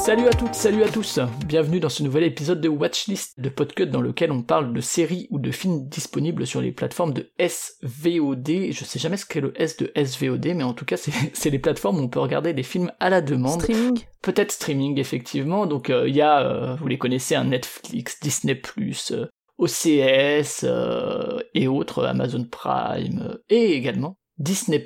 Salut 0.00 0.28
à 0.28 0.30
toutes, 0.30 0.54
salut 0.54 0.82
à 0.82 0.88
tous 0.88 1.20
Bienvenue 1.44 1.78
dans 1.78 1.90
ce 1.90 2.02
nouvel 2.02 2.24
épisode 2.24 2.62
de 2.62 2.70
Watchlist, 2.70 3.38
de 3.38 3.50
podcast 3.50 3.90
dans 3.90 4.00
lequel 4.00 4.32
on 4.32 4.42
parle 4.42 4.72
de 4.72 4.80
séries 4.80 5.28
ou 5.30 5.38
de 5.38 5.50
films 5.50 5.88
disponibles 5.88 6.46
sur 6.46 6.62
les 6.62 6.72
plateformes 6.72 7.12
de 7.12 7.30
SVOD. 7.38 8.72
Je 8.72 8.84
sais 8.84 8.98
jamais 8.98 9.18
ce 9.18 9.26
qu'est 9.26 9.42
le 9.42 9.52
S 9.60 9.76
de 9.76 9.92
SVOD, 9.94 10.54
mais 10.56 10.62
en 10.62 10.72
tout 10.72 10.86
cas 10.86 10.96
c'est 11.34 11.50
les 11.50 11.58
plateformes 11.58 11.98
où 11.98 12.04
on 12.04 12.08
peut 12.08 12.18
regarder 12.18 12.54
des 12.54 12.62
films 12.62 12.90
à 12.98 13.10
la 13.10 13.20
demande. 13.20 13.60
Streaming 13.60 14.00
Peut-être 14.22 14.52
streaming, 14.52 14.98
effectivement. 14.98 15.66
Donc 15.66 15.90
il 15.90 15.94
euh, 15.94 16.08
y 16.08 16.22
a, 16.22 16.40
euh, 16.46 16.76
vous 16.76 16.88
les 16.88 16.98
connaissez, 16.98 17.34
un 17.34 17.44
Netflix, 17.44 18.20
Disney+, 18.20 18.60
euh, 19.10 19.26
OCS 19.58 20.64
et 21.52 21.68
autres, 21.68 22.06
Amazon 22.06 22.46
Prime, 22.50 23.36
et 23.50 23.74
également 23.74 24.16
Disney+. 24.38 24.82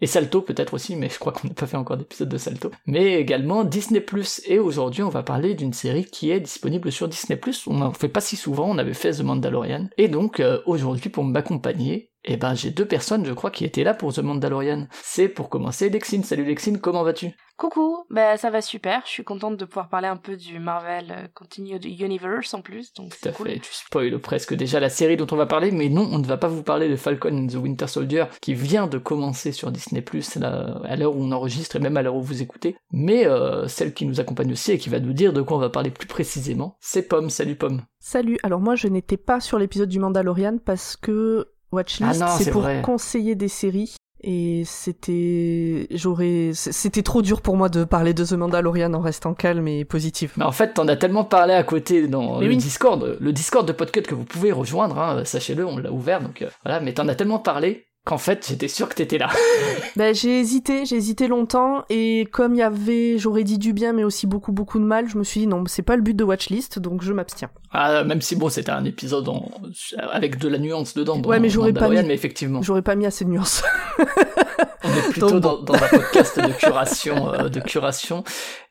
Et 0.00 0.06
Salto 0.06 0.40
peut-être 0.40 0.74
aussi, 0.74 0.96
mais 0.96 1.08
je 1.08 1.18
crois 1.18 1.32
qu'on 1.32 1.48
n'a 1.48 1.54
pas 1.54 1.66
fait 1.66 1.76
encore 1.76 1.96
d'épisode 1.96 2.28
de 2.28 2.38
Salto. 2.38 2.70
Mais 2.86 3.14
également 3.14 3.64
Disney+. 3.64 4.04
Et 4.46 4.58
aujourd'hui, 4.58 5.02
on 5.02 5.08
va 5.08 5.22
parler 5.22 5.54
d'une 5.54 5.72
série 5.72 6.04
qui 6.04 6.30
est 6.30 6.40
disponible 6.40 6.90
sur 6.90 7.08
Disney+. 7.08 7.38
On 7.66 7.74
n'en 7.74 7.92
fait 7.92 8.08
pas 8.08 8.20
si 8.20 8.36
souvent, 8.36 8.70
on 8.70 8.78
avait 8.78 8.94
fait 8.94 9.12
The 9.12 9.22
Mandalorian. 9.22 9.88
Et 9.98 10.08
donc, 10.08 10.40
euh, 10.40 10.60
aujourd'hui, 10.66 11.10
pour 11.10 11.24
m'accompagner, 11.24 12.09
eh 12.24 12.36
ben, 12.36 12.54
j'ai 12.54 12.70
deux 12.70 12.86
personnes, 12.86 13.24
je 13.24 13.32
crois, 13.32 13.50
qui 13.50 13.64
étaient 13.64 13.84
là 13.84 13.94
pour 13.94 14.12
The 14.12 14.18
Mandalorian. 14.18 14.86
C'est 15.02 15.28
pour 15.28 15.48
commencer 15.48 15.88
Lexine. 15.88 16.24
Salut 16.24 16.44
Lexine, 16.44 16.78
comment 16.78 17.02
vas-tu? 17.02 17.34
Coucou, 17.56 18.06
bah 18.08 18.38
ça 18.38 18.48
va 18.48 18.62
super, 18.62 19.02
je 19.04 19.10
suis 19.10 19.22
contente 19.22 19.58
de 19.58 19.66
pouvoir 19.66 19.90
parler 19.90 20.08
un 20.08 20.16
peu 20.16 20.34
du 20.34 20.58
Marvel 20.58 21.10
euh, 21.10 21.28
Continued 21.34 21.84
Universe 21.84 22.54
en 22.54 22.62
plus, 22.62 22.94
donc 22.94 23.14
Tout 23.20 23.28
à 23.28 23.32
fait, 23.32 23.58
tu 23.58 23.74
spoil 23.74 24.18
presque 24.18 24.54
déjà 24.54 24.80
la 24.80 24.88
série 24.88 25.18
dont 25.18 25.26
on 25.30 25.36
va 25.36 25.44
parler, 25.44 25.70
mais 25.70 25.90
non, 25.90 26.08
on 26.10 26.18
ne 26.18 26.26
va 26.26 26.38
pas 26.38 26.48
vous 26.48 26.62
parler 26.62 26.88
de 26.88 26.96
Falcon 26.96 27.36
and 27.36 27.48
the 27.48 27.56
Winter 27.56 27.86
Soldier 27.86 28.24
qui 28.40 28.54
vient 28.54 28.86
de 28.86 28.96
commencer 28.96 29.52
sur 29.52 29.70
Disney+, 29.70 30.02
à 30.42 30.96
l'heure 30.96 31.14
où 31.14 31.22
on 31.22 31.32
enregistre 31.32 31.76
et 31.76 31.80
même 31.80 31.98
à 31.98 32.02
l'heure 32.02 32.16
où 32.16 32.22
vous 32.22 32.40
écoutez, 32.40 32.76
mais 32.92 33.26
euh, 33.26 33.68
celle 33.68 33.92
qui 33.92 34.06
nous 34.06 34.20
accompagne 34.20 34.52
aussi 34.52 34.72
et 34.72 34.78
qui 34.78 34.88
va 34.88 34.98
nous 34.98 35.12
dire 35.12 35.34
de 35.34 35.42
quoi 35.42 35.58
on 35.58 35.60
va 35.60 35.68
parler 35.68 35.90
plus 35.90 36.08
précisément, 36.08 36.78
c'est 36.80 37.08
Pomme, 37.08 37.28
salut 37.28 37.56
Pomme. 37.56 37.82
Salut, 37.98 38.38
alors 38.42 38.60
moi 38.60 38.74
je 38.74 38.88
n'étais 38.88 39.18
pas 39.18 39.38
sur 39.38 39.58
l'épisode 39.58 39.90
du 39.90 39.98
Mandalorian 39.98 40.56
parce 40.64 40.96
que 40.96 41.50
Watchlist, 41.72 42.22
ah 42.22 42.36
c'est 42.38 42.50
pour 42.50 42.66
conseiller 42.82 43.34
des 43.34 43.48
séries. 43.48 43.94
Et 44.22 44.64
c'était 44.66 45.86
j'aurais 45.90 46.50
c'était 46.52 47.02
trop 47.02 47.22
dur 47.22 47.40
pour 47.40 47.56
moi 47.56 47.70
de 47.70 47.84
parler 47.84 48.12
de 48.12 48.22
The 48.22 48.32
Mandalorian 48.32 48.92
en 48.92 49.00
restant 49.00 49.32
calme 49.32 49.66
et 49.66 49.86
positif. 49.86 50.34
Mais 50.36 50.44
en 50.44 50.52
fait, 50.52 50.74
t'en 50.74 50.86
as 50.88 50.96
tellement 50.96 51.24
parlé 51.24 51.54
à 51.54 51.62
côté 51.62 52.06
dans 52.06 52.38
le 52.38 52.54
Discord, 52.54 53.16
le 53.18 53.32
Discord 53.32 53.66
de 53.66 53.72
podcast 53.72 54.06
que 54.06 54.14
vous 54.14 54.24
pouvez 54.24 54.52
rejoindre, 54.52 54.98
hein, 54.98 55.24
sachez-le, 55.24 55.64
on 55.64 55.78
l'a 55.78 55.90
ouvert 55.90 56.20
donc 56.20 56.42
euh, 56.42 56.50
voilà, 56.64 56.80
mais 56.80 56.92
t'en 56.92 57.08
as 57.08 57.14
tellement 57.14 57.38
parlé 57.38 57.86
qu'en 58.04 58.18
fait 58.18 58.46
j'étais 58.48 58.68
sûr 58.68 58.88
que 58.88 58.94
t'étais 58.94 59.18
là. 59.18 59.28
ben, 59.96 60.14
j'ai 60.14 60.40
hésité, 60.40 60.84
j'ai 60.86 60.96
hésité 60.96 61.28
longtemps 61.28 61.84
et 61.90 62.26
comme 62.32 62.54
il 62.54 62.58
y 62.58 62.62
avait, 62.62 63.18
j'aurais 63.18 63.44
dit 63.44 63.58
du 63.58 63.72
bien 63.72 63.92
mais 63.92 64.04
aussi 64.04 64.26
beaucoup 64.26 64.52
beaucoup 64.52 64.78
de 64.78 64.84
mal, 64.84 65.08
je 65.08 65.18
me 65.18 65.24
suis 65.24 65.40
dit 65.40 65.46
non, 65.46 65.64
c'est 65.66 65.82
pas 65.82 65.96
le 65.96 66.02
but 66.02 66.14
de 66.14 66.24
Watchlist 66.24 66.78
donc 66.78 67.02
je 67.02 67.12
m'abstiens. 67.12 67.50
Ah, 67.72 68.04
même 68.04 68.20
si 68.20 68.36
bon 68.36 68.48
c'était 68.48 68.72
un 68.72 68.84
épisode 68.84 69.28
en... 69.28 69.50
avec 69.98 70.38
de 70.38 70.48
la 70.48 70.58
nuance 70.58 70.94
dedans. 70.94 71.20
ouais 71.22 71.40
mais 71.40 71.48
j'aurais 71.48 71.72
pas 71.72 71.88
mis, 71.88 72.02
mais 72.02 72.14
effectivement. 72.14 72.62
J'aurais 72.62 72.82
pas 72.82 72.94
mis 72.94 73.06
assez 73.06 73.24
de 73.24 73.30
nuance. 73.30 73.62
On 74.82 74.88
est 74.88 75.10
plutôt 75.10 75.40
dans, 75.40 75.62
dans, 75.62 75.74
un 75.74 75.88
podcast 75.88 76.40
de 76.40 76.52
curation, 76.52 77.34
euh, 77.34 77.48
de 77.48 77.60
curation. 77.60 78.24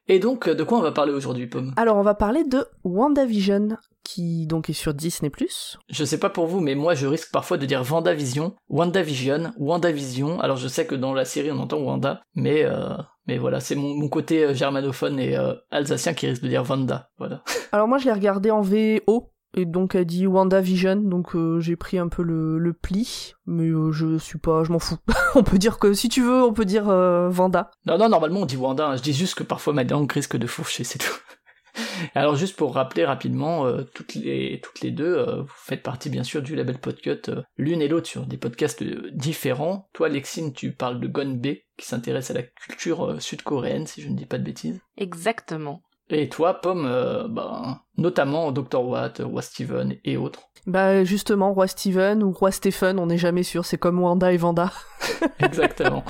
Et 0.07 0.19
donc, 0.19 0.47
euh, 0.47 0.55
de 0.55 0.63
quoi 0.63 0.79
on 0.79 0.81
va 0.81 0.91
parler 0.91 1.13
aujourd'hui, 1.13 1.47
Pomme? 1.47 1.73
Alors, 1.77 1.97
on 1.97 2.01
va 2.01 2.15
parler 2.15 2.43
de 2.43 2.65
WandaVision, 2.83 3.77
qui 4.09 4.47
donc 4.47 4.71
est 4.71 4.73
sur 4.73 4.95
Disney+. 4.95 5.31
Je 5.89 6.03
sais 6.03 6.17
pas 6.17 6.31
pour 6.31 6.47
vous, 6.47 6.61
mais 6.61 6.73
moi 6.73 6.95
je 6.95 7.05
risque 7.05 7.31
parfois 7.31 7.57
de 7.57 7.65
dire 7.67 7.83
Vendavision, 7.83 8.55
WandaVision, 8.67 9.53
WandaVision. 9.57 10.39
Alors 10.39 10.57
je 10.57 10.67
sais 10.67 10.87
que 10.87 10.95
dans 10.95 11.13
la 11.13 11.25
série 11.25 11.51
on 11.51 11.59
entend 11.59 11.77
Wanda, 11.77 12.23
mais 12.33 12.63
euh, 12.63 12.95
mais 13.27 13.37
voilà, 13.37 13.59
c'est 13.59 13.75
mon, 13.75 14.09
côté 14.09 14.43
euh, 14.43 14.53
germanophone 14.55 15.19
et 15.19 15.37
euh, 15.37 15.53
alsacien 15.69 16.15
qui 16.15 16.25
risque 16.25 16.41
de 16.41 16.47
dire. 16.47 16.63
Voilà. 16.63 17.43
Alors 17.71 17.87
moi 17.87 17.99
je 17.99 18.05
l'ai 18.05 18.13
regardé 18.13 18.49
en 18.49 18.61
VO. 18.61 19.31
Et 19.55 19.65
donc 19.65 19.95
elle 19.95 20.05
dit 20.05 20.27
WandaVision, 20.27 20.97
donc 20.97 21.35
j'ai 21.57 21.75
pris 21.75 21.97
un 21.97 22.07
peu 22.07 22.21
le, 22.21 22.59
le 22.59 22.71
pli, 22.71 23.33
mais 23.47 23.69
je 23.91 24.19
suis 24.19 24.37
pas, 24.37 24.63
je 24.63 24.71
m'en 24.71 24.77
fous. 24.77 24.97
on 25.35 25.41
peut 25.41 25.57
dire 25.57 25.79
que 25.79 25.93
si 25.93 26.07
tu 26.07 26.21
veux, 26.21 26.43
on 26.43 26.53
peut 26.53 26.65
dire 26.65 26.83
Vanda. 26.83 27.71
Non 27.87 27.97
non, 27.97 28.09
normalement 28.09 28.41
on 28.41 28.45
dit 28.45 28.57
Wanda. 28.57 28.89
Hein. 28.89 28.97
Je 28.97 29.01
dis 29.01 29.13
juste 29.13 29.33
que 29.33 29.43
parfois 29.43 29.73
ma 29.73 29.83
langue 29.83 30.11
risque 30.11 30.37
de 30.37 30.45
fourcher, 30.45 30.83
c'est 30.83 30.99
tout. 30.99 31.17
Alors 32.15 32.35
juste 32.35 32.55
pour 32.55 32.73
rappeler 32.73 33.05
rapidement, 33.05 33.65
euh, 33.65 33.83
toutes, 33.93 34.15
les, 34.15 34.59
toutes 34.61 34.81
les 34.81 34.91
deux, 34.91 35.17
euh, 35.17 35.41
vous 35.41 35.53
faites 35.55 35.83
partie 35.83 36.09
bien 36.09 36.23
sûr 36.23 36.41
du 36.41 36.55
label 36.55 36.77
Podcut, 36.77 37.29
euh, 37.29 37.41
l'une 37.57 37.81
et 37.81 37.87
l'autre 37.87 38.07
sur 38.07 38.25
des 38.25 38.37
podcasts 38.37 38.83
différents. 39.11 39.89
Toi 39.93 40.09
Lexine, 40.09 40.53
tu 40.53 40.71
parles 40.71 40.99
de 40.99 41.07
Gon 41.07 41.33
B, 41.35 41.57
qui 41.77 41.85
s'intéresse 41.85 42.31
à 42.31 42.33
la 42.33 42.43
culture 42.43 43.21
sud-coréenne, 43.21 43.87
si 43.87 44.01
je 44.01 44.09
ne 44.09 44.15
dis 44.15 44.25
pas 44.25 44.37
de 44.37 44.43
bêtises. 44.43 44.81
Exactement. 44.97 45.81
Et 46.11 46.27
toi, 46.27 46.55
Pomme, 46.55 46.87
bah, 47.29 47.83
notamment 47.97 48.51
Dr. 48.51 48.83
Watt, 48.83 49.21
Roi 49.23 49.43
Steven 49.43 49.95
et 50.03 50.17
autres. 50.17 50.49
Bah 50.65 51.03
justement, 51.03 51.53
Roi 51.53 51.67
Steven 51.67 52.23
ou 52.23 52.31
Roi 52.31 52.51
Stephen, 52.51 52.99
on 52.99 53.05
n'est 53.05 53.17
jamais 53.17 53.43
sûr, 53.43 53.65
c'est 53.65 53.77
comme 53.77 53.99
Wanda 53.99 54.33
et 54.33 54.37
Vanda. 54.37 54.71
Exactement. 55.39 56.03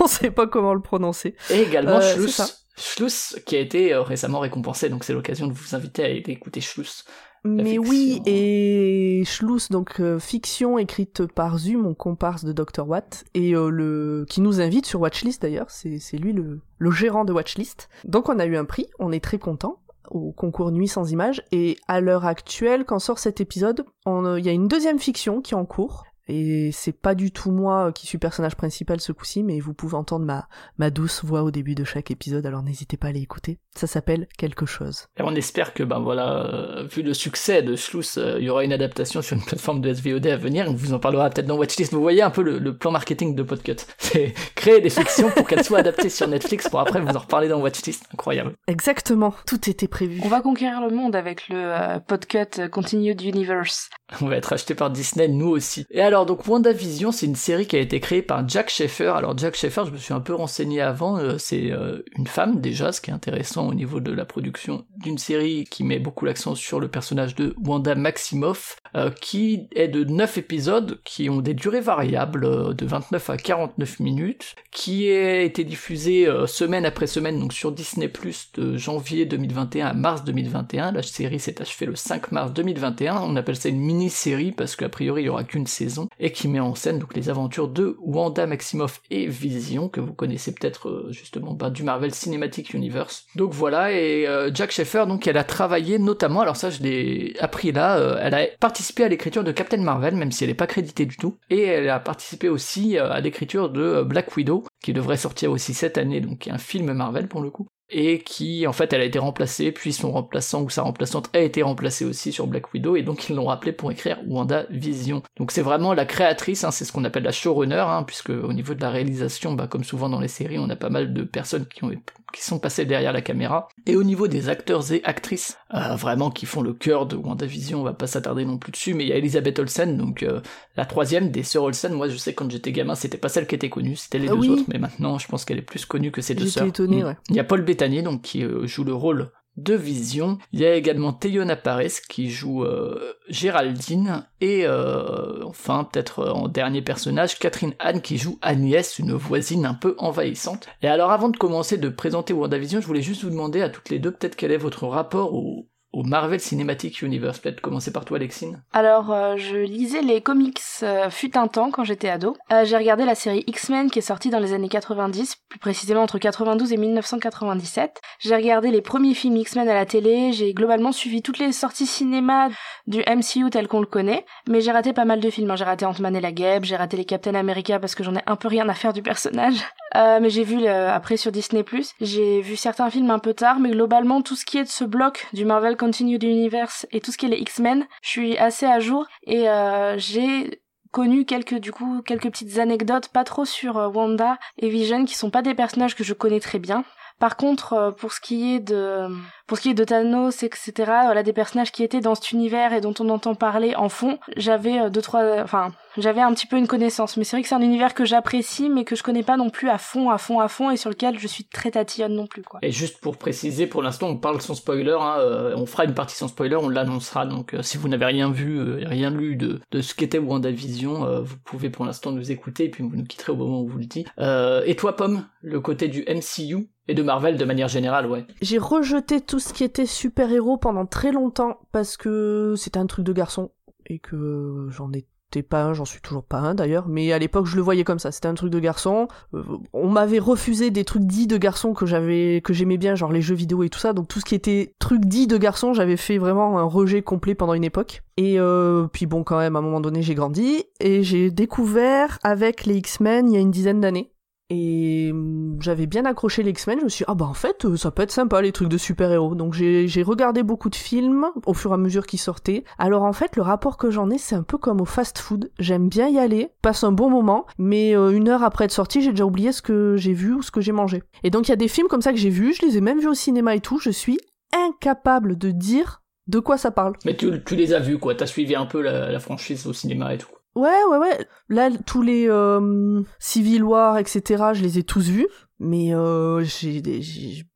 on 0.00 0.06
sait 0.06 0.30
pas 0.30 0.46
comment 0.46 0.74
le 0.74 0.80
prononcer. 0.80 1.34
Et 1.50 1.62
également 1.62 2.00
Schluss, 2.00 2.65
Schluss, 2.76 3.40
qui 3.46 3.56
a 3.56 3.60
été 3.60 3.92
euh, 3.92 4.02
récemment 4.02 4.40
récompensé, 4.40 4.88
donc 4.88 5.04
c'est 5.04 5.14
l'occasion 5.14 5.46
de 5.46 5.52
vous 5.52 5.74
inviter 5.74 6.02
à 6.02 6.06
aller 6.06 6.22
écouter 6.26 6.60
Schluss. 6.60 7.04
Mais 7.44 7.78
oui, 7.78 8.20
et 8.26 9.22
Schluss, 9.24 9.68
donc 9.68 10.00
euh, 10.00 10.18
fiction 10.18 10.78
écrite 10.78 11.26
par 11.26 11.58
Zu, 11.58 11.76
mon 11.76 11.94
comparse 11.94 12.44
de 12.44 12.52
Dr. 12.52 12.86
Watt, 12.86 13.24
et 13.34 13.54
euh, 13.54 13.70
le 13.70 14.26
qui 14.28 14.40
nous 14.40 14.60
invite 14.60 14.84
sur 14.84 15.00
Watchlist 15.00 15.42
d'ailleurs, 15.42 15.70
c'est 15.70 16.16
lui 16.16 16.32
le, 16.32 16.60
le 16.78 16.90
gérant 16.90 17.24
de 17.24 17.32
Watchlist. 17.32 17.88
Donc 18.04 18.28
on 18.28 18.40
a 18.40 18.46
eu 18.46 18.56
un 18.56 18.64
prix, 18.64 18.88
on 18.98 19.12
est 19.12 19.22
très 19.22 19.38
content 19.38 19.80
au 20.10 20.32
concours 20.32 20.70
Nuit 20.70 20.88
sans 20.88 21.10
images, 21.12 21.42
et 21.52 21.76
à 21.88 22.00
l'heure 22.00 22.26
actuelle, 22.26 22.84
quand 22.84 22.98
sort 22.98 23.18
cet 23.18 23.40
épisode, 23.40 23.84
il 24.06 24.44
y 24.44 24.48
a 24.48 24.52
une 24.52 24.68
deuxième 24.68 24.98
fiction 24.98 25.40
qui 25.40 25.54
est 25.54 25.56
en 25.56 25.64
cours, 25.66 26.04
et 26.28 26.70
c'est 26.72 26.92
pas 26.92 27.14
du 27.14 27.30
tout 27.30 27.50
moi 27.50 27.92
qui 27.92 28.06
suis 28.06 28.18
personnage 28.18 28.56
principal 28.56 29.00
ce 29.00 29.12
coup-ci, 29.12 29.42
mais 29.42 29.60
vous 29.60 29.74
pouvez 29.74 29.94
entendre 29.94 30.24
ma, 30.24 30.48
ma 30.78 30.90
douce 30.90 31.24
voix 31.24 31.42
au 31.42 31.50
début 31.50 31.74
de 31.74 31.84
chaque 31.84 32.10
épisode, 32.10 32.46
alors 32.46 32.62
n'hésitez 32.62 32.96
pas 32.96 33.08
à 33.08 33.12
l'écouter. 33.12 33.58
Ça 33.76 33.86
s'appelle 33.86 34.26
Quelque 34.38 34.66
chose. 34.66 35.06
Et 35.18 35.22
on 35.22 35.34
espère 35.34 35.74
que, 35.74 35.82
ben 35.82 35.98
voilà, 35.98 36.46
euh, 36.46 36.84
vu 36.90 37.02
le 37.02 37.14
succès 37.14 37.62
de 37.62 37.76
Schluss, 37.76 38.16
euh, 38.16 38.36
il 38.38 38.46
y 38.46 38.50
aura 38.50 38.64
une 38.64 38.72
adaptation 38.72 39.22
sur 39.22 39.36
une 39.36 39.44
plateforme 39.44 39.80
de 39.80 39.92
SVOD 39.92 40.26
à 40.26 40.36
venir, 40.36 40.66
on 40.68 40.74
vous 40.74 40.94
en 40.94 40.98
parlera 40.98 41.28
peut-être 41.30 41.46
dans 41.46 41.58
Watchlist. 41.58 41.92
Vous 41.92 42.00
voyez 42.00 42.22
un 42.22 42.30
peu 42.30 42.42
le, 42.42 42.76
plan 42.76 42.90
marketing 42.90 43.34
de 43.34 43.42
Podcut. 43.42 43.76
C'est 43.98 44.34
créer 44.54 44.80
des 44.80 44.90
fictions 44.90 45.30
pour 45.30 45.46
qu'elles 45.46 45.64
soient 45.64 45.78
adaptées 45.78 46.08
sur 46.08 46.26
Netflix 46.26 46.68
pour 46.68 46.80
après 46.80 47.00
vous 47.00 47.14
en 47.14 47.18
reparler 47.18 47.48
dans 47.48 47.60
Watchlist. 47.60 48.04
Incroyable. 48.12 48.54
Exactement, 48.66 49.34
tout 49.46 49.68
était 49.68 49.88
prévu. 49.88 50.20
On 50.24 50.28
va 50.28 50.40
conquérir 50.40 50.80
le 50.80 50.90
monde 50.90 51.14
avec 51.14 51.48
le 51.48 51.56
euh, 51.56 51.98
Podcut 52.00 52.68
Continued 52.70 53.20
Universe. 53.20 53.90
On 54.22 54.26
va 54.26 54.36
être 54.36 54.52
acheté 54.52 54.74
par 54.74 54.90
Disney, 54.90 55.28
nous 55.28 55.48
aussi. 55.48 55.84
Et 55.90 56.00
alors, 56.00 56.15
donc, 56.24 56.46
WandaVision, 56.46 57.12
c'est 57.12 57.26
une 57.26 57.34
série 57.34 57.66
qui 57.66 57.76
a 57.76 57.80
été 57.80 58.00
créée 58.00 58.22
par 58.22 58.48
Jack 58.48 58.70
Schaeffer. 58.70 59.12
Alors, 59.16 59.36
Jack 59.36 59.56
Schaeffer, 59.56 59.82
je 59.86 59.90
me 59.90 59.98
suis 59.98 60.14
un 60.14 60.20
peu 60.20 60.34
renseigné 60.34 60.80
avant, 60.80 61.18
euh, 61.18 61.36
c'est 61.36 61.70
euh, 61.72 62.02
une 62.16 62.26
femme 62.26 62.60
déjà, 62.60 62.92
ce 62.92 63.00
qui 63.00 63.10
est 63.10 63.14
intéressant 63.14 63.66
au 63.68 63.74
niveau 63.74 64.00
de 64.00 64.12
la 64.12 64.24
production 64.24 64.84
d'une 64.96 65.18
série 65.18 65.64
qui 65.70 65.84
met 65.84 65.98
beaucoup 65.98 66.24
l'accent 66.24 66.54
sur 66.54 66.80
le 66.80 66.88
personnage 66.88 67.34
de 67.34 67.54
Wanda 67.62 67.94
Maximoff, 67.94 68.76
euh, 68.94 69.10
qui 69.10 69.68
est 69.74 69.88
de 69.88 70.04
9 70.04 70.38
épisodes, 70.38 71.00
qui 71.04 71.28
ont 71.28 71.40
des 71.40 71.54
durées 71.54 71.80
variables 71.80 72.74
de 72.74 72.86
29 72.86 73.30
à 73.30 73.36
49 73.36 74.00
minutes, 74.00 74.54
qui 74.70 75.10
a 75.10 75.42
été 75.42 75.64
diffusée 75.64 76.28
semaine 76.46 76.86
après 76.86 77.06
semaine, 77.06 77.40
donc 77.40 77.52
sur 77.52 77.72
Disney+, 77.72 78.10
de 78.54 78.76
janvier 78.76 79.26
2021 79.26 79.86
à 79.88 79.92
mars 79.92 80.24
2021. 80.24 80.92
La 80.92 81.02
série 81.02 81.40
s'est 81.40 81.60
achevée 81.60 81.86
le 81.86 81.96
5 81.96 82.32
mars 82.32 82.52
2021. 82.52 83.16
On 83.22 83.36
appelle 83.36 83.56
ça 83.56 83.68
une 83.68 83.80
mini-série 83.80 84.52
parce 84.52 84.76
qu'a 84.76 84.88
priori 84.88 85.22
il 85.22 85.26
y 85.26 85.28
aura 85.28 85.44
qu'une 85.44 85.66
saison 85.66 86.05
et 86.18 86.32
qui 86.32 86.48
met 86.48 86.60
en 86.60 86.74
scène 86.74 87.00
les 87.14 87.28
aventures 87.28 87.68
de 87.68 87.96
Wanda 88.00 88.46
Maximoff 88.46 89.00
et 89.10 89.26
Vision 89.26 89.88
que 89.88 90.00
vous 90.00 90.12
connaissez 90.12 90.52
peut-être 90.52 90.88
euh, 90.88 91.08
justement 91.10 91.54
bah, 91.54 91.70
du 91.70 91.82
Marvel 91.82 92.14
Cinematic 92.14 92.74
Universe. 92.74 93.26
Donc 93.36 93.52
voilà 93.52 93.92
et 93.92 94.26
euh, 94.26 94.50
Jack 94.52 94.70
Schaeffer 94.70 95.04
donc 95.06 95.26
elle 95.26 95.36
a 95.36 95.44
travaillé 95.44 95.98
notamment 95.98 96.40
alors 96.40 96.56
ça 96.56 96.70
je 96.70 96.82
l'ai 96.82 97.34
appris 97.40 97.72
là 97.72 97.98
euh, 97.98 98.18
elle 98.20 98.34
a 98.34 98.46
participé 98.60 99.04
à 99.04 99.08
l'écriture 99.08 99.44
de 99.44 99.52
Captain 99.52 99.78
Marvel 99.78 100.14
même 100.16 100.32
si 100.32 100.44
elle 100.44 100.50
n'est 100.50 100.54
pas 100.54 100.66
créditée 100.66 101.06
du 101.06 101.16
tout 101.16 101.38
et 101.50 101.62
elle 101.62 101.88
a 101.88 102.00
participé 102.00 102.48
aussi 102.48 102.98
à 102.98 103.20
l'écriture 103.20 103.70
de 103.70 104.02
Black 104.02 104.36
Widow 104.36 104.64
qui 104.82 104.92
devrait 104.92 105.16
sortir 105.16 105.50
aussi 105.50 105.74
cette 105.74 105.98
année 105.98 106.20
donc 106.20 106.48
un 106.48 106.58
film 106.58 106.92
Marvel 106.92 107.28
pour 107.28 107.40
le 107.40 107.50
coup 107.50 107.68
et 107.88 108.20
qui 108.20 108.66
en 108.66 108.72
fait 108.72 108.92
elle 108.92 109.00
a 109.00 109.04
été 109.04 109.18
remplacée, 109.18 109.72
puis 109.72 109.92
son 109.92 110.10
remplaçant 110.10 110.62
ou 110.62 110.70
sa 110.70 110.82
remplaçante 110.82 111.30
a 111.34 111.40
été 111.40 111.62
remplacée 111.62 112.04
aussi 112.04 112.32
sur 112.32 112.46
Black 112.46 112.72
Widow, 112.72 112.96
et 112.96 113.02
donc 113.02 113.28
ils 113.28 113.36
l'ont 113.36 113.46
rappelé 113.46 113.72
pour 113.72 113.90
écrire 113.90 114.18
Wanda 114.26 114.66
Vision. 114.70 115.22
Donc 115.36 115.50
c'est 115.52 115.62
vraiment 115.62 115.94
la 115.94 116.04
créatrice, 116.04 116.64
hein, 116.64 116.70
c'est 116.70 116.84
ce 116.84 116.92
qu'on 116.92 117.04
appelle 117.04 117.22
la 117.22 117.32
showrunner, 117.32 117.84
hein, 117.86 118.02
puisque 118.04 118.30
au 118.30 118.52
niveau 118.52 118.74
de 118.74 118.80
la 118.80 118.90
réalisation, 118.90 119.52
bah, 119.52 119.66
comme 119.66 119.84
souvent 119.84 120.08
dans 120.08 120.20
les 120.20 120.28
séries, 120.28 120.58
on 120.58 120.68
a 120.70 120.76
pas 120.76 120.90
mal 120.90 121.12
de 121.12 121.22
personnes 121.22 121.66
qui 121.66 121.84
ont 121.84 121.90
qui 122.32 122.42
sont 122.42 122.58
passés 122.58 122.84
derrière 122.84 123.12
la 123.12 123.22
caméra. 123.22 123.68
Et 123.86 123.96
au 123.96 124.02
niveau 124.02 124.28
des 124.28 124.48
acteurs 124.48 124.92
et 124.92 125.00
actrices, 125.04 125.56
euh, 125.74 125.94
vraiment 125.96 126.30
qui 126.30 126.44
font 126.46 126.60
le 126.60 126.72
cœur 126.74 127.06
de 127.06 127.16
WandaVision, 127.16 127.80
on 127.80 127.84
va 127.84 127.92
pas 127.94 128.06
s'attarder 128.06 128.44
non 128.44 128.58
plus 128.58 128.72
dessus, 128.72 128.94
mais 128.94 129.04
il 129.04 129.08
y 129.08 129.12
a 129.12 129.16
Elisabeth 129.16 129.58
Olsen, 129.58 129.96
donc 129.96 130.22
euh, 130.22 130.40
la 130.76 130.84
troisième 130.86 131.30
des 131.30 131.42
sœurs 131.42 131.64
Olsen. 131.64 131.92
Moi, 131.92 132.08
je 132.08 132.16
sais 132.16 132.34
quand 132.34 132.50
j'étais 132.50 132.72
gamin, 132.72 132.94
c'était 132.94 133.18
pas 133.18 133.28
celle 133.28 133.46
qui 133.46 133.54
était 133.54 133.70
connue, 133.70 133.96
c'était 133.96 134.18
les 134.18 134.28
Ah 134.28 134.32
deux 134.32 134.38
oui. 134.38 134.48
autres, 134.50 134.64
mais 134.68 134.78
maintenant, 134.78 135.18
je 135.18 135.28
pense 135.28 135.44
qu'elle 135.44 135.58
est 135.58 135.62
plus 135.62 135.84
connue 135.86 136.10
que 136.10 136.20
ces 136.20 136.34
deux 136.34 136.46
sœurs. 136.46 136.66
étonné, 136.66 137.02
Mm. 137.02 137.06
ouais. 137.06 137.16
Il 137.30 137.36
y 137.36 137.40
a 137.40 137.44
Paul 137.44 137.62
Bettany, 137.62 138.02
donc 138.02 138.22
qui 138.22 138.42
euh, 138.44 138.66
joue 138.66 138.84
le 138.84 138.94
rôle 138.94 139.30
de 139.56 139.74
Vision. 139.74 140.38
Il 140.52 140.60
y 140.60 140.66
a 140.66 140.74
également 140.74 141.12
Teyona 141.12 141.56
Pares 141.56 142.02
qui 142.08 142.30
joue 142.30 142.64
euh, 142.64 143.14
Géraldine 143.28 144.26
et 144.40 144.66
euh, 144.66 145.44
enfin 145.44 145.88
peut-être 145.90 146.20
euh, 146.20 146.30
en 146.30 146.48
dernier 146.48 146.82
personnage 146.82 147.38
Catherine 147.38 147.74
Anne 147.78 148.02
qui 148.02 148.18
joue 148.18 148.38
Agnès, 148.42 148.98
une 148.98 149.12
voisine 149.12 149.66
un 149.66 149.74
peu 149.74 149.94
envahissante. 149.98 150.68
Et 150.82 150.88
alors 150.88 151.10
avant 151.10 151.28
de 151.28 151.36
commencer 151.36 151.78
de 151.78 151.88
présenter 151.88 152.32
WandaVision, 152.32 152.80
je 152.80 152.86
voulais 152.86 153.02
juste 153.02 153.24
vous 153.24 153.30
demander 153.30 153.62
à 153.62 153.68
toutes 153.68 153.90
les 153.90 153.98
deux 153.98 154.10
peut-être 154.10 154.36
quel 154.36 154.52
est 154.52 154.58
votre 154.58 154.86
rapport 154.86 155.34
au, 155.34 155.68
au 155.92 156.02
Marvel 156.02 156.40
Cinematic 156.40 157.02
Universe. 157.02 157.38
Peut-être 157.38 157.60
commencer 157.60 157.92
par 157.92 158.04
toi 158.04 158.18
Alexine. 158.18 158.62
Alors, 158.72 159.12
euh, 159.12 159.36
je 159.36 159.56
lisais 159.56 160.02
les 160.02 160.20
comics 160.20 160.60
euh, 160.82 161.08
fut 161.10 161.36
un 161.38 161.48
temps 161.48 161.70
quand 161.70 161.84
j'étais 161.84 162.08
ado. 162.08 162.36
Euh, 162.52 162.64
j'ai 162.64 162.76
regardé 162.76 163.04
la 163.04 163.14
série 163.14 163.44
X-Men 163.46 163.90
qui 163.90 164.00
est 164.00 164.02
sortie 164.02 164.30
dans 164.30 164.38
les 164.38 164.52
années 164.52 164.68
90, 164.68 165.36
plus 165.48 165.58
précisément 165.58 166.02
entre 166.02 166.18
92 166.18 166.72
et 166.72 166.76
1997. 166.76 168.00
J'ai 168.18 168.36
regardé 168.36 168.70
les 168.70 168.82
premiers 168.82 169.14
films 169.14 169.36
X-Men 169.36 169.68
à 169.68 169.74
la 169.74 169.86
télé, 169.86 170.32
j'ai 170.32 170.52
globalement 170.52 170.92
suivi 170.92 171.22
toutes 171.22 171.38
les 171.38 171.52
sorties 171.52 171.86
cinéma 171.86 172.48
du 172.86 173.00
MCU 173.00 173.50
tel 173.50 173.68
qu'on 173.68 173.80
le 173.80 173.86
connaît, 173.86 174.24
mais 174.48 174.60
j'ai 174.60 174.72
raté 174.72 174.92
pas 174.92 175.04
mal 175.04 175.20
de 175.20 175.30
films. 175.30 175.50
hein. 175.50 175.56
J'ai 175.56 175.64
raté 175.64 175.86
Ant-Man 175.86 176.14
et 176.16 176.20
la 176.20 176.32
Guêpe, 176.32 176.64
j'ai 176.64 176.76
raté 176.76 176.96
les 176.96 177.04
Captain 177.04 177.34
America 177.34 177.78
parce 177.78 177.94
que 177.94 178.04
j'en 178.04 178.14
ai 178.14 178.22
un 178.26 178.36
peu 178.36 178.48
rien 178.48 178.68
à 178.68 178.74
faire 178.74 178.92
du 178.92 179.02
personnage. 179.02 179.56
Mais 179.94 180.28
j'ai 180.28 180.44
vu 180.44 180.66
après 180.66 181.16
sur 181.16 181.32
Disney+, 181.32 181.64
j'ai 182.02 182.42
vu 182.42 182.56
certains 182.56 182.90
films 182.90 183.10
un 183.10 183.18
peu 183.18 183.32
tard, 183.32 183.60
mais 183.60 183.70
globalement 183.70 184.20
tout 184.20 184.36
ce 184.36 184.44
qui 184.44 184.58
est 184.58 184.64
de 184.64 184.68
ce 184.68 184.84
bloc 184.84 185.26
du 185.32 185.46
Marvel 185.46 185.75
Continued 185.76 186.22
Universe 186.22 186.86
et 186.92 187.00
tout 187.00 187.12
ce 187.12 187.18
qui 187.18 187.26
est 187.26 187.30
les 187.30 187.38
X-Men, 187.38 187.86
je 188.02 188.08
suis 188.08 188.38
assez 188.38 188.66
à 188.66 188.80
jour 188.80 189.06
et 189.26 189.48
euh, 189.48 189.96
j'ai 189.98 190.60
connu 190.92 191.24
quelques 191.24 191.58
du 191.58 191.72
coup 191.72 192.02
quelques 192.02 192.30
petites 192.30 192.58
anecdotes 192.58 193.08
pas 193.08 193.24
trop 193.24 193.44
sur 193.44 193.76
euh, 193.76 193.88
Wanda 193.88 194.38
et 194.58 194.70
Vision 194.70 195.04
qui 195.04 195.14
sont 195.14 195.30
pas 195.30 195.42
des 195.42 195.54
personnages 195.54 195.94
que 195.94 196.04
je 196.04 196.14
connais 196.14 196.40
très 196.40 196.58
bien. 196.58 196.84
Par 197.18 197.36
contre, 197.36 197.72
euh, 197.72 197.90
pour 197.90 198.12
ce 198.12 198.20
qui 198.20 198.54
est 198.54 198.60
de 198.60 199.08
pour 199.46 199.56
ce 199.56 199.62
qui 199.62 199.70
est 199.70 199.74
de 199.74 199.84
Thanos, 199.84 200.42
etc., 200.42 200.72
voilà 200.76 201.22
des 201.22 201.32
personnages 201.32 201.72
qui 201.72 201.82
étaient 201.82 202.00
dans 202.00 202.14
cet 202.14 202.32
univers 202.32 202.72
et 202.72 202.80
dont 202.80 202.94
on 203.00 203.08
entend 203.08 203.34
parler 203.34 203.74
en 203.76 203.88
fond, 203.88 204.18
j'avais 204.36 204.80
euh, 204.80 204.90
deux 204.90 205.02
trois, 205.02 205.42
enfin 205.42 205.72
j'avais 205.96 206.20
un 206.20 206.32
petit 206.34 206.46
peu 206.46 206.56
une 206.58 206.66
connaissance. 206.66 207.16
Mais 207.16 207.24
c'est 207.24 207.36
vrai 207.36 207.42
que 207.42 207.48
c'est 207.48 207.54
un 207.54 207.62
univers 207.62 207.94
que 207.94 208.04
j'apprécie, 208.04 208.68
mais 208.68 208.84
que 208.84 208.96
je 208.96 209.02
connais 209.02 209.22
pas 209.22 209.36
non 209.38 209.48
plus 209.48 209.70
à 209.70 209.78
fond, 209.78 210.10
à 210.10 210.18
fond, 210.18 210.40
à 210.40 210.48
fond, 210.48 210.70
et 210.70 210.76
sur 210.76 210.90
lequel 210.90 211.18
je 211.18 211.26
suis 211.26 211.44
très 211.44 211.70
tatillonne 211.70 212.14
non 212.14 212.26
plus 212.26 212.42
quoi. 212.42 212.60
Et 212.62 212.70
juste 212.70 213.00
pour 213.00 213.16
préciser, 213.16 213.66
pour 213.66 213.82
l'instant 213.82 214.08
on 214.08 214.16
parle 214.16 214.40
sans 214.40 214.54
spoiler, 214.54 214.96
hein, 214.98 215.16
euh, 215.18 215.54
on 215.56 215.66
fera 215.66 215.84
une 215.84 215.94
partie 215.94 216.16
sans 216.16 216.28
spoiler, 216.28 216.56
on 216.56 216.68
l'annoncera, 216.68 217.24
donc 217.24 217.54
euh, 217.54 217.62
si 217.62 217.78
vous 217.78 217.88
n'avez 217.88 218.04
rien 218.04 218.30
vu, 218.30 218.58
euh, 218.58 218.80
rien 218.86 219.10
lu 219.10 219.36
de, 219.36 219.60
de 219.70 219.80
ce 219.80 219.94
qu'était 219.94 220.18
WandaVision, 220.18 221.06
euh, 221.06 221.20
vous 221.22 221.36
pouvez 221.44 221.70
pour 221.70 221.84
l'instant 221.84 222.12
nous 222.12 222.30
écouter 222.30 222.64
et 222.64 222.70
puis 222.70 222.82
vous 222.82 222.94
nous 222.94 223.04
quitterez 223.04 223.32
au 223.32 223.36
moment 223.36 223.62
où 223.62 223.66
vous 223.66 223.78
le. 223.78 223.86
Euh, 224.18 224.62
et 224.66 224.76
toi 224.76 224.96
Pomme, 224.96 225.26
le 225.40 225.60
côté 225.60 225.88
du 225.88 226.04
MCU 226.08 226.68
et 226.88 226.94
de 226.94 227.02
Marvel 227.02 227.36
de 227.36 227.44
manière 227.44 227.68
générale, 227.68 228.06
ouais. 228.06 228.24
J'ai 228.40 228.58
rejeté 228.58 229.20
tout 229.20 229.35
ce 229.38 229.52
qui 229.52 229.64
était 229.64 229.86
super-héros 229.86 230.56
pendant 230.56 230.86
très 230.86 231.12
longtemps 231.12 231.60
parce 231.72 231.96
que 231.96 232.54
c'était 232.56 232.78
un 232.78 232.86
truc 232.86 233.04
de 233.04 233.12
garçon 233.12 233.50
et 233.86 233.98
que 233.98 234.68
j'en 234.70 234.90
étais 234.92 235.42
pas 235.42 235.64
un, 235.64 235.74
j'en 235.74 235.84
suis 235.84 236.00
toujours 236.00 236.24
pas 236.24 236.38
un 236.38 236.54
d'ailleurs, 236.54 236.88
mais 236.88 237.12
à 237.12 237.18
l'époque 237.18 237.46
je 237.46 237.56
le 237.56 237.62
voyais 237.62 237.84
comme 237.84 237.98
ça, 237.98 238.12
c'était 238.12 238.28
un 238.28 238.34
truc 238.34 238.50
de 238.50 238.58
garçon. 238.58 239.08
Euh, 239.34 239.42
on 239.72 239.88
m'avait 239.88 240.18
refusé 240.18 240.70
des 240.70 240.84
trucs 240.84 241.04
dits 241.04 241.26
de 241.26 241.36
garçon 241.36 241.74
que 241.74 241.86
j'avais 241.86 242.40
que 242.42 242.52
j'aimais 242.52 242.78
bien, 242.78 242.94
genre 242.94 243.12
les 243.12 243.20
jeux 243.20 243.34
vidéo 243.34 243.62
et 243.62 243.68
tout 243.68 243.78
ça, 243.78 243.92
donc 243.92 244.08
tout 244.08 244.20
ce 244.20 244.24
qui 244.24 244.34
était 244.34 244.74
truc 244.78 245.04
dit 245.04 245.26
de 245.26 245.36
garçon, 245.36 245.74
j'avais 245.74 245.96
fait 245.96 246.18
vraiment 246.18 246.58
un 246.58 246.64
rejet 246.64 247.02
complet 247.02 247.34
pendant 247.34 247.54
une 247.54 247.64
époque. 247.64 248.02
Et 248.16 248.38
euh, 248.38 248.86
puis 248.92 249.06
bon 249.06 249.24
quand 249.24 249.38
même 249.38 249.56
à 249.56 249.58
un 249.58 249.62
moment 249.62 249.80
donné 249.80 250.02
j'ai 250.02 250.14
grandi 250.14 250.64
et 250.80 251.02
j'ai 251.02 251.30
découvert 251.30 252.18
avec 252.22 252.64
les 252.64 252.76
X-Men 252.76 253.28
il 253.28 253.34
y 253.34 253.36
a 253.36 253.40
une 253.40 253.50
dizaine 253.50 253.80
d'années. 253.80 254.12
Et 254.48 255.10
hum, 255.12 255.56
j'avais 255.60 255.86
bien 255.86 256.04
accroché 256.04 256.42
les 256.42 256.50
X-Men, 256.50 256.78
je 256.78 256.84
me 256.84 256.88
suis 256.88 257.04
dit, 257.04 257.08
ah 257.08 257.14
bah 257.14 257.24
en 257.24 257.34
fait, 257.34 257.64
euh, 257.64 257.76
ça 257.76 257.90
peut 257.90 258.02
être 258.02 258.12
sympa 258.12 258.40
les 258.40 258.52
trucs 258.52 258.68
de 258.68 258.78
super-héros. 258.78 259.34
Donc 259.34 259.54
j'ai 259.54 260.02
regardé 260.02 260.42
beaucoup 260.42 260.70
de 260.70 260.76
films 260.76 261.26
au 261.46 261.54
fur 261.54 261.72
et 261.72 261.74
à 261.74 261.76
mesure 261.76 262.06
qu'ils 262.06 262.20
sortaient. 262.20 262.62
Alors 262.78 263.02
en 263.02 263.12
fait, 263.12 263.34
le 263.36 263.42
rapport 263.42 263.76
que 263.76 263.90
j'en 263.90 264.08
ai, 264.10 264.18
c'est 264.18 264.36
un 264.36 264.44
peu 264.44 264.58
comme 264.58 264.80
au 264.80 264.84
fast-food. 264.84 265.50
J'aime 265.58 265.88
bien 265.88 266.08
y 266.08 266.18
aller, 266.18 266.50
passe 266.62 266.84
un 266.84 266.92
bon 266.92 267.10
moment, 267.10 267.46
mais 267.58 267.96
euh, 267.96 268.10
une 268.10 268.28
heure 268.28 268.44
après 268.44 268.66
être 268.66 268.72
sorti, 268.72 269.02
j'ai 269.02 269.10
déjà 269.10 269.26
oublié 269.26 269.50
ce 269.50 269.62
que 269.62 269.96
j'ai 269.96 270.12
vu 270.12 270.32
ou 270.32 270.42
ce 270.42 270.52
que 270.52 270.60
j'ai 270.60 270.72
mangé. 270.72 271.02
Et 271.24 271.30
donc 271.30 271.48
il 271.48 271.50
y 271.50 271.54
a 271.54 271.56
des 271.56 271.68
films 271.68 271.88
comme 271.88 272.02
ça 272.02 272.12
que 272.12 272.18
j'ai 272.18 272.30
vus, 272.30 272.54
je 272.54 272.66
les 272.66 272.76
ai 272.76 272.80
même 272.80 273.00
vus 273.00 273.08
au 273.08 273.14
cinéma 273.14 273.56
et 273.56 273.60
tout, 273.60 273.78
je 273.78 273.90
suis 273.90 274.18
incapable 274.52 275.36
de 275.36 275.50
dire 275.50 276.02
de 276.28 276.38
quoi 276.38 276.56
ça 276.56 276.70
parle. 276.70 276.94
Mais 277.04 277.16
tu, 277.16 277.30
les 277.56 277.72
as 277.72 277.80
vus 277.80 277.98
quoi, 277.98 278.14
t'as 278.14 278.26
suivi 278.26 278.54
un 278.54 278.66
peu 278.66 278.80
la 278.80 279.18
franchise 279.18 279.66
au 279.66 279.72
cinéma 279.72 280.14
et 280.14 280.18
tout. 280.18 280.35
Ouais, 280.56 280.82
ouais, 280.90 280.98
ouais. 280.98 281.26
Là, 281.48 281.70
tous 281.86 282.02
les 282.02 282.28
euh, 282.28 283.02
Civil 283.20 283.62
War, 283.62 283.98
etc., 283.98 284.54
je 284.54 284.62
les 284.62 284.78
ai 284.78 284.82
tous 284.82 285.08
vus. 285.08 285.28
Mais 285.60 285.94
euh, 285.94 286.42
j'ai... 286.44 286.82
j'ai- 287.02 287.46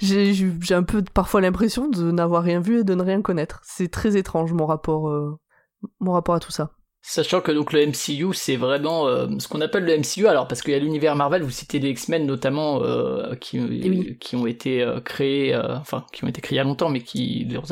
J'ai 0.00 0.34
j'ai 0.34 0.74
un 0.74 0.82
peu 0.82 1.02
parfois 1.02 1.40
l'impression 1.40 1.88
de 1.88 2.10
n'avoir 2.10 2.42
rien 2.42 2.60
vu 2.60 2.80
et 2.80 2.84
de 2.84 2.94
ne 2.94 3.02
rien 3.02 3.22
connaître. 3.22 3.60
C'est 3.64 3.90
très 3.90 4.16
étrange 4.16 4.52
mon 4.52 4.66
rapport, 4.66 5.08
euh, 5.08 5.38
mon 6.00 6.12
rapport 6.12 6.34
à 6.34 6.40
tout 6.40 6.50
ça. 6.52 6.72
Sachant 7.08 7.40
que 7.40 7.52
donc 7.52 7.72
le 7.72 7.86
MCU 7.86 8.34
c'est 8.34 8.56
vraiment 8.56 9.06
euh, 9.06 9.28
ce 9.38 9.46
qu'on 9.46 9.60
appelle 9.60 9.84
le 9.84 9.96
MCU 9.96 10.26
alors 10.26 10.48
parce 10.48 10.60
qu'il 10.60 10.72
y 10.72 10.76
a 10.76 10.80
l'univers 10.80 11.14
Marvel 11.14 11.40
vous 11.42 11.50
citez 11.52 11.78
les 11.78 11.90
X-Men 11.90 12.26
notamment 12.26 12.82
euh, 12.82 13.36
qui 13.36 13.58
Eh 13.58 13.88
oui. 13.88 14.16
qui 14.18 14.34
ont 14.34 14.44
été 14.44 14.82
euh, 14.82 14.98
créés 14.98 15.54
euh, 15.54 15.76
enfin 15.76 16.04
qui 16.12 16.24
ont 16.24 16.26
été 16.26 16.40
créés 16.40 16.56
il 16.56 16.58
y 16.58 16.60
a 16.60 16.64
longtemps 16.64 16.88
mais 16.88 17.02
qui 17.02 17.46
leurs, 17.48 17.66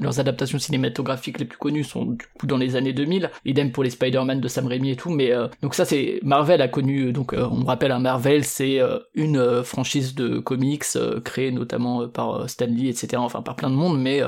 leurs 0.00 0.20
adaptations 0.20 0.60
cinématographiques 0.60 1.40
les 1.40 1.44
plus 1.44 1.58
connues 1.58 1.82
sont 1.82 2.04
du 2.04 2.24
coup 2.38 2.46
dans 2.46 2.56
les 2.56 2.76
années 2.76 2.92
2000 2.92 3.32
idem 3.46 3.72
pour 3.72 3.82
les 3.82 3.90
Spider-Man 3.90 4.40
de 4.40 4.46
Sam 4.46 4.68
Raimi 4.68 4.90
et 4.92 4.96
tout 4.96 5.10
mais 5.10 5.32
euh, 5.32 5.48
donc 5.60 5.74
ça 5.74 5.84
c'est 5.84 6.20
Marvel 6.22 6.62
a 6.62 6.68
connu 6.68 7.12
donc 7.12 7.32
euh, 7.32 7.48
on 7.50 7.64
rappelle 7.64 7.90
un 7.90 7.98
Marvel 7.98 8.44
c'est 8.44 8.80
euh, 8.80 9.00
une 9.14 9.64
franchise 9.64 10.14
de 10.14 10.38
comics 10.38 10.84
euh, 10.94 11.20
créée 11.20 11.50
notamment 11.50 12.06
par 12.06 12.48
Stan 12.48 12.66
Lee 12.66 12.88
etc 12.88 13.14
enfin 13.16 13.42
par 13.42 13.56
plein 13.56 13.70
de 13.70 13.74
monde 13.74 14.00
mais 14.00 14.22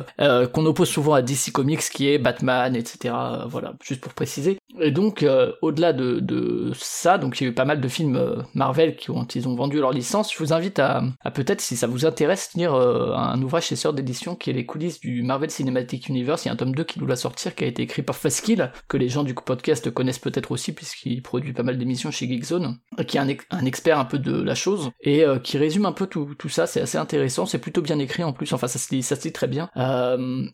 qu'on 0.52 0.66
oppose 0.66 0.88
souvent 0.88 1.14
à 1.14 1.22
DC 1.22 1.52
Comics 1.52 1.82
qui 1.92 2.08
est 2.08 2.18
Batman 2.18 2.74
etc 2.74 3.14
voilà. 3.46 3.74
Juste 3.84 4.00
pour 4.00 4.12
préciser 4.12 4.39
et 4.80 4.90
donc, 4.90 5.22
euh, 5.22 5.52
au-delà 5.62 5.92
de, 5.92 6.70
ça, 6.74 7.18
donc 7.18 7.40
il 7.40 7.44
y 7.44 7.46
a 7.46 7.50
eu 7.50 7.54
pas 7.54 7.64
mal 7.64 7.80
de 7.80 7.88
films 7.88 8.16
euh, 8.16 8.36
Marvel 8.54 8.96
qui 8.96 9.10
ont, 9.10 9.26
ils 9.34 9.48
ont 9.48 9.54
vendu 9.54 9.78
leur 9.80 9.92
licence. 9.92 10.32
Je 10.32 10.38
vous 10.38 10.52
invite 10.52 10.78
à, 10.78 11.02
peut-être, 11.34 11.60
si 11.60 11.76
ça 11.76 11.86
vous 11.86 12.06
intéresse, 12.06 12.50
lire 12.54 12.74
euh, 12.74 13.12
un 13.14 13.40
ouvrage 13.42 13.66
chez 13.66 13.76
Sœur 13.76 13.92
d'édition 13.92 14.36
qui 14.36 14.50
est 14.50 14.52
les 14.52 14.66
coulisses 14.66 15.00
du 15.00 15.22
Marvel 15.22 15.50
Cinematic 15.50 16.08
Universe. 16.08 16.44
Il 16.44 16.48
y 16.48 16.50
a 16.50 16.52
un 16.54 16.56
tome 16.56 16.74
2 16.74 16.84
qui 16.84 17.00
nous 17.00 17.06
va 17.06 17.16
sortir, 17.16 17.54
qui 17.54 17.64
a 17.64 17.66
été 17.66 17.82
écrit 17.82 18.02
par 18.02 18.16
Faskill, 18.16 18.70
que 18.88 18.96
les 18.96 19.08
gens 19.08 19.24
du 19.24 19.34
podcast 19.34 19.90
connaissent 19.90 20.18
peut-être 20.18 20.52
aussi, 20.52 20.72
puisqu'il 20.72 21.22
produit 21.22 21.52
pas 21.52 21.62
mal 21.62 21.76
d'émissions 21.76 22.10
chez 22.10 22.28
Geekzone, 22.28 22.78
qui 23.06 23.16
est 23.16 23.20
un, 23.20 23.28
ex- 23.28 23.46
un 23.50 23.64
expert 23.64 23.98
un 23.98 24.04
peu 24.04 24.18
de 24.18 24.40
la 24.40 24.54
chose, 24.54 24.90
et 25.02 25.24
qui 25.42 25.58
résume 25.58 25.86
un 25.86 25.92
peu 25.92 26.06
tout, 26.06 26.34
tout 26.38 26.48
ça. 26.48 26.66
C'est 26.66 26.80
assez 26.80 26.98
intéressant, 26.98 27.46
c'est 27.46 27.58
plutôt 27.58 27.82
bien 27.82 27.98
écrit 27.98 28.24
en 28.24 28.32
plus, 28.32 28.52
enfin 28.52 28.68
ça 28.68 28.78
se 28.78 28.94
lit, 28.94 29.02
ça 29.02 29.16
se 29.16 29.24
lit 29.24 29.32
très 29.32 29.48
bien. 29.48 29.68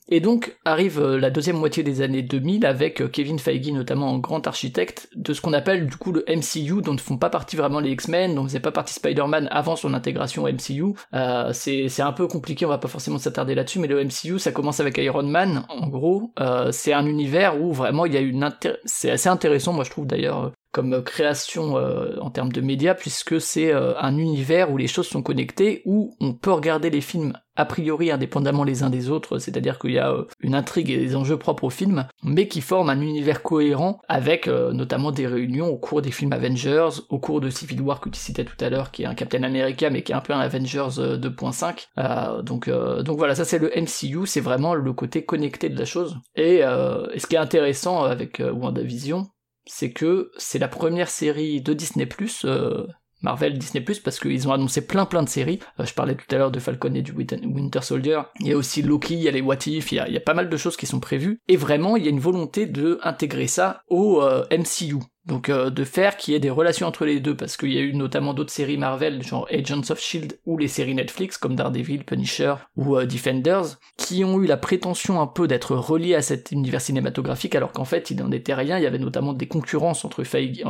Et 0.09 0.21
donc, 0.21 0.57
arrive 0.65 1.01
la 1.05 1.31
deuxième 1.31 1.57
moitié 1.57 1.83
des 1.83 2.01
années 2.01 2.23
2000 2.23 2.65
avec 2.67 3.11
Kevin 3.13 3.39
Feige 3.39 3.57
notamment 3.77 4.11
en 4.11 4.19
grand 4.19 4.47
architecte 4.47 5.09
de 5.15 5.33
ce 5.33 5.41
qu'on 5.41 5.53
appelle 5.53 5.87
du 5.87 5.97
coup 5.97 6.13
le 6.13 6.25
MCU 6.29 6.83
dont 6.83 6.93
ne 6.93 6.99
font 6.99 7.19
pas 7.19 7.31
partie 7.31 7.57
vraiment 7.57 7.81
les 7.81 7.91
X-Men, 7.91 8.35
dont 8.35 8.43
ne 8.43 8.49
faisait 8.49 8.61
pas 8.61 8.73
partie 8.73 8.95
Spider-Man 8.95 9.49
avant 9.51 9.77
son 9.77 9.95
intégration 9.95 10.45
au 10.45 10.49
MCU. 10.49 10.95
Euh, 11.15 11.53
c'est 11.53 12.03
un 12.03 12.13
peu 12.13 12.27
compliqué, 12.27 12.67
on 12.67 12.69
va 12.69 12.79
pas 12.79 12.89
forcément 12.89 13.19
s'attarder 13.19 13.55
là-dessus, 13.55 13.79
mais 13.79 13.89
le 13.89 14.03
MCU 14.05 14.39
ça 14.39 14.53
commence 14.53 14.81
avec 14.81 14.99
Iron 14.99 15.23
Man 15.23 15.65
en 15.69 15.87
gros. 15.89 16.33
Euh, 16.41 16.73
c'est 16.73 16.93
un 16.93 17.07
univers 17.07 17.61
où 17.61 17.73
vraiment 17.73 18.07
il 18.07 18.15
y 18.15 18.17
a 18.17 18.21
une 18.21 18.47
c'est 18.85 19.11
assez 19.11 19.29
intéressant 19.29 19.73
moi 19.73 19.85
je 19.85 19.91
trouve 19.91 20.07
d'ailleurs 20.07 20.53
comme 20.77 21.03
création 21.03 21.79
euh, 21.79 22.19
en 22.21 22.29
termes 22.29 22.53
de 22.53 22.61
médias 22.61 22.93
puisque 22.93 23.41
c'est 23.41 23.73
euh, 23.73 23.99
un 23.99 24.19
univers 24.19 24.71
où 24.71 24.77
les 24.77 24.89
choses 24.89 25.09
sont 25.09 25.23
connectées 25.23 25.81
où 25.87 26.15
on 26.21 26.35
peut 26.35 26.53
regarder 26.53 26.91
les 26.91 27.01
films 27.01 27.33
a 27.59 27.65
priori 27.65 28.11
indépendamment 28.11 28.63
les 28.63 28.83
uns 28.83 28.91
des 28.91 29.09
autres, 29.09 29.39
c'est-à-dire 29.39 29.79
qu'il 29.79 29.93
y 29.93 29.99
a 29.99 30.13
euh, 30.13 30.25
une 30.41 30.55
intrigue 30.55 30.91
et 30.91 30.99
des 30.99 31.17
enjeux 31.17 31.39
propres 31.39 31.65
au 31.65 31.71
film, 31.71 32.07
mais 32.23 32.47
qui 32.47 32.61
forment 32.61 32.91
un 32.91 33.01
univers 33.01 33.43
cohérent 33.43 34.03
avec 34.07 34.49
notamment 34.49 35.13
des 35.13 35.27
réunions 35.27 35.69
au 35.69 35.79
cours 35.79 36.03
des 36.03 36.11
films 36.11 36.35
Avengers, 36.35 37.01
au 37.09 37.19
cours 37.19 37.41
de 37.41 37.49
Civil 37.49 37.81
War 37.81 38.01
que 38.01 38.11
tu 38.11 38.21
citais 38.21 38.45
tout 38.45 38.63
à 38.63 38.69
l'heure, 38.69 38.91
qui 38.91 39.05
est 39.05 39.07
un 39.07 39.15
Captain 39.15 39.45
America 39.45 39.89
mais 39.89 40.03
qui 40.03 40.13
est 40.13 40.15
un 40.15 40.21
peu 40.21 40.35
un 40.35 40.41
Avengers 40.41 40.99
euh, 40.99 41.17
2.5. 41.17 41.87
Euh, 41.97 42.43
donc 42.43 42.69
donc 42.69 43.17
voilà, 43.17 43.35
ça 43.35 43.47
c'est 43.47 43.59
le 43.59 43.73
MCU, 43.75 44.27
c'est 44.27 44.43
vraiment 44.43 44.75
le 44.75 44.93
côté 44.93 45.25
connecté 45.25 45.71
de 45.71 45.79
la 45.79 45.87
chose. 45.87 46.19
Et, 46.35 46.57
et 46.57 47.19
ce 47.19 47.27
qui 47.27 47.37
est 47.37 47.39
intéressant 47.39 48.03
avec 48.03 48.43
WandaVision, 48.45 49.29
c'est 49.67 49.91
que 49.93 50.31
c'est 50.37 50.59
la 50.59 50.69
première 50.69 51.11
série 51.11 51.61
de 51.61 51.73
Disney+, 51.73 52.09
euh, 52.45 52.87
Marvel 53.23 53.59
Disney 53.59 53.85
parce 54.05 54.21
qu'ils 54.21 54.47
ont 54.47 54.53
annoncé 54.53 54.87
plein 54.87 55.07
plein 55.07 55.23
de 55.23 55.29
séries. 55.29 55.59
Euh, 55.81 55.85
je 55.87 55.95
parlais 55.95 56.15
tout 56.15 56.33
à 56.35 56.39
l'heure 56.39 56.51
de 56.51 56.61
Falcon 56.61 56.95
et 56.95 57.03
du 57.03 57.13
Win- 57.13 57.45
Winter 57.55 57.81
Soldier. 57.83 58.21
Il 58.41 58.47
y 58.49 58.53
a 58.53 58.57
aussi 58.57 58.83
Loki, 58.83 59.15
il 59.15 59.21
y 59.23 59.29
a 59.29 59.31
les 59.31 59.41
What 59.41 59.67
If, 59.67 59.93
il 59.93 59.97
y 59.97 59.99
a, 59.99 60.09
il 60.09 60.15
y 60.15 60.19
a 60.19 60.21
pas 60.21 60.35
mal 60.35 60.49
de 60.49 60.57
choses 60.57 60.77
qui 60.77 60.87
sont 60.87 61.01
prévues. 61.01 61.41
Et 61.49 61.57
vraiment, 61.57 61.97
il 61.97 62.05
y 62.05 62.07
a 62.07 62.11
une 62.11 62.21
volonté 62.21 62.67
de 62.67 62.99
intégrer 63.03 63.47
ça 63.47 63.81
au 63.89 64.23
euh, 64.23 64.45
MCU. 64.51 64.97
Donc 65.27 65.49
euh, 65.49 65.71
de 65.71 65.85
faire 65.85 66.17
qu'il 66.17 66.33
y 66.33 66.37
ait 66.37 66.41
des 66.41 66.51
relations 66.51 66.87
entre 66.87 67.05
les 67.05 67.21
deux, 67.21 67.37
parce 67.37 67.57
qu'il 67.57 67.73
y 67.73 67.79
a 67.79 67.81
eu 67.81 67.93
notamment 67.95 68.33
d'autres 68.33 68.53
séries 68.53 68.77
Marvel, 68.77 69.23
genre 69.23 69.49
Agents 69.51 69.91
of 69.91 70.01
Shield, 70.01 70.39
ou 70.47 70.57
les 70.57 70.69
séries 70.69 70.95
Netflix 70.95 71.37
comme 71.37 71.57
Daredevil, 71.57 72.05
Punisher 72.05 72.55
ou 72.77 72.97
euh, 72.97 73.07
Defenders, 73.07 73.79
qui 73.97 74.25
ont 74.25 74.41
eu 74.41 74.47
la 74.47 74.57
prétention 74.57 75.21
un 75.21 75.27
peu 75.27 75.49
d'être 75.49 75.75
reliés 75.75 76.15
à 76.15 76.23
cet 76.23 76.53
univers 76.53 76.81
cinématographique, 76.81 77.55
alors 77.55 77.73
qu'en 77.73 77.85
fait 77.85 78.11
il 78.11 78.19
n'en 78.19 78.31
était 78.31 78.55
rien. 78.55 78.79
Il 78.79 78.85
y 78.85 78.87
avait 78.87 78.99
notamment 78.99 79.33
des 79.33 79.49
concurrences 79.49 80.05
entre 80.05 80.23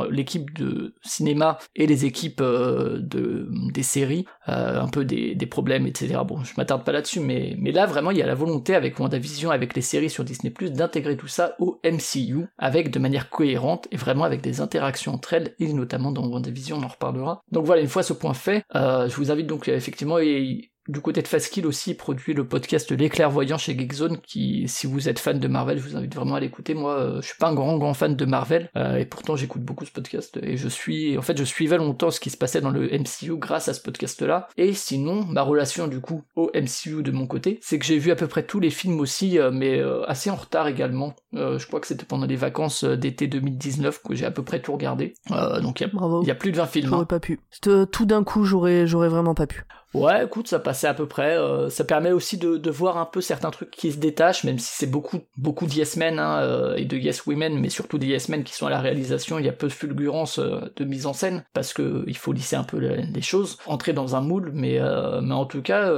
l'équipe 0.09 0.53
de 0.57 0.95
cinéma 1.03 1.59
et 1.75 1.85
les 1.85 2.05
équipes 2.05 2.41
de 2.41 3.49
des 3.73 3.83
séries, 3.83 4.25
un 4.45 4.87
peu 4.87 5.05
des, 5.05 5.35
des 5.35 5.45
problèmes, 5.45 5.87
etc. 5.87 6.19
Bon, 6.25 6.43
je 6.43 6.53
m'attarde 6.57 6.83
pas 6.83 6.91
là-dessus, 6.91 7.19
mais 7.19 7.55
mais 7.59 7.71
là 7.71 7.85
vraiment 7.85 8.11
il 8.11 8.17
y 8.17 8.21
a 8.21 8.25
la 8.25 8.35
volonté 8.35 8.75
avec 8.75 8.99
WandaVision, 8.99 9.51
avec 9.51 9.75
les 9.75 9.81
séries 9.81 10.09
sur 10.09 10.23
Disney 10.23 10.51
d'intégrer 10.69 11.17
tout 11.17 11.27
ça 11.27 11.55
au 11.59 11.79
MCU 11.83 12.47
avec 12.57 12.91
de 12.91 12.99
manière 12.99 13.29
cohérente 13.29 13.87
et 13.91 13.97
vraiment 13.97 14.23
avec 14.23 14.41
des 14.41 14.46
interactions 14.61 15.13
entre 15.13 15.33
elles 15.33 15.55
et 15.59 15.73
notamment 15.73 16.11
dans 16.11 16.27
WandaVision 16.27 16.77
on 16.77 16.83
en 16.83 16.87
reparlera. 16.87 17.41
Donc 17.51 17.65
voilà, 17.65 17.81
une 17.81 17.87
fois 17.87 18.03
ce 18.03 18.13
point 18.13 18.33
fait, 18.33 18.63
euh, 18.75 19.07
je 19.09 19.15
vous 19.15 19.31
invite 19.31 19.47
donc 19.47 19.67
effectivement 19.67 20.19
et 20.19 20.71
du 20.87 21.01
côté 21.01 21.21
de 21.21 21.27
Fastkill 21.27 21.65
aussi 21.65 21.93
produit 21.93 22.33
le 22.33 22.47
podcast 22.47 22.91
Les 22.91 23.09
Clairvoyants 23.09 23.57
chez 23.57 23.77
Geekzone 23.77 24.17
qui, 24.19 24.67
si 24.67 24.87
vous 24.87 25.09
êtes 25.09 25.19
fan 25.19 25.39
de 25.39 25.47
Marvel, 25.47 25.79
je 25.79 25.83
vous 25.83 25.97
invite 25.97 26.15
vraiment 26.15 26.35
à 26.35 26.39
l'écouter. 26.39 26.73
Moi, 26.73 26.93
euh, 26.93 27.21
je 27.21 27.27
suis 27.27 27.37
pas 27.37 27.49
un 27.49 27.53
grand 27.53 27.77
grand 27.77 27.93
fan 27.93 28.15
de 28.15 28.25
Marvel 28.25 28.69
euh, 28.75 28.97
et 28.97 29.05
pourtant 29.05 29.35
j'écoute 29.35 29.61
beaucoup 29.61 29.85
ce 29.85 29.91
podcast 29.91 30.39
et 30.41 30.57
je 30.57 30.67
suis, 30.67 31.17
en 31.17 31.21
fait, 31.21 31.37
je 31.37 31.43
suivais 31.43 31.77
longtemps 31.77 32.11
ce 32.11 32.19
qui 32.19 32.29
se 32.29 32.37
passait 32.37 32.61
dans 32.61 32.69
le 32.69 32.87
MCU 32.87 33.37
grâce 33.37 33.67
à 33.67 33.73
ce 33.73 33.81
podcast-là. 33.81 34.47
Et 34.57 34.73
sinon, 34.73 35.25
ma 35.25 35.41
relation 35.41 35.87
du 35.87 35.99
coup 35.99 36.23
au 36.35 36.51
MCU 36.55 37.03
de 37.03 37.11
mon 37.11 37.27
côté, 37.27 37.59
c'est 37.61 37.79
que 37.79 37.85
j'ai 37.85 37.97
vu 37.97 38.11
à 38.11 38.15
peu 38.15 38.27
près 38.27 38.43
tous 38.43 38.59
les 38.59 38.69
films 38.69 38.99
aussi, 38.99 39.39
euh, 39.39 39.51
mais 39.51 39.81
assez 40.07 40.29
en 40.29 40.35
retard 40.35 40.67
également. 40.67 41.15
je 41.33 41.65
crois 41.67 41.79
que 41.79 41.87
c'était 41.87 42.05
pendant 42.05 42.25
les 42.25 42.35
vacances 42.35 42.83
d'été 42.83 43.27
2019 43.27 44.01
que 44.03 44.15
j'ai 44.15 44.25
à 44.25 44.31
peu 44.31 44.43
près 44.43 44.61
tout 44.61 44.73
regardé. 44.73 45.13
donc 45.61 45.81
il 45.81 45.89
y, 46.27 46.31
a 46.31 46.35
plus 46.35 46.51
de 46.51 46.57
20 46.57 46.65
films. 46.65 46.87
J'aurais 46.89 47.01
hein. 47.01 47.05
pas 47.05 47.19
pu. 47.19 47.39
Tout 47.61 48.05
d'un 48.05 48.23
coup, 48.23 48.43
j'aurais 48.43 48.87
j'aurais 48.87 49.09
vraiment 49.09 49.35
pas 49.35 49.47
pu. 49.47 49.65
Ouais, 49.97 50.25
écoute, 50.25 50.47
ça 50.47 50.59
passait 50.59 50.87
à 50.87 50.93
peu 50.93 51.07
près. 51.07 51.37
Euh, 51.37 51.69
ça 51.69 51.83
permet 51.83 52.11
aussi 52.11 52.37
de, 52.37 52.69
voir 52.69 52.97
un 52.97 53.05
peu 53.05 53.21
certains 53.21 53.49
trucs 53.49 53.71
qui 53.71 53.91
se 53.91 53.97
détachent, 53.97 54.43
même 54.43 54.59
si 54.59 54.71
c'est 54.73 54.87
beaucoup, 54.87 55.19
beaucoup 55.37 55.65
de 55.65 55.73
Yes 55.73 55.97
Men 55.97 56.19
hein, 56.19 56.39
euh, 56.41 56.75
et 56.75 56.85
de 56.85 56.97
Yes 56.97 57.25
Women, 57.25 57.59
mais 57.59 57.69
surtout 57.69 57.97
des 57.97 58.07
Yes 58.07 58.29
Men 58.29 58.43
qui 58.43 58.53
sont 58.53 58.67
à 58.67 58.69
la 58.69 58.79
réalisation. 58.79 59.39
Il 59.39 59.45
y 59.45 59.49
a 59.49 59.53
peu 59.53 59.67
de 59.67 59.73
fulgurance 59.73 60.39
euh, 60.39 60.61
de 60.75 60.85
mise 60.85 61.05
en 61.05 61.13
scène 61.13 61.43
parce 61.53 61.73
que 61.73 62.03
il 62.07 62.17
faut 62.17 62.33
lisser 62.33 62.55
un 62.55 62.63
peu 62.63 62.77
les, 62.77 63.21
choses, 63.21 63.57
entrer 63.65 63.93
dans 63.93 64.15
un 64.15 64.21
moule, 64.21 64.51
mais 64.53 64.79
mais 65.21 65.33
en 65.33 65.45
tout 65.45 65.61
cas, 65.61 65.91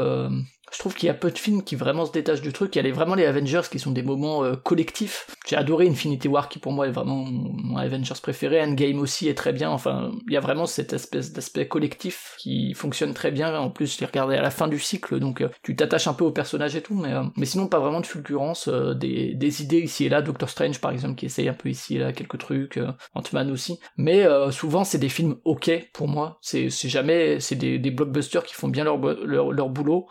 je 0.72 0.80
trouve 0.80 0.96
qu'il 0.96 1.08
y 1.08 1.10
a 1.10 1.14
peu 1.14 1.32
de 1.32 1.38
films 1.38 1.64
qui 1.64 1.76
vraiment 1.76 2.06
se 2.06 2.12
détachent 2.12 2.42
du 2.42 2.54
truc. 2.54 2.76
Il 2.76 2.86
y 2.86 2.90
a 2.90 2.94
vraiment 2.94 3.16
les 3.16 3.26
Avengers 3.26 3.62
qui 3.70 3.80
sont 3.80 3.92
des 3.92 4.04
moments 4.04 4.44
euh, 4.44 4.56
collectifs. 4.56 5.28
J'ai 5.48 5.56
adoré 5.56 5.88
Infinity 5.88 6.28
War 6.28 6.50
qui 6.50 6.60
pour 6.60 6.72
moi 6.72 6.88
est 6.88 6.92
vraiment 6.92 7.26
mon 7.26 7.78
Avengers 7.78 8.16
préféré. 8.22 8.62
Endgame 8.62 9.00
aussi 9.00 9.28
est 9.28 9.36
très 9.36 9.54
bien. 9.54 9.70
Enfin, 9.70 10.12
il 10.28 10.34
y 10.34 10.38
a 10.38 10.40
vraiment 10.40 10.66
cette 10.66 10.94
espèce 10.94 11.34
d'aspect 11.34 11.68
collectif 11.68 12.36
qui 12.38 12.74
fonctionne 12.74 13.14
très 13.14 13.32
bien. 13.32 13.58
En 13.58 13.70
plus, 13.70 13.96
je 13.96 14.00
l'ai 14.00 14.06
regardé 14.06 14.36
à 14.36 14.42
la 14.42 14.52
fin 14.52 14.68
du 14.68 14.80
cycle, 14.80 15.20
donc 15.20 15.42
euh, 15.42 15.50
tu 15.64 15.76
t'attaches 15.76 16.08
un 16.08 16.14
peu 16.14 16.26
au 16.26 16.32
personnage 16.32 16.76
et 16.76 16.82
tout, 16.82 16.96
mais, 16.96 17.14
euh, 17.14 17.24
mais 17.36 17.46
sinon 17.46 17.68
pas 17.68 17.80
vraiment 17.80 18.02
de 18.02 18.06
fulgurance. 18.06 18.70
Des, 18.70 19.34
des, 19.34 19.62
idées 19.62 19.80
ici 19.80 20.06
et 20.06 20.10
là. 20.10 20.22
Doctor 20.22 20.50
Strange 20.50 20.80
par 20.80 20.92
exemple 20.92 21.16
qui 21.16 21.26
essaye 21.26 21.50
un 21.50 21.54
peu 21.54 21.70
ici 21.70 21.96
et 21.96 22.00
là 22.00 22.14
quelques 22.14 22.38
trucs. 22.38 22.80
Ant-Man 23.16 23.52
aussi. 23.52 23.80
Mais 23.98 24.26
souvent 24.52 24.84
c'est 24.84 24.98
des 24.98 25.10
films 25.10 25.38
ok 25.46 25.72
pour 25.94 26.08
moi. 26.08 26.38
C'est 26.42 26.70
jamais 26.70 27.40
c'est 27.40 27.56
des, 27.56 27.92
blockbusters 27.92 28.44
qui 28.44 28.54
font 28.54 28.68
bien 28.68 28.84
leur, 28.84 28.98
leur, 28.98 29.70
boulot 29.70 30.08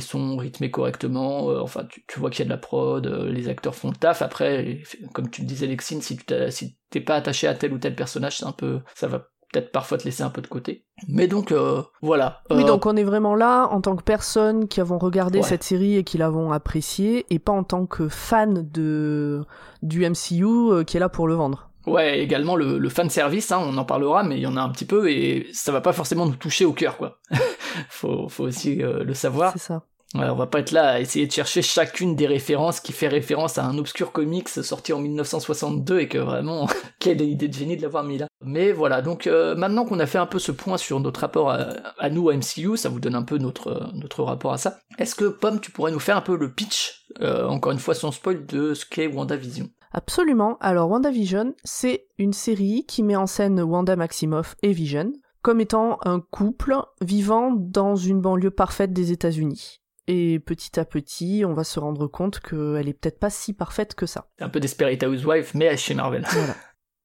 sont 0.00 0.36
rythmés 0.36 0.70
correctement, 0.70 1.50
euh, 1.50 1.60
enfin 1.60 1.86
tu, 2.06 2.20
vois 2.20 2.30
qu'il 2.30 2.40
y 2.40 2.42
a 2.42 2.44
de 2.46 2.50
la 2.50 2.56
prod, 2.56 3.06
euh, 3.06 3.30
les 3.30 3.48
acteurs 3.48 3.74
font 3.74 3.90
le 3.90 3.96
taf, 3.96 4.22
après, 4.22 4.82
comme 5.12 5.30
tu 5.30 5.42
le 5.42 5.46
disais 5.46 5.66
Lexine, 5.66 6.02
si 6.02 6.16
tu 6.16 6.34
si 6.50 6.76
t'es 6.90 7.00
pas 7.00 7.16
attaché 7.16 7.46
à 7.46 7.54
tel 7.54 7.72
ou 7.72 7.78
tel 7.78 7.94
personnage, 7.94 8.38
c'est 8.38 8.46
un 8.46 8.52
peu, 8.52 8.80
ça 8.94 9.06
va 9.06 9.28
peut-être 9.52 9.70
parfois 9.70 9.98
te 9.98 10.04
laisser 10.04 10.22
un 10.22 10.30
peu 10.30 10.42
de 10.42 10.46
côté. 10.46 10.84
Mais 11.08 11.28
donc 11.28 11.52
euh, 11.52 11.82
voilà. 12.02 12.42
Oui, 12.50 12.64
donc 12.64 12.86
on 12.86 12.96
est 12.96 13.04
vraiment 13.04 13.34
là 13.34 13.68
en 13.70 13.80
tant 13.80 13.96
que 13.96 14.02
personne 14.02 14.68
qui 14.68 14.80
avons 14.80 14.98
regardé 14.98 15.42
cette 15.42 15.62
série 15.62 15.96
et 15.96 16.04
qui 16.04 16.18
l'avons 16.18 16.52
appréciée, 16.52 17.26
et 17.30 17.38
pas 17.38 17.52
en 17.52 17.64
tant 17.64 17.86
que 17.86 18.08
fan 18.08 18.68
de 18.70 19.44
du 19.82 20.08
MCU 20.08 20.84
qui 20.84 20.96
est 20.96 21.00
là 21.00 21.08
pour 21.08 21.28
le 21.28 21.34
vendre. 21.34 21.70
Ouais, 21.86 22.20
également 22.20 22.56
le, 22.56 22.78
le 22.78 22.88
fan 22.88 23.10
service, 23.10 23.52
hein, 23.52 23.60
on 23.62 23.76
en 23.76 23.84
parlera, 23.84 24.22
mais 24.22 24.36
il 24.36 24.40
y 24.40 24.46
en 24.46 24.56
a 24.56 24.62
un 24.62 24.70
petit 24.70 24.86
peu 24.86 25.10
et 25.10 25.48
ça 25.52 25.70
va 25.70 25.82
pas 25.82 25.92
forcément 25.92 26.24
nous 26.24 26.36
toucher 26.36 26.64
au 26.64 26.72
cœur, 26.72 26.96
quoi. 26.96 27.18
faut, 27.88 28.28
faut 28.28 28.44
aussi 28.44 28.76
le 28.76 29.14
savoir. 29.14 29.52
C'est 29.52 29.58
ça 29.58 29.84
on 30.14 30.34
va 30.34 30.46
pas 30.46 30.60
être 30.60 30.70
là 30.70 30.90
à 30.90 31.00
essayer 31.00 31.26
de 31.26 31.32
chercher 31.32 31.62
chacune 31.62 32.14
des 32.14 32.26
références 32.26 32.80
qui 32.80 32.92
fait 32.92 33.08
référence 33.08 33.58
à 33.58 33.64
un 33.64 33.78
obscur 33.78 34.12
comics 34.12 34.48
sorti 34.48 34.92
en 34.92 35.00
1962 35.00 36.00
et 36.00 36.08
que 36.08 36.18
vraiment, 36.18 36.68
quelle 37.00 37.20
idée 37.20 37.48
de 37.48 37.54
génie 37.54 37.76
de 37.76 37.82
l'avoir 37.82 38.04
mis 38.04 38.18
là. 38.18 38.26
Mais 38.40 38.72
voilà, 38.72 39.02
donc 39.02 39.26
euh, 39.26 39.54
maintenant 39.56 39.84
qu'on 39.84 39.98
a 39.98 40.06
fait 40.06 40.18
un 40.18 40.26
peu 40.26 40.38
ce 40.38 40.52
point 40.52 40.76
sur 40.76 41.00
notre 41.00 41.20
rapport 41.20 41.50
à, 41.50 42.10
nous, 42.10 42.28
à 42.28 42.36
MCU, 42.36 42.76
ça 42.76 42.88
vous 42.88 43.00
donne 43.00 43.14
un 43.14 43.22
peu 43.22 43.38
notre, 43.38 43.90
notre 43.94 44.22
rapport 44.22 44.52
à 44.52 44.58
ça. 44.58 44.78
Est-ce 44.98 45.14
que, 45.14 45.24
Pomme, 45.24 45.60
tu 45.60 45.70
pourrais 45.70 45.92
nous 45.92 45.98
faire 45.98 46.16
un 46.16 46.22
peu 46.22 46.36
le 46.36 46.52
pitch, 46.52 47.06
euh, 47.20 47.46
encore 47.48 47.72
une 47.72 47.78
fois 47.78 47.94
sans 47.94 48.12
spoil, 48.12 48.46
de 48.46 48.74
ce 48.74 48.84
qu'est 48.86 49.08
WandaVision? 49.08 49.68
Absolument. 49.92 50.58
Alors 50.60 50.90
WandaVision, 50.90 51.54
c'est 51.64 52.06
une 52.18 52.32
série 52.32 52.84
qui 52.86 53.02
met 53.02 53.16
en 53.16 53.26
scène 53.26 53.60
Wanda 53.60 53.96
Maximoff 53.96 54.56
et 54.62 54.72
Vision 54.72 55.12
comme 55.44 55.60
étant 55.60 55.98
un 56.06 56.20
couple 56.20 56.74
vivant 57.02 57.52
dans 57.52 57.96
une 57.96 58.22
banlieue 58.22 58.50
parfaite 58.50 58.94
des 58.94 59.12
États-Unis. 59.12 59.82
Et 60.06 60.38
petit 60.38 60.80
à 60.80 60.86
petit, 60.86 61.44
on 61.46 61.52
va 61.52 61.64
se 61.64 61.78
rendre 61.78 62.06
compte 62.06 62.40
qu'elle 62.40 62.88
est 62.88 62.94
peut-être 62.94 63.20
pas 63.20 63.28
si 63.28 63.52
parfaite 63.52 63.94
que 63.94 64.06
ça. 64.06 64.26
Un 64.40 64.48
peu 64.48 64.58
Desperate 64.58 65.02
Housewife, 65.02 65.52
mais 65.54 65.76
chez 65.76 65.94
Marvel. 65.94 66.26
Voilà. 66.32 66.54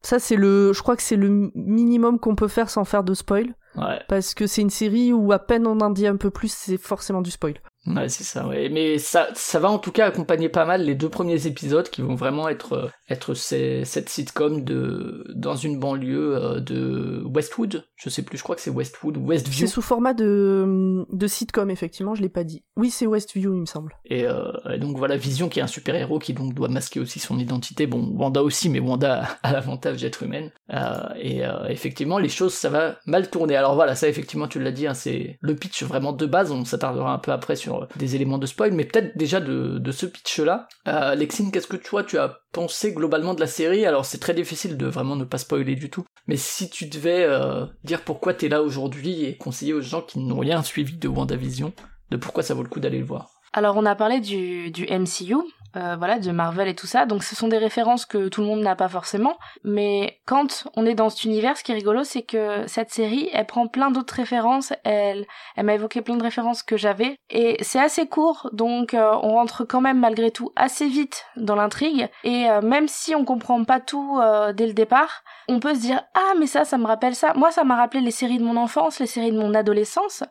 Ça, 0.01 0.19
c'est 0.19 0.37
le, 0.37 0.71
je 0.71 0.81
crois 0.81 0.95
que 0.95 1.01
c'est 1.01 1.17
le 1.17 1.51
minimum 1.53 2.17
qu'on 2.17 2.35
peut 2.35 2.47
faire 2.47 2.69
sans 2.69 2.85
faire 2.85 3.03
de 3.03 3.13
spoil. 3.13 3.55
Ouais. 3.75 3.99
Parce 4.07 4.33
que 4.33 4.47
c'est 4.47 4.61
une 4.61 4.69
série 4.69 5.11
où 5.11 5.33
à 5.33 5.39
peine 5.39 5.67
on 5.67 5.81
en 5.81 5.89
dit 5.89 6.07
un 6.07 6.15
peu 6.15 6.29
plus, 6.29 6.51
c'est 6.51 6.77
forcément 6.77 7.21
du 7.21 7.31
spoil. 7.31 7.55
Ouais, 7.89 8.07
c'est 8.07 8.23
ça, 8.23 8.47
ouais. 8.47 8.69
Mais 8.69 8.99
ça, 8.99 9.29
ça 9.33 9.59
va 9.59 9.69
en 9.69 9.79
tout 9.79 9.91
cas 9.91 10.05
accompagner 10.05 10.47
pas 10.47 10.65
mal 10.65 10.83
les 10.83 10.95
deux 10.95 11.09
premiers 11.09 11.47
épisodes 11.47 11.89
qui 11.89 12.01
vont 12.01 12.15
vraiment 12.15 12.47
être, 12.47 12.73
euh, 12.73 12.87
être 13.09 13.33
ces, 13.33 13.83
cette 13.83 14.09
sitcom 14.09 14.63
de, 14.63 15.25
dans 15.33 15.55
une 15.55 15.79
banlieue 15.79 16.35
euh, 16.35 16.59
de 16.59 17.23
Westwood. 17.25 17.85
Je 17.95 18.09
sais 18.09 18.21
plus, 18.21 18.37
je 18.37 18.43
crois 18.43 18.55
que 18.55 18.61
c'est 18.61 18.69
Westwood 18.69 19.17
ou 19.17 19.25
Westview. 19.25 19.67
C'est 19.67 19.67
sous 19.67 19.81
format 19.81 20.13
de, 20.13 21.05
de 21.11 21.27
sitcom, 21.27 21.69
effectivement, 21.69 22.15
je 22.15 22.21
l'ai 22.21 22.29
pas 22.29 22.43
dit. 22.43 22.63
Oui, 22.77 22.91
c'est 22.91 23.07
Westview, 23.07 23.53
il 23.53 23.61
me 23.61 23.65
semble. 23.65 23.93
Et, 24.05 24.25
euh, 24.25 24.51
et, 24.71 24.77
donc 24.77 24.97
voilà, 24.97 25.17
Vision 25.17 25.49
qui 25.49 25.59
est 25.59 25.63
un 25.63 25.67
super-héros 25.67 26.19
qui 26.19 26.33
donc 26.33 26.53
doit 26.53 26.69
masquer 26.69 26.99
aussi 26.99 27.19
son 27.19 27.39
identité. 27.39 27.87
Bon, 27.87 28.13
Wanda 28.15 28.43
aussi, 28.43 28.69
mais 28.69 28.79
Wanda 28.79 29.27
a, 29.43 29.51
l'avantage 29.51 30.01
d'être 30.01 30.23
humaine. 30.23 30.51
Euh, 30.73 31.09
et 31.19 31.45
euh, 31.45 31.67
effectivement, 31.67 32.19
les 32.19 32.29
choses, 32.29 32.53
ça 32.53 32.69
va 32.69 32.97
mal 33.05 33.29
tourner. 33.29 33.55
Alors 33.55 33.75
voilà, 33.75 33.95
ça 33.95 34.07
effectivement, 34.07 34.47
tu 34.47 34.59
l'as 34.59 34.71
dit, 34.71 34.87
hein, 34.87 34.93
c'est 34.93 35.37
le 35.41 35.55
pitch 35.55 35.83
vraiment 35.83 36.13
de 36.13 36.25
base. 36.25 36.51
On 36.51 36.65
s'attardera 36.65 37.13
un 37.13 37.19
peu 37.19 37.31
après 37.31 37.55
sur 37.55 37.78
des 37.95 38.15
éléments 38.15 38.37
de 38.37 38.45
spoil, 38.45 38.71
mais 38.71 38.85
peut-être 38.85 39.17
déjà 39.17 39.39
de, 39.39 39.91
ce 39.91 40.05
pitch-là. 40.05 40.67
Euh, 40.87 41.15
Lexine, 41.15 41.51
qu'est-ce 41.51 41.67
que 41.67 41.77
toi 41.77 42.03
tu 42.03 42.17
as 42.17 42.39
pensé 42.51 42.93
globalement 42.93 43.33
de 43.33 43.39
la 43.39 43.47
série? 43.47 43.85
Alors 43.85 44.05
c'est 44.05 44.19
très 44.19 44.33
difficile 44.33 44.77
de 44.77 44.85
vraiment 44.85 45.15
ne 45.15 45.23
pas 45.23 45.37
spoiler 45.37 45.75
du 45.75 45.89
tout, 45.89 46.05
mais 46.27 46.37
si 46.37 46.69
tu 46.69 46.85
devais 46.85 47.23
euh, 47.23 47.65
dire 47.83 48.01
pourquoi 48.03 48.33
t'es 48.33 48.49
là 48.49 48.61
aujourd'hui 48.61 49.25
et 49.25 49.37
conseiller 49.37 49.73
aux 49.73 49.81
gens 49.81 50.01
qui 50.01 50.19
n'ont 50.19 50.39
rien 50.39 50.61
suivi 50.63 50.97
de 50.97 51.07
WandaVision, 51.07 51.73
de 52.11 52.17
pourquoi 52.17 52.43
ça 52.43 52.53
vaut 52.53 52.63
le 52.63 52.69
coup 52.69 52.79
d'aller 52.79 52.99
le 52.99 53.05
voir? 53.05 53.29
Alors 53.53 53.77
on 53.77 53.85
a 53.85 53.95
parlé 53.95 54.19
du 54.19 54.87
MCU, 54.89 55.35
euh, 55.75 55.95
voilà, 55.97 56.17
de 56.19 56.31
Marvel 56.31 56.67
et 56.67 56.75
tout 56.75 56.87
ça. 56.87 57.05
Donc 57.05 57.23
ce 57.23 57.35
sont 57.35 57.47
des 57.47 57.57
références 57.57 58.05
que 58.05 58.27
tout 58.27 58.41
le 58.41 58.47
monde 58.47 58.61
n'a 58.61 58.75
pas 58.75 58.87
forcément. 58.87 59.37
Mais 59.63 60.19
quand 60.25 60.67
on 60.75 60.85
est 60.85 60.95
dans 60.95 61.09
cet 61.09 61.25
univers, 61.25 61.57
ce 61.57 61.63
qui 61.63 61.71
est 61.71 61.75
rigolo, 61.75 62.03
c'est 62.03 62.23
que 62.23 62.65
cette 62.67 62.91
série, 62.91 63.29
elle 63.33 63.45
prend 63.45 63.67
plein 63.67 63.91
d'autres 63.91 64.15
références. 64.15 64.73
Elle, 64.83 65.25
elle 65.55 65.65
m'a 65.65 65.75
évoqué 65.75 66.01
plein 66.01 66.17
de 66.17 66.23
références 66.23 66.63
que 66.63 66.77
j'avais. 66.77 67.17
Et 67.29 67.57
c'est 67.61 67.79
assez 67.79 68.07
court, 68.07 68.49
donc 68.51 68.93
euh, 68.93 69.11
on 69.21 69.33
rentre 69.33 69.63
quand 69.63 69.81
même 69.81 69.99
malgré 69.99 70.31
tout 70.31 70.51
assez 70.55 70.87
vite 70.87 71.25
dans 71.35 71.55
l'intrigue. 71.55 72.09
Et 72.23 72.49
euh, 72.49 72.61
même 72.61 72.87
si 72.87 73.13
on 73.13 73.23
comprend 73.23 73.63
pas 73.63 73.79
tout 73.79 74.19
dès 74.53 74.67
le 74.67 74.73
départ, 74.73 75.23
on 75.47 75.59
peut 75.59 75.75
se 75.75 75.81
dire 75.81 76.01
ah 76.15 76.33
mais 76.39 76.47
ça, 76.47 76.65
ça 76.65 76.77
me 76.77 76.85
rappelle 76.85 77.15
ça. 77.15 77.33
Moi, 77.35 77.51
ça 77.51 77.63
m'a 77.63 77.75
rappelé 77.75 78.01
les 78.01 78.11
séries 78.11 78.39
de 78.39 78.43
mon 78.43 78.57
enfance, 78.57 78.99
les 78.99 79.07
séries 79.07 79.31
de 79.31 79.39
mon 79.39 79.53
adolescence. 79.53 80.23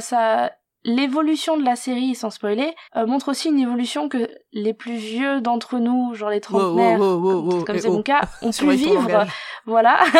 ça 0.00 0.50
l'évolution 0.84 1.56
de 1.56 1.64
la 1.64 1.76
série, 1.76 2.14
sans 2.14 2.30
spoiler, 2.30 2.74
euh, 2.96 3.06
montre 3.06 3.28
aussi 3.30 3.48
une 3.48 3.58
évolution 3.58 4.08
que 4.08 4.28
les 4.52 4.74
plus 4.74 4.96
vieux 4.96 5.40
d'entre 5.40 5.78
nous, 5.78 6.14
genre 6.14 6.30
les 6.30 6.40
trentenaires, 6.40 6.98
comme 6.98 7.78
c'est 7.78 7.88
mon 7.88 8.02
cas, 8.02 8.22
ont 8.42 8.50
pu 8.50 8.70
vivre. 8.70 9.26
Voilà. 9.66 9.98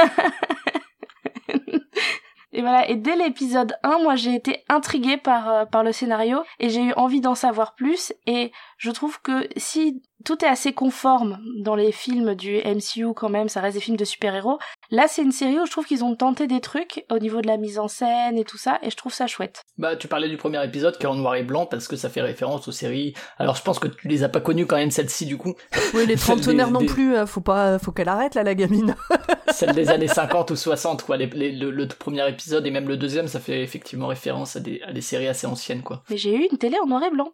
Et 2.56 2.60
voilà, 2.60 2.88
et 2.88 2.94
dès 2.94 3.16
l'épisode 3.16 3.76
1, 3.82 3.98
moi 3.98 4.14
j'ai 4.14 4.32
été 4.32 4.62
intriguée 4.68 5.16
par, 5.16 5.50
euh, 5.50 5.64
par 5.64 5.82
le 5.82 5.90
scénario 5.90 6.38
et 6.60 6.68
j'ai 6.68 6.82
eu 6.82 6.92
envie 6.92 7.20
d'en 7.20 7.34
savoir 7.34 7.74
plus 7.74 8.12
et 8.28 8.52
je 8.78 8.92
trouve 8.92 9.20
que 9.20 9.48
si 9.56 10.02
tout 10.24 10.44
est 10.44 10.48
assez 10.48 10.72
conforme 10.72 11.40
dans 11.58 11.74
les 11.74 11.90
films 11.90 12.36
du 12.36 12.58
MCU 12.58 13.12
quand 13.12 13.28
même, 13.28 13.48
ça 13.48 13.60
reste 13.60 13.74
des 13.74 13.80
films 13.80 13.96
de 13.96 14.04
super-héros. 14.04 14.60
Là, 14.90 15.06
c'est 15.08 15.22
une 15.22 15.32
série 15.32 15.58
où 15.58 15.66
je 15.66 15.70
trouve 15.70 15.86
qu'ils 15.86 16.04
ont 16.04 16.14
tenté 16.14 16.46
des 16.46 16.60
trucs 16.60 17.04
au 17.10 17.18
niveau 17.18 17.40
de 17.40 17.46
la 17.46 17.56
mise 17.56 17.78
en 17.78 17.88
scène 17.88 18.38
et 18.38 18.44
tout 18.44 18.58
ça, 18.58 18.78
et 18.82 18.90
je 18.90 18.96
trouve 18.96 19.12
ça 19.12 19.26
chouette. 19.26 19.62
Bah, 19.78 19.96
tu 19.96 20.08
parlais 20.08 20.28
du 20.28 20.36
premier 20.36 20.64
épisode 20.64 20.98
qui 20.98 21.04
est 21.04 21.08
en 21.08 21.14
noir 21.14 21.34
et 21.36 21.42
blanc 21.42 21.66
parce 21.66 21.88
que 21.88 21.96
ça 21.96 22.08
fait 22.08 22.22
référence 22.22 22.68
aux 22.68 22.72
séries. 22.72 23.14
Alors, 23.38 23.56
je 23.56 23.62
pense 23.62 23.78
que 23.78 23.88
tu 23.88 24.08
les 24.08 24.22
as 24.24 24.28
pas 24.28 24.40
connues 24.40 24.66
quand 24.66 24.76
même 24.76 24.90
celle-ci 24.90 25.26
du 25.26 25.36
coup. 25.36 25.54
Oui, 25.94 26.06
les 26.06 26.16
trentenaires 26.16 26.70
non 26.70 26.84
plus. 26.84 27.16
Hein, 27.16 27.26
faut 27.26 27.40
pas, 27.40 27.78
faut 27.78 27.92
qu'elle 27.92 28.08
arrête 28.08 28.34
là, 28.34 28.42
la 28.42 28.54
gamine. 28.54 28.94
celle 29.54 29.74
des 29.74 29.88
années 29.88 30.08
50 30.14 30.50
ou 30.50 30.56
60, 30.56 31.02
quoi. 31.02 31.16
le, 31.16 31.26
le, 31.70 31.88
premier 31.88 32.28
épisode 32.28 32.66
et 32.66 32.70
même 32.70 32.88
le 32.88 32.96
deuxième, 32.96 33.28
ça 33.28 33.40
fait 33.40 33.62
effectivement 33.62 34.06
référence 34.08 34.56
à 34.56 34.60
des, 34.60 34.80
à 34.82 34.92
des 34.92 35.00
séries 35.00 35.28
assez 35.28 35.46
anciennes, 35.46 35.82
quoi. 35.82 36.02
Mais 36.10 36.16
j'ai 36.16 36.34
eu 36.34 36.46
une 36.50 36.58
télé 36.58 36.76
en 36.82 36.86
noir 36.86 37.02
et 37.04 37.10
blanc. 37.10 37.32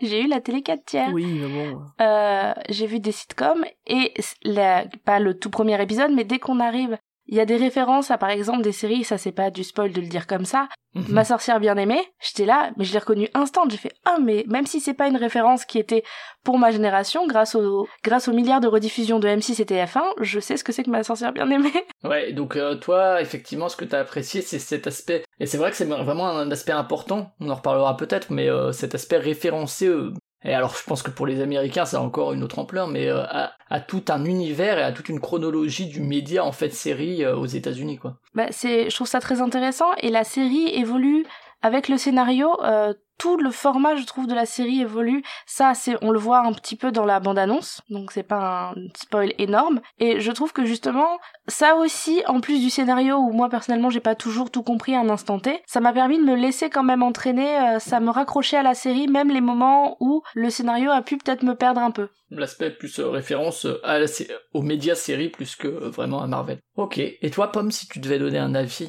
j'ai 0.00 0.22
eu 0.22 0.28
la 0.28 0.40
télé 0.40 0.62
4 0.62 0.84
tiers. 0.84 1.10
Oui, 1.12 1.26
mais 1.26 1.48
bon. 1.48 1.80
Euh, 2.00 2.52
j'ai 2.68 2.86
vu 2.86 3.00
des 3.00 3.12
sitcoms 3.12 3.64
et 3.86 4.12
la, 4.42 4.84
pas 5.04 5.20
le 5.20 5.38
tout 5.38 5.50
premier 5.50 5.80
épisode, 5.80 6.12
mais 6.12 6.24
dès 6.24 6.38
qu'on 6.38 6.60
arrive 6.60 6.91
il 7.26 7.36
y 7.36 7.40
a 7.40 7.46
des 7.46 7.56
références 7.56 8.10
à 8.10 8.18
par 8.18 8.30
exemple 8.30 8.62
des 8.62 8.72
séries, 8.72 9.04
ça 9.04 9.18
c'est 9.18 9.32
pas 9.32 9.50
du 9.50 9.64
spoil 9.64 9.92
de 9.92 10.00
le 10.00 10.06
dire 10.06 10.26
comme 10.26 10.44
ça. 10.44 10.68
Mhm. 10.94 11.06
Ma 11.08 11.24
sorcière 11.24 11.58
bien 11.58 11.76
aimée, 11.76 12.02
j'étais 12.20 12.44
là, 12.44 12.70
mais 12.76 12.84
je 12.84 12.92
l'ai 12.92 12.98
reconnu 12.98 13.28
instant, 13.32 13.62
j'ai 13.68 13.78
fait 13.78 13.92
ah 14.04 14.18
mais 14.22 14.44
même 14.48 14.66
si 14.66 14.80
c'est 14.80 14.92
pas 14.94 15.08
une 15.08 15.16
référence 15.16 15.64
qui 15.64 15.78
était 15.78 16.02
pour 16.44 16.58
ma 16.58 16.70
génération, 16.70 17.26
grâce 17.26 17.54
au 17.54 17.88
grâce 18.04 18.28
aux 18.28 18.32
milliards 18.32 18.60
de 18.60 18.68
rediffusions 18.68 19.18
de 19.18 19.28
M6 19.28 19.62
et 19.62 19.64
TF1, 19.64 20.02
je 20.20 20.40
sais 20.40 20.56
ce 20.56 20.64
que 20.64 20.72
c'est 20.72 20.82
que 20.82 20.90
ma 20.90 21.02
sorcière 21.02 21.32
bien 21.32 21.48
aimée. 21.50 21.72
Ouais, 22.04 22.32
donc 22.32 22.56
euh, 22.56 22.74
toi 22.74 23.22
effectivement 23.22 23.68
ce 23.68 23.76
que 23.76 23.84
t'as 23.84 24.00
apprécié 24.00 24.42
c'est 24.42 24.58
cet 24.58 24.88
aspect 24.88 25.24
et 25.38 25.46
c'est 25.46 25.56
vrai 25.56 25.70
que 25.70 25.76
c'est 25.76 25.84
vraiment 25.84 26.28
un 26.28 26.50
aspect 26.50 26.72
important, 26.72 27.32
on 27.40 27.48
en 27.48 27.54
reparlera 27.54 27.96
peut-être, 27.96 28.32
mais 28.32 28.50
euh, 28.50 28.72
cet 28.72 28.94
aspect 28.94 29.18
référencé 29.18 29.86
euh, 29.86 30.12
et 30.44 30.54
alors 30.54 30.74
je 30.76 30.84
pense 30.84 31.02
que 31.02 31.10
pour 31.10 31.26
les 31.26 31.40
Américains 31.40 31.84
a 31.92 31.98
encore 31.98 32.32
une 32.32 32.42
autre 32.42 32.58
ampleur, 32.58 32.88
mais 32.88 33.08
euh, 33.08 33.22
à, 33.24 33.80
tout 33.80 34.04
un 34.08 34.24
univers 34.24 34.78
et 34.78 34.82
à 34.82 34.92
toute 34.92 35.08
une 35.08 35.20
chronologie 35.20 35.86
du 35.86 36.00
média 36.00 36.44
en 36.44 36.52
fait 36.52 36.70
série 36.70 37.24
euh, 37.24 37.36
aux 37.36 37.46
États-Unis 37.46 37.98
quoi. 37.98 38.16
Bah 38.34 38.46
c'est, 38.50 38.90
je 38.90 38.94
trouve 38.94 39.06
ça 39.06 39.20
très 39.20 39.40
intéressant 39.40 39.94
et 40.00 40.10
la 40.10 40.24
série 40.24 40.68
évolue 40.74 41.24
avec 41.62 41.88
le 41.88 41.96
scénario. 41.96 42.60
Euh, 42.64 42.92
tout 43.18 43.36
le 43.36 43.50
format, 43.50 43.96
je 43.96 44.04
trouve, 44.04 44.26
de 44.26 44.34
la 44.34 44.46
série 44.46 44.80
évolue. 44.80 45.22
Ça, 45.46 45.74
c'est, 45.74 45.96
on 46.02 46.10
le 46.10 46.18
voit 46.18 46.40
un 46.40 46.52
petit 46.52 46.76
peu 46.76 46.92
dans 46.92 47.04
la 47.04 47.20
bande-annonce, 47.20 47.82
donc 47.90 48.12
c'est 48.12 48.22
pas 48.22 48.72
un 48.74 48.74
spoil 48.96 49.32
énorme. 49.38 49.80
Et 49.98 50.20
je 50.20 50.32
trouve 50.32 50.52
que 50.52 50.64
justement, 50.64 51.18
ça 51.48 51.76
aussi, 51.76 52.22
en 52.26 52.40
plus 52.40 52.60
du 52.60 52.70
scénario 52.70 53.16
où 53.16 53.32
moi 53.32 53.48
personnellement 53.48 53.90
j'ai 53.90 54.00
pas 54.00 54.14
toujours 54.14 54.50
tout 54.50 54.62
compris 54.62 54.94
à 54.94 55.00
un 55.00 55.08
instant 55.08 55.38
T, 55.38 55.62
ça 55.66 55.80
m'a 55.80 55.92
permis 55.92 56.18
de 56.18 56.24
me 56.24 56.34
laisser 56.34 56.70
quand 56.70 56.82
même 56.82 57.02
entraîner, 57.02 57.58
euh, 57.58 57.78
ça 57.78 58.00
me 58.00 58.10
raccrochait 58.10 58.56
à 58.56 58.62
la 58.62 58.74
série, 58.74 59.08
même 59.08 59.30
les 59.30 59.40
moments 59.40 59.96
où 60.00 60.22
le 60.34 60.50
scénario 60.50 60.90
a 60.90 61.02
pu 61.02 61.16
peut-être 61.16 61.42
me 61.42 61.54
perdre 61.54 61.80
un 61.80 61.90
peu. 61.90 62.08
L'aspect 62.34 62.70
plus 62.70 62.98
euh, 62.98 63.08
référence 63.08 63.66
à 63.84 63.98
la, 63.98 64.06
aux 64.54 64.62
médias 64.62 64.94
séries 64.94 65.28
plus 65.28 65.56
que 65.56 65.68
vraiment 65.68 66.22
à 66.22 66.26
Marvel. 66.26 66.58
Ok. 66.76 66.98
Et 66.98 67.30
toi, 67.30 67.52
Pomme, 67.52 67.70
si 67.70 67.86
tu 67.86 67.98
devais 67.98 68.18
donner 68.18 68.38
un 68.38 68.54
avis 68.54 68.88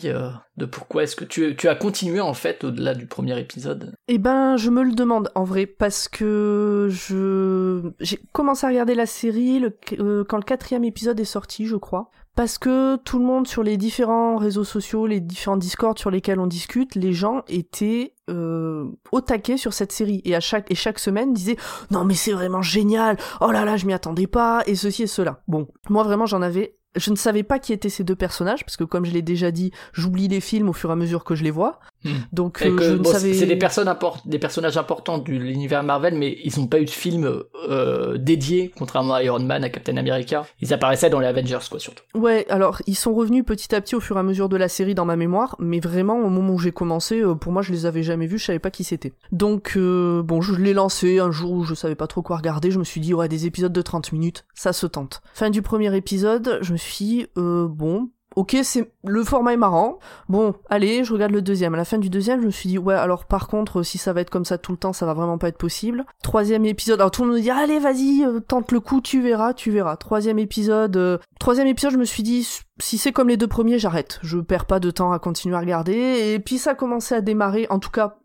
de 0.57 0.65
pourquoi 0.65 1.03
est-ce 1.03 1.15
que 1.15 1.25
tu, 1.25 1.67
as 1.67 1.75
continué 1.75 2.21
en 2.21 2.33
fait 2.33 2.63
au-delà 2.63 2.93
du 2.93 3.07
premier 3.07 3.37
épisode? 3.39 3.93
Eh 4.07 4.17
ben, 4.17 4.55
je 4.57 4.69
me 4.69 4.83
le 4.83 4.93
demande 4.93 5.29
en 5.35 5.43
vrai 5.43 5.65
parce 5.65 6.07
que 6.07 6.87
je 6.89 7.91
j'ai 7.99 8.19
commencé 8.31 8.65
à 8.65 8.69
regarder 8.69 8.95
la 8.95 9.05
série. 9.05 9.63
Euh, 9.99 10.23
quand 10.23 10.37
le 10.37 10.43
quatrième 10.43 10.83
épisode 10.83 11.19
est 11.19 11.25
sorti, 11.25 11.65
je 11.65 11.75
crois. 11.75 12.09
Parce 12.35 12.57
que 12.57 12.95
tout 12.95 13.19
le 13.19 13.25
monde 13.25 13.47
sur 13.47 13.61
les 13.61 13.77
différents 13.77 14.37
réseaux 14.37 14.63
sociaux, 14.63 15.05
les 15.05 15.19
différents 15.19 15.57
discords 15.57 15.99
sur 15.99 16.09
lesquels 16.09 16.39
on 16.39 16.47
discute, 16.47 16.95
les 16.95 17.13
gens 17.13 17.43
étaient 17.47 18.15
euh, 18.29 18.89
au 19.11 19.21
taquet 19.21 19.57
sur 19.57 19.73
cette 19.73 19.91
série 19.91 20.21
et 20.25 20.35
à 20.35 20.39
chaque 20.39 20.71
et 20.71 20.75
chaque 20.75 20.97
semaine 20.97 21.33
disaient 21.33 21.57
non 21.91 22.05
mais 22.05 22.15
c'est 22.15 22.31
vraiment 22.31 22.63
génial, 22.63 23.17
oh 23.39 23.51
là 23.51 23.65
là 23.65 23.77
je 23.77 23.85
m'y 23.85 23.93
attendais 23.93 24.25
pas 24.25 24.63
et 24.65 24.73
ceci 24.75 25.03
et 25.03 25.07
cela. 25.07 25.43
Bon, 25.47 25.67
moi 25.89 26.03
vraiment 26.03 26.25
j'en 26.25 26.41
avais 26.41 26.75
je 26.95 27.11
ne 27.11 27.15
savais 27.15 27.43
pas 27.43 27.59
qui 27.59 27.73
étaient 27.73 27.89
ces 27.89 28.03
deux 28.03 28.15
personnages 28.15 28.63
parce 28.65 28.77
que 28.77 28.83
comme 28.83 29.05
je 29.05 29.11
l'ai 29.11 29.21
déjà 29.21 29.51
dit, 29.51 29.71
j'oublie 29.93 30.27
les 30.27 30.39
films 30.39 30.69
au 30.69 30.73
fur 30.73 30.89
et 30.89 30.93
à 30.93 30.95
mesure 30.95 31.23
que 31.23 31.35
je 31.35 31.43
les 31.43 31.51
vois. 31.51 31.79
Hmm. 32.03 32.09
Donc 32.31 32.61
euh, 32.61 32.77
je 32.79 32.93
ne 32.93 33.03
savais... 33.03 33.33
c'est 33.33 33.45
des 33.45 33.55
personnes 33.55 33.93
des 34.25 34.39
personnages 34.39 34.77
importants 34.77 35.17
de 35.17 35.31
l'univers 35.31 35.83
Marvel, 35.83 36.15
mais 36.15 36.37
ils 36.43 36.59
n'ont 36.59 36.67
pas 36.67 36.79
eu 36.79 36.85
de 36.85 36.89
film 36.89 37.43
euh, 37.69 38.17
dédié, 38.17 38.71
contrairement 38.77 39.15
à 39.15 39.23
Iron 39.23 39.39
Man, 39.39 39.63
à 39.63 39.69
Captain 39.69 39.97
America. 39.97 40.45
Ils 40.61 40.73
apparaissaient 40.73 41.09
dans 41.09 41.19
les 41.19 41.27
Avengers, 41.27 41.59
quoi, 41.69 41.79
surtout. 41.79 42.03
Ouais, 42.15 42.45
alors 42.49 42.81
ils 42.87 42.95
sont 42.95 43.13
revenus 43.13 43.43
petit 43.45 43.73
à 43.73 43.81
petit 43.81 43.95
au 43.95 43.99
fur 43.99 44.17
et 44.17 44.19
à 44.19 44.23
mesure 44.23 44.49
de 44.49 44.57
la 44.57 44.67
série 44.67 44.95
dans 44.95 45.05
ma 45.05 45.15
mémoire, 45.15 45.55
mais 45.59 45.79
vraiment 45.79 46.19
au 46.19 46.29
moment 46.29 46.53
où 46.53 46.59
j'ai 46.59 46.71
commencé, 46.71 47.21
euh, 47.21 47.35
pour 47.35 47.51
moi 47.51 47.61
je 47.61 47.71
les 47.71 47.85
avais 47.85 48.03
jamais 48.03 48.27
vus, 48.27 48.37
je 48.37 48.45
savais 48.45 48.59
pas 48.59 48.71
qui 48.71 48.83
c'était. 48.83 49.13
Donc 49.31 49.77
bon, 49.77 50.41
je 50.41 50.55
l'ai 50.55 50.73
lancé 50.73 51.19
un 51.19 51.31
jour 51.31 51.51
où 51.51 51.63
je 51.63 51.73
savais 51.73 51.95
pas 51.95 52.07
trop 52.07 52.21
quoi 52.21 52.37
regarder, 52.37 52.71
je 52.71 52.79
me 52.79 52.83
suis 52.83 53.01
dit 53.01 53.13
ouais 53.13 53.27
des 53.27 53.45
épisodes 53.45 53.73
de 53.73 53.81
30 53.81 54.11
minutes, 54.11 54.45
ça 54.53 54.73
se 54.73 54.85
tente. 54.87 55.21
Fin 55.33 55.49
du 55.49 55.61
premier 55.61 55.95
épisode, 55.95 56.59
je 56.61 56.73
me 56.73 56.77
suis 56.77 57.27
euh, 57.37 57.67
bon, 57.67 58.09
ok, 58.35 58.57
c'est 58.63 58.91
le 59.05 59.23
format 59.23 59.53
est 59.53 59.57
marrant. 59.57 59.99
Bon, 60.29 60.53
allez, 60.69 61.03
je 61.03 61.13
regarde 61.13 61.31
le 61.31 61.41
deuxième. 61.41 61.73
À 61.73 61.77
la 61.77 61.85
fin 61.85 61.97
du 61.97 62.09
deuxième, 62.09 62.41
je 62.41 62.45
me 62.45 62.51
suis 62.51 62.69
dit 62.69 62.77
ouais, 62.77 62.95
alors 62.95 63.25
par 63.25 63.47
contre, 63.47 63.83
si 63.83 63.97
ça 63.97 64.13
va 64.13 64.21
être 64.21 64.29
comme 64.29 64.45
ça 64.45 64.57
tout 64.57 64.71
le 64.71 64.77
temps, 64.77 64.93
ça 64.93 65.05
va 65.05 65.13
vraiment 65.13 65.37
pas 65.37 65.49
être 65.49 65.57
possible. 65.57 66.05
Troisième 66.21 66.65
épisode, 66.65 66.99
alors 66.99 67.11
tout 67.11 67.23
le 67.23 67.29
monde 67.29 67.37
me 67.37 67.41
dit 67.41 67.51
allez, 67.51 67.79
vas-y, 67.79 68.23
euh, 68.23 68.39
tente 68.39 68.71
le 68.71 68.79
coup, 68.79 69.01
tu 69.01 69.21
verras, 69.21 69.53
tu 69.53 69.71
verras. 69.71 69.97
Troisième 69.97 70.39
épisode, 70.39 70.97
euh, 70.97 71.17
troisième 71.39 71.67
épisode, 71.67 71.93
je 71.93 71.97
me 71.97 72.05
suis 72.05 72.23
dit 72.23 72.47
si 72.79 72.97
c'est 72.97 73.11
comme 73.11 73.29
les 73.29 73.37
deux 73.37 73.47
premiers, 73.47 73.79
j'arrête. 73.79 74.19
Je 74.23 74.39
perds 74.39 74.65
pas 74.65 74.79
de 74.79 74.91
temps 74.91 75.11
à 75.11 75.19
continuer 75.19 75.55
à 75.55 75.59
regarder. 75.59 76.33
Et 76.33 76.39
puis 76.39 76.57
ça 76.57 76.71
a 76.71 76.75
commencé 76.75 77.15
à 77.15 77.21
démarrer, 77.21 77.67
en 77.69 77.79
tout 77.79 77.91
cas 77.91 78.17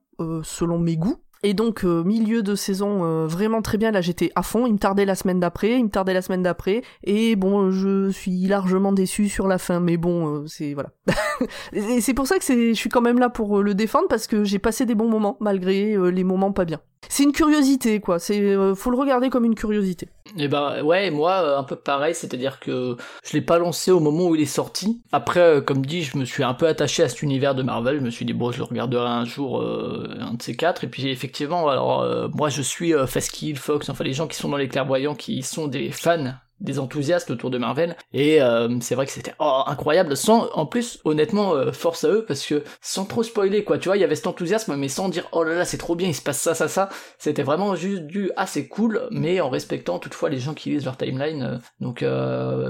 selon 0.43 0.81
mes 0.81 0.97
goûts. 0.97 1.21
Et 1.43 1.55
donc 1.55 1.85
euh, 1.85 2.03
milieu 2.03 2.43
de 2.43 2.55
saison 2.55 3.05
euh, 3.05 3.27
vraiment 3.27 3.63
très 3.63 3.79
bien, 3.79 3.93
là 3.93 4.01
j'étais 4.01 4.33
à 4.35 4.43
fond, 4.43 4.67
il 4.67 4.73
me 4.73 4.79
tardait 4.79 5.05
la 5.05 5.15
semaine 5.15 5.39
d'après, 5.39 5.79
il 5.79 5.85
me 5.85 5.91
tardait 5.91 6.15
la 6.15 6.23
semaine 6.23 6.43
d'après, 6.43 6.83
et 7.05 7.37
bon 7.37 7.71
je 7.71 8.11
suis 8.11 8.47
largement 8.47 8.93
déçu 8.93 9.29
sur 9.29 9.47
la 9.47 9.59
fin, 9.59 9.79
mais 9.79 9.97
bon 9.97 10.35
euh, 10.35 10.47
c'est 10.47 10.75
voilà. 10.75 10.91
et 11.73 12.01
c'est 12.01 12.15
pour 12.15 12.27
ça 12.27 12.39
que 12.39 12.45
je 12.45 12.73
suis 12.73 12.91
quand 12.91 13.03
même 13.03 13.21
là 13.21 13.29
pour 13.29 13.63
le 13.63 13.75
défendre 13.75 14.09
parce 14.09 14.27
que 14.27 14.43
j'ai 14.43 14.59
passé 14.59 14.85
des 14.85 14.97
bons 14.97 15.09
moments 15.09 15.37
malgré 15.41 15.97
les 16.11 16.25
moments 16.25 16.53
pas 16.53 16.65
bien. 16.65 16.81
C'est 17.09 17.23
une 17.23 17.33
curiosité, 17.33 18.01
quoi. 18.01 18.19
C'est, 18.19 18.41
euh, 18.41 18.75
faut 18.75 18.91
le 18.91 18.97
regarder 18.97 19.31
comme 19.31 19.45
une 19.45 19.55
curiosité. 19.55 20.09
Et 20.37 20.45
eh 20.45 20.49
ben 20.49 20.83
ouais, 20.83 21.11
moi 21.11 21.43
euh, 21.43 21.59
un 21.59 21.65
peu 21.65 21.77
pareil, 21.77 22.15
c'est-à-dire 22.15 22.61
que 22.61 22.97
je 23.25 23.33
l'ai 23.33 23.41
pas 23.41 23.59
lancé 23.59 23.91
au 23.91 24.01
moment 24.01 24.27
où 24.27 24.35
il 24.35 24.41
est 24.41 24.47
sorti. 24.47 25.03
Après, 25.13 25.41
euh, 25.41 25.61
comme 25.61 25.85
dit, 25.85 26.03
je 26.03 26.19
me 26.19 26.25
suis 26.25 26.43
un 26.43 26.55
peu 26.55 26.67
attaché 26.67 27.03
à 27.03 27.09
cet 27.09 27.23
univers 27.23 27.55
de 27.55 27.63
Marvel. 27.63 27.99
Je 27.99 28.05
me 28.05 28.11
suis 28.11 28.25
dit 28.25 28.33
bon, 28.33 28.53
je 28.53 28.59
le 28.59 28.65
regarderai 28.65 29.09
un 29.09 29.25
jour, 29.25 29.63
un 29.63 30.35
de 30.35 30.43
ces 30.43 30.57
quatre. 30.57 30.85
Et 30.85 30.89
puis 30.89 31.09
effectivement, 31.09 31.69
alors 31.69 32.07
moi 32.35 32.49
je 32.49 32.63
suis 32.63 32.93
Faskill, 33.07 33.57
Fox, 33.57 33.89
enfin 33.89 34.05
les 34.05 34.13
gens 34.13 34.27
qui 34.27 34.37
sont 34.37 34.49
dans 34.49 34.57
les 34.57 34.69
clairvoyants, 34.69 35.15
qui 35.15 35.43
sont 35.43 35.69
des 35.69 35.91
fans 35.91 36.35
des 36.61 36.79
enthousiastes 36.79 37.31
autour 37.31 37.51
de 37.51 37.59
Marvel 37.59 37.97
et 38.13 38.43
euh, 38.43 38.69
c'est 38.81 38.95
vrai 38.95 39.07
que 39.07 39.13
c'était 39.13 39.35
oh, 39.39 39.63
incroyable 39.67 40.17
sans 40.17 40.49
en 40.55 40.67
plus 40.67 41.01
honnêtement 41.05 41.55
euh, 41.55 41.73
force 41.73 42.05
à 42.05 42.09
eux 42.09 42.25
parce 42.27 42.45
que 42.45 42.65
sans 42.81 43.05
trop 43.05 43.23
spoiler 43.23 43.65
quoi 43.65 43.79
tu 43.79 43.89
vois 43.89 43.97
il 43.97 44.01
y 44.01 44.05
avait 44.05 44.17
cet 44.17 44.27
enthousiasme 44.27 44.75
mais 44.77 44.89
sans 44.89 45.09
dire 45.09 45.29
oh 45.33 45.45
là 45.45 45.55
là 45.55 45.65
c'est 45.65 45.79
trop 45.79 45.95
bien 45.95 46.09
il 46.09 46.15
se 46.15 46.23
passe 46.23 46.41
ça 46.41 46.55
ça 46.55 46.69
ça 46.69 46.89
c'était 47.19 47.43
vraiment 47.43 47.77
juste 47.77 48.03
du 48.03 48.31
ah 48.37 48.47
cool 48.71 49.09
mais 49.11 49.41
en 49.41 49.51
respectant 49.51 49.99
toutefois 49.99 50.31
les 50.31 50.39
gens 50.39 50.55
qui 50.55 50.71
lisent 50.71 50.85
leur 50.85 50.97
timeline 50.97 51.43
euh. 51.43 51.59
donc 51.81 52.03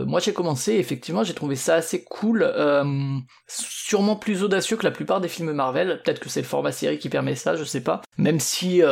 moi 0.06 0.20
j'ai 0.20 0.32
commencé 0.32 0.74
effectivement 0.74 1.24
j'ai 1.24 1.34
trouvé 1.34 1.56
ça 1.56 1.76
assez 1.76 2.04
cool 2.04 2.52
sûrement 3.46 4.16
plus 4.16 4.42
audacieux 4.42 4.76
que 4.76 4.84
la 4.84 4.90
plupart 4.90 5.20
des 5.20 5.28
films 5.28 5.52
Marvel 5.52 6.02
peut-être 6.04 6.20
que 6.20 6.28
c'est 6.28 6.42
le 6.42 6.46
format 6.46 6.72
série 6.72 6.98
qui 6.98 7.08
permet 7.08 7.36
ça 7.36 7.56
je 7.56 7.64
sais 7.64 7.82
pas 7.82 8.02
même 8.18 8.40
si 8.40 8.82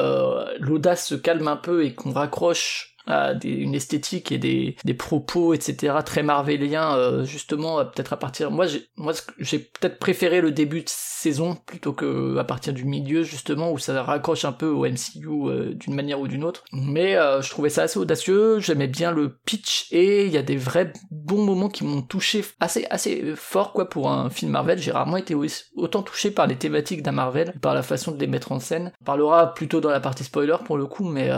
l'audace 0.59 1.07
se 1.07 1.15
calme 1.15 1.49
un 1.49 1.57
peu 1.57 1.85
et 1.85 1.95
qu'on 1.95 2.13
raccroche 2.13 2.96
à 3.07 3.35
une 3.45 3.75
esthétique 3.75 4.33
et 4.33 4.39
des, 4.39 4.77
des 4.85 4.95
propos, 4.95 5.55
etc. 5.55 5.95
très 6.05 6.23
marveliens, 6.23 6.97
euh, 6.97 7.25
justement, 7.25 7.85
peut-être 7.85 8.13
à 8.13 8.17
partir... 8.17 8.51
Moi, 8.51 8.67
j'ai, 8.67 8.89
moi, 8.97 9.13
j'ai 9.39 9.59
peut-être 9.59 9.99
préféré 9.99 10.41
le 10.41 10.51
début 10.51 10.81
de 10.81 10.89
saison 10.89 11.57
plutôt 11.67 11.93
que 11.93 12.37
à 12.39 12.45
partir 12.45 12.73
du 12.73 12.85
milieu, 12.85 13.23
justement, 13.23 13.71
où 13.71 13.79
ça 13.79 14.03
raccroche 14.03 14.45
un 14.45 14.53
peu 14.53 14.67
au 14.67 14.87
MCU 14.87 15.27
euh, 15.27 15.75
d'une 15.75 15.95
manière 15.95 16.21
ou 16.21 16.29
d'une 16.29 16.45
autre. 16.45 16.65
Mais 16.73 17.17
euh, 17.17 17.43
je 17.43 17.51
trouvais 17.51 17.71
ça 17.71 17.83
assez 17.83 17.99
audacieux, 17.99 18.59
j'aimais 18.59 18.89
bien 18.89 19.13
le 19.13 19.37
pitch, 19.45 19.87
et 19.93 20.27
il 20.27 20.33
y 20.33 20.39
a 20.39 20.43
des 20.43 20.57
vrais 20.57 20.93
bons 21.11 21.45
moments 21.45 21.69
qui 21.69 21.85
m'ont 21.85 22.03
touché 22.03 22.45
assez, 22.61 22.87
assez 22.91 23.35
fort, 23.37 23.73
quoi, 23.73 23.89
pour 23.89 24.11
un 24.11 24.31
film 24.31 24.51
Marvel. 24.51 24.79
J'ai 24.79 24.93
rarement 24.93 25.17
été 25.17 25.35
autant 25.77 26.03
touché 26.03 26.31
par 26.31 26.47
les 26.47 26.57
thématiques 26.57 27.03
d'un 27.03 27.13
Marvel, 27.13 27.55
par 27.61 27.75
la 27.75 27.83
façon 27.83 28.11
de 28.11 28.19
les 28.19 28.27
mettre 28.27 28.53
en 28.53 28.59
scène. 28.59 28.93
On 29.01 29.05
parlera 29.05 29.55
plutôt 29.55 29.81
dans 29.81 29.91
la 29.91 30.01
partie 30.01 30.25
spoiler, 30.25 30.57
pour 30.65 30.77
le 30.77 30.87
coup, 30.87 31.05
mais, 31.05 31.31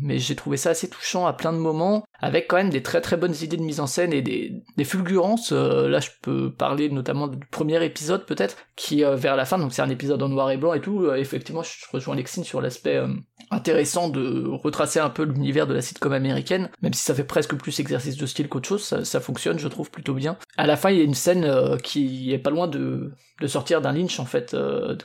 mais 0.00 0.18
j'ai 0.18 0.36
trouvé 0.36 0.56
ça 0.56 0.70
assez 0.70 0.88
touchant 1.06 1.26
à 1.26 1.32
plein 1.32 1.52
de 1.52 1.58
moments, 1.58 2.04
avec 2.20 2.48
quand 2.48 2.56
même 2.56 2.70
des 2.70 2.82
très 2.82 3.00
très 3.00 3.16
bonnes 3.16 3.34
idées 3.42 3.56
de 3.56 3.62
mise 3.62 3.80
en 3.80 3.86
scène 3.86 4.12
et 4.12 4.22
des, 4.22 4.84
fulgurances. 4.84 5.52
Euh, 5.52 5.88
là, 5.88 6.00
je 6.00 6.10
peux 6.22 6.52
parler 6.52 6.88
notamment 6.88 7.28
du 7.28 7.38
premier 7.50 7.84
épisode 7.84 8.26
peut-être, 8.26 8.56
qui 8.76 9.04
euh, 9.04 9.16
vers 9.16 9.36
la 9.36 9.44
fin, 9.44 9.58
donc 9.58 9.72
c'est 9.72 9.82
un 9.82 9.90
épisode 9.90 10.22
en 10.22 10.28
noir 10.28 10.50
et 10.50 10.56
blanc 10.56 10.74
et 10.74 10.80
tout. 10.80 11.04
Euh, 11.04 11.16
effectivement, 11.16 11.62
je 11.62 11.72
rejoins 11.92 12.14
Lexine 12.14 12.44
sur 12.44 12.60
l'aspect 12.60 13.00
intéressant 13.50 14.08
de 14.08 14.48
retracer 14.48 14.98
un 14.98 15.10
peu 15.10 15.24
l'univers 15.24 15.66
de 15.66 15.74
la 15.74 15.82
sitcom 15.82 16.12
américaine, 16.12 16.70
même 16.82 16.92
si 16.92 17.02
ça 17.02 17.14
fait 17.14 17.24
presque 17.24 17.54
plus 17.54 17.78
exercice 17.80 18.16
de 18.16 18.26
style 18.26 18.48
qu'autre 18.48 18.68
chose, 18.68 18.82
ça, 18.82 19.20
fonctionne, 19.20 19.58
je 19.58 19.68
trouve 19.68 19.90
plutôt 19.90 20.14
bien. 20.14 20.36
À 20.56 20.66
la 20.66 20.76
fin, 20.76 20.90
il 20.90 20.98
y 20.98 21.00
a 21.00 21.04
une 21.04 21.14
scène 21.14 21.78
qui 21.82 22.32
est 22.32 22.38
pas 22.38 22.50
loin 22.50 22.66
de, 22.66 23.12
de 23.40 23.46
sortir 23.46 23.80
d'un 23.80 23.92
lynch 23.92 24.18
en 24.18 24.24
fait, 24.24 24.56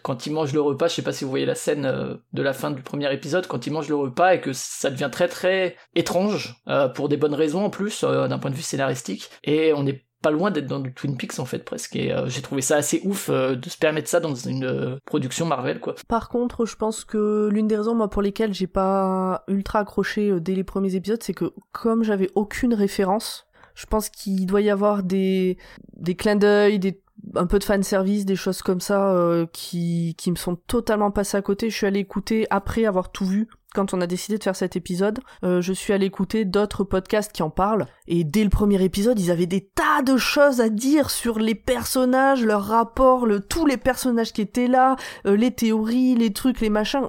quand 0.02 0.26
il 0.26 0.34
mange 0.34 0.54
le 0.54 0.62
repas. 0.62 0.88
Je 0.88 0.96
sais 0.96 1.02
pas 1.02 1.12
si 1.12 1.24
vous 1.24 1.30
voyez 1.30 1.46
la 1.46 1.56
scène 1.56 2.20
de 2.34 2.42
la 2.42 2.54
fin 2.54 2.72
du 2.72 2.82
premier 2.82 3.14
épisode, 3.14 3.48
quand 3.48 3.68
il 3.68 3.74
mange 3.74 3.90
le 3.90 3.96
repas 3.96 4.34
et 4.34 4.42
que 4.42 4.54
ça 4.54 4.90
devient 4.90 5.10
très 5.12 5.28
très 5.28 5.76
étrange, 5.96 6.56
euh, 6.68 6.88
pour 7.02 7.10
des 7.10 7.18
bonnes 7.18 7.34
raisons 7.34 7.66
en 7.66 7.72
plus, 7.72 8.04
euh, 8.04 8.28
d'un 8.28 8.38
point 8.38 8.52
de 8.52 8.56
vue 8.56 8.62
scénaristique, 8.62 9.32
et 9.44 9.74
on 9.74 9.82
n'est 9.82 10.06
pas 10.22 10.30
loin 10.30 10.52
d'être 10.52 10.68
dans 10.68 10.80
du 10.80 10.94
Twin 10.94 11.18
Peaks 11.18 11.40
en 11.40 11.46
fait 11.46 11.66
presque 11.66 11.96
et 11.96 12.14
euh, 12.14 12.28
j'ai 12.28 12.44
trouvé 12.44 12.62
ça 12.62 12.76
assez 12.76 13.02
ouf 13.06 13.32
de 13.32 13.70
se 13.70 13.78
permettre 13.80 14.08
ça 14.08 14.20
dans 14.20 14.36
une 14.36 15.00
production 15.08 15.48
Marvel 15.48 15.80
quoi. 15.80 15.96
Par 16.08 16.30
contre, 16.30 16.68
je 16.68 16.76
pense 16.76 17.04
que 17.04 17.50
l'une 17.52 17.68
des 17.68 17.76
raisons 17.76 17.96
moi 17.96 18.08
pour 18.08 18.22
lesquelles 18.22 18.54
j'ai 18.54 18.68
pas 18.68 19.44
ultra 19.48 19.80
accroché 19.80 20.40
dès 20.40 20.54
les 20.54 20.64
premiers 20.64 20.94
épisodes, 20.94 21.24
c'est 21.24 21.34
que 21.34 21.54
comme 21.72 22.04
j'avais 22.04 22.30
aucune 22.36 22.76
référence, 22.76 23.48
Je 23.74 23.86
pense 23.86 24.10
qu'il 24.10 24.46
doit 24.46 24.62
y 24.62 24.70
avoir 24.70 25.02
des, 25.04 25.58
des 25.94 26.16
clins 26.16 26.36
d'œil, 26.36 26.78
des 26.78 27.02
un 27.36 27.46
peu 27.46 27.60
de 27.60 27.64
fan 27.64 27.84
service, 27.84 28.26
des 28.26 28.36
choses 28.36 28.62
comme 28.62 28.82
ça 28.82 29.12
euh, 29.12 29.46
qui, 29.54 30.16
qui 30.18 30.32
me 30.32 30.36
sont 30.36 30.56
totalement 30.56 31.12
passées 31.12 31.38
à 31.38 31.42
côté. 31.42 31.70
Je 31.70 31.78
suis 31.78 31.86
allée 31.86 32.00
écouter 32.00 32.48
après 32.50 32.86
avoir 32.86 33.12
tout 33.12 33.26
vu. 33.26 33.48
Quand 33.74 33.94
on 33.94 34.02
a 34.02 34.08
décidé 34.08 34.38
de 34.38 34.44
faire 34.44 34.56
cet 34.56 34.76
épisode, 34.76 35.20
euh, 35.44 35.62
je 35.62 35.72
suis 35.72 35.94
allée 35.94 36.08
écouter 36.08 36.44
d'autres 36.44 36.84
podcasts 36.84 37.32
qui 37.32 37.42
en 37.42 37.50
parlent. 37.50 37.86
Et 38.08 38.26
dès 38.26 38.44
le 38.44 38.50
premier 38.50 38.84
épisode, 38.84 39.18
ils 39.18 39.32
avaient 39.32 39.46
des 39.46 39.62
tas 39.62 40.02
de 40.02 40.18
choses 40.18 40.60
à 40.60 40.68
dire 40.68 41.10
sur 41.10 41.40
les 41.40 41.56
personnages, 41.56 42.44
leur 42.44 42.64
rapport, 42.64 43.26
le, 43.26 43.40
tous 43.40 43.66
les 43.66 43.78
personnages 43.78 44.34
qui 44.34 44.42
étaient 44.42 44.68
là, 44.68 44.98
euh, 45.26 45.38
les 45.38 45.52
théories, 45.52 46.16
les 46.16 46.34
trucs, 46.34 46.60
les 46.60 46.70
machins. 46.70 47.08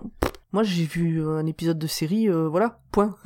Moi, 0.52 0.62
j'ai 0.62 0.84
vu 0.84 1.26
un 1.26 1.46
épisode 1.46 1.78
de 1.78 1.86
série, 1.86 2.28
voilà, 2.28 2.78
point. 2.92 3.16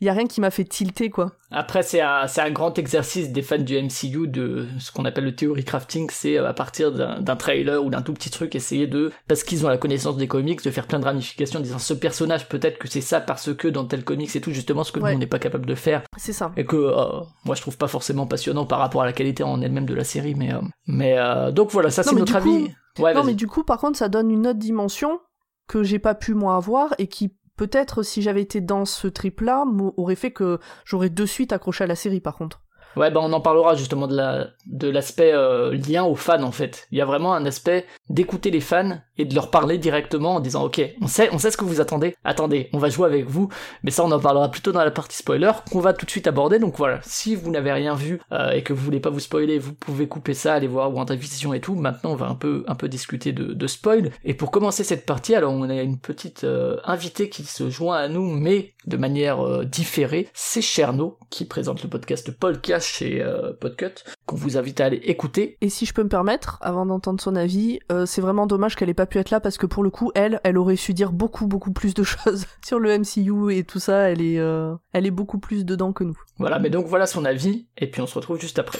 Il 0.00 0.06
y 0.06 0.08
a 0.08 0.12
rien 0.12 0.26
qui 0.26 0.40
m'a 0.40 0.50
fait 0.50 0.64
tilter, 0.64 1.10
quoi. 1.10 1.32
Après, 1.50 1.82
c'est 1.82 2.00
un, 2.00 2.50
grand 2.50 2.78
exercice 2.78 3.30
des 3.30 3.42
fans 3.42 3.58
du 3.58 3.80
MCU 3.80 4.26
de 4.26 4.66
ce 4.78 4.90
qu'on 4.90 5.04
appelle 5.04 5.24
le 5.24 5.34
theory 5.34 5.64
crafting. 5.64 6.08
C'est 6.10 6.38
euh, 6.38 6.48
à 6.48 6.54
partir 6.54 6.92
d'un, 6.92 7.36
trailer 7.36 7.84
ou 7.84 7.90
d'un 7.90 8.02
tout 8.02 8.12
petit 8.12 8.30
truc, 8.30 8.54
essayer 8.54 8.86
de, 8.86 9.12
parce 9.28 9.44
qu'ils 9.44 9.64
ont 9.64 9.68
la 9.68 9.78
connaissance 9.78 10.16
des 10.16 10.28
comics, 10.28 10.62
de 10.62 10.70
faire 10.70 10.86
plein 10.86 10.98
de 10.98 11.04
ramifications 11.04 11.60
en 11.60 11.62
disant 11.62 11.78
ce 11.78 11.94
personnage, 11.94 12.48
peut-être 12.48 12.78
que 12.78 12.88
c'est 12.88 13.00
ça 13.00 13.20
parce 13.20 13.54
que 13.54 13.68
dans 13.68 13.84
tel 13.84 14.04
comics, 14.04 14.30
c'est 14.30 14.40
tout 14.40 14.52
justement 14.52 14.84
ce 14.84 14.92
que 14.92 15.00
nous, 15.00 15.06
on 15.06 15.18
n'est 15.18 15.26
pas 15.26 15.38
capable 15.38 15.66
de 15.66 15.74
faire. 15.74 16.02
C'est 16.16 16.32
ça. 16.32 16.52
Et 16.56 16.64
que, 16.64 16.76
euh, 16.76 17.20
moi, 17.44 17.54
je 17.54 17.60
trouve 17.60 17.76
pas 17.76 17.88
forcément 17.88 18.26
passionnant 18.26 18.66
par 18.66 18.78
rapport 18.78 19.02
à 19.02 19.06
la 19.06 19.12
qualité 19.12 19.42
en 19.42 19.60
elle-même 19.60 19.86
de 19.86 19.94
la 19.94 20.04
série, 20.04 20.34
mais, 20.34 20.52
euh, 20.52 20.60
mais, 20.86 21.16
donc 21.52 21.70
voilà, 21.70 21.90
ça, 21.90 22.02
c'est 22.02 22.14
notre 22.14 22.36
avis. 22.36 22.70
Ouais, 22.98 23.12
non, 23.12 23.24
mais 23.24 23.34
du 23.34 23.46
coup, 23.46 23.62
par 23.62 23.78
contre, 23.78 23.98
ça 23.98 24.08
donne 24.08 24.30
une 24.30 24.46
autre 24.46 24.58
dimension 24.58 25.20
que 25.68 25.82
j'ai 25.82 25.98
pas 25.98 26.14
pu 26.14 26.34
moi 26.34 26.56
avoir 26.56 26.94
et 26.98 27.08
qui 27.08 27.34
peut-être 27.56 28.02
si 28.02 28.22
j'avais 28.22 28.42
été 28.42 28.60
dans 28.60 28.84
ce 28.84 29.08
trip-là, 29.08 29.64
aurait 29.96 30.14
fait 30.14 30.32
que 30.32 30.60
j'aurais 30.84 31.10
de 31.10 31.26
suite 31.26 31.52
accroché 31.52 31.84
à 31.84 31.86
la 31.86 31.96
série 31.96 32.20
par 32.20 32.36
contre. 32.36 32.62
Ouais, 32.96 33.10
ben 33.10 33.20
on 33.22 33.32
en 33.32 33.40
parlera 33.40 33.74
justement 33.74 34.06
de 34.06 34.16
la 34.16 34.48
de 34.66 34.88
l'aspect 34.88 35.32
euh, 35.32 35.76
lien 35.76 36.04
aux 36.04 36.14
fans 36.14 36.42
en 36.42 36.50
fait. 36.50 36.86
Il 36.90 36.98
y 36.98 37.00
a 37.00 37.04
vraiment 37.04 37.34
un 37.34 37.44
aspect 37.44 37.86
d'écouter 38.08 38.50
les 38.50 38.60
fans 38.60 38.98
et 39.18 39.24
de 39.24 39.34
leur 39.34 39.50
parler 39.50 39.78
directement 39.78 40.36
en 40.36 40.40
disant 40.40 40.64
ok, 40.64 40.80
on 41.02 41.06
sait 41.06 41.28
on 41.32 41.38
sait 41.38 41.50
ce 41.50 41.56
que 41.56 41.64
vous 41.64 41.80
attendez. 41.80 42.14
Attendez, 42.24 42.70
on 42.72 42.78
va 42.78 42.88
jouer 42.88 43.06
avec 43.06 43.28
vous. 43.28 43.48
Mais 43.82 43.90
ça 43.90 44.04
on 44.04 44.10
en 44.12 44.20
parlera 44.20 44.50
plutôt 44.50 44.72
dans 44.72 44.84
la 44.84 44.90
partie 44.90 45.16
spoiler 45.16 45.52
qu'on 45.70 45.80
va 45.80 45.92
tout 45.92 46.06
de 46.06 46.10
suite 46.10 46.26
aborder. 46.26 46.58
Donc 46.58 46.76
voilà, 46.76 47.00
si 47.02 47.34
vous 47.34 47.50
n'avez 47.50 47.72
rien 47.72 47.94
vu 47.94 48.20
euh, 48.32 48.50
et 48.50 48.62
que 48.62 48.72
vous 48.72 48.84
voulez 48.84 49.00
pas 49.00 49.10
vous 49.10 49.20
spoiler, 49.20 49.58
vous 49.58 49.74
pouvez 49.74 50.08
couper 50.08 50.34
ça, 50.34 50.54
aller 50.54 50.66
voir 50.66 50.94
WandaVision 50.94 51.52
et 51.52 51.60
tout. 51.60 51.74
Maintenant 51.74 52.12
on 52.12 52.16
va 52.16 52.26
un 52.26 52.34
peu 52.34 52.64
un 52.66 52.74
peu 52.74 52.88
discuter 52.88 53.32
de, 53.32 53.52
de 53.52 53.66
spoil. 53.66 54.10
Et 54.24 54.34
pour 54.34 54.50
commencer 54.50 54.84
cette 54.84 55.04
partie, 55.06 55.34
alors 55.34 55.52
on 55.52 55.68
a 55.68 55.82
une 55.82 55.98
petite 55.98 56.44
euh, 56.44 56.78
invitée 56.84 57.28
qui 57.28 57.44
se 57.44 57.68
joint 57.68 57.96
à 57.96 58.08
nous, 58.08 58.30
mais 58.30 58.72
de 58.86 58.96
manière 58.96 59.64
différée. 59.64 60.28
C'est 60.34 60.62
Cherno 60.62 61.18
qui 61.30 61.44
présente 61.44 61.82
le 61.82 61.88
podcast 61.88 62.30
Paul 62.30 62.60
Cash 62.60 62.94
chez 62.94 63.22
euh, 63.22 63.52
Podcut, 63.52 64.04
qu'on 64.26 64.36
vous 64.36 64.56
invite 64.56 64.80
à 64.80 64.86
aller 64.86 65.00
écouter. 65.04 65.56
Et 65.60 65.68
si 65.68 65.86
je 65.86 65.92
peux 65.92 66.02
me 66.02 66.08
permettre, 66.08 66.58
avant 66.60 66.86
d'entendre 66.86 67.20
son 67.20 67.36
avis, 67.36 67.80
euh, 67.90 68.06
c'est 68.06 68.20
vraiment 68.20 68.46
dommage 68.46 68.76
qu'elle 68.76 68.88
ait 68.88 68.94
pas 68.94 69.06
pu 69.06 69.18
être 69.18 69.30
là 69.30 69.40
parce 69.40 69.58
que 69.58 69.66
pour 69.66 69.82
le 69.82 69.90
coup, 69.90 70.10
elle, 70.14 70.40
elle 70.44 70.58
aurait 70.58 70.76
su 70.76 70.94
dire 70.94 71.12
beaucoup, 71.12 71.46
beaucoup 71.46 71.72
plus 71.72 71.94
de 71.94 72.02
choses 72.04 72.46
sur 72.64 72.78
le 72.78 72.98
MCU 72.98 73.52
et 73.52 73.64
tout 73.64 73.78
ça. 73.78 74.10
Elle 74.10 74.22
est, 74.22 74.38
euh, 74.38 74.74
elle 74.92 75.06
est 75.06 75.10
beaucoup 75.10 75.38
plus 75.38 75.64
dedans 75.64 75.92
que 75.92 76.04
nous. 76.04 76.18
Voilà, 76.38 76.58
mais 76.58 76.70
donc 76.70 76.86
voilà 76.86 77.06
son 77.06 77.24
avis, 77.24 77.66
et 77.78 77.90
puis 77.90 78.00
on 78.00 78.06
se 78.06 78.14
retrouve 78.14 78.40
juste 78.40 78.58
après. 78.58 78.78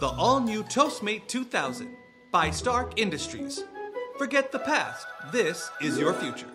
The 0.00 0.12
all-new 0.18 0.62
Toastmate 0.64 1.22
2000 1.28 1.86
by 2.32 2.52
Stark 2.52 2.98
Industries. 3.00 3.64
Forget 4.18 4.50
the 4.52 4.58
past. 4.58 5.06
This 5.32 5.70
is 5.80 5.98
your 5.98 6.14
future. 6.14 6.48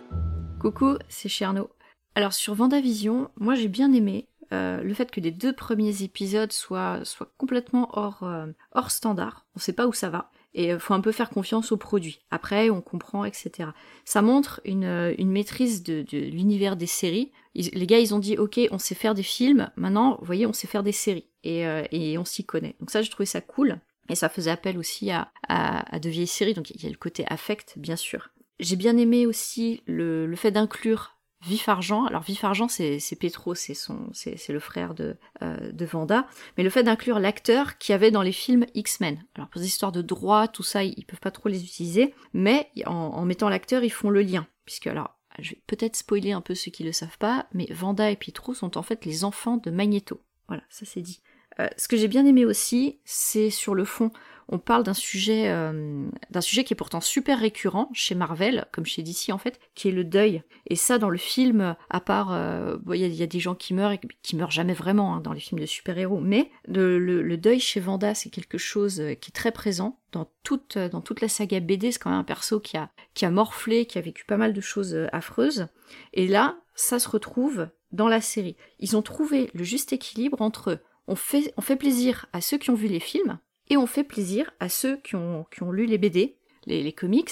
Coucou, 0.59 0.97
c'est 1.07 1.29
Cherno. 1.29 1.69
Alors 2.15 2.33
sur 2.33 2.53
Vendavision, 2.53 3.29
moi 3.37 3.55
j'ai 3.55 3.67
bien 3.67 3.93
aimé, 3.93 4.27
euh, 4.51 4.81
le 4.81 4.93
fait 4.93 5.11
que 5.11 5.19
les 5.19 5.31
deux 5.31 5.53
premiers 5.53 6.03
épisodes 6.03 6.51
soient, 6.51 7.01
soient 7.03 7.31
complètement 7.37 7.89
hors, 7.93 8.23
euh, 8.23 8.47
hors 8.73 8.91
standard. 8.91 9.45
On 9.55 9.59
sait 9.59 9.73
pas 9.73 9.87
où 9.87 9.93
ça 9.93 10.09
va. 10.09 10.31
Et 10.55 10.73
euh, 10.73 10.79
faut 10.79 10.95
un 10.95 11.01
peu 11.01 11.11
faire 11.11 11.29
confiance 11.29 11.71
au 11.71 11.77
produit. 11.77 12.21
Après, 12.31 12.69
on 12.71 12.81
comprend, 12.81 13.25
etc. 13.25 13.69
Ça 14.05 14.21
montre 14.21 14.61
une, 14.65 15.13
une 15.17 15.29
maîtrise 15.29 15.83
de, 15.83 16.03
de 16.11 16.17
l'univers 16.17 16.75
des 16.75 16.87
séries. 16.87 17.31
les 17.53 17.87
gars, 17.87 17.99
ils 17.99 18.15
ont 18.15 18.19
dit, 18.19 18.37
ok, 18.37 18.59
on 18.71 18.79
sait 18.79 18.95
faire 18.95 19.13
des 19.13 19.23
films. 19.23 19.69
Maintenant, 19.75 20.17
vous 20.19 20.25
voyez, 20.25 20.47
on 20.47 20.53
sait 20.53 20.67
faire 20.67 20.83
des 20.83 20.91
séries. 20.91 21.27
Et, 21.43 21.61
et 21.91 22.17
on 22.17 22.25
s'y 22.25 22.43
connaît. 22.43 22.75
Donc 22.79 22.89
ça, 22.89 23.01
je 23.01 23.11
trouvais 23.11 23.27
ça 23.27 23.41
cool. 23.41 23.79
Et 24.09 24.15
ça 24.15 24.27
faisait 24.27 24.51
appel 24.51 24.77
aussi 24.77 25.11
à, 25.11 25.31
à, 25.47 25.95
à 25.95 25.99
de 25.99 26.09
vieilles 26.09 26.27
séries. 26.27 26.55
Donc 26.55 26.71
il 26.71 26.81
y 26.81 26.87
a 26.87 26.89
le 26.89 26.97
côté 26.97 27.23
affect, 27.27 27.75
bien 27.77 27.95
sûr. 27.95 28.31
J'ai 28.59 28.75
bien 28.75 28.97
aimé 28.97 29.27
aussi 29.27 29.83
le, 29.85 30.25
le 30.25 30.35
fait 30.35 30.51
d'inclure 30.51 31.18
Vif 31.41 31.69
Argent, 31.69 32.05
alors 32.05 32.21
Vif 32.21 32.43
Argent 32.43 32.67
c'est 32.67 32.99
Petro, 33.19 33.55
c'est 33.55 33.73
son 33.73 34.09
c'est 34.13 34.49
le 34.49 34.59
frère 34.59 34.93
de, 34.93 35.15
euh, 35.41 35.71
de 35.71 35.85
Vanda, 35.85 36.27
mais 36.57 36.63
le 36.63 36.69
fait 36.69 36.83
d'inclure 36.83 37.19
l'acteur 37.19 37.77
qui 37.77 37.93
avait 37.93 38.11
dans 38.11 38.21
les 38.21 38.33
films 38.33 38.65
X-Men. 38.73 39.23
Alors 39.35 39.47
pour 39.47 39.61
des 39.61 39.67
histoires 39.67 39.93
de 39.93 40.01
droit, 40.01 40.49
tout 40.49 40.63
ça, 40.63 40.83
ils, 40.83 41.05
peuvent 41.05 41.19
pas 41.19 41.31
trop 41.31 41.47
les 41.47 41.63
utiliser, 41.63 42.13
mais 42.33 42.69
en, 42.85 43.23
mettant 43.23 43.47
l'acteur, 43.47 43.83
ils 43.83 43.89
font 43.89 44.09
le 44.09 44.21
lien. 44.21 44.47
Puisque 44.65 44.87
alors, 44.87 45.17
je 45.39 45.51
vais 45.51 45.61
peut-être 45.65 45.95
spoiler 45.95 46.33
un 46.33 46.41
peu 46.41 46.55
ceux 46.55 46.71
qui 46.71 46.83
le 46.83 46.91
savent 46.91 47.17
pas, 47.17 47.47
mais 47.53 47.67
Vanda 47.71 48.11
et 48.11 48.17
Petro 48.17 48.53
sont 48.53 48.77
en 48.77 48.83
fait 48.83 49.05
les 49.05 49.23
enfants 49.23 49.57
de 49.57 49.71
Magneto. 49.71 50.21
Voilà, 50.49 50.63
ça 50.69 50.85
c'est 50.85 51.01
dit. 51.01 51.21
Euh, 51.59 51.67
ce 51.77 51.87
que 51.87 51.97
j'ai 51.97 52.07
bien 52.07 52.25
aimé 52.25 52.45
aussi, 52.45 52.99
c'est 53.05 53.49
sur 53.49 53.75
le 53.75 53.85
fond 53.85 54.11
on 54.51 54.57
parle 54.57 54.83
d'un 54.83 54.95
sujet, 54.95 55.49
euh, 55.49 56.07
d'un 56.31 56.41
sujet 56.41 56.63
qui 56.63 56.73
est 56.73 56.75
pourtant 56.75 57.01
super 57.01 57.39
récurrent 57.39 57.89
chez 57.93 58.15
Marvel, 58.15 58.65
comme 58.71 58.85
chez 58.85 59.03
DC 59.03 59.29
en 59.29 59.37
fait, 59.37 59.59
qui 59.75 59.89
est 59.89 59.91
le 59.91 60.03
deuil. 60.03 60.41
Et 60.65 60.75
ça, 60.75 60.97
dans 60.97 61.09
le 61.09 61.19
film, 61.19 61.75
à 61.89 61.99
part, 61.99 62.33
euh, 62.33 62.77
il 62.91 63.13
y, 63.13 63.23
a 63.23 63.27
des 63.27 63.39
gens 63.39 63.53
qui 63.53 63.75
meurent 63.75 63.91
et 63.91 63.99
qui 64.23 64.35
meurent 64.35 64.49
jamais 64.49 64.73
vraiment 64.73 65.13
hein, 65.13 65.21
dans 65.21 65.33
les 65.33 65.39
films 65.39 65.61
de 65.61 65.67
super-héros, 65.67 66.19
mais 66.19 66.49
le, 66.67 67.35
deuil 67.35 67.59
chez 67.59 67.79
Vanda, 67.79 68.15
c'est 68.15 68.31
quelque 68.31 68.57
chose 68.57 68.95
qui 69.21 69.29
est 69.29 69.35
très 69.35 69.51
présent 69.51 69.99
dans 70.11 70.31
toute, 70.43 70.79
dans 70.79 71.01
toute 71.01 71.21
la 71.21 71.29
saga 71.29 71.59
BD. 71.59 71.91
C'est 71.91 71.99
quand 71.99 72.09
même 72.09 72.19
un 72.19 72.23
perso 72.23 72.59
qui 72.59 72.75
a, 72.75 72.89
qui 73.13 73.25
a 73.25 73.29
morflé, 73.29 73.85
qui 73.85 73.99
a 73.99 74.01
vécu 74.01 74.25
pas 74.25 74.37
mal 74.37 74.53
de 74.53 74.61
choses 74.61 74.97
affreuses. 75.11 75.67
Et 76.13 76.27
là, 76.27 76.57
ça 76.73 76.97
se 76.97 77.07
retrouve 77.07 77.69
dans 77.91 78.07
la 78.07 78.21
série. 78.21 78.55
Ils 78.79 78.97
ont 78.97 79.01
trouvé 79.01 79.51
le 79.53 79.63
juste 79.63 79.93
équilibre 79.93 80.41
entre 80.41 80.79
on 81.09 81.15
fait, 81.61 81.75
plaisir 81.75 82.27
à 82.33 82.41
ceux 82.41 82.57
qui 82.57 82.69
ont 82.69 82.75
vu 82.75 82.87
les 82.87 82.99
films, 82.99 83.39
et 83.69 83.77
on 83.77 83.87
fait 83.87 84.03
plaisir 84.03 84.51
à 84.59 84.69
ceux 84.69 84.97
qui 84.97 85.15
ont, 85.15 85.45
lu 85.71 85.85
les 85.85 85.97
BD, 85.97 86.37
les, 86.65 86.93
comics, 86.93 87.31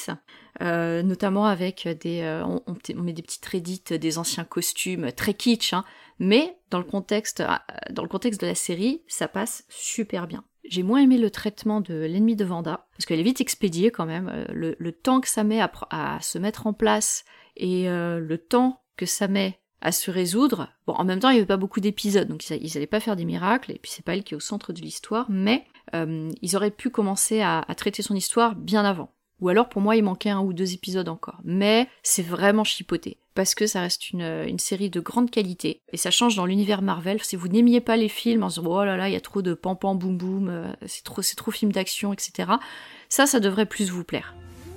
euh, 0.62 1.04
notamment 1.04 1.46
avec 1.46 1.88
des, 2.02 2.22
euh, 2.22 2.44
on, 2.46 3.02
met 3.02 3.14
des 3.14 3.22
petites 3.22 3.46
reddits, 3.46 3.84
des 4.00 4.18
anciens 4.18 4.44
costumes 4.44 5.12
très 5.12 5.36
kitsch, 5.36 5.74
hein, 5.74 5.86
mais 6.20 6.58
dans 6.72 6.80
le 6.80 6.84
contexte, 6.84 7.42
euh, 7.42 7.56
dans 7.92 8.02
le 8.02 8.10
contexte 8.10 8.42
de 8.42 8.48
la 8.48 8.56
série, 8.56 9.04
ça 9.08 9.28
passe 9.28 9.64
super 9.70 10.28
bien. 10.28 10.44
J'ai 10.68 10.84
moins 10.84 11.02
aimé 11.02 11.18
le 11.18 11.30
traitement 11.30 11.80
de 11.80 11.94
l'ennemi 11.94 12.36
de 12.36 12.46
Vanda, 12.46 12.88
parce 12.92 13.06
qu'elle 13.06 13.20
est 13.20 13.24
vite 13.24 13.42
expédiée 13.42 13.92
quand 13.92 14.06
même. 14.06 14.46
Le, 14.50 14.92
temps 14.92 15.22
que 15.22 15.30
ça 15.30 15.44
met 15.44 15.62
à, 15.62 16.20
se 16.22 16.38
mettre 16.40 16.68
en 16.68 16.74
place 16.74 17.24
et 17.56 17.88
le 17.88 18.38
temps 18.38 18.82
que 18.98 19.06
ça 19.06 19.30
met 19.30 19.62
à 19.82 19.92
se 19.92 20.12
résoudre. 20.12 20.70
Bon, 20.86 20.94
en 20.94 21.04
même 21.04 21.20
temps, 21.20 21.30
il 21.30 21.34
n'y 21.34 21.40
avait 21.40 21.48
pas 21.48 21.58
beaucoup 21.58 21.80
d'épisodes, 21.80 22.28
donc 22.28 22.50
ils 22.50 22.74
n'allaient 22.74 22.88
pas 22.88 23.00
faire 23.00 23.16
des 23.16 23.26
miracles, 23.26 23.72
et 23.72 23.80
puis 23.80 23.92
c'est 23.94 24.04
pas 24.04 24.16
elle 24.16 24.24
qui 24.24 24.34
est 24.34 24.38
au 24.38 24.42
centre 24.42 24.74
de 24.74 24.82
l'histoire, 24.82 25.26
mais 25.30 25.66
euh, 25.96 26.32
ils 26.42 26.56
auraient 26.56 26.72
pu 26.72 26.90
commencer 26.90 27.42
à, 27.42 27.66
traiter 27.76 28.02
son 28.02 28.16
histoire 28.16 28.56
bien 28.56 28.84
avant. 28.84 29.12
Ou 29.40 29.50
alors 29.50 29.70
pour 29.70 29.84
moi 29.84 29.96
il 29.96 30.04
manquait 30.04 30.32
un 30.32 30.40
ou 30.40 30.52
deux 30.52 30.74
épisodes 30.74 31.10
encore. 31.10 31.40
Mais 31.44 31.88
c'est 32.02 32.24
vraiment 32.24 32.64
chipoté. 32.64 33.20
Parce 33.36 33.54
que 33.54 33.68
ça 33.68 33.82
reste 33.82 34.10
une, 34.10 34.58
série 34.58 34.90
de 34.90 35.00
grande 35.00 35.30
qualité. 35.30 35.84
Et 35.94 35.98
ça 35.98 36.10
change 36.10 36.36
dans 36.36 36.48
l'univers 36.48 36.82
Marvel. 36.82 37.22
Si 37.22 37.36
vous 37.36 37.48
n'aimiez 37.48 37.80
pas 37.80 37.98
les 37.98 38.10
films 38.10 38.42
en 38.42 38.50
se 38.50 38.60
disant 38.60 38.72
oh 38.72 38.84
là 38.84 38.98
là, 38.98 39.10
il 39.10 39.14
y 39.14 39.16
a 39.16 39.22
trop 39.22 39.44
de 39.44 39.54
pam 39.54 39.78
pam 39.78 39.96
boum 39.96 40.18
boum, 40.18 40.50
euh, 40.50 40.74
c'est 40.88 41.04
trop, 41.04 41.22
c'est 41.22 41.36
trop 41.36 41.52
film 41.52 41.72
d'action, 41.72 42.14
etc. 42.14 42.54
Ça, 43.10 43.28
ça 43.28 43.40
devrait 43.40 43.68
plus 43.68 43.92
vous 43.92 44.04
plaire. 44.04 44.34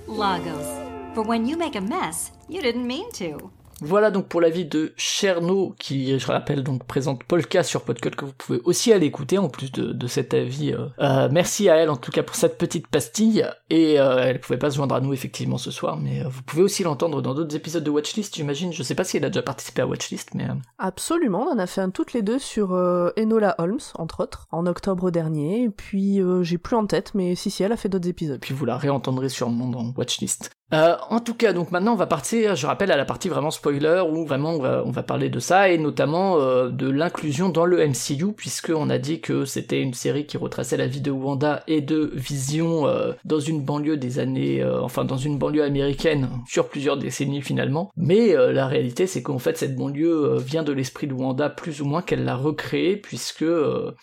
Lagos. 0.06 0.90
For 1.14 1.26
when 1.26 1.48
you 1.48 1.56
make 1.56 1.74
a 1.74 1.80
mess, 1.80 2.30
you 2.50 2.60
didn't 2.60 2.86
mean 2.86 3.06
to. 3.18 3.50
Voilà 3.80 4.10
donc 4.10 4.28
pour 4.28 4.40
l'avis 4.40 4.66
de 4.66 4.92
Cherno, 4.96 5.74
qui, 5.78 6.18
je 6.18 6.26
rappelle, 6.26 6.62
donc 6.62 6.84
présente 6.84 7.24
Polka 7.24 7.62
sur 7.62 7.82
Podcut, 7.82 8.10
que 8.10 8.24
vous 8.24 8.32
pouvez 8.32 8.60
aussi 8.64 8.92
aller 8.92 9.06
écouter, 9.06 9.38
en 9.38 9.48
plus 9.48 9.72
de, 9.72 10.06
cet 10.06 10.34
avis. 10.34 10.72
Euh, 10.72 10.86
euh, 11.00 11.28
merci 11.30 11.68
à 11.68 11.76
elle, 11.76 11.90
en 11.90 11.96
tout 11.96 12.10
cas, 12.10 12.22
pour 12.22 12.36
cette 12.36 12.58
petite 12.58 12.88
pastille. 12.88 13.46
Et 13.70 13.98
euh, 13.98 14.24
elle 14.24 14.40
pouvait 14.40 14.58
pas 14.58 14.70
se 14.70 14.76
joindre 14.76 14.94
à 14.94 15.00
nous, 15.00 15.12
effectivement, 15.12 15.58
ce 15.58 15.70
soir, 15.70 15.96
mais 15.96 16.22
vous 16.24 16.42
pouvez 16.42 16.62
aussi 16.62 16.82
l'entendre 16.82 17.22
dans 17.22 17.34
d'autres 17.34 17.56
épisodes 17.56 17.84
de 17.84 17.90
Watchlist, 17.90 18.34
j'imagine. 18.34 18.72
Je 18.72 18.82
sais 18.82 18.94
pas 18.94 19.04
si 19.04 19.16
elle 19.16 19.24
a 19.24 19.30
déjà 19.30 19.42
participé 19.42 19.82
à 19.82 19.86
Watchlist, 19.86 20.34
mais... 20.34 20.46
Absolument, 20.78 21.46
on 21.48 21.52
en 21.52 21.58
a 21.58 21.66
fait 21.66 21.80
un 21.80 21.90
toutes 21.90 22.12
les 22.12 22.22
deux 22.22 22.38
sur 22.38 22.72
Enola 23.16 23.54
Holmes, 23.58 23.78
entre 23.94 24.22
autres, 24.22 24.46
en 24.50 24.66
octobre 24.66 25.10
dernier. 25.10 25.64
Et 25.64 25.70
puis, 25.70 26.20
j'ai 26.42 26.58
plus 26.58 26.76
en 26.76 26.86
tête, 26.86 27.12
mais 27.14 27.34
si, 27.34 27.50
si, 27.50 27.62
elle 27.62 27.72
a 27.72 27.76
fait 27.76 27.88
d'autres 27.88 28.08
épisodes. 28.08 28.40
Puis 28.40 28.54
vous 28.54 28.64
la 28.64 28.76
réentendrez 28.76 29.28
sûrement 29.28 29.68
dans 29.68 29.92
Watchlist. 29.96 30.50
Euh, 30.72 30.96
en 31.08 31.18
tout 31.18 31.34
cas, 31.34 31.52
donc 31.52 31.72
maintenant 31.72 31.94
on 31.94 31.96
va 31.96 32.06
partir, 32.06 32.54
je 32.54 32.66
rappelle, 32.66 32.92
à 32.92 32.96
la 32.96 33.04
partie 33.04 33.28
vraiment 33.28 33.50
spoiler 33.50 34.02
où 34.08 34.24
vraiment 34.24 34.54
on 34.54 34.90
va, 34.90 35.02
parler 35.02 35.28
de 35.28 35.40
ça 35.40 35.70
et 35.70 35.78
notamment 35.78 36.38
euh, 36.38 36.68
de 36.68 36.88
l'inclusion 36.88 37.48
dans 37.48 37.64
le 37.64 37.84
MCU 37.84 38.32
puisque 38.36 38.70
on 38.74 38.90
a 38.90 38.98
dit 38.98 39.20
que 39.20 39.44
c'était 39.44 39.80
une 39.80 39.94
série 39.94 40.26
qui 40.26 40.36
retraçait 40.36 40.76
la 40.76 40.86
vie 40.86 41.00
de 41.00 41.10
Wanda 41.10 41.64
et 41.66 41.80
de 41.80 42.12
Vision 42.14 42.86
euh, 42.86 43.12
dans 43.24 43.40
une 43.40 43.64
banlieue 43.64 43.96
des 43.96 44.18
années, 44.18 44.62
euh, 44.62 44.80
enfin 44.80 45.04
dans 45.04 45.16
une 45.16 45.38
banlieue 45.38 45.64
américaine 45.64 46.28
sur 46.46 46.68
plusieurs 46.68 46.98
décennies 46.98 47.42
finalement. 47.42 47.90
Mais 47.96 48.34
la 48.34 48.66
réalité 48.66 49.06
c'est 49.06 49.22
qu'en 49.22 49.38
fait 49.38 49.56
cette 49.56 49.74
banlieue 49.74 50.36
vient 50.38 50.62
de 50.62 50.72
l'esprit 50.72 51.06
de 51.06 51.14
Wanda 51.14 51.48
plus 51.50 51.80
ou 51.80 51.84
moins 51.84 52.02
qu'elle 52.02 52.24
l'a 52.24 52.36
recréé 52.36 52.96
puisque 52.96 53.44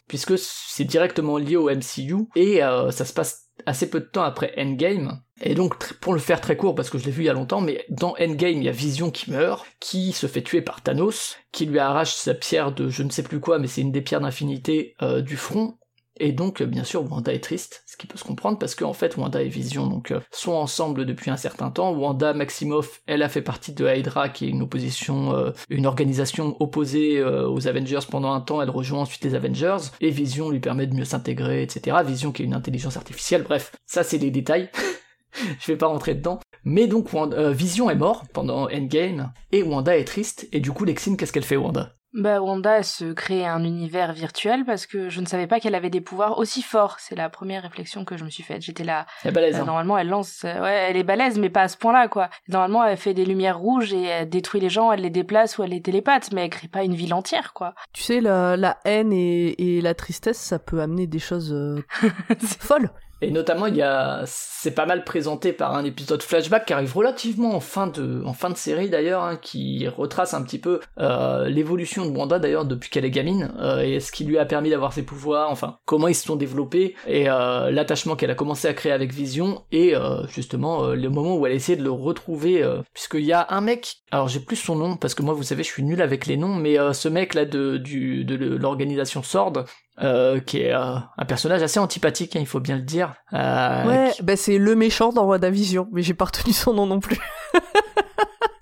puisque 0.07 0.37
c'est 0.37 0.85
directement 0.85 1.37
lié 1.37 1.55
au 1.55 1.69
MCU 1.69 2.27
et 2.35 2.59
ça 2.89 3.05
se 3.05 3.13
passe 3.13 3.49
assez 3.65 3.89
peu 3.89 3.99
de 3.99 4.05
temps 4.05 4.23
après 4.23 4.53
Endgame. 4.57 5.21
Et 5.41 5.55
donc, 5.55 5.93
pour 5.93 6.13
le 6.13 6.19
faire 6.19 6.41
très 6.41 6.57
court, 6.57 6.75
parce 6.75 6.89
que 6.89 6.97
je 6.97 7.05
l'ai 7.05 7.11
vu 7.11 7.23
il 7.23 7.25
y 7.27 7.29
a 7.29 7.33
longtemps, 7.33 7.61
mais 7.61 7.85
dans 7.89 8.15
Endgame, 8.19 8.57
il 8.57 8.63
y 8.63 8.69
a 8.69 8.71
Vision 8.71 9.11
qui 9.11 9.31
meurt, 9.31 9.65
qui 9.79 10.11
se 10.11 10.27
fait 10.27 10.41
tuer 10.41 10.61
par 10.61 10.81
Thanos, 10.81 11.37
qui 11.51 11.65
lui 11.65 11.79
arrache 11.79 12.13
sa 12.13 12.33
pierre 12.33 12.71
de 12.71 12.89
je 12.89 13.03
ne 13.03 13.09
sais 13.09 13.23
plus 13.23 13.39
quoi, 13.39 13.59
mais 13.59 13.67
c'est 13.67 13.81
une 13.81 13.91
des 13.91 14.01
pierres 14.01 14.21
d'infinité 14.21 14.95
euh, 15.01 15.21
du 15.21 15.37
front, 15.37 15.77
et 16.19 16.31
donc, 16.31 16.63
bien 16.63 16.83
sûr, 16.83 17.09
Wanda 17.09 17.33
est 17.33 17.43
triste, 17.43 17.83
ce 17.85 17.95
qui 17.95 18.07
peut 18.07 18.17
se 18.17 18.23
comprendre 18.23 18.57
parce 18.57 18.75
qu'en 18.75 18.93
fait, 18.93 19.17
Wanda 19.17 19.41
et 19.41 19.49
Vision 19.49 19.87
donc 19.87 20.11
euh, 20.11 20.19
sont 20.31 20.53
ensemble 20.53 21.05
depuis 21.05 21.29
un 21.29 21.37
certain 21.37 21.69
temps. 21.69 21.91
Wanda 21.91 22.33
Maximoff, 22.33 23.01
elle 23.05 23.21
a 23.21 23.29
fait 23.29 23.41
partie 23.41 23.73
de 23.73 23.87
Hydra, 23.87 24.29
qui 24.29 24.45
est 24.45 24.49
une 24.49 24.63
opposition, 24.63 25.33
euh, 25.35 25.51
une 25.69 25.85
organisation 25.85 26.57
opposée 26.59 27.19
euh, 27.19 27.47
aux 27.47 27.67
Avengers 27.67 27.99
pendant 28.09 28.33
un 28.33 28.41
temps. 28.41 28.61
Elle 28.61 28.69
rejoint 28.69 29.01
ensuite 29.01 29.23
les 29.23 29.35
Avengers 29.35 29.77
et 30.01 30.09
Vision 30.09 30.49
lui 30.49 30.59
permet 30.59 30.87
de 30.87 30.95
mieux 30.95 31.05
s'intégrer, 31.05 31.61
etc. 31.61 31.97
Vision 32.05 32.31
qui 32.31 32.41
est 32.41 32.45
une 32.45 32.55
intelligence 32.55 32.97
artificielle. 32.97 33.43
Bref, 33.43 33.71
ça 33.85 34.03
c'est 34.03 34.19
des 34.19 34.31
détails. 34.31 34.69
Je 35.59 35.71
vais 35.71 35.77
pas 35.77 35.87
rentrer 35.87 36.15
dedans. 36.15 36.39
Mais 36.63 36.87
donc 36.87 37.09
Vision 37.53 37.89
est 37.89 37.95
mort 37.95 38.23
pendant 38.33 38.67
Endgame 38.69 39.31
et 39.51 39.63
Wanda 39.63 39.97
est 39.97 40.05
triste 40.05 40.47
et 40.51 40.59
du 40.59 40.71
coup 40.71 40.83
Lexine 40.85 41.15
qu'est-ce 41.17 41.31
qu'elle 41.31 41.45
fait 41.45 41.55
Wanda? 41.57 41.93
Bah, 42.13 42.41
Wanda 42.41 42.81
se 42.83 43.13
crée 43.13 43.45
un 43.45 43.63
univers 43.63 44.11
virtuel 44.13 44.65
parce 44.65 44.87
que 44.87 45.07
je 45.09 45.21
ne 45.21 45.25
savais 45.27 45.45
pas 45.45 45.59
qu'elle 45.59 45.75
avait 45.75 45.89
des 45.91 46.01
pouvoirs 46.01 46.39
aussi 46.39 46.63
forts. 46.63 46.95
C'est 46.99 47.15
la 47.15 47.29
première 47.29 47.61
réflexion 47.61 48.05
que 48.05 48.17
je 48.17 48.23
me 48.23 48.29
suis 48.29 48.41
faite. 48.43 48.61
J'étais 48.63 48.85
là. 48.85 49.05
Elle 49.23 49.29
est 49.29 49.33
balèze. 49.33 49.55
Euh, 49.57 49.61
hein. 49.61 49.65
normalement, 49.65 49.97
elle 49.97 50.07
lance. 50.07 50.41
euh, 50.43 50.61
ouais, 50.61 50.87
elle 50.89 50.97
est 50.97 51.03
balèze, 51.03 51.37
mais 51.37 51.49
pas 51.49 51.63
à 51.63 51.67
ce 51.67 51.77
point-là, 51.77 52.07
quoi. 52.07 52.29
Normalement, 52.47 52.83
elle 52.85 52.97
fait 52.97 53.13
des 53.13 53.25
lumières 53.25 53.59
rouges 53.59 53.93
et 53.93 54.03
elle 54.03 54.29
détruit 54.29 54.61
les 54.61 54.69
gens, 54.69 54.91
elle 54.91 55.01
les 55.01 55.09
déplace 55.11 55.57
ou 55.57 55.63
elle 55.63 55.71
les 55.71 55.81
télépathe, 55.81 56.31
mais 56.33 56.45
elle 56.45 56.49
crée 56.49 56.69
pas 56.69 56.83
une 56.83 56.95
ville 56.95 57.13
entière, 57.13 57.53
quoi. 57.53 57.75
Tu 57.93 58.01
sais, 58.01 58.19
la, 58.19 58.57
la 58.57 58.77
haine 58.85 59.13
et, 59.13 59.77
et 59.77 59.81
la 59.81 59.93
tristesse, 59.93 60.39
ça 60.39 60.57
peut 60.59 60.81
amener 60.81 61.05
des 61.07 61.19
choses 61.19 61.53
euh, 61.53 61.83
folles. 62.39 62.89
Et 63.21 63.31
notamment, 63.31 63.65
il 63.67 63.75
y 63.75 63.81
a, 63.81 64.21
c'est 64.25 64.71
pas 64.71 64.85
mal 64.85 65.03
présenté 65.03 65.53
par 65.53 65.75
un 65.75 65.83
épisode 65.83 66.21
flashback 66.21 66.65
qui 66.65 66.73
arrive 66.73 66.95
relativement 66.95 67.55
en 67.55 67.59
fin 67.59 67.87
de, 67.87 68.21
en 68.25 68.33
fin 68.33 68.49
de 68.49 68.57
série 68.57 68.89
d'ailleurs, 68.89 69.23
hein, 69.23 69.37
qui 69.37 69.87
retrace 69.87 70.33
un 70.33 70.43
petit 70.43 70.59
peu 70.59 70.79
euh, 70.99 71.49
l'évolution 71.49 72.05
de 72.05 72.15
Wanda 72.15 72.39
d'ailleurs 72.39 72.65
depuis 72.65 72.89
qu'elle 72.89 73.05
est 73.05 73.11
gamine 73.11 73.53
euh, 73.59 73.81
et 73.81 73.99
ce 73.99 74.11
qui 74.11 74.23
lui 74.23 74.37
a 74.37 74.45
permis 74.45 74.69
d'avoir 74.69 74.93
ses 74.93 75.03
pouvoirs, 75.03 75.49
enfin 75.49 75.77
comment 75.85 76.07
ils 76.07 76.15
se 76.15 76.25
sont 76.25 76.35
développés 76.35 76.95
et 77.07 77.29
euh, 77.29 77.71
l'attachement 77.71 78.15
qu'elle 78.15 78.31
a 78.31 78.35
commencé 78.35 78.67
à 78.67 78.73
créer 78.73 78.91
avec 78.91 79.13
Vision 79.13 79.63
et 79.71 79.95
euh, 79.95 80.25
justement 80.27 80.83
euh, 80.83 80.95
le 80.95 81.09
moment 81.09 81.37
où 81.37 81.45
elle 81.45 81.53
essayait 81.53 81.77
de 81.77 81.83
le 81.83 81.91
retrouver, 81.91 82.63
euh, 82.63 82.81
puisqu'il 82.93 83.25
y 83.25 83.33
a 83.33 83.47
un 83.49 83.61
mec, 83.61 83.97
alors 84.11 84.27
j'ai 84.27 84.39
plus 84.39 84.55
son 84.55 84.75
nom 84.75 84.97
parce 84.97 85.15
que 85.15 85.21
moi 85.21 85.33
vous 85.33 85.43
savez 85.43 85.63
je 85.63 85.69
suis 85.69 85.83
nul 85.83 86.01
avec 86.01 86.25
les 86.25 86.37
noms, 86.37 86.55
mais 86.55 86.77
ce 86.93 87.09
mec 87.09 87.33
là 87.33 87.45
de 87.45 87.77
du 87.77 88.25
de 88.25 88.35
l'organisation 88.35 89.23
Sword 89.23 89.65
euh, 90.01 90.39
qui 90.39 90.61
est 90.61 90.73
euh, 90.73 90.95
un 91.17 91.25
personnage 91.25 91.61
assez 91.63 91.79
antipathique, 91.79 92.35
hein, 92.35 92.39
il 92.39 92.47
faut 92.47 92.59
bien 92.59 92.75
le 92.75 92.81
dire. 92.83 93.13
Euh, 93.33 93.85
ouais, 93.85 94.11
qui- 94.15 94.23
bah 94.23 94.35
c'est 94.35 94.57
le 94.57 94.75
méchant 94.75 95.11
dans 95.11 95.25
WandaVision, 95.25 95.87
mais 95.91 96.01
j'ai 96.01 96.13
pas 96.13 96.25
retenu 96.25 96.53
son 96.53 96.73
nom 96.73 96.85
non 96.85 96.99
plus. 96.99 97.17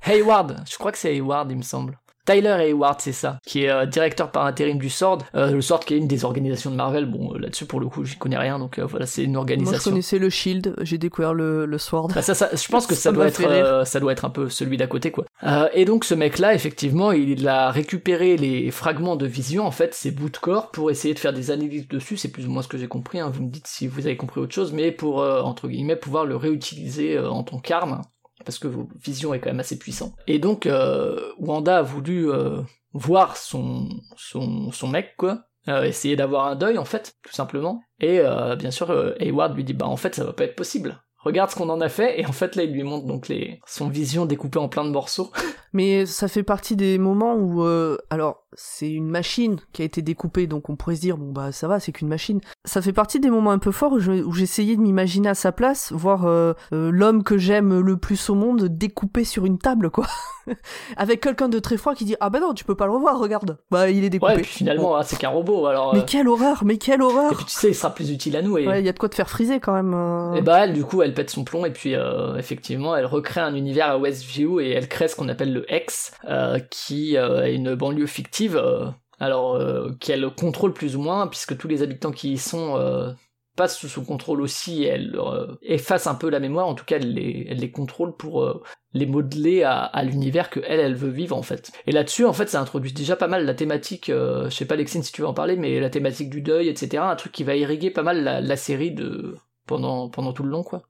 Hayward, 0.08 0.64
je 0.70 0.78
crois 0.78 0.92
que 0.92 0.98
c'est 0.98 1.14
Hayward, 1.16 1.50
il 1.52 1.58
me 1.58 1.64
semble. 1.64 1.98
Tyler 2.26 2.56
Hayward, 2.60 3.00
c'est 3.02 3.12
ça, 3.12 3.40
qui 3.46 3.64
est 3.64 3.70
euh, 3.70 3.86
directeur 3.86 4.32
par 4.32 4.46
intérim 4.46 4.78
du 4.78 4.90
SWORD. 4.90 5.24
Euh, 5.36 5.52
le 5.52 5.62
SWORD 5.62 5.86
qui 5.86 5.94
est 5.94 5.98
une 5.98 6.08
des 6.08 6.26
organisations 6.26 6.72
de 6.72 6.76
Marvel. 6.76 7.06
Bon, 7.06 7.34
euh, 7.34 7.40
là-dessus 7.40 7.66
pour 7.66 7.80
le 7.80 7.88
coup, 7.88 8.04
j'y 8.04 8.18
connais 8.18 8.38
rien, 8.38 8.60
donc 8.60 8.80
euh, 8.80 8.86
voilà, 8.86 9.06
c'est 9.06 9.24
une 9.24 9.32
Moi, 9.34 9.46
je 9.48 9.54
organisation. 9.54 9.92
connaissais 9.92 10.20
le 10.20 10.30
Shield, 10.30 10.76
j'ai 10.82 10.98
découvert 10.98 11.34
le, 11.34 11.66
le 11.66 11.78
Sword. 11.78 12.10
Bah, 12.14 12.22
ça, 12.22 12.34
ça, 12.34 12.50
je 12.54 12.68
pense 12.68 12.88
que 12.88 12.96
ça, 12.96 13.02
Ça 13.02 13.12
doit 13.12 13.28
être, 13.28 13.42
euh, 13.46 13.86
ça 13.86 14.00
doit 14.00 14.12
être 14.12 14.26
un 14.26 14.30
peu 14.30 14.50
celui 14.50 14.78
d'à 14.78 14.88
côté, 14.88 15.12
quoi. 15.12 15.26
Euh, 15.44 15.68
et 15.74 15.86
donc 15.86 16.04
ce 16.06 16.16
mec-là, 16.16 16.54
effectivement, 16.54 17.12
il 17.12 17.48
a 17.48 17.70
récupéré 17.72 18.38
les 18.38 18.72
fragments 18.72 19.16
de 19.16 19.28
vision, 19.28 19.66
en 19.66 19.72
fait, 19.72 19.94
ses 19.94 20.12
bouts 20.12 20.30
de 20.30 20.38
corps, 20.38 20.72
pour 20.72 20.90
essayer 20.92 21.14
de 21.14 21.20
faire 21.20 21.34
des 21.34 21.52
analyses 21.52 21.88
dessus. 21.88 22.18
C'est 22.18 22.30
plus 22.30 22.48
ou 22.48 22.52
moins 22.52 22.62
ce 22.62 22.68
que 22.68 22.78
j'ai 22.78 22.88
compris. 22.88 23.20
Hein. 23.20 23.30
Vous 23.34 23.44
me 23.44 23.50
dites 23.50 23.68
si 23.68 23.88
vous 23.88 24.08
avez 24.08 24.18
compris 24.18 24.40
autre 24.42 24.54
chose, 24.56 24.74
mais 24.74 24.92
pour 24.92 25.22
euh, 25.22 25.42
entre 25.42 25.68
guillemets 25.68 25.96
pouvoir 25.96 26.26
le 26.26 26.36
réutiliser 26.36 27.18
euh, 27.18 27.30
en 27.30 27.44
tant 27.44 27.60
qu'arme, 27.60 28.02
parce 28.46 28.60
que 28.60 28.68
vos 28.68 28.88
vision 29.04 29.34
est 29.34 29.40
quand 29.40 29.50
même 29.50 29.60
assez 29.60 29.78
puissant. 29.78 30.14
Et 30.28 30.40
donc 30.40 30.66
euh, 30.66 31.32
Wanda 31.40 31.80
a 31.80 31.82
voulu 31.82 32.32
euh, 32.32 32.62
voir 32.94 33.38
son 33.38 33.90
son 34.16 34.88
mec, 34.88 35.16
quoi. 35.18 35.44
Euh, 35.68 35.84
essayer 35.84 36.16
d'avoir 36.16 36.46
un 36.46 36.56
deuil 36.56 36.78
en 36.78 36.86
fait, 36.86 37.16
tout 37.24 37.34
simplement. 37.34 37.82
Et 38.00 38.22
bien 38.58 38.72
sûr, 38.72 38.92
Hayward 39.20 39.56
lui 39.56 39.64
dit 39.64 39.74
bah 39.74 39.88
en 39.88 39.98
fait 39.98 40.16
ça 40.16 40.24
va 40.24 40.34
pas 40.34 40.44
être 40.44 40.56
possible. 40.56 41.02
Regarde 41.18 41.50
ce 41.50 41.56
qu'on 41.56 41.70
en 41.70 41.82
a 41.82 41.90
fait 41.90 42.20
et 42.20 42.26
en 42.28 42.32
fait 42.32 42.56
là 42.56 42.64
il 42.64 42.72
lui 42.72 42.84
montre 42.84 43.08
donc 43.08 43.30
les 43.30 43.60
son 43.66 43.90
vision 43.90 44.28
découpée 44.28 44.60
en 44.60 44.70
plein 44.70 44.86
de 44.86 44.92
morceaux. 44.92 45.32
Mais 45.74 46.06
ça 46.06 46.28
fait 46.28 46.44
partie 46.44 46.76
des 46.76 46.98
moments 46.98 47.36
où, 47.36 47.62
alors, 48.10 48.45
c'est 48.56 48.90
une 48.90 49.08
machine 49.10 49.58
qui 49.74 49.82
a 49.82 49.86
été 49.86 50.02
découpée, 50.02 50.48
donc 50.48 50.70
on 50.70 50.76
pourrait 50.76 50.96
se 50.96 51.02
dire, 51.02 51.18
bon 51.18 51.32
bah 51.32 51.52
ça 51.52 51.68
va, 51.68 51.80
c'est 51.80 51.92
qu'une 51.92 52.08
machine. 52.08 52.40
Ça 52.66 52.82
fait 52.82 52.94
partie 52.94 53.20
des 53.20 53.30
moments 53.30 53.52
un 53.52 53.60
peu 53.60 53.72
forts 53.72 53.94
où 53.94 54.00
je- 54.00 54.12
où 54.24 54.32
j'essayais 54.34 54.76
de 54.76 54.82
m'imaginer 54.82 55.30
à 55.30 55.36
sa 55.36 55.52
place, 55.52 55.92
voir 55.92 56.26
euh, 56.26 56.54
euh, 56.74 56.90
l'homme 56.92 57.24
que 57.24 57.38
j'aime 57.38 57.80
le 57.80 57.98
plus 57.98 58.30
au 58.30 58.36
monde 58.36 58.64
découpé 58.66 59.24
sur 59.24 59.46
une 59.46 59.58
table, 59.58 59.90
quoi. 59.90 60.06
Avec 60.98 61.22
quelqu'un 61.22 61.50
de 61.50 61.58
très 61.60 61.78
froid 61.78 61.96
qui 61.96 62.06
dit, 62.06 62.16
ah 62.20 62.30
bah 62.30 62.40
non, 62.40 62.54
tu 62.54 62.64
peux 62.66 62.76
pas 62.76 62.86
le 62.86 62.92
revoir, 62.92 63.20
regarde. 63.20 63.58
Bah 63.72 63.90
il 63.90 64.04
est 64.04 64.10
découpé. 64.10 64.34
Ouais, 64.34 64.40
et 64.40 64.42
puis 64.44 64.52
finalement 64.52 64.96
ah, 64.96 65.04
c'est 65.04 65.18
qu'un 65.18 65.30
robot 65.30 65.66
alors. 65.66 65.94
Mais 65.94 66.02
euh, 66.02 66.04
quelle 66.06 66.28
horreur, 66.28 66.64
mais 66.64 66.78
quelle 66.78 67.02
Et 67.02 67.04
horreur 67.04 67.34
puis 67.36 67.46
tu 67.46 67.52
sais 67.54 67.70
il 67.70 67.76
sera 67.76 67.94
plus 67.94 68.12
utile 68.12 68.38
à 68.38 68.42
nous 68.42 68.58
et. 68.58 68.68
Ouais, 68.68 68.80
il 68.80 68.86
y 68.86 68.90
a 68.90 68.94
de 68.94 69.00
quoi 69.00 69.10
te 69.10 69.16
faire 69.16 69.30
friser 69.30 69.60
quand 69.60 69.74
même. 69.74 69.94
euh. 69.96 70.34
Et 70.36 70.42
bah 70.42 70.64
elle 70.66 70.74
du 70.74 70.84
coup 70.86 71.02
elle 71.02 71.14
pète 71.14 71.30
son 71.32 71.44
plomb 71.44 71.66
et 71.66 71.72
puis 71.72 71.96
euh, 71.96 72.36
effectivement 72.38 72.96
elle 72.96 73.06
recrée 73.06 73.42
un 73.42 73.56
univers 73.56 73.90
à 73.90 73.98
Westview 73.98 74.60
et 74.60 74.70
elle 74.70 74.88
crée 74.88 75.08
ce 75.08 75.16
qu'on 75.16 75.30
appelle 75.30 75.52
le 75.54 75.66
X 75.74 76.12
euh, 76.30 76.60
qui 76.70 77.16
est 77.16 77.54
une 77.56 77.74
banlieue 77.76 78.06
fictive 78.06 78.45
euh, 78.54 78.90
alors 79.20 79.56
euh, 79.56 79.92
qu'elle 80.00 80.30
contrôle 80.30 80.74
plus 80.74 80.96
ou 80.96 81.02
moins 81.02 81.28
puisque 81.28 81.58
tous 81.58 81.68
les 81.68 81.82
habitants 81.82 82.12
qui 82.12 82.34
y 82.34 82.38
sont 82.38 82.78
euh, 82.78 83.12
passent 83.56 83.78
sous 83.78 83.88
son 83.88 84.04
contrôle 84.04 84.42
aussi 84.42 84.84
elle 84.84 85.18
efface 85.62 86.08
un 86.08 86.16
peu 86.16 86.30
la 86.30 86.40
mémoire 86.40 86.68
en 86.68 86.76
tout 86.76 86.86
cas 86.86 86.98
elle 86.98 87.14
les, 87.14 87.72
contrôle 87.72 88.16
pour 88.16 88.64
les 88.94 89.06
modeler 89.06 89.64
à, 89.64 90.04
l'univers 90.04 90.50
que 90.50 90.60
elle 90.68 90.82
elle 90.82 90.96
veut 90.96 91.10
vivre 91.10 91.38
en 91.38 91.42
fait. 91.42 91.72
Et 91.88 91.94
là-dessus 91.94 92.26
en 92.26 92.34
fait 92.34 92.50
ça 92.50 92.60
introduit 92.60 92.92
déjà 92.92 93.16
pas 93.16 93.28
mal 93.28 93.46
la 93.46 93.54
thématique 93.54 94.08
je 94.08 94.50
sais 94.50 94.66
pas 94.66 94.76
Lexine 94.76 95.04
si 95.04 95.14
tu 95.14 95.22
veux 95.22 95.28
en 95.28 95.34
parler 95.34 95.56
mais 95.56 95.80
la 95.80 95.90
thématique 95.90 96.30
du 96.30 96.42
deuil 96.42 96.68
etc 96.68 97.02
un 97.02 97.16
truc 97.16 97.32
qui 97.32 97.46
va 97.46 97.56
irriguer 97.56 97.92
pas 97.92 98.04
mal 98.04 98.24
la, 98.26 98.42
la 98.42 98.58
série 98.58 98.92
de 98.92 99.36
pendant 99.66 100.10
pendant 100.10 100.34
tout 100.34 100.44
le 100.44 100.50
long 100.50 100.64
quoi. 100.64 100.84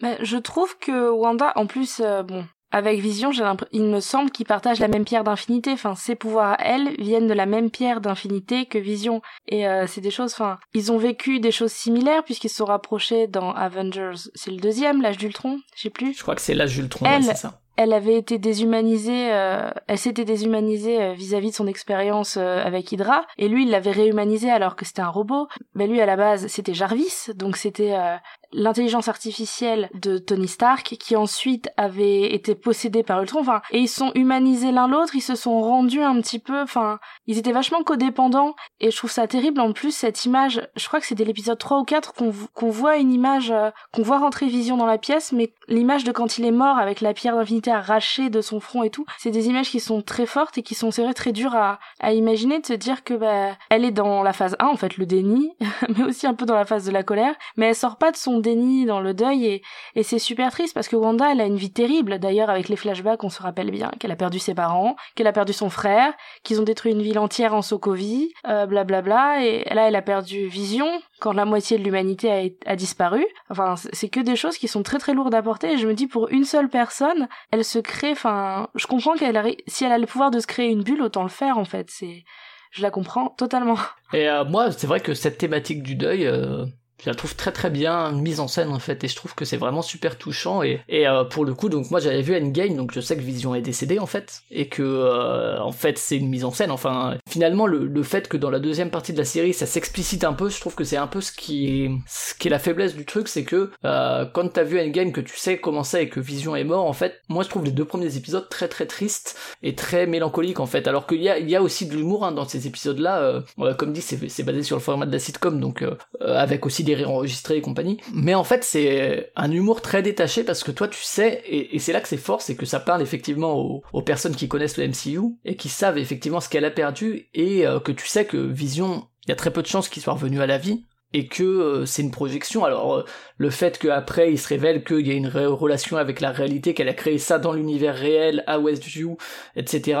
Mais 0.00 0.16
je 0.22 0.36
trouve 0.36 0.78
que 0.78 1.10
Wanda, 1.10 1.52
en 1.54 1.66
plus, 1.66 2.02
bon, 2.26 2.44
avec 2.72 3.00
Vision, 3.00 3.30
il 3.72 3.82
me 3.84 4.00
semble 4.00 4.30
qu'ils 4.30 4.46
partagent 4.46 4.80
la 4.80 4.88
même 4.88 5.04
pierre 5.04 5.24
d'infinité. 5.24 5.70
Enfin, 5.72 5.94
ses 5.94 6.14
pouvoirs 6.16 6.52
à 6.52 6.64
elle 6.64 6.96
viennent 6.98 7.28
de 7.28 7.34
la 7.34 7.46
même 7.46 7.70
pierre 7.70 8.00
d'infinité 8.00 8.66
que 8.66 8.78
Vision. 8.78 9.22
Et 9.48 9.68
euh, 9.68 9.86
c'est 9.86 10.00
des 10.00 10.10
choses, 10.10 10.32
enfin, 10.32 10.58
ils 10.74 10.90
ont 10.90 10.98
vécu 10.98 11.38
des 11.38 11.52
choses 11.52 11.72
similaires 11.72 12.24
puisqu'ils 12.24 12.48
se 12.48 12.56
sont 12.56 12.64
rapprochés 12.64 13.26
dans 13.26 13.52
Avengers. 13.52 14.12
C'est 14.34 14.50
le 14.50 14.56
deuxième, 14.56 15.02
l'âge 15.02 15.18
d'Ultron, 15.18 15.60
je 15.76 15.82
sais 15.82 15.90
plus. 15.90 16.14
Je 16.16 16.22
crois 16.22 16.34
que 16.34 16.40
c'est 16.40 16.54
l'âge 16.54 16.74
d'Ultron, 16.76 17.06
ouais, 17.06 17.16
Elle- 17.16 17.36
ça. 17.36 17.58
Elle 17.76 17.94
avait 17.94 18.16
été 18.18 18.36
déshumanisée, 18.38 19.32
euh, 19.32 19.70
elle 19.86 19.96
s'était 19.96 20.26
déshumanisée 20.26 21.00
euh, 21.02 21.12
vis-à-vis 21.14 21.50
de 21.52 21.54
son 21.54 21.66
expérience 21.66 22.36
euh, 22.38 22.62
avec 22.62 22.92
Hydra, 22.92 23.24
et 23.38 23.48
lui 23.48 23.64
il 23.64 23.70
l'avait 23.70 23.90
réhumanisée 23.92 24.50
alors 24.50 24.76
que 24.76 24.84
c'était 24.84 25.00
un 25.00 25.08
robot. 25.08 25.48
Mais 25.74 25.86
lui 25.86 25.98
à 26.02 26.06
la 26.06 26.16
base 26.16 26.46
c'était 26.48 26.74
Jarvis, 26.74 27.30
donc 27.34 27.56
c'était 27.56 27.94
euh, 27.94 28.16
l'intelligence 28.52 29.08
artificielle 29.08 29.90
de 29.94 30.18
Tony 30.18 30.48
Stark 30.48 30.96
qui 30.98 31.16
ensuite 31.16 31.70
avait 31.76 32.34
été 32.34 32.54
possédée 32.54 33.02
par 33.02 33.20
Ultron. 33.20 33.40
Enfin, 33.40 33.62
et 33.70 33.78
ils 33.78 33.88
sont 33.88 34.12
humanisés 34.14 34.72
l'un 34.72 34.88
l'autre, 34.88 35.14
ils 35.14 35.22
se 35.22 35.34
sont 35.34 35.60
rendus 35.60 36.02
un 36.02 36.20
petit 36.20 36.38
peu, 36.38 36.60
enfin, 36.60 36.98
ils 37.26 37.38
étaient 37.38 37.52
vachement 37.52 37.82
codépendants. 37.82 38.54
Et 38.80 38.90
je 38.90 38.96
trouve 38.96 39.10
ça 39.10 39.26
terrible 39.26 39.60
en 39.60 39.72
plus 39.72 39.94
cette 39.94 40.24
image. 40.24 40.66
Je 40.76 40.86
crois 40.86 41.00
que 41.00 41.06
c'est 41.06 41.14
dès 41.14 41.24
l'épisode 41.24 41.58
3 41.58 41.78
ou 41.78 41.84
4 41.84 42.12
qu'on 42.12 42.32
qu'on 42.54 42.70
voit 42.70 42.96
une 42.96 43.12
image, 43.12 43.50
euh, 43.50 43.70
qu'on 43.92 44.02
voit 44.02 44.18
rentrer 44.18 44.46
Vision 44.46 44.76
dans 44.76 44.86
la 44.86 44.98
pièce, 44.98 45.32
mais 45.32 45.52
l'image 45.68 46.04
de 46.04 46.12
quand 46.12 46.38
il 46.38 46.44
est 46.44 46.50
mort 46.50 46.78
avec 46.78 47.00
la 47.00 47.14
pierre 47.14 47.36
d'infinité 47.36 47.70
arrachée 47.70 48.28
de 48.30 48.40
son 48.40 48.60
front 48.60 48.82
et 48.82 48.90
tout, 48.90 49.06
c'est 49.18 49.30
des 49.30 49.48
images 49.48 49.70
qui 49.70 49.80
sont 49.80 50.02
très 50.02 50.26
fortes 50.26 50.58
et 50.58 50.62
qui 50.62 50.74
sont 50.74 50.90
c'est 50.90 51.02
vrai 51.02 51.14
très 51.14 51.32
dures 51.32 51.54
à, 51.54 51.78
à 52.00 52.12
imaginer 52.12 52.60
de 52.60 52.66
se 52.66 52.72
dire 52.72 53.04
que 53.04 53.14
bah 53.14 53.56
elle 53.70 53.84
est 53.84 53.90
dans 53.92 54.22
la 54.22 54.32
phase 54.32 54.56
1 54.58 54.66
en 54.66 54.76
fait 54.76 54.96
le 54.96 55.06
déni, 55.06 55.52
mais 55.96 56.04
aussi 56.04 56.26
un 56.26 56.34
peu 56.34 56.44
dans 56.44 56.54
la 56.54 56.64
phase 56.64 56.84
de 56.84 56.90
la 56.90 57.02
colère, 57.02 57.34
mais 57.56 57.66
elle 57.66 57.74
sort 57.74 57.96
pas 57.96 58.10
de 58.10 58.16
son 58.16 58.41
déni 58.42 58.84
dans 58.84 59.00
le 59.00 59.14
deuil 59.14 59.46
et, 59.46 59.62
et 59.94 60.02
c'est 60.02 60.18
super 60.18 60.50
triste 60.50 60.74
parce 60.74 60.88
que 60.88 60.96
Wanda, 60.96 61.32
elle 61.32 61.40
a 61.40 61.46
une 61.46 61.56
vie 61.56 61.72
terrible. 61.72 62.18
D'ailleurs, 62.18 62.50
avec 62.50 62.68
les 62.68 62.76
flashbacks, 62.76 63.24
on 63.24 63.30
se 63.30 63.42
rappelle 63.42 63.70
bien 63.70 63.90
qu'elle 63.98 64.10
a 64.10 64.16
perdu 64.16 64.38
ses 64.38 64.54
parents, 64.54 64.96
qu'elle 65.14 65.26
a 65.26 65.32
perdu 65.32 65.52
son 65.52 65.70
frère, 65.70 66.12
qu'ils 66.42 66.60
ont 66.60 66.64
détruit 66.64 66.92
une 66.92 67.02
ville 67.02 67.18
entière 67.18 67.54
en 67.54 67.62
Sokovie, 67.62 68.32
euh, 68.48 68.66
blablabla. 68.66 69.44
et 69.44 69.64
là, 69.72 69.88
elle 69.88 69.96
a 69.96 70.02
perdu 70.02 70.46
Vision 70.46 70.88
quand 71.20 71.32
la 71.32 71.44
moitié 71.44 71.78
de 71.78 71.84
l'humanité 71.84 72.30
a, 72.66 72.72
a, 72.72 72.76
disparu. 72.76 73.24
Enfin, 73.48 73.76
c'est 73.92 74.08
que 74.08 74.20
des 74.20 74.36
choses 74.36 74.58
qui 74.58 74.68
sont 74.68 74.82
très 74.82 74.98
très 74.98 75.14
lourdes 75.14 75.34
à 75.34 75.42
porter. 75.42 75.72
Et 75.72 75.78
je 75.78 75.86
me 75.86 75.94
dis, 75.94 76.08
pour 76.08 76.28
une 76.30 76.44
seule 76.44 76.68
personne, 76.68 77.28
elle 77.52 77.64
se 77.64 77.78
crée. 77.78 78.10
Enfin, 78.10 78.68
je 78.74 78.86
comprends 78.86 79.14
qu'elle, 79.14 79.56
si 79.68 79.84
elle 79.84 79.92
a 79.92 79.98
le 79.98 80.06
pouvoir 80.06 80.30
de 80.30 80.40
se 80.40 80.46
créer 80.46 80.68
une 80.68 80.82
bulle, 80.82 81.02
autant 81.02 81.22
le 81.22 81.28
faire 81.28 81.58
en 81.58 81.64
fait. 81.64 81.88
C'est 81.90 82.24
je 82.72 82.82
la 82.82 82.90
comprends 82.90 83.28
totalement. 83.28 83.76
Et 84.12 84.28
euh, 84.28 84.44
moi, 84.44 84.72
c'est 84.72 84.86
vrai 84.86 85.00
que 85.00 85.14
cette 85.14 85.38
thématique 85.38 85.82
du 85.82 85.94
deuil, 85.94 86.26
euh, 86.26 86.64
je 87.02 87.10
la 87.10 87.14
trouve 87.14 87.34
très 87.34 87.52
très 87.52 87.70
bien 87.70 88.12
mise 88.12 88.40
en 88.40 88.48
scène 88.48 88.70
en 88.70 88.78
fait 88.78 89.02
et 89.02 89.08
je 89.08 89.16
trouve 89.16 89.34
que 89.34 89.44
c'est 89.44 89.56
vraiment 89.56 89.82
super 89.82 90.16
touchant 90.16 90.62
et, 90.62 90.80
et 90.88 91.08
euh, 91.08 91.24
pour 91.24 91.44
le 91.44 91.54
coup 91.54 91.68
donc 91.68 91.90
moi 91.90 92.00
j'avais 92.00 92.22
vu 92.22 92.36
Endgame 92.36 92.76
donc 92.76 92.92
je 92.92 93.00
sais 93.00 93.16
que 93.16 93.22
Vision 93.22 93.54
est 93.54 93.60
décédé 93.62 93.98
en 93.98 94.06
fait 94.06 94.42
et 94.50 94.68
que 94.68 94.82
euh, 94.82 95.60
en 95.60 95.72
fait 95.72 95.98
c'est 95.98 96.16
une 96.16 96.28
mise 96.28 96.44
en 96.44 96.52
scène 96.52 96.70
enfin 96.70 97.16
finalement 97.28 97.66
le, 97.66 97.86
le, 97.86 98.02
fait 98.02 98.28
que 98.28 98.36
dans 98.36 98.50
la 98.50 98.60
deuxième 98.60 98.90
partie 98.90 99.12
de 99.12 99.18
la 99.18 99.24
série 99.24 99.52
ça 99.52 99.66
s'explicite 99.66 100.24
un 100.24 100.32
peu 100.32 100.48
je 100.48 100.60
trouve 100.60 100.74
que 100.74 100.84
c'est 100.84 100.96
un 100.96 101.06
peu 101.06 101.20
ce 101.20 101.32
qui 101.32 101.84
est 101.84 101.90
ce 102.06 102.34
qui 102.34 102.48
est 102.48 102.50
la 102.50 102.58
faiblesse 102.58 102.94
du 102.94 103.04
truc 103.04 103.28
c'est 103.28 103.44
que 103.44 103.70
euh, 103.84 104.24
quand 104.32 104.48
t'as 104.52 104.64
vu 104.64 104.80
Endgame 104.80 105.12
que 105.12 105.20
tu 105.20 105.36
sais 105.36 105.58
comment 105.58 105.84
c'est 105.84 106.04
et 106.04 106.08
que 106.08 106.20
Vision 106.20 106.54
est 106.54 106.64
mort 106.64 106.86
en 106.86 106.92
fait 106.92 107.20
moi 107.28 107.42
je 107.42 107.48
trouve 107.48 107.64
les 107.64 107.72
deux 107.72 107.84
premiers 107.84 108.16
épisodes 108.16 108.48
très 108.48 108.68
très 108.68 108.86
tristes 108.86 109.36
et 109.62 109.74
très 109.74 110.06
mélancoliques 110.06 110.60
en 110.60 110.66
fait. 110.66 110.88
Alors 110.88 111.06
qu'il 111.06 111.22
y 111.22 111.28
a, 111.28 111.38
il 111.38 111.48
y 111.48 111.56
a 111.56 111.62
aussi 111.62 111.86
de 111.86 111.94
l'humour 111.94 112.24
hein, 112.24 112.32
dans 112.32 112.46
ces 112.46 112.66
épisodes 112.66 112.98
là 112.98 113.42
comme 113.78 113.92
dit 113.92 114.00
c'est 114.00 114.42
basé 114.42 114.62
sur 114.62 114.76
le 114.76 114.82
format 114.82 115.06
de 115.06 115.12
la 115.12 115.18
sitcom 115.18 115.60
donc 115.60 115.84
avec 116.20 116.66
aussi 116.66 116.84
des 116.84 116.91
enregistré 117.04 117.56
et 117.56 117.60
compagnie. 117.60 117.98
Mais 118.12 118.34
en 118.34 118.44
fait, 118.44 118.64
c'est 118.64 119.32
un 119.36 119.50
humour 119.50 119.80
très 119.82 120.02
détaché 120.02 120.44
parce 120.44 120.64
que 120.64 120.70
toi, 120.70 120.88
tu 120.88 121.02
sais, 121.02 121.42
et, 121.46 121.78
c'est 121.78 121.92
là 121.92 122.00
que 122.00 122.08
c'est 122.08 122.16
fort, 122.16 122.42
c'est 122.42 122.54
que 122.54 122.66
ça 122.66 122.80
parle 122.80 123.02
effectivement 123.02 123.82
aux, 123.92 124.02
personnes 124.02 124.34
qui 124.34 124.48
connaissent 124.48 124.76
le 124.76 124.88
MCU 124.88 125.36
et 125.44 125.56
qui 125.56 125.68
savent 125.68 125.98
effectivement 125.98 126.40
ce 126.40 126.48
qu'elle 126.48 126.64
a 126.64 126.70
perdu 126.70 127.28
et 127.34 127.66
euh, 127.66 127.80
que 127.80 127.92
tu 127.92 128.06
sais 128.06 128.24
que 128.24 128.36
Vision, 128.36 129.06
il 129.26 129.30
y 129.30 129.32
a 129.32 129.36
très 129.36 129.50
peu 129.50 129.62
de 129.62 129.66
chances 129.66 129.88
qu'il 129.88 130.02
soit 130.02 130.14
revenu 130.14 130.40
à 130.40 130.46
la 130.46 130.58
vie 130.58 130.84
et 131.14 131.28
que 131.28 131.42
euh, 131.42 131.86
c'est 131.86 132.02
une 132.02 132.10
projection. 132.10 132.64
Alors 132.64 132.94
euh, 132.94 133.04
le 133.36 133.50
fait 133.50 133.78
qu'après 133.78 134.32
il 134.32 134.38
se 134.38 134.48
révèle 134.48 134.82
qu'il 134.82 135.06
y 135.06 135.10
a 135.10 135.14
une 135.14 135.28
relation 135.28 135.96
avec 135.96 136.20
la 136.20 136.30
réalité, 136.30 136.74
qu'elle 136.74 136.88
a 136.88 136.94
créé 136.94 137.18
ça 137.18 137.38
dans 137.38 137.52
l'univers 137.52 137.94
réel 137.94 138.42
à 138.46 138.58
Westview, 138.58 139.16
etc. 139.56 140.00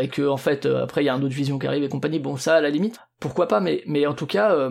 et 0.00 0.08
que 0.08 0.26
en 0.26 0.36
fait 0.36 0.66
après 0.66 1.02
il 1.02 1.06
y 1.06 1.08
a 1.08 1.14
un 1.14 1.22
autre 1.22 1.34
vision 1.34 1.58
qui 1.58 1.66
arrive 1.66 1.84
et 1.84 1.88
compagnie. 1.88 2.18
Bon 2.18 2.36
ça 2.36 2.56
à 2.56 2.60
la 2.60 2.70
limite, 2.70 2.98
pourquoi 3.20 3.48
pas. 3.48 3.60
Mais 3.60 4.06
en 4.06 4.14
tout 4.14 4.26
cas 4.26 4.68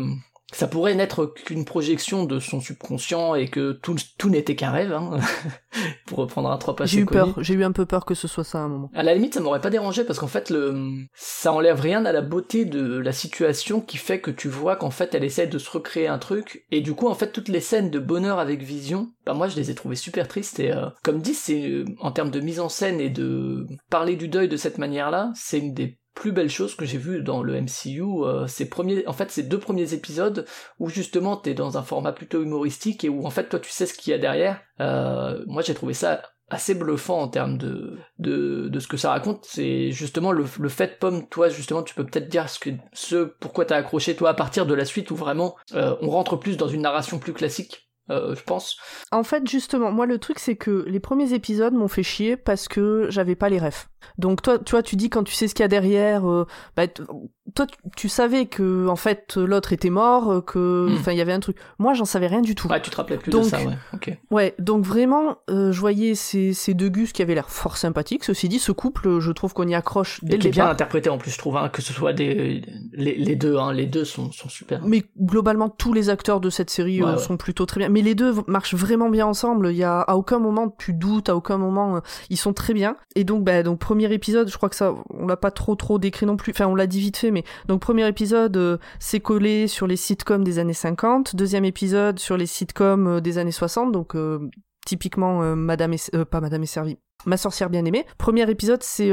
ça 0.53 0.67
pourrait 0.67 0.95
n'être 0.95 1.25
qu'une 1.25 1.65
projection 1.65 2.23
de 2.23 2.39
son 2.39 2.61
subconscient 2.61 3.35
et 3.35 3.49
que 3.49 3.73
tout, 3.73 3.97
tout 4.17 4.29
n'était 4.29 4.55
qu'un 4.55 4.71
rêve, 4.71 4.93
hein, 4.93 5.19
pour 6.05 6.19
reprendre 6.19 6.49
un 6.49 6.57
trop 6.57 6.73
assez 6.81 6.95
J'ai 6.95 7.01
eu 7.01 7.05
peur, 7.05 7.35
j'ai 7.43 7.53
eu 7.53 7.63
un 7.65 7.73
peu 7.73 7.85
peur 7.85 8.05
que 8.05 8.15
ce 8.15 8.29
soit 8.29 8.45
ça 8.45 8.59
à 8.59 8.61
un 8.61 8.69
moment. 8.69 8.89
À 8.93 9.03
la 9.03 9.13
limite, 9.13 9.33
ça 9.33 9.41
m'aurait 9.41 9.59
pas 9.59 9.69
dérangé 9.69 10.05
parce 10.05 10.19
qu'en 10.19 10.27
fait, 10.27 10.49
le, 10.49 10.73
ça 11.13 11.51
enlève 11.51 11.81
rien 11.81 12.05
à 12.05 12.13
la 12.13 12.21
beauté 12.21 12.63
de 12.63 12.97
la 12.97 13.11
situation 13.11 13.81
qui 13.81 13.97
fait 13.97 14.21
que 14.21 14.31
tu 14.31 14.47
vois 14.47 14.77
qu'en 14.77 14.89
fait, 14.89 15.13
elle 15.13 15.25
essaie 15.25 15.47
de 15.47 15.57
se 15.57 15.69
recréer 15.69 16.07
un 16.07 16.17
truc. 16.17 16.65
Et 16.71 16.79
du 16.79 16.93
coup, 16.93 17.07
en 17.07 17.15
fait, 17.15 17.31
toutes 17.31 17.49
les 17.49 17.61
scènes 17.61 17.91
de 17.91 17.99
bonheur 17.99 18.39
avec 18.39 18.63
Vision, 18.63 19.09
bah 19.25 19.33
moi, 19.33 19.49
je 19.49 19.57
les 19.57 19.69
ai 19.69 19.75
trouvées 19.75 19.95
super 19.95 20.29
tristes 20.29 20.61
et 20.61 20.71
euh, 20.71 20.87
comme 21.03 21.19
dit, 21.19 21.33
c'est 21.33 21.69
euh, 21.69 21.85
en 21.99 22.11
termes 22.11 22.31
de 22.31 22.39
mise 22.39 22.61
en 22.61 22.69
scène 22.69 23.01
et 23.01 23.09
de 23.09 23.67
parler 23.89 24.15
du 24.15 24.29
deuil 24.29 24.47
de 24.47 24.57
cette 24.57 24.77
manière-là, 24.77 25.31
c'est 25.35 25.59
une 25.59 25.73
des 25.73 25.99
plus 26.17 26.31
belle 26.31 26.49
chose 26.49 26.75
que 26.75 26.85
j'ai 26.85 26.97
vu 26.97 27.21
dans 27.21 27.43
le 27.43 27.61
MCU, 27.61 28.01
euh, 28.01 28.47
ces 28.47 28.67
premiers, 28.67 29.07
en 29.07 29.13
fait, 29.13 29.29
ces 29.29 29.43
deux 29.43 29.59
premiers 29.59 29.93
épisodes 29.93 30.45
où 30.79 30.89
justement 30.89 31.37
t'es 31.37 31.53
dans 31.53 31.77
un 31.77 31.83
format 31.83 32.11
plutôt 32.11 32.41
humoristique 32.41 33.03
et 33.05 33.09
où 33.09 33.25
en 33.25 33.29
fait 33.29 33.49
toi 33.49 33.59
tu 33.59 33.69
sais 33.69 33.85
ce 33.85 33.93
qu'il 33.93 34.11
y 34.11 34.13
a 34.15 34.17
derrière. 34.17 34.59
Euh, 34.79 35.43
moi 35.45 35.61
j'ai 35.61 35.75
trouvé 35.75 35.93
ça 35.93 36.23
assez 36.49 36.73
bluffant 36.73 37.21
en 37.21 37.27
termes 37.27 37.57
de, 37.57 37.99
de, 38.17 38.67
de 38.67 38.79
ce 38.79 38.87
que 38.87 38.97
ça 38.97 39.11
raconte. 39.11 39.45
C'est 39.45 39.91
justement 39.91 40.31
le, 40.31 40.45
le 40.59 40.69
fait, 40.69 40.97
Pomme, 40.97 41.27
toi 41.29 41.49
justement 41.49 41.83
tu 41.83 41.93
peux 41.93 42.05
peut-être 42.05 42.29
dire 42.29 42.47
ce 42.49 43.23
pourquoi 43.39 43.65
t'as 43.65 43.77
accroché 43.77 44.15
toi 44.15 44.29
à 44.29 44.33
partir 44.33 44.65
de 44.65 44.73
la 44.73 44.85
suite 44.85 45.11
où 45.11 45.15
vraiment 45.15 45.55
euh, 45.75 45.95
on 46.01 46.09
rentre 46.09 46.35
plus 46.35 46.57
dans 46.57 46.67
une 46.67 46.81
narration 46.81 47.19
plus 47.19 47.33
classique. 47.33 47.83
Je 48.09 48.41
pense. 48.43 48.77
En 49.11 49.23
fait, 49.23 49.45
justement, 49.49 49.91
moi 49.91 50.05
le 50.05 50.17
truc 50.17 50.39
c'est 50.39 50.55
que 50.55 50.85
les 50.87 51.01
premiers 51.01 51.33
épisodes 51.33 51.73
m'ont 51.73 51.89
fait 51.89 52.03
chier 52.03 52.37
parce 52.37 52.69
que 52.69 53.07
j'avais 53.09 53.35
pas 53.35 53.49
les 53.49 53.59
refs. 53.59 53.89
Donc 54.17 54.41
toi, 54.41 54.57
tu 54.59 54.71
vois, 54.71 54.83
tu 54.83 54.95
dis 54.95 55.09
quand 55.09 55.23
tu 55.23 55.33
sais 55.33 55.47
ce 55.47 55.55
qu'il 55.55 55.63
y 55.63 55.65
a 55.65 55.67
derrière, 55.67 56.29
euh, 56.29 56.45
bah, 56.75 56.87
toi, 56.87 57.65
tu 57.95 58.09
savais 58.09 58.45
que 58.45 58.87
en 58.87 58.95
fait 58.95 59.37
l'autre 59.37 59.73
était 59.73 59.89
mort, 59.89 60.31
euh, 60.31 60.41
que, 60.41 60.87
hmm. 60.89 60.95
enfin, 60.95 61.11
il 61.11 61.17
y 61.17 61.21
avait 61.21 61.33
un 61.33 61.39
truc. 61.39 61.57
Moi, 61.79 61.93
j'en 61.93 62.05
savais 62.05 62.27
rien 62.27 62.41
du 62.41 62.55
tout. 62.55 62.67
Ouais, 62.67 62.81
tu 62.81 62.89
te 62.89 62.97
rappelais 62.97 63.17
plus 63.17 63.31
de 63.31 63.41
ça, 63.41 63.59
ouais. 63.59 64.19
Ouais, 64.31 64.55
donc 64.59 64.83
vraiment, 64.83 65.37
euh, 65.49 65.71
je 65.71 65.79
voyais 65.79 66.15
ces, 66.15 66.53
ces 66.53 66.73
deux 66.73 66.89
gus 66.89 67.11
qui 67.11 67.21
avaient 67.21 67.35
l'air 67.35 67.49
fort 67.49 67.77
sympathiques. 67.77 68.23
Ceci 68.23 68.49
dit, 68.49 68.59
ce 68.59 68.71
couple, 68.71 69.19
je 69.19 69.31
trouve 69.31 69.53
qu'on 69.53 69.67
y 69.67 69.75
accroche 69.75 70.23
dès 70.23 70.35
Et 70.35 70.39
qui 70.39 70.47
est 70.47 70.51
bien 70.51 70.69
interprété 70.69 71.09
en 71.09 71.17
plus, 71.17 71.31
je 71.31 71.37
trouve, 71.37 71.57
hein, 71.57 71.69
que 71.69 71.81
ce 71.81 71.93
soit 71.93 72.13
des 72.13 72.61
les, 72.93 73.15
les 73.15 73.35
deux, 73.35 73.57
hein, 73.57 73.71
les 73.71 73.85
deux 73.85 74.05
sont, 74.05 74.31
sont 74.31 74.49
super. 74.49 74.81
Mais 74.83 75.03
globalement, 75.19 75.69
tous 75.69 75.93
les 75.93 76.09
acteurs 76.09 76.39
de 76.39 76.49
cette 76.49 76.69
série 76.69 77.01
sont 77.17 77.37
plutôt 77.37 77.65
très 77.65 77.79
bien. 77.79 77.89
Mais 77.89 78.01
les 78.01 78.15
deux 78.15 78.33
marchent 78.47 78.75
vraiment 78.75 79.09
bien 79.09 79.27
ensemble. 79.27 79.69
Il 79.71 79.77
y 79.77 79.83
a 79.83 80.01
à 80.01 80.15
aucun 80.15 80.39
moment 80.39 80.73
tu 80.77 80.93
doutes, 80.93 81.29
à 81.29 81.35
aucun 81.35 81.57
moment 81.57 82.01
ils 82.29 82.37
sont 82.37 82.53
très 82.53 82.73
bien. 82.73 82.97
Et 83.15 83.23
donc, 83.23 83.43
bah, 83.43 83.63
donc 83.63 83.79
premier 83.87 84.11
épisode, 84.11 84.49
je 84.49 84.57
crois 84.57 84.67
que 84.67 84.75
ça, 84.75 84.93
on 85.11 85.27
l'a 85.27 85.37
pas 85.37 85.49
trop 85.49 85.75
trop 85.75 85.97
décrit 85.97 86.25
non 86.25 86.35
plus. 86.35 86.51
Enfin, 86.51 86.65
on 86.67 86.75
l'a 86.75 86.87
dit 86.87 86.99
vite 86.99 87.15
fait, 87.15 87.31
mais 87.31 87.45
donc 87.69 87.79
premier 87.79 88.05
épisode, 88.05 88.57
euh, 88.57 88.77
c'est 88.99 89.21
collé 89.21 89.67
sur 89.67 89.87
les 89.87 89.95
sitcoms 89.95 90.43
des 90.43 90.59
années 90.59 90.73
50. 90.73 91.37
Deuxième 91.37 91.63
épisode 91.63 92.19
sur 92.19 92.35
les 92.35 92.47
sitcoms 92.47 93.07
euh, 93.07 93.21
des 93.21 93.37
années 93.37 93.53
60. 93.53 93.93
Donc 93.93 94.13
euh, 94.15 94.49
typiquement 94.85 95.55
Madame 95.55 95.93
et, 95.93 96.25
pas 96.29 96.41
Madame 96.41 96.63
est 96.63 96.65
servie. 96.65 96.97
Ma 97.25 97.37
sorcière 97.37 97.69
bien 97.69 97.85
aimée. 97.85 98.05
Premier 98.17 98.49
épisode, 98.51 98.83
c'est 98.83 99.09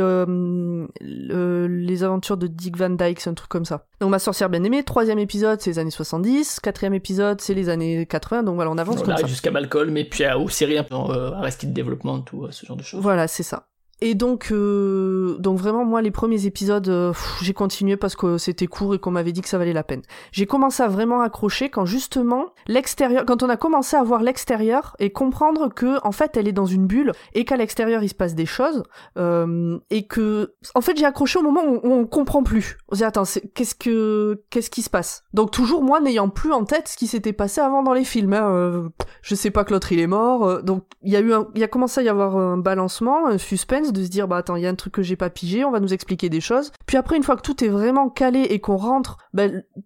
les 1.00 2.02
aventures 2.02 2.37
de 2.37 2.48
Dick 2.48 2.76
Van 2.76 2.90
Dyke, 2.90 3.20
c'est 3.20 3.30
un 3.30 3.34
truc 3.34 3.50
comme 3.50 3.64
ça. 3.64 3.87
Donc 4.00 4.10
Ma 4.10 4.18
sorcière 4.18 4.48
bien 4.50 4.64
aimée. 4.64 4.82
Troisième 4.82 5.20
épisode, 5.20 5.60
c'est 5.60 5.70
les 5.70 5.78
années 5.78 5.90
70. 5.92 6.58
Quatrième 6.60 6.94
épisode, 6.94 7.40
c'est 7.40 7.54
les 7.54 7.68
années 7.68 8.06
80. 8.06 8.42
Donc 8.42 8.56
voilà, 8.56 8.72
on 8.72 8.78
avance 8.78 8.96
on 8.98 9.02
comme 9.02 9.10
arrive 9.10 9.28
jusqu'à 9.28 9.52
Malcolm 9.52 9.96
et 9.96 10.04
puis 10.04 10.24
à, 10.24 10.37
aux 10.37 10.48
séries 10.48 10.78
un 10.78 10.84
peu 10.84 10.96
Arrested 10.96 11.72
Development, 11.72 12.22
tout 12.22 12.48
ce 12.50 12.66
genre 12.66 12.76
de 12.76 12.82
choses. 12.82 13.00
Voilà, 13.00 13.28
c'est 13.28 13.44
ça. 13.44 13.68
Et 14.00 14.14
donc, 14.14 14.48
euh, 14.50 15.37
donc 15.38 15.59
vraiment, 15.59 15.85
moi, 15.85 16.02
les 16.02 16.11
premiers 16.11 16.46
épisodes, 16.46 16.88
euh, 16.88 17.12
j'ai 17.42 17.54
continué 17.54 17.96
parce 17.96 18.16
que 18.16 18.38
c'était 18.38 18.66
court 18.66 18.94
et 18.94 18.98
qu'on 18.98 19.11
m'avait 19.11 19.33
dit 19.33 19.40
que 19.40 19.48
ça 19.48 19.59
valait 19.59 19.72
la 19.72 19.85
peine. 19.85 20.02
J'ai 20.33 20.46
commencé 20.46 20.83
à 20.83 20.88
vraiment 20.88 21.20
accrocher 21.22 21.70
quand 21.70 21.87
justement 21.87 22.46
l'extérieur, 22.66 23.24
quand 23.24 23.42
on 23.42 23.48
a 23.48 23.57
commencé 23.57 23.96
à 23.96 24.02
voir 24.02 24.22
l'extérieur 24.22 24.96
et 24.98 25.11
comprendre 25.11 25.72
que 25.72 26.04
en 26.04 26.12
fait, 26.12 26.37
elle 26.37 26.48
est 26.48 26.52
dans 26.52 26.66
une 26.66 26.87
bulle 26.87 27.12
et 27.35 27.44
qu'à 27.44 27.57
l'extérieur 27.57 28.02
il 28.02 28.09
se 28.09 28.14
passe 28.14 28.35
des 28.35 28.46
choses 28.46 28.83
euh, 29.16 29.78
et 29.90 30.07
que, 30.07 30.54
en 30.74 30.80
fait, 30.80 30.96
j'ai 30.96 31.07
accroché 31.07 31.38
au 31.38 31.42
moment 31.42 31.62
où, 31.64 31.80
on 31.85 32.07
comprend 32.07 32.42
plus. 32.42 32.76
On 32.88 32.94
se 32.94 32.98
dit 32.98 33.04
attends, 33.04 33.24
qu'est-ce 33.54 33.74
que, 33.74 34.42
qu'est-ce 34.50 34.70
qui 34.70 34.83
se 34.83 34.90
passe? 34.90 35.24
Donc 35.33 35.50
toujours 35.50 35.83
moi 35.83 36.00
n'ayant 36.00 36.28
plus 36.28 36.52
en 36.52 36.64
tête 36.64 36.88
ce 36.88 36.96
qui 36.96 37.07
s'était 37.07 37.33
passé 37.33 37.61
avant 37.61 37.83
dans 37.83 37.92
les 37.92 38.04
films. 38.04 38.33
Hein, 38.33 38.50
euh, 38.50 38.88
je 39.22 39.35
sais 39.35 39.50
pas 39.50 39.64
que 39.64 39.72
l'autre 39.72 39.92
il 39.92 40.00
est 40.00 40.07
mort. 40.07 40.44
Euh, 40.44 40.62
donc 40.62 40.85
il 41.02 41.12
y 41.12 41.16
a 41.16 41.20
eu, 41.20 41.33
il 41.54 41.61
y 41.61 41.64
a 41.64 41.68
commencé 41.68 42.00
à 42.00 42.04
y 42.04 42.09
avoir 42.09 42.37
un 42.37 42.59
balancement, 42.59 43.26
un 43.28 43.38
suspense 43.38 43.83
de 43.92 44.02
se 44.04 44.08
dire 44.08 44.28
bah 44.28 44.38
attends 44.38 44.56
il 44.56 44.62
y 44.62 44.66
a 44.66 44.70
un 44.70 44.74
truc 44.74 44.94
que 44.94 45.02
j'ai 45.02 45.16
pas 45.16 45.30
pigé 45.30 45.64
on 45.64 45.70
va 45.70 45.80
nous 45.80 45.92
expliquer 45.92 46.28
des 46.28 46.40
choses. 46.40 46.72
Puis 46.86 46.96
après 46.96 47.16
une 47.16 47.22
fois 47.22 47.36
que 47.36 47.42
tout 47.42 47.64
est 47.64 47.68
vraiment 47.68 48.08
calé 48.08 48.40
et 48.42 48.60
qu'on 48.60 48.76
rentre 48.76 49.18
bah, 49.32 49.44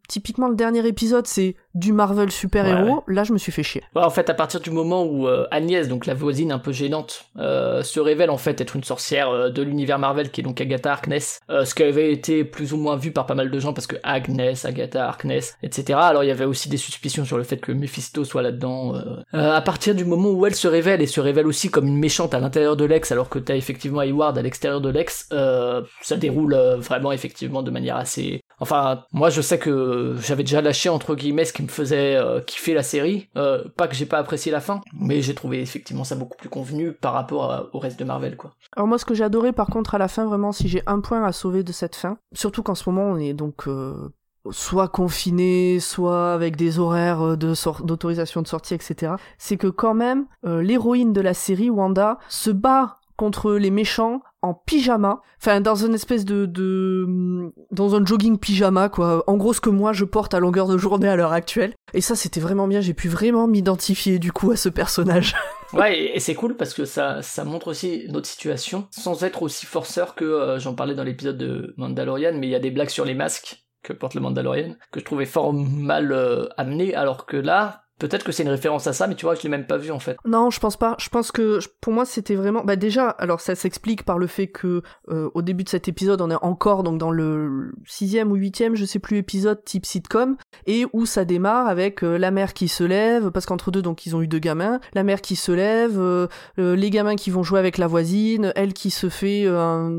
typiquement 0.09 0.49
le 0.49 0.55
dernier 0.55 0.87
épisode 0.87 1.27
c'est 1.27 1.57
du 1.75 1.93
Marvel 1.93 2.31
super-héros, 2.31 3.05
là 3.07 3.25
je 3.25 3.33
me 3.33 3.39
suis 3.39 3.53
fait 3.53 3.63
chier. 3.63 3.83
Ouais, 3.95 4.03
en 4.03 4.11
fait, 4.11 4.31
à 4.31 4.35
partir 4.35 4.61
du 4.61 4.71
moment 4.71 5.05
où 5.05 5.29
euh, 5.29 5.47
Agnès, 5.51 5.89
donc 5.89 6.07
la 6.07 6.15
voisine 6.15 6.51
un 6.51 6.59
peu 6.59 6.73
gênante, 6.73 7.27
euh, 7.39 7.83
se 7.83 8.01
révèle 8.01 8.31
en 8.31 8.39
fait 8.39 8.61
être 8.61 8.75
une 8.75 8.85
sorcière 8.85 9.31
euh, 9.31 9.51
de 9.51 9.63
l'univers 9.63 9.99
Marvel 9.99 10.31
qui 10.31 10.41
est 10.41 10.45
donc 10.45 10.61
Agatha 10.61 10.93
Harkness, 10.93 11.41
ce 11.49 11.75
qui 11.75 11.83
avait 11.83 12.13
été 12.13 12.45
plus 12.45 12.73
ou 12.73 12.77
moins 12.79 12.97
vu 12.97 13.13
par 13.13 13.27
pas 13.27 13.35
mal 13.35 13.51
de 13.51 13.59
gens 13.59 13.73
parce 13.73 13.87
que 13.87 13.97
Agnès, 14.03 14.65
Agatha 14.65 15.07
Harkness, 15.07 15.57
etc. 15.63 15.99
Alors 16.03 16.25
il 16.25 16.29
y 16.29 16.31
avait 16.31 16.45
aussi 16.45 16.69
des 16.69 16.77
suspicions 16.77 17.25
sur 17.25 17.37
le 17.37 17.45
fait 17.45 17.59
que 17.59 17.73
Mephisto 17.73 18.25
soit 18.25 18.43
là-dedans. 18.43 18.95
à 19.33 19.61
partir 19.61 19.95
du 19.95 20.05
moment 20.05 20.31
où 20.31 20.47
elle 20.47 20.55
se 20.55 20.69
révèle 20.69 21.03
et 21.03 21.07
se 21.07 21.21
révèle 21.21 21.47
aussi 21.47 21.71
comme 21.71 21.87
une 21.87 21.99
méchante 21.99 22.35
à 22.35 22.41
l'intérieur 22.41 22.77
de 22.77 22.85
l'ex, 22.85 23.13
alors 23.13 23.29
que 23.29 23.39
t'as 23.39 23.57
effectivement 23.57 24.01
Hayward 24.01 24.37
à 24.39 24.43
l'extérieur 24.43 24.81
de 24.81 24.89
l'ex, 24.89 25.29
ça 25.31 26.17
déroule 26.17 26.55
vraiment 26.79 27.13
effectivement 27.13 27.63
de 27.63 27.71
manière 27.71 27.97
assez. 27.97 28.41
Enfin, 28.61 29.05
moi 29.13 29.31
je 29.31 29.41
sais 29.41 29.59
que 29.59 30.17
j'avais 30.21 30.43
déjà 30.43 30.61
lâché 30.61 30.89
entre 30.89 31.15
guillemets 31.15 31.45
ce 31.45 31.53
qui 31.59 31.65
me 31.65 31.69
faisait 31.69 32.15
euh, 32.15 32.41
kiffer 32.41 32.73
la 32.73 32.85
série. 32.85 33.29
Euh, 33.37 33.65
pas 33.77 33.89
que 33.89 33.97
j'ai 33.97 34.07
pas 34.07 34.19
apprécié 34.19 34.53
la 34.53 34.61
fin, 34.61 34.81
mais 34.93 35.23
j'ai 35.23 35.35
trouvé 35.35 35.61
effectivement 35.61 36.05
ça 36.05 36.15
beaucoup 36.15 36.37
plus 36.37 36.49
convenu 36.49 36.93
par 36.93 37.15
rapport 37.15 37.69
au 37.73 37.81
reste 37.81 37.99
de 37.99 38.05
Marvel, 38.05 38.37
quoi. 38.37 38.53
Alors 38.77 38.87
moi, 38.87 38.97
ce 38.97 39.05
que 39.05 39.13
j'ai 39.13 39.25
adoré 39.25 39.53
par 39.53 39.67
contre 39.67 39.97
à 39.97 39.99
la 39.99 40.07
fin, 40.07 40.25
vraiment, 40.25 40.53
si 40.53 40.69
j'ai 40.69 40.85
un 40.87 41.01
point 41.01 41.25
à 41.25 41.33
sauver 41.33 41.65
de 41.65 41.73
cette 41.73 41.97
fin, 41.97 42.19
surtout 42.33 42.63
qu'en 42.63 42.77
ce 42.77 42.89
moment 42.89 43.11
on 43.11 43.17
est 43.17 43.33
donc 43.33 43.67
euh, 43.67 44.09
soit 44.53 44.87
confiné, 44.87 45.81
soit 45.81 46.33
avec 46.33 46.55
des 46.55 46.79
horaires 46.79 47.37
de 47.37 47.55
d'autorisation 47.85 48.41
de 48.41 48.47
sortie, 48.47 48.75
etc. 48.75 49.15
C'est 49.37 49.57
que 49.57 49.67
quand 49.67 49.95
même, 49.95 50.27
l'héroïne 50.45 51.13
de 51.13 51.21
la 51.21 51.35
série, 51.35 51.71
Wanda, 51.71 52.19
se 52.29 52.51
bat 52.51 52.99
contre 53.17 53.55
les 53.55 53.73
méchants 53.73 54.23
en 54.43 54.55
pyjama, 54.55 55.21
enfin 55.41 55.61
dans 55.61 55.75
une 55.75 55.95
espèce 55.95 56.25
de, 56.25 56.47
de 56.47 57.53
dans 57.73 57.97
un 57.97 58.05
jogging 58.05 58.39
pyjama 58.39 58.89
quoi. 58.89 59.25
En 59.27 59.37
gros 59.37 59.53
ce 59.53 59.61
que 59.61 59.71
moi 59.71 59.93
je 59.93 60.05
porte 60.05 60.35
à 60.35 60.41
longueur 60.41 60.69
de 60.69 60.79
journée 60.79 61.09
à 61.09 61.17
l'heure 61.17 61.33
actuelle. 61.33 61.75
Et 61.95 62.01
ça 62.01 62.15
c'était 62.15 62.41
vraiment 62.41 62.69
bien, 62.69 62.81
j'ai 62.81 62.95
pu 62.95 63.09
vraiment 63.09 63.49
m'identifier 63.49 64.19
du 64.19 64.33
coup 64.33 64.51
à 64.51 64.57
ce 64.57 64.69
personnage. 64.69 65.35
ouais, 65.73 66.15
et, 66.15 66.21
c'est 66.21 66.35
cool 66.35 66.57
parce 66.57 66.75
que 66.75 66.85
ça 66.85 67.23
ça 67.23 67.45
montre 67.45 67.69
aussi 67.69 68.07
notre 68.09 68.27
situation 68.27 68.87
sans 68.91 69.25
être 69.25 69.43
aussi 69.43 69.67
forceur 69.67 70.15
que 70.15 70.25
euh, 70.25 70.59
j'en 70.59 70.75
parlais 70.75 70.95
dans 70.95 71.05
l'épisode 71.05 71.39
de 71.39 71.75
Mandalorian, 71.77 72.35
mais 72.35 72.47
il 72.47 72.51
y 72.51 72.57
a 72.57 72.61
des 72.61 72.71
blagues 72.71 72.91
sur 72.91 73.05
les 73.05 73.15
masques 73.15 73.65
que 73.83 73.93
porte 73.93 74.15
le 74.15 74.21
Mandalorian 74.21 74.75
que 74.93 75.01
je 75.01 75.05
trouvais 75.05 75.27
fort 75.27 75.53
mal 75.53 76.13
euh, 76.13 76.47
amené 76.57 76.95
alors 76.95 77.27
que 77.27 77.37
là 77.37 77.88
Peut-être 77.99 78.25
que 78.25 78.33
c'est 78.33 78.45
une 78.45 78.49
référence 78.49 78.87
à 78.87 78.93
ça, 78.93 79.07
mais 79.07 79.15
tu 79.15 79.27
vois, 79.27 79.35
je 79.35 79.43
l'ai 79.43 79.49
même 79.49 79.67
pas 79.67 79.77
vu 79.77 79.91
en 79.91 79.99
fait. 79.99 80.17
Non, 80.25 80.51
je 80.51 80.61
pense 80.61 80.77
pas. 80.77 80.97
Je 80.99 81.09
pense 81.09 81.33
que 81.33 81.59
pour 81.81 81.93
moi, 81.93 82.05
c'était 82.05 82.37
vraiment. 82.37 82.63
Bah 82.65 82.77
déjà, 82.77 83.09
alors 83.09 83.41
ça 83.41 83.55
s'explique 83.55 84.05
par 84.05 84.19
le 84.19 84.27
fait 84.27 84.47
que 84.47 84.83
euh, 85.09 85.31
au 85.35 85.43
début 85.43 85.65
de 85.65 85.69
cet 85.69 85.89
épisode, 85.89 86.21
on 86.21 86.31
est 86.31 86.43
encore 86.43 86.83
donc 86.83 86.99
dans 86.99 87.11
le 87.11 87.73
sixième 87.87 88.31
ou 88.31 88.37
huitième, 88.37 88.77
je 88.77 88.85
sais 88.85 88.99
plus 88.99 89.19
épisode 89.19 89.65
type 89.65 89.85
sitcom, 89.85 90.37
et 90.67 90.87
où 90.93 91.07
ça 91.07 91.25
démarre 91.25 91.67
avec 91.67 92.05
euh, 92.05 92.19
la 92.19 92.31
mère 92.31 92.55
qui 92.55 92.69
se 92.69 92.85
lève, 92.85 93.31
parce 93.31 93.47
qu'entre 93.47 93.71
deux, 93.71 93.83
donc 93.83 94.07
ils 94.07 94.15
ont 94.15 94.23
eu 94.23 94.29
deux 94.29 94.39
gamins, 94.39 94.81
la 94.95 95.03
mère 95.03 95.21
qui 95.21 95.35
se 95.35 95.51
lève, 95.53 95.99
euh, 95.99 96.29
les 96.57 96.91
gamins 96.91 97.17
qui 97.17 97.31
vont 97.31 97.43
jouer 97.43 97.59
avec 97.59 97.79
la 97.79 97.87
voisine, 97.87 98.53
elle 98.55 98.75
qui 98.75 98.91
se 98.91 99.09
fait 99.09 99.47
un, 99.47 99.91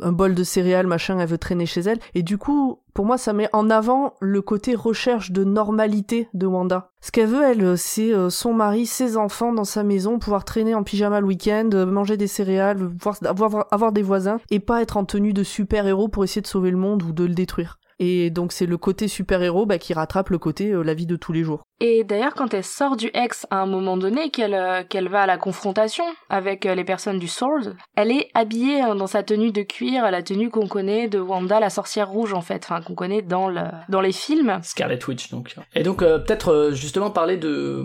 un 0.00 0.12
bol 0.12 0.34
de 0.34 0.44
céréales, 0.44 0.86
machin, 0.86 1.18
elle 1.18 1.28
veut 1.28 1.38
traîner 1.38 1.66
chez 1.66 1.80
elle, 1.80 1.98
et 2.14 2.22
du 2.22 2.38
coup, 2.38 2.80
pour 2.98 3.06
moi, 3.06 3.16
ça 3.16 3.32
met 3.32 3.48
en 3.52 3.70
avant 3.70 4.14
le 4.18 4.42
côté 4.42 4.74
recherche 4.74 5.30
de 5.30 5.44
normalité 5.44 6.28
de 6.34 6.48
Wanda. 6.48 6.90
Ce 7.00 7.12
qu'elle 7.12 7.28
veut, 7.28 7.44
elle, 7.44 7.78
c'est 7.78 8.12
euh, 8.12 8.28
son 8.28 8.52
mari, 8.52 8.86
ses 8.86 9.16
enfants 9.16 9.52
dans 9.52 9.62
sa 9.62 9.84
maison, 9.84 10.18
pouvoir 10.18 10.44
traîner 10.44 10.74
en 10.74 10.82
pyjama 10.82 11.20
le 11.20 11.26
week-end, 11.28 11.70
euh, 11.74 11.86
manger 11.86 12.16
des 12.16 12.26
céréales, 12.26 12.90
avoir 13.30 13.92
des 13.92 14.02
voisins, 14.02 14.40
et 14.50 14.58
pas 14.58 14.82
être 14.82 14.96
en 14.96 15.04
tenue 15.04 15.32
de 15.32 15.44
super-héros 15.44 16.08
pour 16.08 16.24
essayer 16.24 16.42
de 16.42 16.48
sauver 16.48 16.72
le 16.72 16.76
monde 16.76 17.04
ou 17.04 17.12
de 17.12 17.22
le 17.22 17.34
détruire. 17.34 17.78
Et 18.00 18.30
donc 18.30 18.50
c'est 18.50 18.66
le 18.66 18.76
côté 18.78 19.06
super-héros 19.06 19.64
bah, 19.64 19.78
qui 19.78 19.94
rattrape 19.94 20.30
le 20.30 20.38
côté 20.38 20.72
euh, 20.72 20.82
la 20.82 20.94
vie 20.94 21.06
de 21.06 21.14
tous 21.14 21.32
les 21.32 21.44
jours. 21.44 21.67
Et 21.80 22.02
d'ailleurs, 22.02 22.34
quand 22.34 22.54
elle 22.54 22.64
sort 22.64 22.96
du 22.96 23.08
ex 23.14 23.46
à 23.50 23.58
un 23.58 23.66
moment 23.66 23.96
donné, 23.96 24.30
qu'elle 24.30 24.54
euh, 24.54 24.82
qu'elle 24.82 25.08
va 25.08 25.22
à 25.22 25.26
la 25.26 25.38
confrontation 25.38 26.04
avec 26.28 26.66
euh, 26.66 26.74
les 26.74 26.82
personnes 26.82 27.20
du 27.20 27.28
Sword, 27.28 27.74
elle 27.94 28.10
est 28.10 28.30
habillée 28.34 28.80
hein, 28.80 28.96
dans 28.96 29.06
sa 29.06 29.22
tenue 29.22 29.52
de 29.52 29.62
cuir, 29.62 30.10
la 30.10 30.22
tenue 30.22 30.50
qu'on 30.50 30.66
connaît 30.66 31.06
de 31.06 31.20
Wanda, 31.20 31.60
la 31.60 31.70
sorcière 31.70 32.08
rouge 32.08 32.32
en 32.32 32.40
fait, 32.40 32.64
enfin 32.64 32.82
qu'on 32.82 32.94
connaît 32.94 33.22
dans 33.22 33.48
le 33.48 33.60
dans 33.88 34.00
les 34.00 34.10
films. 34.10 34.58
Scarlet 34.62 34.98
Witch 35.06 35.30
donc. 35.30 35.54
Et 35.76 35.84
donc 35.84 36.02
euh, 36.02 36.18
peut-être 36.18 36.70
justement 36.72 37.10
parler 37.10 37.36
de 37.36 37.84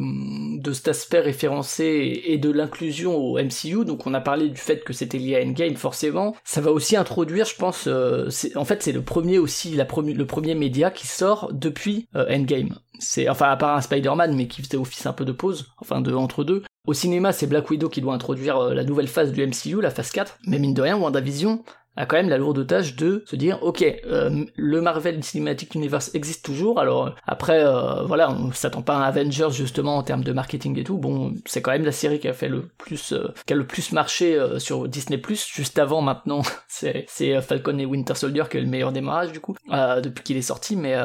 de 0.59 0.73
cet 0.73 0.87
aspect 0.87 1.19
référencé 1.19 2.23
et 2.25 2.39
de 2.39 2.49
l'inclusion 2.49 3.15
au 3.15 3.37
MCU. 3.37 3.85
Donc 3.85 4.07
on 4.07 4.15
a 4.15 4.21
parlé 4.21 4.49
du 4.49 4.59
fait 4.59 4.83
que 4.83 4.93
c'était 4.93 5.19
lié 5.19 5.35
à 5.35 5.45
Endgame 5.45 5.75
forcément. 5.75 6.35
Ça 6.43 6.61
va 6.61 6.71
aussi 6.71 6.95
introduire, 6.95 7.45
je 7.45 7.55
pense, 7.55 7.87
en 7.87 8.65
fait 8.65 8.81
c'est 8.81 8.91
le 8.91 9.03
premier 9.03 9.37
aussi 9.37 9.75
la 9.75 9.83
le 9.83 10.25
premier 10.25 10.55
média 10.55 10.89
qui 10.89 11.05
sort 11.05 11.49
depuis 11.53 12.07
Endgame 12.15 12.75
c'est 13.03 13.29
enfin 13.29 13.49
à 13.49 13.57
part 13.57 13.75
un 13.75 13.81
Spider-Man 13.81 14.35
mais 14.35 14.47
qui 14.47 14.61
faisait 14.61 14.77
office 14.77 15.05
un 15.05 15.13
peu 15.13 15.25
de 15.25 15.31
pause, 15.31 15.71
enfin 15.77 16.01
de 16.01 16.13
entre 16.13 16.43
deux. 16.43 16.63
Au 16.85 16.93
cinéma, 16.93 17.31
c'est 17.31 17.47
Black 17.47 17.69
Widow 17.69 17.87
qui 17.87 18.01
doit 18.01 18.13
introduire 18.13 18.57
euh, 18.57 18.73
la 18.73 18.83
nouvelle 18.83 19.07
phase 19.07 19.31
du 19.31 19.45
MCU, 19.45 19.79
la 19.81 19.89
phase 19.89 20.11
4, 20.11 20.39
mais 20.47 20.59
mine 20.59 20.73
de 20.73 20.81
rien, 20.81 20.97
WandaVision, 20.97 21.63
a 21.95 22.05
quand 22.05 22.15
même 22.15 22.29
la 22.29 22.37
lourde 22.37 22.65
tâche 22.65 22.95
de 22.95 23.23
se 23.25 23.35
dire 23.35 23.59
ok 23.61 23.83
euh, 24.05 24.45
le 24.55 24.81
Marvel 24.81 25.23
Cinematic 25.23 25.75
Universe 25.75 26.11
existe 26.13 26.43
toujours 26.43 26.79
alors 26.79 27.07
euh, 27.07 27.09
après 27.25 27.63
euh, 27.63 28.03
voilà 28.03 28.31
on 28.31 28.51
s'attend 28.51 28.81
pas 28.81 28.95
à 28.95 28.97
un 28.97 29.03
Avengers 29.03 29.49
justement 29.51 29.97
en 29.97 30.03
termes 30.03 30.23
de 30.23 30.33
marketing 30.33 30.79
et 30.79 30.83
tout. 30.83 30.97
Bon 30.97 31.33
c'est 31.45 31.61
quand 31.61 31.71
même 31.71 31.85
la 31.85 31.91
série 31.91 32.19
qui 32.19 32.27
a 32.27 32.33
fait 32.33 32.49
le 32.49 32.69
plus 32.77 33.13
qui 33.45 33.53
a 33.53 33.55
le 33.55 33.67
plus 33.67 33.91
marché 33.91 34.39
sur 34.57 34.87
Disney 34.87 35.17
Plus 35.17 35.47
juste 35.47 35.77
avant 35.79 36.01
maintenant. 36.01 36.41
C'est 36.67 37.41
Falcon 37.41 37.77
et 37.77 37.85
Winter 37.85 38.15
Soldier 38.15 38.43
qui 38.49 38.57
est 38.57 38.61
le 38.61 38.67
meilleur 38.67 38.91
démarrage 38.91 39.31
du 39.31 39.39
coup 39.39 39.55
depuis 39.69 40.23
qu'il 40.23 40.37
est 40.37 40.41
sorti. 40.41 40.75
Mais 40.75 40.95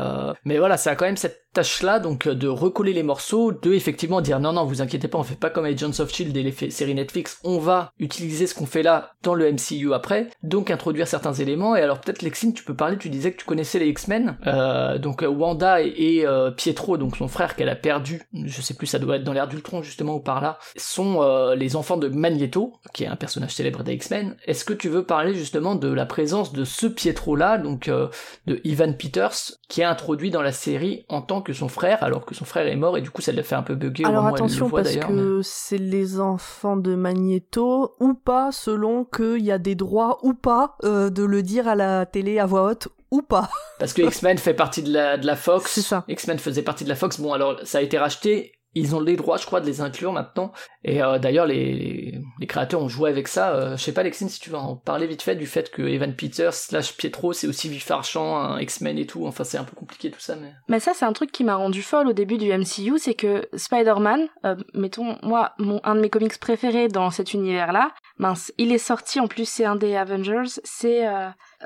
mais 0.45 0.59
voilà 0.59 0.76
ça 0.76 0.93
a 0.93 0.97
quand 0.97 1.05
même 1.05 1.16
cette 1.16 1.43
tâche 1.53 1.82
là 1.82 1.99
donc 1.99 2.28
de 2.28 2.49
recoller 2.49 2.93
les 2.93 3.03
morceaux 3.03 3.53
de 3.53 3.72
effectivement 3.72 4.20
dire 4.20 4.41
non 4.41 4.53
non 4.53 4.64
vous 4.64 4.82
inquiétez 4.82 5.09
pas 5.09 5.18
on 5.18 5.22
fait 5.22 5.34
pas 5.34 5.51
comme 5.51 5.64
Agents 5.64 5.99
of 5.99 6.12
Shield 6.12 6.36
et 6.36 6.43
les 6.43 6.70
séries 6.70 6.95
Netflix 6.95 7.39
on 7.45 7.59
va 7.59 7.93
utiliser 7.99 8.47
ce 8.47 8.55
qu'on 8.55 8.66
fait 8.66 8.82
là 8.82 9.12
dans 9.22 9.34
le 9.34 9.51
MCU 9.53 9.93
après. 9.93 10.28
Donc 10.43 10.70
introduire 10.79 11.09
certains 11.09 11.33
éléments. 11.33 11.74
Et 11.74 11.83
alors 11.83 12.01
peut-être 12.01 12.22
Lexine, 12.22 12.55
tu 12.55 12.62
peux 12.62 12.74
parler, 12.74 12.97
tu 12.99 13.09
disais 13.09 13.33
que 13.33 13.39
tu 13.39 13.45
connaissais 13.45 13.81
les 13.81 13.89
X-Men. 13.89 14.39
Euh, 14.47 14.99
donc 14.99 15.24
euh, 15.24 15.26
Wanda 15.26 15.83
et, 15.83 16.24
euh, 16.24 16.53
Pietro, 16.53 16.97
donc 16.97 17.16
son 17.16 17.26
frère 17.26 17.57
qu'elle 17.57 17.68
a 17.68 17.74
perdu, 17.74 18.22
je 18.33 18.62
sais 18.62 18.74
plus, 18.74 18.87
ça 18.87 19.01
doit 19.01 19.16
être 19.16 19.24
dans 19.24 19.33
l'ère 19.33 19.49
d'Ultron 19.49 19.83
justement 19.83 20.14
ou 20.14 20.20
par 20.20 20.41
là, 20.41 20.59
sont 20.76 21.09
les 21.57 21.74
enfants 21.74 21.97
de 21.97 22.09
Magneto, 22.09 22.74
qui 22.93 23.05
est 23.05 23.07
un 23.09 23.16
personnage 23.16 23.55
célèbre 23.55 23.83
des 23.83 23.95
X-Men. 23.95 24.37
Est-ce 24.47 24.64
que 24.64 24.72
tu 24.72 24.89
veux 24.89 25.05
parler 25.05 25.35
justement 25.35 25.74
de 25.74 25.89
la 25.89 26.07
présence 26.07 26.53
de 26.53 26.64
ce 26.64 26.87
Pietro-là, 26.87 27.59
donc 27.59 27.89
de 27.89 28.61
Ivan 28.64 28.93
Peters, 28.93 29.57
qui 29.68 29.81
est 29.81 29.85
introduit 29.85 30.31
dans 30.31 30.43
la 30.43 30.53
série 30.53 31.05
en 31.09 31.22
tant 31.22 31.43
que 31.43 31.53
son 31.53 31.68
frère, 31.68 32.03
alors 32.03 32.24
que 32.24 32.35
son 32.35 32.45
frère 32.45 32.66
est 32.66 32.76
mort 32.76 32.97
et 32.97 33.01
du 33.01 33.11
coup 33.11 33.22
ça 33.22 33.33
l'a 33.33 33.43
fait 33.43 33.55
un 33.55 33.62
peu 33.62 33.74
bugger 33.74 34.05
alors, 34.05 34.24
au 34.24 34.29
attention, 34.29 34.66
le 34.66 34.70
voit 34.70 34.83
parce 34.83 34.97
que 34.97 35.41
c'est 35.43 35.79
les 35.79 36.20
enfants 36.20 36.76
de 36.76 36.95
Magneto 36.95 37.95
ou 38.01 38.14
pas 38.14 38.53
selon 38.53 39.05
qu'il 39.05 39.45
y 39.45 39.51
a 39.51 39.59
des 39.59 39.74
droits 39.74 40.18
ou 40.22 40.35
pas 40.35 40.68
euh, 40.85 41.11
de 41.11 41.23
le 41.23 41.43
dire 41.43 41.69
à 41.69 41.75
la 41.75 42.07
télé 42.07 42.39
à 42.39 42.47
voix 42.47 42.64
haute 42.64 42.89
ou 43.11 43.23
pas. 43.23 43.49
Parce 43.79 43.93
que 43.93 44.03
X-Men 44.03 44.39
fait 44.39 44.55
partie 44.55 44.83
de 44.83 44.93
la, 44.93 45.16
de 45.16 45.27
la 45.27 45.37
Fox. 45.37 45.73
C'est 45.73 45.83
ça. 45.83 46.05
X-Men 46.09 46.39
faisait 46.39 46.62
partie 46.62 46.85
de 46.85 46.89
la 46.89 46.97
Fox. 46.97 47.21
Bon, 47.21 47.33
alors 47.33 47.59
ça 47.64 47.79
a 47.79 47.81
été 47.81 47.99
racheté 47.99 48.53
ils 48.79 48.95
ont 48.95 49.01
les 49.01 49.16
droits, 49.16 49.37
je 49.37 49.47
crois, 49.47 49.61
de 49.61 49.66
les 49.66 49.81
inclure 49.81 50.12
maintenant. 50.12 50.53
Et 50.85 51.03
euh, 51.03 51.18
d'ailleurs, 51.18 51.47
les, 51.47 52.20
créateurs 52.47 52.83
ont 52.83 52.89
joué 52.89 53.11
avec 53.11 53.29
ça. 53.29 53.51
Euh, 53.51 53.76
je 53.76 53.83
sais 53.83 53.93
pas, 53.93 54.03
Lexine, 54.03 54.29
si 54.29 54.41
tu 54.41 54.51
veux 54.51 54.57
en 54.57 54.76
parler 54.76 55.07
vite 55.07 55.22
fait 55.22 55.35
du 55.35 55.47
fait 55.47 55.70
que 55.70 55.83
Evan 55.83 56.14
Peters 56.14 56.55
slash 56.55 56.97
Pietro, 56.97 57.33
c'est 57.33 57.47
aussi 57.47 57.68
Vif 57.68 57.91
un 57.91 58.59
X-Men 58.61 58.99
et 58.99 59.07
tout. 59.07 59.26
Enfin, 59.26 59.45
c'est 59.45 59.59
un 59.59 59.64
peu 59.64 59.76
compliqué 59.76 60.11
tout 60.11 60.20
ça, 60.20 60.37
mais. 60.37 60.53
Mais 60.68 60.81
ça, 60.81 60.93
c'est 60.95 61.05
un 61.05 61.12
truc 61.12 61.33
qui 61.33 61.45
m'a 61.45 61.57
rendu 61.57 61.83
folle 61.83 62.09
au 62.09 62.12
début 62.12 62.39
du 62.39 62.53
MCU, 62.53 62.99
c'est 62.99 63.14
que 63.14 63.49
Spider-Man, 63.55 64.29
euh, 64.45 64.57
mettons, 64.74 65.16
moi, 65.22 65.55
un 65.59 65.95
de 65.95 66.01
mes 66.01 66.11
comics 66.11 66.39
préférés 66.39 66.89
dans 66.89 67.11
cet 67.11 67.35
univers-là, 67.35 67.91
mince, 68.18 68.53
il 68.59 68.72
est 68.72 68.79
sorti 68.79 69.20
en 69.20 69.29
plus, 69.29 69.49
c'est 69.49 69.64
un 69.64 69.76
des 69.76 69.97
Avengers, 69.97 70.61
c'est 70.64 71.07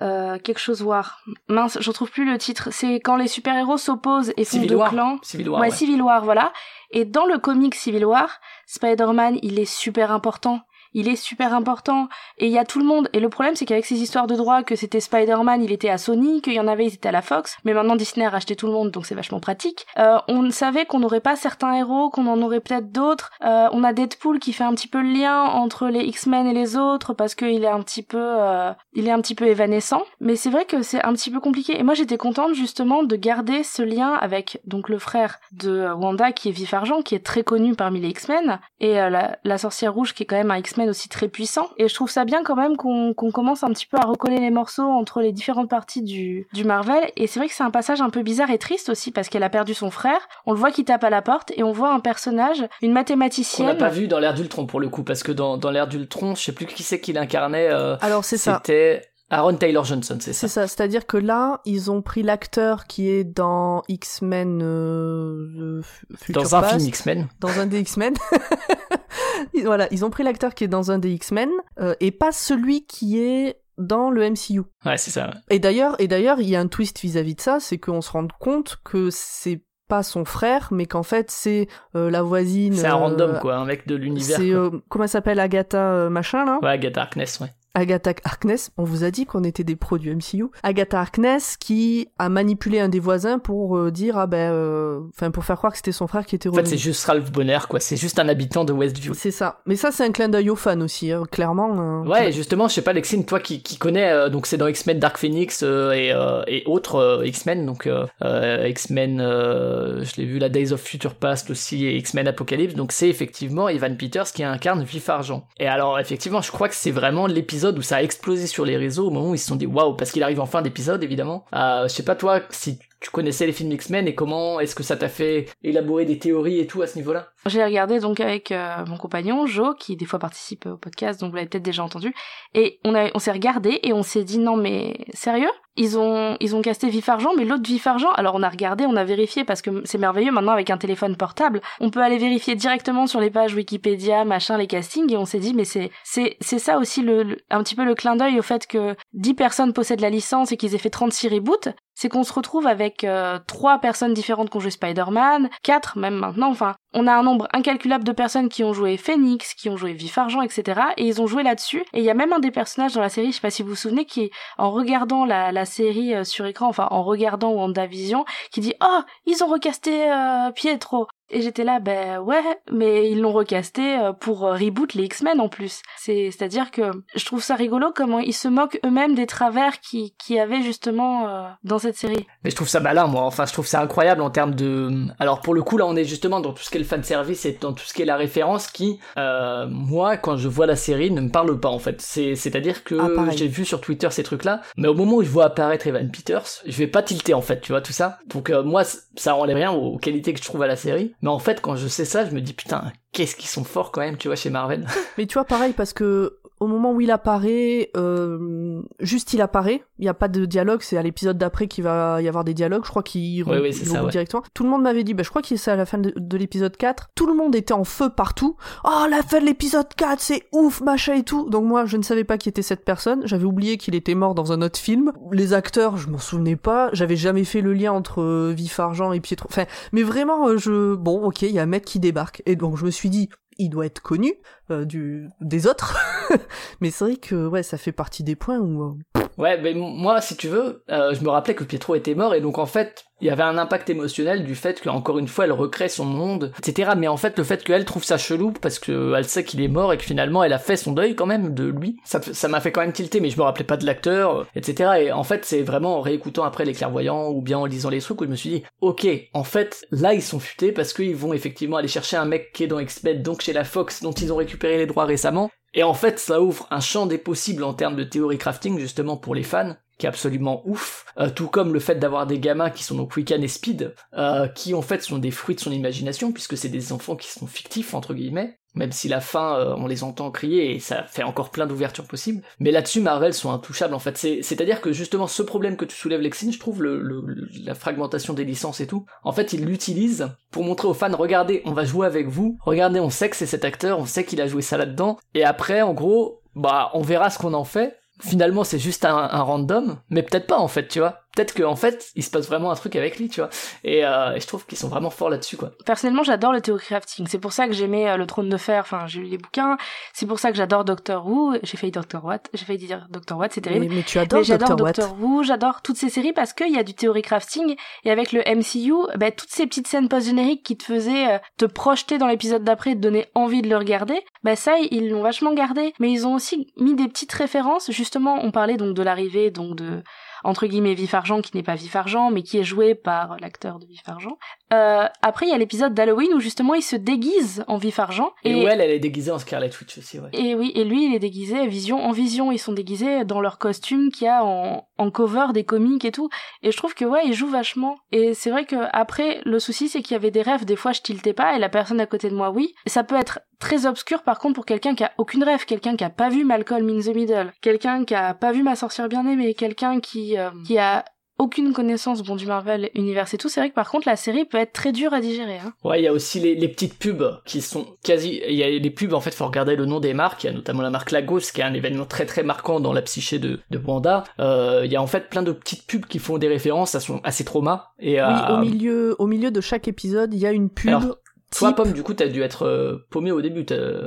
quelque 0.00 0.58
chose 0.58 0.82
War. 0.82 1.20
Mince, 1.48 1.78
je 1.80 1.90
trouve 1.90 2.10
plus 2.10 2.24
le 2.24 2.38
titre. 2.38 2.68
C'est 2.72 2.96
quand 2.96 3.16
les 3.16 3.28
super-héros 3.28 3.76
s'opposent 3.76 4.32
et 4.36 4.44
font 4.44 4.62
deux 4.62 4.78
clans. 4.88 5.18
Civil 5.22 5.48
War. 5.48 5.60
Ouais, 5.60 5.68
ouais, 5.68 5.74
Civil 5.74 6.02
War, 6.02 6.24
voilà. 6.24 6.52
Et 6.90 7.04
dans 7.04 7.26
le 7.26 7.38
comic 7.38 7.74
Civil 7.74 8.04
War, 8.04 8.40
Spider-Man, 8.66 9.38
il 9.42 9.58
est 9.58 9.64
super 9.64 10.12
important 10.12 10.60
il 10.94 11.08
est 11.08 11.16
super 11.16 11.54
important 11.54 12.08
et 12.38 12.46
il 12.46 12.52
y 12.52 12.58
a 12.58 12.64
tout 12.64 12.78
le 12.78 12.84
monde. 12.84 13.08
Et 13.12 13.20
le 13.20 13.28
problème 13.28 13.56
c'est 13.56 13.64
qu'avec 13.64 13.84
ces 13.84 14.00
histoires 14.00 14.26
de 14.26 14.36
droit 14.36 14.62
que 14.62 14.76
c'était 14.76 15.00
Spider-Man 15.00 15.62
il 15.62 15.72
était 15.72 15.90
à 15.90 15.98
Sony 15.98 16.42
qu'il 16.42 16.54
y 16.54 16.60
en 16.60 16.68
avait 16.68 16.86
ils 16.86 16.94
étaient 16.94 17.08
à 17.08 17.12
la 17.12 17.22
Fox 17.22 17.56
mais 17.64 17.74
maintenant 17.74 17.96
Disney 17.96 18.26
a 18.26 18.30
racheté 18.30 18.56
tout 18.56 18.66
le 18.66 18.72
monde 18.72 18.90
donc 18.90 19.06
c'est 19.06 19.14
vachement 19.14 19.40
pratique. 19.40 19.86
Euh, 19.98 20.18
on 20.28 20.50
savait 20.50 20.86
qu'on 20.86 21.00
n'aurait 21.00 21.20
pas 21.20 21.36
certains 21.36 21.74
héros 21.74 22.10
qu'on 22.10 22.26
en 22.26 22.40
aurait 22.42 22.60
peut-être 22.60 22.92
d'autres. 22.92 23.30
Euh, 23.44 23.68
on 23.72 23.84
a 23.84 23.92
Deadpool 23.92 24.38
qui 24.38 24.52
fait 24.52 24.64
un 24.64 24.74
petit 24.74 24.88
peu 24.88 25.00
le 25.02 25.12
lien 25.12 25.42
entre 25.42 25.88
les 25.88 26.00
X-Men 26.00 26.46
et 26.46 26.52
les 26.52 26.76
autres 26.76 27.14
parce 27.14 27.34
qu'il 27.34 27.64
est 27.64 27.68
un 27.68 27.82
petit 27.82 28.02
peu 28.02 28.18
euh, 28.20 28.72
il 28.92 29.08
est 29.08 29.12
un 29.12 29.20
petit 29.20 29.34
peu 29.34 29.46
évanescent. 29.46 30.02
Mais 30.20 30.36
c'est 30.36 30.50
vrai 30.50 30.64
que 30.64 30.82
c'est 30.82 31.02
un 31.04 31.12
petit 31.12 31.30
peu 31.30 31.40
compliqué. 31.40 31.78
Et 31.78 31.82
moi 31.82 31.94
j'étais 31.94 32.18
contente 32.18 32.54
justement 32.54 33.02
de 33.02 33.16
garder 33.16 33.62
ce 33.62 33.82
lien 33.82 34.14
avec 34.14 34.60
donc 34.64 34.88
le 34.88 34.98
frère 34.98 35.38
de 35.52 35.92
Wanda 35.92 36.32
qui 36.32 36.48
est 36.48 36.52
Vif 36.52 36.74
Argent 36.74 37.02
qui 37.02 37.14
est 37.14 37.24
très 37.24 37.42
connu 37.42 37.74
parmi 37.74 38.00
les 38.00 38.08
X-Men. 38.08 38.60
Et 38.80 39.00
euh, 39.00 39.10
la, 39.10 39.38
la 39.44 39.58
sorcière 39.58 39.94
rouge 39.94 40.14
qui 40.14 40.22
est 40.22 40.26
quand 40.26 40.36
même 40.36 40.50
un 40.50 40.58
X-Men 40.58 40.81
aussi 40.88 41.08
très 41.08 41.28
puissant. 41.28 41.68
Et 41.78 41.88
je 41.88 41.94
trouve 41.94 42.10
ça 42.10 42.24
bien 42.24 42.42
quand 42.42 42.56
même 42.56 42.76
qu'on 42.76 43.14
commence 43.14 43.62
un 43.62 43.70
petit 43.70 43.86
peu 43.86 43.96
à 43.98 44.04
recoller 44.04 44.38
les 44.38 44.50
morceaux 44.50 44.82
entre 44.82 45.20
les 45.20 45.32
différentes 45.32 45.70
parties 45.70 46.02
du, 46.02 46.46
du 46.52 46.64
Marvel. 46.64 47.02
Et 47.16 47.26
c'est 47.26 47.40
vrai 47.40 47.48
que 47.48 47.54
c'est 47.54 47.62
un 47.62 47.70
passage 47.70 48.00
un 48.00 48.10
peu 48.10 48.22
bizarre 48.22 48.50
et 48.50 48.58
triste 48.58 48.88
aussi 48.88 49.10
parce 49.10 49.28
qu'elle 49.28 49.42
a 49.42 49.50
perdu 49.50 49.74
son 49.74 49.90
frère. 49.90 50.20
On 50.46 50.52
le 50.52 50.58
voit 50.58 50.70
qui 50.70 50.84
tape 50.84 51.04
à 51.04 51.10
la 51.10 51.22
porte 51.22 51.52
et 51.56 51.62
on 51.62 51.72
voit 51.72 51.92
un 51.92 52.00
personnage, 52.00 52.64
une 52.82 52.92
mathématicienne. 52.92 53.68
On 53.68 53.72
n'a 53.72 53.78
pas 53.78 53.88
vu 53.88 54.08
dans 54.08 54.18
l'ère 54.18 54.34
d'Ultron 54.34 54.66
pour 54.66 54.80
le 54.80 54.88
coup 54.88 55.02
parce 55.02 55.22
que 55.22 55.32
dans, 55.32 55.56
dans 55.56 55.70
l'ère 55.70 55.86
d'Ultron, 55.86 56.34
je 56.34 56.42
sais 56.42 56.52
plus 56.52 56.66
qui 56.66 56.82
c'est 56.82 57.00
qui 57.00 57.12
l'incarnait. 57.12 57.68
Euh, 57.70 57.96
Alors 58.00 58.24
c'est 58.24 58.36
ça. 58.38 58.60
C'était 58.62 59.02
Aaron 59.32 59.56
Taylor 59.56 59.82
Johnson, 59.84 60.18
c'est 60.20 60.34
ça. 60.34 60.40
C'est 60.40 60.48
ça, 60.48 60.66
c'est-à-dire 60.68 61.06
que 61.06 61.16
là, 61.16 61.62
ils 61.64 61.90
ont 61.90 62.02
pris 62.02 62.22
l'acteur 62.22 62.86
qui 62.86 63.08
est 63.08 63.24
dans 63.24 63.82
X-Men 63.88 64.60
euh, 64.62 65.80
Dans 66.28 66.54
un 66.54 66.62
film 66.62 66.80
X-Men. 66.80 67.28
Dans 67.40 67.58
un 67.58 67.64
des 67.64 67.80
X-Men. 67.80 68.12
voilà, 69.64 69.88
ils 69.90 70.04
ont 70.04 70.10
pris 70.10 70.22
l'acteur 70.22 70.54
qui 70.54 70.64
est 70.64 70.68
dans 70.68 70.90
un 70.90 70.98
des 70.98 71.10
X-Men 71.10 71.50
euh, 71.80 71.94
et 72.00 72.10
pas 72.10 72.32
celui 72.32 72.86
qui 72.86 73.18
est 73.18 73.60
dans 73.78 74.10
le 74.10 74.28
MCU. 74.28 74.62
Ouais, 74.84 74.96
c'est 74.96 75.10
ça. 75.10 75.30
Et 75.50 75.58
d'ailleurs, 75.58 75.96
et 75.98 76.08
d'ailleurs, 76.08 76.40
il 76.40 76.48
y 76.48 76.56
a 76.56 76.60
un 76.60 76.68
twist 76.68 77.00
vis-à-vis 77.00 77.34
de 77.34 77.40
ça, 77.40 77.58
c'est 77.60 77.78
qu'on 77.78 78.00
se 78.00 78.10
rend 78.10 78.28
compte 78.38 78.78
que 78.84 79.08
c'est 79.10 79.62
pas 79.88 80.02
son 80.02 80.24
frère, 80.24 80.68
mais 80.70 80.86
qu'en 80.86 81.02
fait 81.02 81.30
c'est 81.30 81.68
euh, 81.96 82.10
la 82.10 82.22
voisine. 82.22 82.74
C'est 82.74 82.86
un 82.86 82.94
random 82.94 83.38
quoi, 83.40 83.56
un 83.56 83.64
mec 83.64 83.86
de 83.86 83.94
l'univers. 83.94 84.38
C'est 84.38 84.52
comment 84.88 85.04
elle 85.04 85.10
s'appelle 85.10 85.40
Agatha 85.40 86.08
machin 86.08 86.44
là? 86.44 86.58
Ouais, 86.62 86.70
Agatha 86.70 87.02
Harkness, 87.02 87.40
ouais 87.40 87.48
Agatha 87.74 88.12
Harkness, 88.24 88.70
on 88.76 88.84
vous 88.84 89.02
a 89.02 89.10
dit 89.10 89.24
qu'on 89.24 89.44
était 89.44 89.64
des 89.64 89.76
pros 89.76 89.96
du 89.96 90.14
MCU. 90.14 90.46
Agatha 90.62 91.00
Harkness 91.00 91.56
qui 91.56 92.08
a 92.18 92.28
manipulé 92.28 92.80
un 92.80 92.88
des 92.88 93.00
voisins 93.00 93.38
pour 93.38 93.78
euh, 93.78 93.90
dire 93.90 94.18
ah 94.18 94.26
ben, 94.26 94.52
euh, 94.52 95.00
enfin 95.14 95.30
pour 95.30 95.44
faire 95.44 95.56
croire 95.56 95.72
que 95.72 95.78
c'était 95.78 95.92
son 95.92 96.06
frère 96.06 96.26
qui 96.26 96.34
était 96.34 96.48
revenu. 96.48 96.60
En 96.60 96.64
fait, 96.64 96.70
c'est 96.70 96.82
juste 96.82 97.04
Ralph 97.06 97.32
Bonner, 97.32 97.60
quoi. 97.68 97.80
C'est 97.80 97.96
juste 97.96 98.18
un 98.18 98.28
habitant 98.28 98.64
de 98.64 98.74
Westview. 98.74 99.14
C'est 99.14 99.30
ça. 99.30 99.60
Mais 99.64 99.76
ça, 99.76 99.90
c'est 99.90 100.04
un 100.04 100.12
clin 100.12 100.28
d'œil 100.28 100.50
aux 100.50 100.56
fans 100.56 100.80
aussi, 100.82 101.10
hein, 101.12 101.22
clairement. 101.30 102.02
ouais, 102.02 102.30
justement, 102.32 102.68
je 102.68 102.74
sais 102.74 102.82
pas, 102.82 102.92
Lexine, 102.92 103.24
toi 103.24 103.40
qui, 103.40 103.62
qui 103.62 103.78
connais, 103.78 104.28
donc 104.30 104.46
c'est 104.46 104.58
dans 104.58 104.66
X-Men 104.66 104.98
Dark 104.98 105.16
Phoenix 105.16 105.62
et, 105.62 106.12
et 106.46 106.62
autres 106.66 107.22
X-Men, 107.24 107.64
donc 107.64 107.88
X-Men, 108.20 109.18
je 109.18 110.16
l'ai 110.16 110.26
vu, 110.26 110.38
la 110.38 110.48
Days 110.50 110.72
of 110.72 110.80
Future 110.80 111.14
Past 111.14 111.50
aussi 111.50 111.86
et 111.86 111.96
X-Men 111.96 112.28
Apocalypse. 112.28 112.74
Donc 112.74 112.92
c'est 112.92 113.08
effectivement 113.08 113.68
Evan 113.68 113.96
Peters 113.96 114.30
qui 114.32 114.44
incarne 114.44 114.82
Vif 114.82 115.08
Argent. 115.08 115.46
Et 115.58 115.66
alors 115.66 115.98
effectivement, 115.98 116.42
je 116.42 116.50
crois 116.50 116.68
que 116.68 116.74
c'est 116.74 116.90
vraiment 116.90 117.26
l'épisode 117.26 117.61
où 117.70 117.82
ça 117.82 117.96
a 117.96 118.02
explosé 118.02 118.46
sur 118.46 118.64
les 118.64 118.76
réseaux 118.76 119.06
au 119.06 119.10
moment 119.10 119.30
où 119.30 119.34
ils 119.34 119.38
se 119.38 119.46
sont 119.46 119.56
dit 119.56 119.66
waouh 119.66 119.94
parce 119.94 120.10
qu'il 120.10 120.22
arrive 120.22 120.40
en 120.40 120.46
fin 120.46 120.62
d'épisode 120.62 121.02
évidemment. 121.02 121.44
Euh, 121.54 121.88
je 121.88 121.94
sais 121.94 122.04
pas 122.04 122.14
toi 122.14 122.40
si 122.50 122.78
tu 123.02 123.10
connaissais 123.10 123.46
les 123.46 123.52
films 123.52 123.72
X-Men 123.72 124.06
et 124.06 124.14
comment 124.14 124.60
est-ce 124.60 124.74
que 124.74 124.82
ça 124.82 124.96
t'a 124.96 125.08
fait 125.08 125.46
élaborer 125.62 126.04
des 126.04 126.18
théories 126.18 126.60
et 126.60 126.66
tout 126.66 126.82
à 126.82 126.86
ce 126.86 126.96
niveau-là 126.96 127.28
J'ai 127.46 127.64
regardé 127.64 127.98
donc 127.98 128.20
avec 128.20 128.52
euh, 128.52 128.86
mon 128.86 128.96
compagnon 128.96 129.46
Joe 129.46 129.74
qui 129.78 129.96
des 129.96 130.06
fois 130.06 130.18
participe 130.18 130.66
au 130.66 130.76
podcast 130.76 131.20
donc 131.20 131.30
vous 131.30 131.36
l'avez 131.36 131.48
peut-être 131.48 131.64
déjà 131.64 131.82
entendu. 131.82 132.14
Et 132.54 132.78
on 132.84 133.18
s'est 133.18 133.32
regardé 133.32 133.80
et 133.82 133.92
on 133.92 134.02
s'est 134.02 134.24
dit 134.24 134.38
non 134.38 134.56
mais 134.56 135.04
sérieux? 135.12 135.50
Ils 135.76 135.98
ont 135.98 136.36
ils 136.38 136.54
ont 136.54 136.60
casté 136.60 136.88
Vif 136.90 137.08
Argent 137.08 137.30
mais 137.36 137.44
l'autre 137.44 137.66
Vif 137.66 137.86
Argent 137.86 138.10
alors 138.12 138.34
on 138.34 138.42
a 138.42 138.48
regardé 138.48 138.84
on 138.86 138.94
a 138.94 139.04
vérifié 139.04 139.42
parce 139.42 139.62
que 139.62 139.82
c'est 139.84 139.96
merveilleux 139.96 140.30
maintenant 140.30 140.52
avec 140.52 140.68
un 140.68 140.76
téléphone 140.76 141.16
portable 141.16 141.62
on 141.80 141.88
peut 141.88 142.02
aller 142.02 142.18
vérifier 142.18 142.56
directement 142.56 143.06
sur 143.06 143.20
les 143.20 143.30
pages 143.30 143.54
Wikipédia 143.54 144.26
machin 144.26 144.58
les 144.58 144.66
castings 144.66 145.10
et 145.10 145.16
on 145.16 145.24
s'est 145.24 145.38
dit 145.38 145.54
mais 145.54 145.64
c'est 145.64 145.90
c'est 146.04 146.36
c'est 146.40 146.58
ça 146.58 146.76
aussi 146.76 147.00
le, 147.00 147.38
un 147.48 147.62
petit 147.62 147.74
peu 147.74 147.84
le 147.84 147.94
clin 147.94 148.16
d'œil 148.16 148.38
au 148.38 148.42
fait 148.42 148.66
que 148.66 148.94
10 149.14 149.32
personnes 149.32 149.72
possèdent 149.72 150.00
la 150.02 150.10
licence 150.10 150.52
et 150.52 150.58
qu'ils 150.58 150.74
aient 150.74 150.78
fait 150.78 150.90
36 150.90 151.28
reboots 151.28 151.70
c'est 151.94 152.08
qu'on 152.08 152.24
se 152.24 152.32
retrouve 152.32 152.66
avec 152.66 153.04
euh, 153.04 153.38
trois 153.46 153.78
personnes 153.78 154.14
différentes 154.14 154.50
qui 154.50 154.56
ont 154.56 154.60
joué 154.60 154.70
Spider-Man, 154.70 155.50
quatre 155.62 155.98
même 155.98 156.14
maintenant, 156.14 156.50
enfin, 156.50 156.74
on 156.94 157.06
a 157.06 157.14
un 157.14 157.22
nombre 157.22 157.48
incalculable 157.52 158.04
de 158.04 158.12
personnes 158.12 158.48
qui 158.48 158.64
ont 158.64 158.72
joué 158.72 158.96
Phoenix, 158.96 159.54
qui 159.54 159.68
ont 159.68 159.76
joué 159.76 159.92
Vif 159.92 160.18
Argent, 160.18 160.42
etc. 160.42 160.80
Et 160.96 161.06
ils 161.06 161.22
ont 161.22 161.26
joué 161.26 161.42
là-dessus. 161.42 161.84
Et 161.92 161.98
il 161.98 162.04
y 162.04 162.10
a 162.10 162.14
même 162.14 162.32
un 162.32 162.38
des 162.38 162.50
personnages 162.50 162.94
dans 162.94 163.00
la 163.00 163.08
série, 163.08 163.28
je 163.28 163.36
sais 163.36 163.40
pas 163.40 163.50
si 163.50 163.62
vous 163.62 163.70
vous 163.70 163.74
souvenez, 163.74 164.04
qui, 164.04 164.30
en 164.58 164.70
regardant 164.70 165.24
la, 165.24 165.64
série 165.64 166.14
euh, 166.14 166.24
sur 166.24 166.46
écran, 166.46 166.68
enfin 166.68 166.88
en 166.90 167.02
regardant 167.02 167.52
WandaVision, 167.52 168.24
qui 168.50 168.60
dit 168.60 168.74
«Oh, 168.82 169.00
ils 169.26 169.42
ont 169.42 169.48
recasté 169.48 170.10
euh, 170.10 170.50
Pietro!» 170.52 171.06
Et 171.34 171.40
j'étais 171.40 171.64
là, 171.64 171.80
ben 171.80 172.18
ouais, 172.18 172.42
mais 172.70 173.10
ils 173.10 173.20
l'ont 173.20 173.32
recasté 173.32 173.98
euh, 173.98 174.12
pour 174.12 174.44
euh, 174.44 174.52
reboot 174.52 174.92
les 174.92 175.04
X-Men 175.04 175.40
en 175.40 175.48
plus. 175.48 175.80
C'est, 175.96 176.30
c'est-à-dire 176.30 176.70
que 176.70 176.82
je 177.14 177.24
trouve 177.24 177.42
ça 177.42 177.54
rigolo 177.54 177.86
comment 177.94 178.18
ils 178.18 178.34
se 178.34 178.48
moquent 178.48 178.78
eux-mêmes 178.84 179.14
des 179.14 179.26
travers 179.26 179.80
qui, 179.80 180.14
qui 180.18 180.38
avaient 180.38 180.60
justement 180.60 181.26
euh, 181.26 181.48
dans 181.64 181.78
cette 181.78 181.96
série. 181.96 182.26
Mais 182.44 182.50
je 182.50 182.56
trouve 182.56 182.68
ça 182.68 182.80
malin, 182.80 183.06
moi. 183.06 183.22
Enfin, 183.22 183.46
je 183.46 183.52
trouve 183.54 183.66
ça 183.66 183.80
incroyable 183.80 184.20
en 184.20 184.28
termes 184.28 184.54
de. 184.54 185.06
Alors 185.18 185.40
pour 185.40 185.54
le 185.54 185.62
coup, 185.62 185.78
là, 185.78 185.86
on 185.86 185.96
est 185.96 186.04
justement 186.04 186.40
dans 186.40 186.52
tout 186.52 186.62
ce 186.62 186.68
qui 186.68 186.76
est 186.76 186.80
le 186.80 186.86
fan 186.86 187.02
service 187.02 187.46
et 187.46 187.56
dans 187.58 187.72
tout 187.72 187.84
ce 187.84 187.94
qui 187.94 188.02
est 188.02 188.06
la 188.06 188.16
référence 188.16 188.66
qui, 188.66 189.00
euh, 189.16 189.66
moi, 189.70 190.18
quand 190.18 190.36
je 190.36 190.48
vois 190.48 190.66
la 190.66 190.76
série, 190.76 191.10
ne 191.10 191.22
me 191.22 191.30
parle 191.30 191.58
pas 191.58 191.70
en 191.70 191.78
fait. 191.78 192.02
C'est, 192.02 192.34
c'est-à-dire 192.34 192.84
que 192.84 192.96
ah, 193.00 193.30
j'ai 193.34 193.48
vu 193.48 193.64
sur 193.64 193.80
Twitter 193.80 194.10
ces 194.10 194.22
trucs-là, 194.22 194.60
mais 194.76 194.88
au 194.88 194.94
moment 194.94 195.16
où 195.16 195.22
je 195.22 195.30
vois 195.30 195.46
apparaître 195.46 195.86
Evan 195.86 196.10
Peters, 196.10 196.44
je 196.66 196.76
vais 196.76 196.88
pas 196.88 197.02
tilter 197.02 197.32
en 197.32 197.40
fait, 197.40 197.62
tu 197.62 197.72
vois 197.72 197.80
tout 197.80 197.92
ça. 197.92 198.18
Donc 198.26 198.50
moi, 198.50 198.82
ça 199.16 199.34
enlève 199.34 199.56
rien 199.56 199.72
aux 199.72 199.96
qualités 199.96 200.34
que 200.34 200.38
je 200.38 200.44
trouve 200.44 200.62
à 200.62 200.66
la 200.66 200.76
série. 200.76 201.14
Mais 201.22 201.30
en 201.30 201.38
fait, 201.38 201.60
quand 201.60 201.76
je 201.76 201.88
sais 201.88 202.04
ça, 202.04 202.26
je 202.26 202.32
me 202.32 202.40
dis 202.40 202.52
putain, 202.52 202.92
qu'est-ce 203.12 203.36
qu'ils 203.36 203.48
sont 203.48 203.64
forts 203.64 203.92
quand 203.92 204.00
même, 204.00 204.16
tu 204.16 204.28
vois, 204.28 204.36
chez 204.36 204.50
Marvel. 204.50 204.86
Mais 205.18 205.26
tu 205.26 205.34
vois, 205.34 205.44
pareil, 205.44 205.72
parce 205.72 205.92
que 205.92 206.38
au 206.62 206.68
moment 206.68 206.92
où 206.92 207.00
il 207.00 207.10
apparaît, 207.10 207.90
euh, 207.96 208.82
juste 209.00 209.32
il 209.32 209.40
apparaît, 209.40 209.82
il 209.98 210.02
n'y 210.02 210.08
a 210.08 210.14
pas 210.14 210.28
de 210.28 210.44
dialogue, 210.44 210.80
c'est 210.82 210.96
à 210.96 211.02
l'épisode 211.02 211.36
d'après 211.36 211.66
qu'il 211.66 211.82
va 211.82 212.22
y 212.22 212.28
avoir 212.28 212.44
des 212.44 212.54
dialogues, 212.54 212.84
je 212.84 212.90
crois 212.90 213.02
qu'il 213.02 213.42
oui, 213.42 213.70
directement. 214.10 214.44
Tout 214.54 214.62
le 214.62 214.70
monde 214.70 214.82
m'avait 214.82 215.02
dit, 215.02 215.12
bah, 215.12 215.24
je 215.24 215.30
crois 215.30 215.42
qu'il 215.42 215.58
c'est 215.58 215.72
à 215.72 215.76
la 215.76 215.86
fin 215.86 215.98
de, 215.98 216.36
l'épisode 216.36 216.76
4, 216.76 217.10
tout 217.16 217.26
le 217.26 217.34
monde 217.34 217.56
était 217.56 217.72
en 217.74 217.82
feu 217.82 218.10
partout. 218.10 218.56
Oh, 218.84 219.06
la 219.10 219.24
fin 219.24 219.40
de 219.40 219.46
l'épisode 219.46 219.88
4, 219.96 220.20
c'est 220.20 220.44
ouf, 220.52 220.80
machin 220.82 221.14
et 221.14 221.24
tout. 221.24 221.50
Donc 221.50 221.64
moi, 221.64 221.84
je 221.84 221.96
ne 221.96 222.04
savais 222.04 222.22
pas 222.22 222.38
qui 222.38 222.48
était 222.48 222.62
cette 222.62 222.84
personne, 222.84 223.22
j'avais 223.24 223.44
oublié 223.44 223.76
qu'il 223.76 223.96
était 223.96 224.14
mort 224.14 224.36
dans 224.36 224.52
un 224.52 224.62
autre 224.62 224.78
film. 224.78 225.10
Les 225.32 225.54
acteurs, 225.54 225.96
je 225.96 226.08
m'en 226.08 226.18
souvenais 226.18 226.54
pas, 226.56 226.90
j'avais 226.92 227.16
jamais 227.16 227.42
fait 227.42 227.60
le 227.60 227.72
lien 227.72 227.90
entre 227.90 228.22
euh, 228.22 228.52
Vif 228.56 228.78
Argent 228.78 229.10
et 229.12 229.18
Pietro. 229.18 229.48
Enfin, 229.50 229.64
mais 229.90 230.04
vraiment, 230.04 230.46
euh, 230.46 230.58
je... 230.58 230.94
Bon, 230.94 231.24
ok, 231.24 231.42
il 231.42 231.50
y 231.50 231.58
a 231.58 231.62
un 231.62 231.66
mec 231.66 231.84
qui 231.84 231.98
débarque. 231.98 232.40
Et 232.46 232.54
donc 232.54 232.76
je 232.76 232.84
me 232.84 232.90
suis 232.92 233.10
dit, 233.10 233.30
il 233.58 233.70
doit 233.70 233.86
être 233.86 234.00
connu 234.00 234.34
euh, 234.70 234.84
du 234.84 235.28
des 235.40 235.66
autres. 235.66 235.96
Mais 236.80 236.90
c'est 236.90 237.04
vrai 237.04 237.16
que 237.16 237.46
ouais 237.46 237.62
ça 237.62 237.78
fait 237.78 237.92
partie 237.92 238.22
des 238.22 238.36
points 238.36 238.58
où 238.58 238.82
euh, 238.82 239.20
ouais 239.38 239.60
mais 239.60 239.72
moi 239.74 240.20
si 240.20 240.36
tu 240.36 240.48
veux 240.48 240.84
euh, 240.90 241.14
je 241.14 241.22
me 241.22 241.30
rappelais 241.30 241.54
que 241.54 241.64
Pietro 241.64 241.94
était 241.94 242.14
mort 242.14 242.34
et 242.34 242.40
donc 242.40 242.58
en 242.58 242.66
fait 242.66 243.04
il 243.22 243.28
y 243.28 243.30
avait 243.30 243.42
un 243.42 243.56
impact 243.56 243.88
émotionnel 243.88 244.44
du 244.44 244.54
fait 244.54 244.80
qu'encore 244.80 245.18
une 245.18 245.28
fois 245.28 245.46
elle 245.46 245.52
recrée 245.52 245.88
son 245.88 246.04
monde 246.04 246.52
etc 246.58 246.90
mais 246.96 247.08
en 247.08 247.16
fait 247.16 247.38
le 247.38 247.44
fait 247.44 247.64
qu'elle 247.64 247.84
trouve 247.84 248.04
ça 248.04 248.18
chelou 248.18 248.52
parce 248.52 248.78
que 248.78 249.14
elle 249.16 249.24
sait 249.24 249.44
qu'il 249.44 249.62
est 249.62 249.68
mort 249.68 249.92
et 249.92 249.96
que 249.96 250.04
finalement 250.04 250.44
elle 250.44 250.52
a 250.52 250.58
fait 250.58 250.76
son 250.76 250.92
deuil 250.92 251.14
quand 251.14 251.26
même 251.26 251.54
de 251.54 251.64
lui 251.64 251.96
ça 252.04 252.48
m'a 252.48 252.60
fait 252.60 252.72
quand 252.72 252.80
même 252.82 252.92
tilter 252.92 253.20
mais 253.20 253.30
je 253.30 253.38
me 253.38 253.42
rappelais 253.42 253.64
pas 253.64 253.76
de 253.76 253.86
l'acteur 253.86 254.46
etc 254.54 254.90
et 255.00 255.12
en 255.12 255.24
fait 255.24 255.44
c'est 255.44 255.62
vraiment 255.62 255.98
en 255.98 256.00
réécoutant 256.00 256.44
après 256.44 256.64
les 256.64 256.74
clairvoyants 256.74 257.30
ou 257.30 257.40
bien 257.40 257.58
en 257.58 257.66
lisant 257.66 257.90
les 257.90 258.00
trucs 258.00 258.20
où 258.20 258.24
je 258.24 258.30
me 258.30 258.36
suis 258.36 258.50
dit 258.50 258.62
ok 258.80 259.06
en 259.32 259.44
fait 259.44 259.86
là 259.90 260.12
ils 260.12 260.22
sont 260.22 260.40
futés 260.40 260.72
parce 260.72 260.92
qu'ils 260.92 261.16
vont 261.16 261.32
effectivement 261.32 261.76
aller 261.76 261.88
chercher 261.88 262.16
un 262.16 262.24
mec 262.24 262.52
qui 262.52 262.64
est 262.64 262.68
dans 262.68 262.80
X-Men 262.80 263.22
donc 263.22 263.40
chez 263.40 263.52
la 263.52 263.64
Fox 263.64 264.02
dont 264.02 264.12
ils 264.12 264.32
ont 264.32 264.36
récupéré 264.36 264.78
les 264.78 264.86
droits 264.86 265.04
récemment. 265.04 265.50
Et 265.74 265.82
en 265.82 265.94
fait, 265.94 266.18
ça 266.18 266.42
ouvre 266.42 266.66
un 266.70 266.80
champ 266.80 267.06
des 267.06 267.16
possibles 267.16 267.64
en 267.64 267.72
termes 267.72 267.96
de 267.96 268.04
théorie 268.04 268.36
crafting, 268.36 268.78
justement 268.78 269.16
pour 269.16 269.34
les 269.34 269.42
fans, 269.42 269.74
qui 270.02 270.06
est 270.06 270.08
absolument 270.08 270.62
ouf. 270.64 271.04
Euh, 271.16 271.30
tout 271.30 271.46
comme 271.46 271.72
le 271.72 271.78
fait 271.78 271.94
d'avoir 271.94 272.26
des 272.26 272.40
gamins 272.40 272.70
qui 272.70 272.82
sont 272.82 272.96
donc 272.96 273.14
Wiccan 273.14 273.40
et 273.40 273.46
Speed, 273.46 273.94
euh, 274.14 274.48
qui 274.48 274.74
en 274.74 274.82
fait 274.82 275.00
sont 275.00 275.18
des 275.18 275.30
fruits 275.30 275.54
de 275.54 275.60
son 275.60 275.70
imagination, 275.70 276.32
puisque 276.32 276.56
c'est 276.56 276.68
des 276.68 276.92
enfants 276.92 277.14
qui 277.14 277.30
sont 277.30 277.46
fictifs, 277.46 277.94
entre 277.94 278.12
guillemets, 278.12 278.58
même 278.74 278.90
si 278.90 279.06
la 279.06 279.20
fin, 279.20 279.56
euh, 279.60 279.76
on 279.76 279.86
les 279.86 280.02
entend 280.02 280.32
crier 280.32 280.74
et 280.74 280.80
ça 280.80 281.04
fait 281.04 281.22
encore 281.22 281.50
plein 281.50 281.68
d'ouvertures 281.68 282.08
possibles. 282.08 282.42
Mais 282.58 282.72
là-dessus, 282.72 283.00
Marvel 283.00 283.32
sont 283.32 283.52
intouchables 283.52 283.94
en 283.94 284.00
fait. 284.00 284.16
C'est-à-dire 284.16 284.80
que 284.80 284.92
justement, 284.92 285.28
ce 285.28 285.44
problème 285.44 285.76
que 285.76 285.84
tu 285.84 285.94
soulèves, 285.94 286.20
Lexine, 286.20 286.52
je 286.52 286.58
trouve, 286.58 286.82
le, 286.82 287.46
la 287.64 287.76
fragmentation 287.76 288.34
des 288.34 288.44
licences 288.44 288.80
et 288.80 288.88
tout, 288.88 289.06
en 289.22 289.30
fait, 289.30 289.52
ils 289.52 289.64
l'utilisent 289.64 290.30
pour 290.50 290.64
montrer 290.64 290.88
aux 290.88 290.94
fans, 290.94 291.16
regardez, 291.16 291.62
on 291.64 291.72
va 291.72 291.84
jouer 291.84 292.08
avec 292.08 292.26
vous, 292.26 292.58
regardez, 292.62 292.98
on 292.98 293.10
sait 293.10 293.30
que 293.30 293.36
c'est 293.36 293.46
cet 293.46 293.64
acteur, 293.64 294.00
on 294.00 294.06
sait 294.06 294.24
qu'il 294.24 294.40
a 294.40 294.48
joué 294.48 294.62
ça 294.62 294.76
là-dedans, 294.76 295.18
et 295.34 295.44
après, 295.44 295.80
en 295.80 295.94
gros, 295.94 296.40
bah, 296.56 296.90
on 296.94 297.02
verra 297.02 297.30
ce 297.30 297.38
qu'on 297.38 297.54
en 297.54 297.64
fait. 297.64 298.01
Finalement, 298.24 298.62
c'est 298.62 298.78
juste 298.78 299.04
un, 299.04 299.26
random, 299.26 299.98
mais 300.08 300.22
peut-être 300.22 300.46
pas 300.46 300.58
en 300.58 300.68
fait, 300.68 300.86
tu 300.86 301.00
vois 301.00 301.22
peut-être 301.34 301.54
qu'en 301.54 301.76
fait, 301.76 302.10
il 302.14 302.22
se 302.22 302.30
passe 302.30 302.46
vraiment 302.46 302.70
un 302.70 302.74
truc 302.74 302.96
avec 302.96 303.18
lui, 303.18 303.28
tu 303.28 303.40
vois. 303.40 303.50
Et, 303.84 304.04
euh, 304.04 304.34
et 304.34 304.40
je 304.40 304.46
trouve 304.46 304.66
qu'ils 304.66 304.78
sont 304.78 304.88
vraiment 304.88 305.10
forts 305.10 305.30
là-dessus, 305.30 305.56
quoi. 305.56 305.72
Personnellement, 305.84 306.22
j'adore 306.22 306.52
le 306.52 306.60
théorie 306.60 306.84
crafting. 306.84 307.26
C'est 307.26 307.38
pour 307.38 307.52
ça 307.52 307.66
que 307.66 307.72
j'aimais 307.72 308.08
euh, 308.08 308.16
le 308.16 308.26
Trône 308.26 308.48
de 308.48 308.56
Fer. 308.56 308.80
Enfin, 308.80 309.06
j'ai 309.06 309.20
lu 309.20 309.26
les 309.26 309.38
bouquins. 309.38 309.76
C'est 310.12 310.26
pour 310.26 310.38
ça 310.38 310.50
que 310.50 310.56
j'adore 310.56 310.84
Doctor 310.84 311.26
Who. 311.26 311.56
J'ai 311.62 311.76
failli 311.76 311.92
Doctor 311.92 312.24
Watt. 312.24 312.48
J'ai 312.52 312.64
failli 312.64 312.78
dire 312.78 313.06
Doctor 313.10 313.38
Watt, 313.38 313.52
c'est 313.52 313.60
terrible. 313.60 313.88
Mais, 313.94 314.02
tu 314.02 314.18
adores 314.18 314.40
mais 314.40 314.44
j'adore 314.44 314.76
Doctor, 314.76 315.16
Who. 315.20 315.42
J'adore 315.42 315.82
toutes 315.82 315.96
ces 315.96 316.10
séries 316.10 316.32
parce 316.32 316.52
qu'il 316.52 316.72
y 316.72 316.78
a 316.78 316.84
du 316.84 316.94
théorie 316.94 317.22
crafting. 317.22 317.76
Et 318.04 318.10
avec 318.10 318.32
le 318.32 318.40
MCU, 318.40 318.92
ben, 319.16 319.32
toutes 319.32 319.50
ces 319.50 319.66
petites 319.66 319.88
scènes 319.88 320.08
post-génériques 320.08 320.62
qui 320.62 320.76
te 320.76 320.84
faisaient 320.84 321.34
euh, 321.34 321.38
te 321.56 321.64
projeter 321.64 322.18
dans 322.18 322.26
l'épisode 322.26 322.64
d'après 322.64 322.90
et 322.90 322.94
te 322.94 323.00
donner 323.00 323.26
envie 323.34 323.62
de 323.62 323.68
le 323.68 323.76
regarder, 323.76 324.20
ben 324.44 324.56
ça, 324.56 324.74
ils 324.90 325.08
l'ont 325.08 325.22
vachement 325.22 325.54
gardé. 325.54 325.94
Mais 325.98 326.10
ils 326.10 326.26
ont 326.26 326.34
aussi 326.34 326.72
mis 326.76 326.94
des 326.94 327.08
petites 327.08 327.32
références. 327.32 327.90
Justement, 327.90 328.38
on 328.42 328.50
parlait 328.50 328.76
donc 328.76 328.94
de 328.94 329.02
l'arrivée, 329.02 329.50
donc 329.50 329.76
de 329.76 330.02
entre 330.44 330.66
guillemets 330.66 330.94
Vif 330.94 331.14
Argent 331.14 331.40
qui 331.40 331.56
n'est 331.56 331.62
pas 331.62 331.74
Vif 331.74 331.96
Argent 331.96 332.30
mais 332.30 332.42
qui 332.42 332.58
est 332.58 332.64
joué 332.64 332.94
par 332.94 333.36
l'acteur 333.40 333.78
de 333.78 333.86
Vif 333.86 334.02
Argent. 334.06 334.38
Euh, 334.72 335.06
après 335.22 335.46
il 335.46 335.50
y 335.50 335.54
a 335.54 335.58
l'épisode 335.58 335.94
d'Halloween 335.94 336.34
où 336.34 336.40
justement 336.40 336.74
il 336.74 336.82
se 336.82 336.96
déguise 336.96 337.64
en 337.68 337.76
Vif 337.76 337.98
Argent. 337.98 338.32
Et, 338.44 338.52
et 338.52 338.62
elle, 338.64 338.80
elle 338.80 338.90
est 338.90 338.98
déguisée 338.98 339.30
en 339.30 339.38
Scarlet 339.38 339.70
Witch 339.80 339.98
aussi, 339.98 340.18
ouais. 340.18 340.30
Et 340.32 340.54
oui, 340.54 340.72
et 340.74 340.84
lui 340.84 341.06
il 341.06 341.14
est 341.14 341.18
déguisé 341.18 341.66
Vision 341.66 342.04
en 342.04 342.12
Vision. 342.12 342.52
Ils 342.52 342.58
sont 342.58 342.72
déguisés 342.72 343.24
dans 343.24 343.40
leur 343.40 343.58
costume 343.58 344.10
qu'il 344.10 344.26
y 344.26 344.28
a 344.28 344.44
en, 344.44 344.86
en 344.98 345.10
cover 345.10 345.46
des 345.52 345.64
comics 345.64 346.04
et 346.04 346.12
tout. 346.12 346.28
Et 346.62 346.72
je 346.72 346.76
trouve 346.76 346.94
que 346.94 347.04
ouais, 347.04 347.22
il 347.26 347.34
joue 347.34 347.48
vachement. 347.48 347.96
Et 348.10 348.34
c'est 348.34 348.50
vrai 348.50 348.64
que 348.64 348.76
après 348.92 349.40
le 349.44 349.58
souci 349.58 349.88
c'est 349.88 350.02
qu'il 350.02 350.12
y 350.12 350.16
avait 350.16 350.30
des 350.30 350.42
rêves. 350.42 350.64
Des 350.64 350.76
fois 350.76 350.92
je 350.92 351.00
tiltais 351.02 351.32
pas 351.32 351.56
et 351.56 351.58
la 351.58 351.68
personne 351.68 352.00
à 352.00 352.06
côté 352.06 352.30
de 352.30 352.34
moi 352.34 352.50
oui. 352.50 352.74
Ça 352.86 353.04
peut 353.04 353.16
être 353.16 353.40
très 353.62 353.86
obscur 353.86 354.22
par 354.22 354.40
contre 354.40 354.56
pour 354.56 354.66
quelqu'un 354.66 354.96
qui 354.96 355.04
a 355.04 355.12
aucune 355.18 355.44
rêve, 355.44 355.64
quelqu'un 355.64 355.94
qui 355.94 356.02
a 356.02 356.10
pas 356.10 356.28
vu 356.28 356.44
Malcolm 356.44 356.88
in 356.88 357.00
the 357.00 357.14
Middle, 357.14 357.52
quelqu'un 357.60 358.04
qui 358.04 358.14
a 358.14 358.34
pas 358.34 358.50
vu 358.50 358.62
Ma 358.64 358.74
sorcière 358.74 359.08
bien 359.08 359.26
aimée, 359.26 359.54
quelqu'un 359.54 360.00
qui 360.00 360.36
euh, 360.36 360.50
qui 360.66 360.78
a 360.78 361.04
aucune 361.38 361.72
connaissance 361.72 362.22
bon 362.22 362.36
du 362.36 362.46
Marvel 362.46 362.90
univers 362.94 363.32
et 363.32 363.38
tout, 363.38 363.48
c'est 363.48 363.60
vrai 363.60 363.70
que 363.70 363.74
par 363.74 363.90
contre 363.90 364.08
la 364.08 364.16
série 364.16 364.44
peut 364.44 364.58
être 364.58 364.72
très 364.72 364.92
dure 364.92 365.12
à 365.14 365.20
digérer. 365.20 365.58
Hein. 365.58 365.72
Ouais, 365.84 366.00
il 366.00 366.04
y 366.04 366.08
a 366.08 366.12
aussi 366.12 366.40
les, 366.40 366.54
les, 366.54 366.68
petites 366.68 366.98
pubs 366.98 367.40
qui 367.44 367.60
sont 367.60 367.86
quasi. 368.04 368.40
Il 368.48 368.54
y 368.54 368.62
a 368.62 368.68
les 368.68 368.90
pubs 368.90 369.12
en 369.12 369.20
fait, 369.20 369.32
faut 369.32 369.46
regarder 369.46 369.76
le 369.76 369.86
nom 369.86 370.00
des 370.00 370.14
marques. 370.14 370.44
Il 370.44 370.48
y 370.48 370.50
a 370.50 370.52
notamment 370.52 370.82
la 370.82 370.90
marque 370.90 371.10
Lagos 371.10 371.40
qui 371.54 371.60
est 371.60 371.64
un 371.64 371.74
événement 371.74 372.04
très 372.04 372.26
très 372.26 372.42
marquant 372.42 372.80
dans 372.80 372.92
la 372.92 373.02
psyché 373.02 373.38
de, 373.38 373.60
de 373.70 373.78
Wanda. 373.78 374.24
Euh, 374.40 374.82
il 374.84 374.92
y 374.92 374.96
a 374.96 375.02
en 375.02 375.06
fait 375.06 375.30
plein 375.30 375.42
de 375.42 375.52
petites 375.52 375.86
pubs 375.86 376.06
qui 376.06 376.18
font 376.18 376.38
des 376.38 376.48
références 376.48 376.94
à 376.94 377.00
son 377.00 377.20
à 377.24 377.32
ses 377.32 377.44
traumas. 377.44 377.90
Et 377.98 378.20
oui, 378.20 378.40
au 378.50 378.58
milieu 378.58 379.16
au 379.18 379.26
milieu 379.26 379.50
de 379.50 379.60
chaque 379.60 379.88
épisode, 379.88 380.34
il 380.34 380.40
y 380.40 380.46
a 380.46 380.52
une 380.52 380.70
pub 380.70 381.14
Toi. 381.52 381.72
Pomme, 381.72 381.92
du 381.92 382.02
coup, 382.02 382.14
t'as 382.14 382.28
dû 382.28 382.40
être 382.42 382.66
euh, 382.66 383.06
paumé 383.10 383.30
au 383.30 383.40
début. 383.42 383.64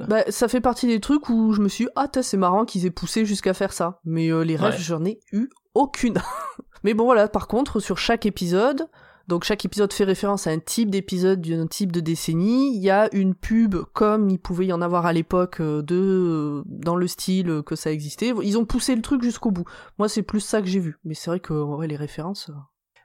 Bah, 0.07 0.23
ça 0.29 0.47
fait 0.47 0.61
partie 0.61 0.87
des 0.87 0.99
trucs 0.99 1.29
où 1.29 1.53
je 1.53 1.61
me 1.61 1.67
suis 1.69 1.85
dit, 1.85 1.91
ah, 1.95 2.07
c'est 2.21 2.37
marrant 2.37 2.65
qu'ils 2.65 2.85
aient 2.85 2.91
poussé 2.91 3.25
jusqu'à 3.25 3.53
faire 3.53 3.73
ça. 3.73 3.99
Mais 4.03 4.31
euh, 4.31 4.43
les 4.43 4.55
rêves, 4.55 4.73
Ouais. 4.73 4.79
j'en 4.79 5.05
ai 5.05 5.19
eu 5.31 5.49
aucune. 5.73 6.15
Mais 6.83 6.93
bon, 6.93 7.05
voilà, 7.05 7.27
par 7.27 7.47
contre, 7.47 7.79
sur 7.79 7.97
chaque 7.97 8.25
épisode, 8.25 8.87
donc 9.27 9.43
chaque 9.43 9.65
épisode 9.65 9.91
fait 9.91 10.03
référence 10.03 10.45
à 10.45 10.51
un 10.51 10.59
type 10.59 10.91
d'épisode 10.91 11.41
d'un 11.41 11.65
type 11.67 11.91
de 11.91 11.99
décennie. 11.99 12.75
Il 12.75 12.81
y 12.83 12.91
a 12.91 13.09
une 13.13 13.33
pub 13.33 13.75
comme 13.93 14.29
il 14.29 14.37
pouvait 14.39 14.67
y 14.67 14.73
en 14.73 14.81
avoir 14.81 15.05
à 15.07 15.13
l'époque 15.13 15.61
euh, 15.61 15.81
de 15.81 15.95
euh, 15.95 16.63
dans 16.67 16.95
le 16.95 17.07
style 17.07 17.61
que 17.65 17.75
ça 17.75 17.91
existait. 17.91 18.33
Ils 18.43 18.57
ont 18.57 18.65
poussé 18.65 18.95
le 18.95 19.01
truc 19.01 19.23
jusqu'au 19.23 19.49
bout. 19.51 19.65
Moi, 19.97 20.09
c'est 20.09 20.21
plus 20.23 20.41
ça 20.41 20.61
que 20.61 20.67
j'ai 20.67 20.79
vu. 20.79 20.97
Mais 21.05 21.13
c'est 21.15 21.29
vrai 21.31 21.39
que 21.39 21.53
en 21.53 21.75
vrai, 21.75 21.87
les 21.87 21.95
références. 21.95 22.51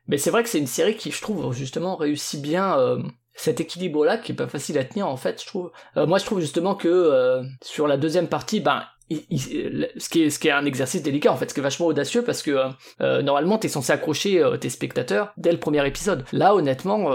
Mais 0.08 0.18
c'est 0.18 0.30
vrai 0.30 0.42
que 0.42 0.48
c'est 0.48 0.58
une 0.58 0.66
série 0.66 0.96
qui, 0.96 1.10
je 1.10 1.22
trouve, 1.22 1.52
justement, 1.54 1.94
réussit 1.96 2.42
bien 2.42 2.76
euh, 2.78 3.00
cet 3.34 3.60
équilibre-là, 3.60 4.18
qui 4.18 4.32
est 4.32 4.34
pas 4.34 4.48
facile 4.48 4.78
à 4.78 4.84
tenir, 4.84 5.08
en 5.08 5.16
fait, 5.16 5.40
je 5.40 5.46
trouve. 5.46 5.70
Euh, 5.96 6.06
moi, 6.06 6.18
je 6.18 6.24
trouve 6.24 6.40
justement 6.40 6.74
que 6.74 6.88
euh, 6.88 7.42
sur 7.62 7.86
la 7.86 7.96
deuxième 7.96 8.28
partie, 8.28 8.60
ben, 8.60 8.84
ce, 9.10 10.08
qui 10.08 10.22
est, 10.22 10.30
ce 10.30 10.38
qui 10.38 10.48
est 10.48 10.52
un 10.52 10.64
exercice 10.64 11.02
délicat, 11.02 11.32
en 11.32 11.36
fait, 11.36 11.48
ce 11.48 11.54
qui 11.54 11.60
est 11.60 11.62
vachement 11.62 11.86
audacieux, 11.86 12.22
parce 12.22 12.42
que 12.42 12.50
euh, 12.50 12.68
euh, 13.00 13.22
normalement, 13.22 13.58
t'es 13.58 13.68
censé 13.68 13.92
accrocher 13.92 14.44
tes 14.60 14.70
spectateurs 14.70 15.32
dès 15.36 15.52
le 15.52 15.58
premier 15.58 15.86
épisode. 15.86 16.24
Là, 16.32 16.54
honnêtement, 16.54 17.10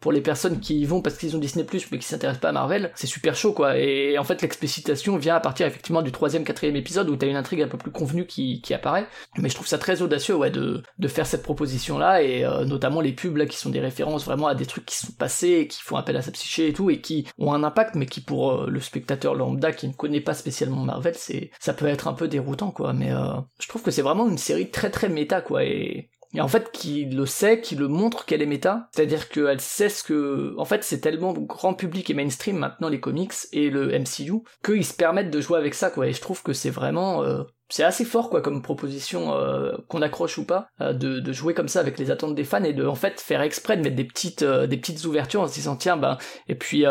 pour 0.00 0.12
les 0.12 0.20
personnes 0.20 0.60
qui 0.60 0.78
y 0.78 0.84
vont 0.84 1.02
parce 1.02 1.16
qu'ils 1.16 1.34
ont 1.36 1.40
Disney+, 1.40 1.66
mais 1.90 1.98
qui 1.98 2.06
s'intéressent 2.06 2.40
pas 2.40 2.50
à 2.50 2.52
Marvel, 2.52 2.92
c'est 2.94 3.06
super 3.06 3.34
chaud, 3.34 3.52
quoi. 3.52 3.78
Et 3.78 4.18
en 4.18 4.24
fait, 4.24 4.40
l'explicitation 4.42 5.16
vient 5.16 5.34
à 5.34 5.40
partir, 5.40 5.66
effectivement, 5.66 6.02
du 6.02 6.12
troisième, 6.12 6.44
quatrième 6.44 6.76
épisode, 6.76 7.08
où 7.08 7.16
t'as 7.16 7.26
une 7.26 7.36
intrigue 7.36 7.62
un 7.62 7.68
peu 7.68 7.78
plus 7.78 7.90
convenue 7.90 8.26
qui, 8.26 8.60
qui 8.60 8.74
apparaît. 8.74 9.06
Mais 9.36 9.48
je 9.48 9.54
trouve 9.54 9.66
ça 9.66 9.78
très 9.78 10.02
audacieux, 10.02 10.36
ouais, 10.36 10.50
de, 10.50 10.82
de 10.98 11.08
faire 11.08 11.26
cette 11.26 11.42
proposition-là, 11.42 12.22
et 12.22 12.44
euh, 12.44 12.64
notamment 12.64 13.00
les 13.00 13.12
pubs, 13.12 13.36
là, 13.36 13.46
qui 13.46 13.56
sont 13.56 13.70
des 13.70 13.80
références 13.80 14.24
vraiment 14.24 14.46
à 14.46 14.54
des 14.54 14.66
trucs 14.66 14.86
qui 14.86 14.96
sont 14.96 15.12
passés, 15.12 15.66
qui 15.68 15.82
font 15.82 15.96
appel 15.96 16.16
à 16.16 16.22
sa 16.22 16.30
psyché 16.30 16.68
et 16.68 16.72
tout, 16.72 16.90
et 16.90 17.00
qui 17.00 17.26
ont 17.38 17.52
un 17.52 17.64
impact, 17.64 17.94
mais 17.96 18.06
qui, 18.06 18.20
pour 18.20 18.52
euh, 18.52 18.66
le 18.68 18.80
spectateur 18.80 19.34
lambda 19.34 19.72
qui 19.72 19.88
ne 19.88 19.92
connaît 19.92 20.20
pas 20.20 20.34
spécialement 20.34 20.84
Marvel, 20.84 21.14
c'est, 21.16 21.50
ça 21.58 21.72
peut 21.72 21.86
être 21.86 22.08
un 22.08 22.14
peu 22.14 22.28
déroutant, 22.28 22.70
quoi. 22.70 22.92
Mais 22.92 23.12
euh, 23.12 23.34
je 23.60 23.68
trouve 23.68 23.82
que 23.82 23.90
c'est 23.90 24.02
vraiment 24.02 24.28
une 24.28 24.38
série 24.38 24.70
très 24.70 24.90
très 24.90 25.08
méta, 25.08 25.40
quoi, 25.40 25.64
et... 25.64 26.10
Et 26.34 26.40
en 26.40 26.48
fait, 26.48 26.70
qui 26.72 27.06
le 27.06 27.24
sait, 27.24 27.60
qui 27.60 27.74
le 27.74 27.88
montre 27.88 28.26
qu'elle 28.26 28.42
est 28.42 28.46
méta, 28.46 28.88
c'est-à-dire 28.92 29.28
qu'elle 29.28 29.60
sait 29.60 29.88
ce 29.88 30.02
que... 30.04 30.54
En 30.58 30.64
fait, 30.64 30.84
c'est 30.84 31.00
tellement 31.00 31.32
grand 31.32 31.74
public 31.74 32.10
et 32.10 32.14
mainstream 32.14 32.58
maintenant, 32.58 32.88
les 32.88 33.00
comics 33.00 33.32
et 33.52 33.70
le 33.70 33.98
MCU, 33.98 34.42
qu'ils 34.62 34.84
se 34.84 34.94
permettent 34.94 35.30
de 35.30 35.40
jouer 35.40 35.58
avec 35.58 35.74
ça, 35.74 35.90
quoi. 35.90 36.06
Et 36.06 36.12
je 36.12 36.20
trouve 36.20 36.42
que 36.42 36.52
c'est 36.52 36.70
vraiment... 36.70 37.22
euh, 37.22 37.44
c'est 37.70 37.84
assez 37.84 38.04
fort 38.04 38.30
quoi 38.30 38.40
comme 38.40 38.62
proposition 38.62 39.34
euh, 39.34 39.72
qu'on 39.88 40.02
accroche 40.02 40.38
ou 40.38 40.44
pas 40.44 40.68
euh, 40.80 40.92
de, 40.92 41.20
de 41.20 41.32
jouer 41.32 41.54
comme 41.54 41.68
ça 41.68 41.80
avec 41.80 41.98
les 41.98 42.10
attentes 42.10 42.34
des 42.34 42.44
fans 42.44 42.64
et 42.64 42.72
de 42.72 42.86
en 42.86 42.94
fait 42.94 43.20
faire 43.20 43.42
exprès 43.42 43.76
de 43.76 43.82
mettre 43.82 43.96
des 43.96 44.04
petites 44.04 44.42
euh, 44.42 44.66
des 44.66 44.76
petites 44.76 45.04
ouvertures 45.04 45.42
en 45.42 45.48
se 45.48 45.54
disant 45.54 45.76
tiens 45.76 45.96
ben 45.96 46.18
et 46.48 46.54
puis 46.54 46.84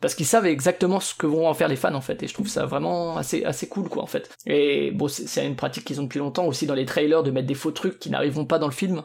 parce 0.00 0.14
qu'ils 0.14 0.26
savent 0.26 0.46
exactement 0.46 1.00
ce 1.00 1.14
que 1.14 1.26
vont 1.26 1.48
en 1.48 1.54
faire 1.54 1.68
les 1.68 1.76
fans 1.76 1.94
en 1.94 2.00
fait 2.00 2.22
et 2.22 2.26
je 2.26 2.34
trouve 2.34 2.48
ça 2.48 2.66
vraiment 2.66 3.16
assez 3.16 3.44
assez 3.44 3.68
cool 3.68 3.88
quoi 3.88 4.02
en 4.02 4.06
fait. 4.06 4.34
Et 4.46 4.90
bon 4.90 5.08
c'est 5.08 5.26
c'est 5.26 5.46
une 5.46 5.56
pratique 5.56 5.84
qu'ils 5.84 6.00
ont 6.00 6.04
depuis 6.04 6.18
longtemps 6.18 6.46
aussi 6.46 6.66
dans 6.66 6.74
les 6.74 6.84
trailers 6.84 7.22
de 7.22 7.30
mettre 7.30 7.46
des 7.46 7.54
faux 7.54 7.70
trucs 7.70 7.98
qui 7.98 8.10
n'arriveront 8.10 8.46
pas 8.46 8.58
dans 8.58 8.66
le 8.68 8.72
film 8.72 9.02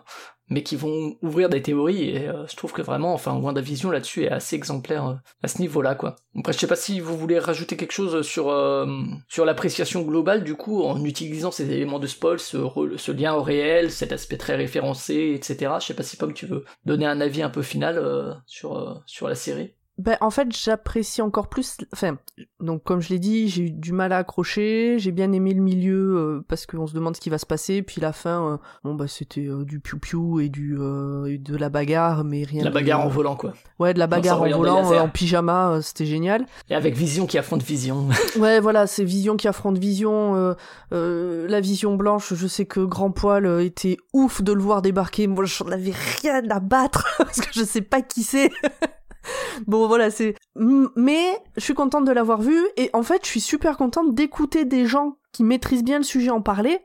mais 0.49 0.63
qui 0.63 0.75
vont 0.75 1.15
ouvrir 1.21 1.49
des 1.49 1.61
théories 1.61 2.09
et 2.09 2.27
euh, 2.27 2.47
je 2.47 2.55
trouve 2.55 2.73
que 2.73 2.81
vraiment 2.81 3.13
enfin 3.13 3.33
WandaVision 3.33 3.91
là-dessus 3.91 4.23
est 4.23 4.31
assez 4.31 4.55
exemplaire 4.55 5.07
euh, 5.07 5.13
à 5.43 5.47
ce 5.47 5.59
niveau-là 5.59 5.95
quoi. 5.95 6.15
Après 6.37 6.53
je 6.53 6.59
sais 6.59 6.67
pas 6.67 6.75
si 6.75 6.99
vous 6.99 7.17
voulez 7.17 7.39
rajouter 7.39 7.77
quelque 7.77 7.91
chose 7.91 8.25
sur 8.25 8.49
euh, 8.49 8.85
sur 9.27 9.45
l'appréciation 9.45 10.01
globale 10.01 10.43
du 10.43 10.55
coup 10.55 10.83
en 10.83 11.03
utilisant 11.03 11.51
ces 11.51 11.69
éléments 11.71 11.99
de 11.99 12.07
spoil, 12.07 12.39
ce, 12.39 13.11
lien 13.11 13.33
au 13.33 13.41
réel, 13.41 13.91
cet 13.91 14.11
aspect 14.11 14.37
très 14.37 14.55
référencé, 14.55 15.33
etc. 15.35 15.73
Je 15.79 15.87
sais 15.87 15.93
pas 15.93 16.03
si 16.03 16.17
Pomme 16.17 16.33
tu 16.33 16.45
veux 16.45 16.65
donner 16.85 17.05
un 17.05 17.21
avis 17.21 17.41
un 17.41 17.49
peu 17.49 17.61
final 17.61 17.97
euh, 17.97 18.33
sur 18.45 18.77
euh, 18.77 18.95
sur 19.05 19.27
la 19.27 19.35
série. 19.35 19.73
Ben, 19.99 20.15
en 20.21 20.29
fait, 20.29 20.47
j'apprécie 20.55 21.21
encore 21.21 21.49
plus. 21.49 21.75
Enfin, 21.93 22.17
donc 22.61 22.83
comme 22.83 23.01
je 23.01 23.09
l'ai 23.09 23.19
dit, 23.19 23.49
j'ai 23.49 23.63
eu 23.63 23.71
du 23.71 23.91
mal 23.91 24.13
à 24.13 24.17
accrocher. 24.17 24.95
J'ai 24.97 25.11
bien 25.11 25.31
aimé 25.33 25.53
le 25.53 25.61
milieu 25.61 26.15
euh, 26.17 26.45
parce 26.47 26.65
qu'on 26.65 26.87
se 26.87 26.93
demande 26.93 27.15
ce 27.17 27.21
qui 27.21 27.29
va 27.29 27.37
se 27.37 27.45
passer. 27.45 27.81
Puis 27.81 27.99
la 27.99 28.13
fin, 28.13 28.53
euh, 28.53 28.57
bon 28.85 28.95
bah 28.95 29.07
c'était 29.09 29.45
euh, 29.47 29.65
du 29.65 29.81
piou 29.81 29.99
piou 29.99 30.39
et 30.39 30.47
du 30.47 30.77
euh, 30.79 31.25
et 31.25 31.37
de 31.37 31.55
la 31.57 31.67
bagarre, 31.69 32.23
mais 32.23 32.43
rien. 32.45 32.63
La 32.63 32.69
de- 32.69 32.73
bagarre 32.75 33.01
en 33.05 33.09
volant 33.09 33.35
quoi. 33.35 33.53
Ouais, 33.77 33.93
de 33.93 33.99
la 33.99 34.07
bagarre 34.07 34.41
en 34.41 34.45
des 34.45 34.53
volant, 34.53 34.89
en 35.01 35.09
pyjama, 35.09 35.79
c'était 35.81 36.05
génial. 36.05 36.45
Et 36.69 36.75
avec 36.75 36.95
Vision 36.95 37.25
qui 37.27 37.37
affronte 37.37 37.61
Vision. 37.63 38.07
Ouais, 38.39 38.59
voilà, 38.61 38.87
c'est 38.87 39.03
Vision 39.03 39.35
qui 39.35 39.47
affronte 39.49 39.77
Vision. 39.77 40.35
euh, 40.35 40.53
euh, 40.93 41.45
la 41.49 41.59
Vision 41.59 41.95
blanche, 41.95 42.33
je 42.33 42.47
sais 42.47 42.65
que 42.65 42.79
Grand 42.79 43.11
Poil 43.11 43.61
était 43.61 43.97
ouf 44.13 44.41
de 44.41 44.53
le 44.53 44.61
voir 44.61 44.81
débarquer. 44.81 45.27
Moi, 45.27 45.43
j'en 45.45 45.67
avais 45.67 45.91
rien 46.21 46.41
à 46.49 46.59
battre 46.61 47.05
parce 47.17 47.41
que 47.41 47.47
je 47.51 47.63
sais 47.65 47.81
pas 47.81 48.01
qui 48.01 48.23
c'est. 48.23 48.49
bon, 49.67 49.88
voilà, 49.88 50.09
c'est. 50.11 50.36
Mais 50.55 51.38
je 51.57 51.61
suis 51.61 51.74
contente 51.74 52.05
de 52.05 52.11
l'avoir 52.11 52.41
vu 52.41 52.57
et 52.78 52.89
en 52.93 53.03
fait, 53.03 53.22
je 53.24 53.30
suis 53.30 53.41
super 53.41 53.78
contente 53.78 54.13
d'écouter 54.15 54.65
des 54.65 54.86
gens 54.86 55.17
qui 55.32 55.43
maîtrisent 55.43 55.84
bien 55.84 55.97
le 55.97 56.03
sujet 56.03 56.30
en 56.32 56.41
parler 56.41 56.80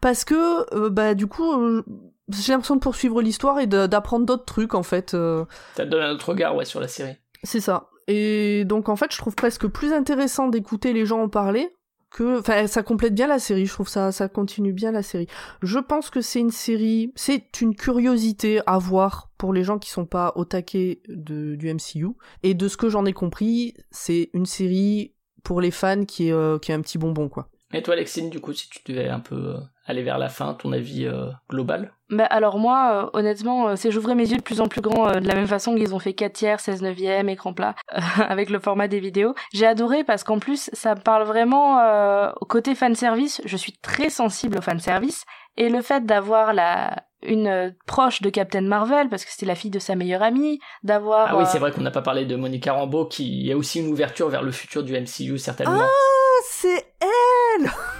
parce 0.00 0.24
que, 0.24 0.74
euh, 0.76 0.90
bah, 0.90 1.14
du 1.14 1.26
coup. 1.26 1.50
euh, 1.52 1.82
j'ai 2.28 2.52
l'impression 2.52 2.74
de 2.74 2.80
poursuivre 2.80 3.22
l'histoire 3.22 3.60
et 3.60 3.68
d'apprendre 3.68 4.26
d'autres 4.26 4.44
trucs 4.44 4.74
en 4.74 4.82
fait. 4.82 5.14
euh, 5.14 5.44
Ça 5.76 5.84
te 5.84 5.90
donne 5.90 6.02
un 6.02 6.10
autre 6.10 6.30
regard 6.30 6.56
ouais 6.56 6.64
sur 6.64 6.80
la 6.80 6.88
série. 6.88 7.14
c'est 7.44 7.60
ça. 7.60 7.88
Et 8.08 8.64
donc 8.64 8.88
en 8.88 8.96
fait, 8.96 9.12
je 9.12 9.18
trouve 9.18 9.36
presque 9.36 9.68
plus 9.68 9.92
intéressant 9.92 10.48
d'écouter 10.48 10.92
les 10.92 11.06
gens 11.06 11.20
en 11.22 11.28
parler 11.28 11.75
que, 12.16 12.38
enfin, 12.38 12.66
ça 12.66 12.82
complète 12.82 13.14
bien 13.14 13.26
la 13.26 13.38
série. 13.38 13.66
Je 13.66 13.72
trouve 13.74 13.88
ça, 13.88 14.10
ça 14.10 14.26
continue 14.28 14.72
bien 14.72 14.90
la 14.90 15.02
série. 15.02 15.26
Je 15.60 15.78
pense 15.78 16.08
que 16.08 16.22
c'est 16.22 16.40
une 16.40 16.50
série, 16.50 17.12
c'est 17.14 17.60
une 17.60 17.76
curiosité 17.76 18.62
à 18.64 18.78
voir 18.78 19.30
pour 19.36 19.52
les 19.52 19.64
gens 19.64 19.78
qui 19.78 19.90
sont 19.90 20.06
pas 20.06 20.32
au 20.34 20.46
taquet 20.46 21.02
de, 21.08 21.56
du 21.56 21.72
MCU. 21.72 22.06
Et 22.42 22.54
de 22.54 22.68
ce 22.68 22.78
que 22.78 22.88
j'en 22.88 23.04
ai 23.04 23.12
compris, 23.12 23.74
c'est 23.90 24.30
une 24.32 24.46
série 24.46 25.12
pour 25.44 25.60
les 25.60 25.70
fans 25.70 26.06
qui 26.06 26.28
est, 26.28 26.32
euh, 26.32 26.58
qui 26.58 26.72
est 26.72 26.74
un 26.74 26.80
petit 26.80 26.96
bonbon 26.96 27.28
quoi. 27.28 27.50
Et 27.72 27.82
toi 27.82 27.94
Alexine 27.94 28.30
du 28.30 28.40
coup 28.40 28.52
si 28.52 28.68
tu 28.68 28.80
devais 28.92 29.08
un 29.08 29.20
peu 29.20 29.34
euh, 29.34 29.56
aller 29.86 30.02
vers 30.02 30.18
la 30.18 30.28
fin, 30.28 30.54
ton 30.54 30.72
avis 30.72 31.06
euh, 31.06 31.26
global? 31.48 31.92
Bah 32.10 32.24
alors 32.26 32.58
moi, 32.58 33.06
euh, 33.06 33.18
honnêtement, 33.18 33.68
euh, 33.68 33.76
c'est 33.76 33.90
j'ouvrais 33.90 34.14
mes 34.14 34.30
yeux 34.30 34.36
de 34.36 34.42
plus 34.42 34.60
en 34.60 34.68
plus 34.68 34.80
grands 34.80 35.08
euh, 35.08 35.20
de 35.20 35.26
la 35.26 35.34
même 35.34 35.46
façon 35.46 35.74
qu'ils 35.74 35.94
ont 35.94 35.98
fait 35.98 36.12
4 36.12 36.32
tiers, 36.32 36.60
16 36.60 36.82
neuvième, 36.82 37.28
écran 37.28 37.52
plat, 37.52 37.74
euh, 37.94 38.00
avec 38.28 38.50
le 38.50 38.60
format 38.60 38.86
des 38.88 39.00
vidéos. 39.00 39.34
J'ai 39.52 39.66
adoré 39.66 40.04
parce 40.04 40.22
qu'en 40.22 40.38
plus, 40.38 40.70
ça 40.72 40.94
parle 40.94 41.24
vraiment 41.24 41.80
euh, 41.80 42.30
au 42.40 42.44
côté 42.44 42.74
fanservice. 42.74 43.40
Je 43.44 43.56
suis 43.56 43.72
très 43.72 44.10
sensible 44.10 44.58
au 44.58 44.62
fanservice. 44.62 45.24
Et 45.56 45.68
le 45.68 45.80
fait 45.82 46.04
d'avoir 46.04 46.52
la 46.52 47.04
une 47.22 47.48
euh, 47.48 47.70
proche 47.86 48.22
de 48.22 48.30
Captain 48.30 48.60
Marvel, 48.60 49.08
parce 49.08 49.24
que 49.24 49.30
c'était 49.32 49.46
la 49.46 49.54
fille 49.54 49.70
de 49.70 49.78
sa 49.78 49.96
meilleure 49.96 50.22
amie, 50.22 50.60
d'avoir... 50.84 51.28
Ah 51.30 51.36
oui, 51.36 51.42
euh, 51.42 51.46
c'est 51.50 51.58
vrai 51.58 51.72
qu'on 51.72 51.80
n'a 51.80 51.90
pas 51.90 52.02
parlé 52.02 52.24
de 52.24 52.36
Monica 52.36 52.72
Rambeau, 52.74 53.06
qui 53.06 53.50
est 53.50 53.54
aussi 53.54 53.80
une 53.80 53.90
ouverture 53.90 54.28
vers 54.28 54.42
le 54.42 54.52
futur 54.52 54.84
du 54.84 54.92
MCU, 54.92 55.38
certainement. 55.38 55.80
Ah, 55.82 56.40
c'est 56.44 56.86
elle 57.00 57.35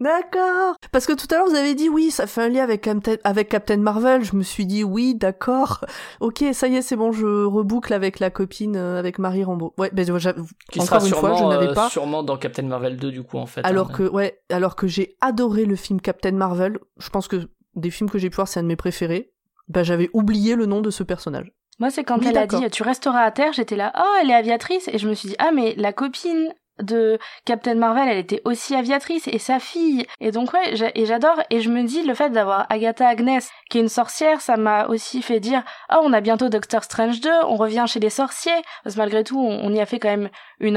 D'accord. 0.00 0.76
Parce 0.92 1.06
que 1.06 1.12
tout 1.12 1.26
à 1.32 1.38
l'heure 1.38 1.48
vous 1.48 1.56
avez 1.56 1.74
dit 1.74 1.88
oui, 1.88 2.12
ça 2.12 2.28
fait 2.28 2.42
un 2.42 2.48
lien 2.48 2.62
avec 2.62 2.82
Captain, 2.82 3.16
avec 3.24 3.48
Captain 3.48 3.78
Marvel. 3.78 4.22
Je 4.22 4.36
me 4.36 4.44
suis 4.44 4.64
dit 4.64 4.84
oui, 4.84 5.16
d'accord. 5.16 5.84
Ok, 6.20 6.44
ça 6.52 6.68
y 6.68 6.76
est, 6.76 6.82
c'est 6.82 6.94
bon, 6.94 7.10
je 7.10 7.44
reboucle 7.44 7.92
avec 7.92 8.20
la 8.20 8.30
copine, 8.30 8.76
euh, 8.76 8.98
avec 8.98 9.18
Marie 9.18 9.42
Rambeau. 9.42 9.74
Ouais, 9.76 9.90
ben 9.92 10.04
qui 10.04 10.12
encore 10.12 10.20
sera 10.20 11.04
une 11.04 11.14
fois, 11.14 11.36
sûrement, 11.36 11.36
je 11.36 11.44
n'avais 11.44 11.70
euh, 11.70 11.74
pas. 11.74 11.88
sûrement 11.88 12.22
dans 12.22 12.36
Captain 12.36 12.62
Marvel 12.62 12.96
2, 12.96 13.10
du 13.10 13.24
coup, 13.24 13.38
en 13.38 13.46
fait. 13.46 13.62
Alors 13.64 13.90
hein. 13.90 13.94
que 13.94 14.08
ouais, 14.08 14.40
alors 14.50 14.76
que 14.76 14.86
j'ai 14.86 15.16
adoré 15.20 15.64
le 15.64 15.74
film 15.74 16.00
Captain 16.00 16.32
Marvel. 16.32 16.78
Je 16.98 17.10
pense 17.10 17.26
que 17.26 17.48
des 17.74 17.90
films 17.90 18.08
que 18.08 18.18
j'ai 18.18 18.30
pu 18.30 18.36
voir, 18.36 18.46
c'est 18.46 18.60
un 18.60 18.64
de 18.64 18.68
mes 18.68 18.76
préférés. 18.76 19.32
Bah 19.66 19.82
j'avais 19.82 20.10
oublié 20.12 20.54
le 20.54 20.66
nom 20.66 20.80
de 20.80 20.90
ce 20.90 21.02
personnage. 21.02 21.52
Moi, 21.80 21.90
c'est 21.90 22.04
quand 22.04 22.18
Oui, 22.18 22.26
elle 22.28 22.38
a 22.38 22.46
dit 22.46 22.70
tu 22.70 22.82
resteras 22.82 23.22
à 23.22 23.30
terre, 23.30 23.52
j'étais 23.52 23.76
là, 23.76 23.92
oh, 23.98 24.18
elle 24.22 24.30
est 24.30 24.34
aviatrice. 24.34 24.88
Et 24.88 24.98
je 24.98 25.08
me 25.08 25.14
suis 25.14 25.30
dit, 25.30 25.36
ah, 25.38 25.50
mais 25.52 25.74
la 25.76 25.92
copine 25.92 26.52
de 26.80 27.18
Captain 27.44 27.74
Marvel, 27.74 28.08
elle 28.08 28.18
était 28.18 28.42
aussi 28.44 28.74
aviatrice 28.74 29.28
et 29.28 29.38
sa 29.38 29.58
fille. 29.58 30.06
Et 30.20 30.30
donc, 30.30 30.52
ouais, 30.52 30.74
et 30.94 31.06
j'adore. 31.06 31.40
Et 31.50 31.60
je 31.60 31.70
me 31.70 31.82
dis, 31.84 32.02
le 32.02 32.14
fait 32.14 32.30
d'avoir 32.30 32.66
Agatha 32.70 33.08
Agnes, 33.08 33.40
qui 33.70 33.78
est 33.78 33.80
une 33.80 33.88
sorcière, 33.88 34.40
ça 34.40 34.56
m'a 34.56 34.86
aussi 34.86 35.22
fait 35.22 35.40
dire, 35.40 35.62
oh, 35.92 36.00
on 36.02 36.12
a 36.12 36.20
bientôt 36.20 36.48
Doctor 36.48 36.84
Strange 36.84 37.20
2, 37.20 37.30
on 37.46 37.56
revient 37.56 37.84
chez 37.86 38.00
les 38.00 38.10
sorciers. 38.10 38.52
Parce 38.84 38.94
que 38.94 39.00
malgré 39.00 39.24
tout, 39.24 39.40
on, 39.40 39.72
y 39.72 39.80
a 39.80 39.86
fait 39.86 39.98
quand 39.98 40.08
même 40.08 40.30
une 40.60 40.76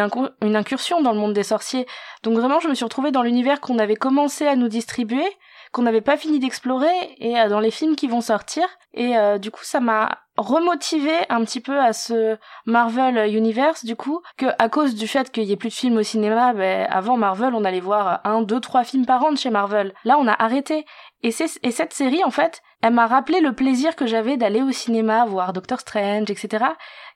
incursion 0.56 1.02
dans 1.02 1.12
le 1.12 1.20
monde 1.20 1.34
des 1.34 1.44
sorciers. 1.44 1.86
Donc 2.24 2.38
vraiment, 2.38 2.60
je 2.60 2.68
me 2.68 2.74
suis 2.74 2.86
retrouvée 2.86 3.12
dans 3.12 3.24
l'univers 3.24 3.62
qu'on 3.62 3.80
avait 3.80 3.96
commencé 3.96 4.48
à 4.48 4.56
nous 4.56 4.68
distribuer 4.68 5.26
qu'on 5.72 5.84
n'avait 5.84 6.02
pas 6.02 6.18
fini 6.18 6.40
d'explorer 6.40 7.16
et 7.18 7.40
euh, 7.40 7.50
dans 7.50 7.60
les 7.60 7.72
films 7.72 7.96
qui 7.96 8.08
vont 8.08 8.22
sortir 8.22 8.68
et 8.94 9.18
euh, 9.18 9.38
du 9.38 9.52
coup 9.52 9.64
ça 9.64 9.80
m'a 9.80 10.20
remotivé 10.42 11.12
un 11.30 11.44
petit 11.44 11.62
peu 11.62 11.80
à 11.80 11.94
ce 11.94 12.38
Marvel 12.66 13.34
Universe 13.34 13.86
du 13.86 13.96
coup 13.96 14.22
que 14.38 14.48
à 14.60 14.70
cause 14.70 14.96
du 14.96 15.08
fait 15.08 15.32
qu'il 15.32 15.44
y 15.44 15.52
ait 15.52 15.58
plus 15.58 15.70
de 15.70 15.74
films 15.74 15.98
au 15.98 16.04
cinéma 16.04 16.54
ben, 16.54 16.88
avant 16.90 17.18
Marvel 17.18 17.54
on 17.56 17.64
allait 17.64 17.80
voir 17.80 18.22
un 18.24 18.42
deux 18.42 18.60
trois 18.60 18.84
films 18.84 19.06
par 19.06 19.24
an 19.24 19.32
de 19.32 19.38
chez 19.38 19.50
Marvel. 19.50 19.94
Là 20.06 20.18
on 20.20 20.28
a 20.28 20.34
arrêté. 20.34 20.86
Et 21.24 21.32
cette 21.32 21.94
série 21.94 22.24
en 22.24 22.32
fait 22.32 22.62
elle 22.82 22.94
m'a 22.94 23.06
rappelé 23.06 23.42
le 23.42 23.54
plaisir 23.54 23.96
que 23.96 24.08
j'avais 24.08 24.38
d'aller 24.38 24.62
au 24.62 24.72
cinéma 24.72 25.26
voir 25.26 25.54
Doctor 25.54 25.80
Strange 25.80 26.30
etc 26.32 26.66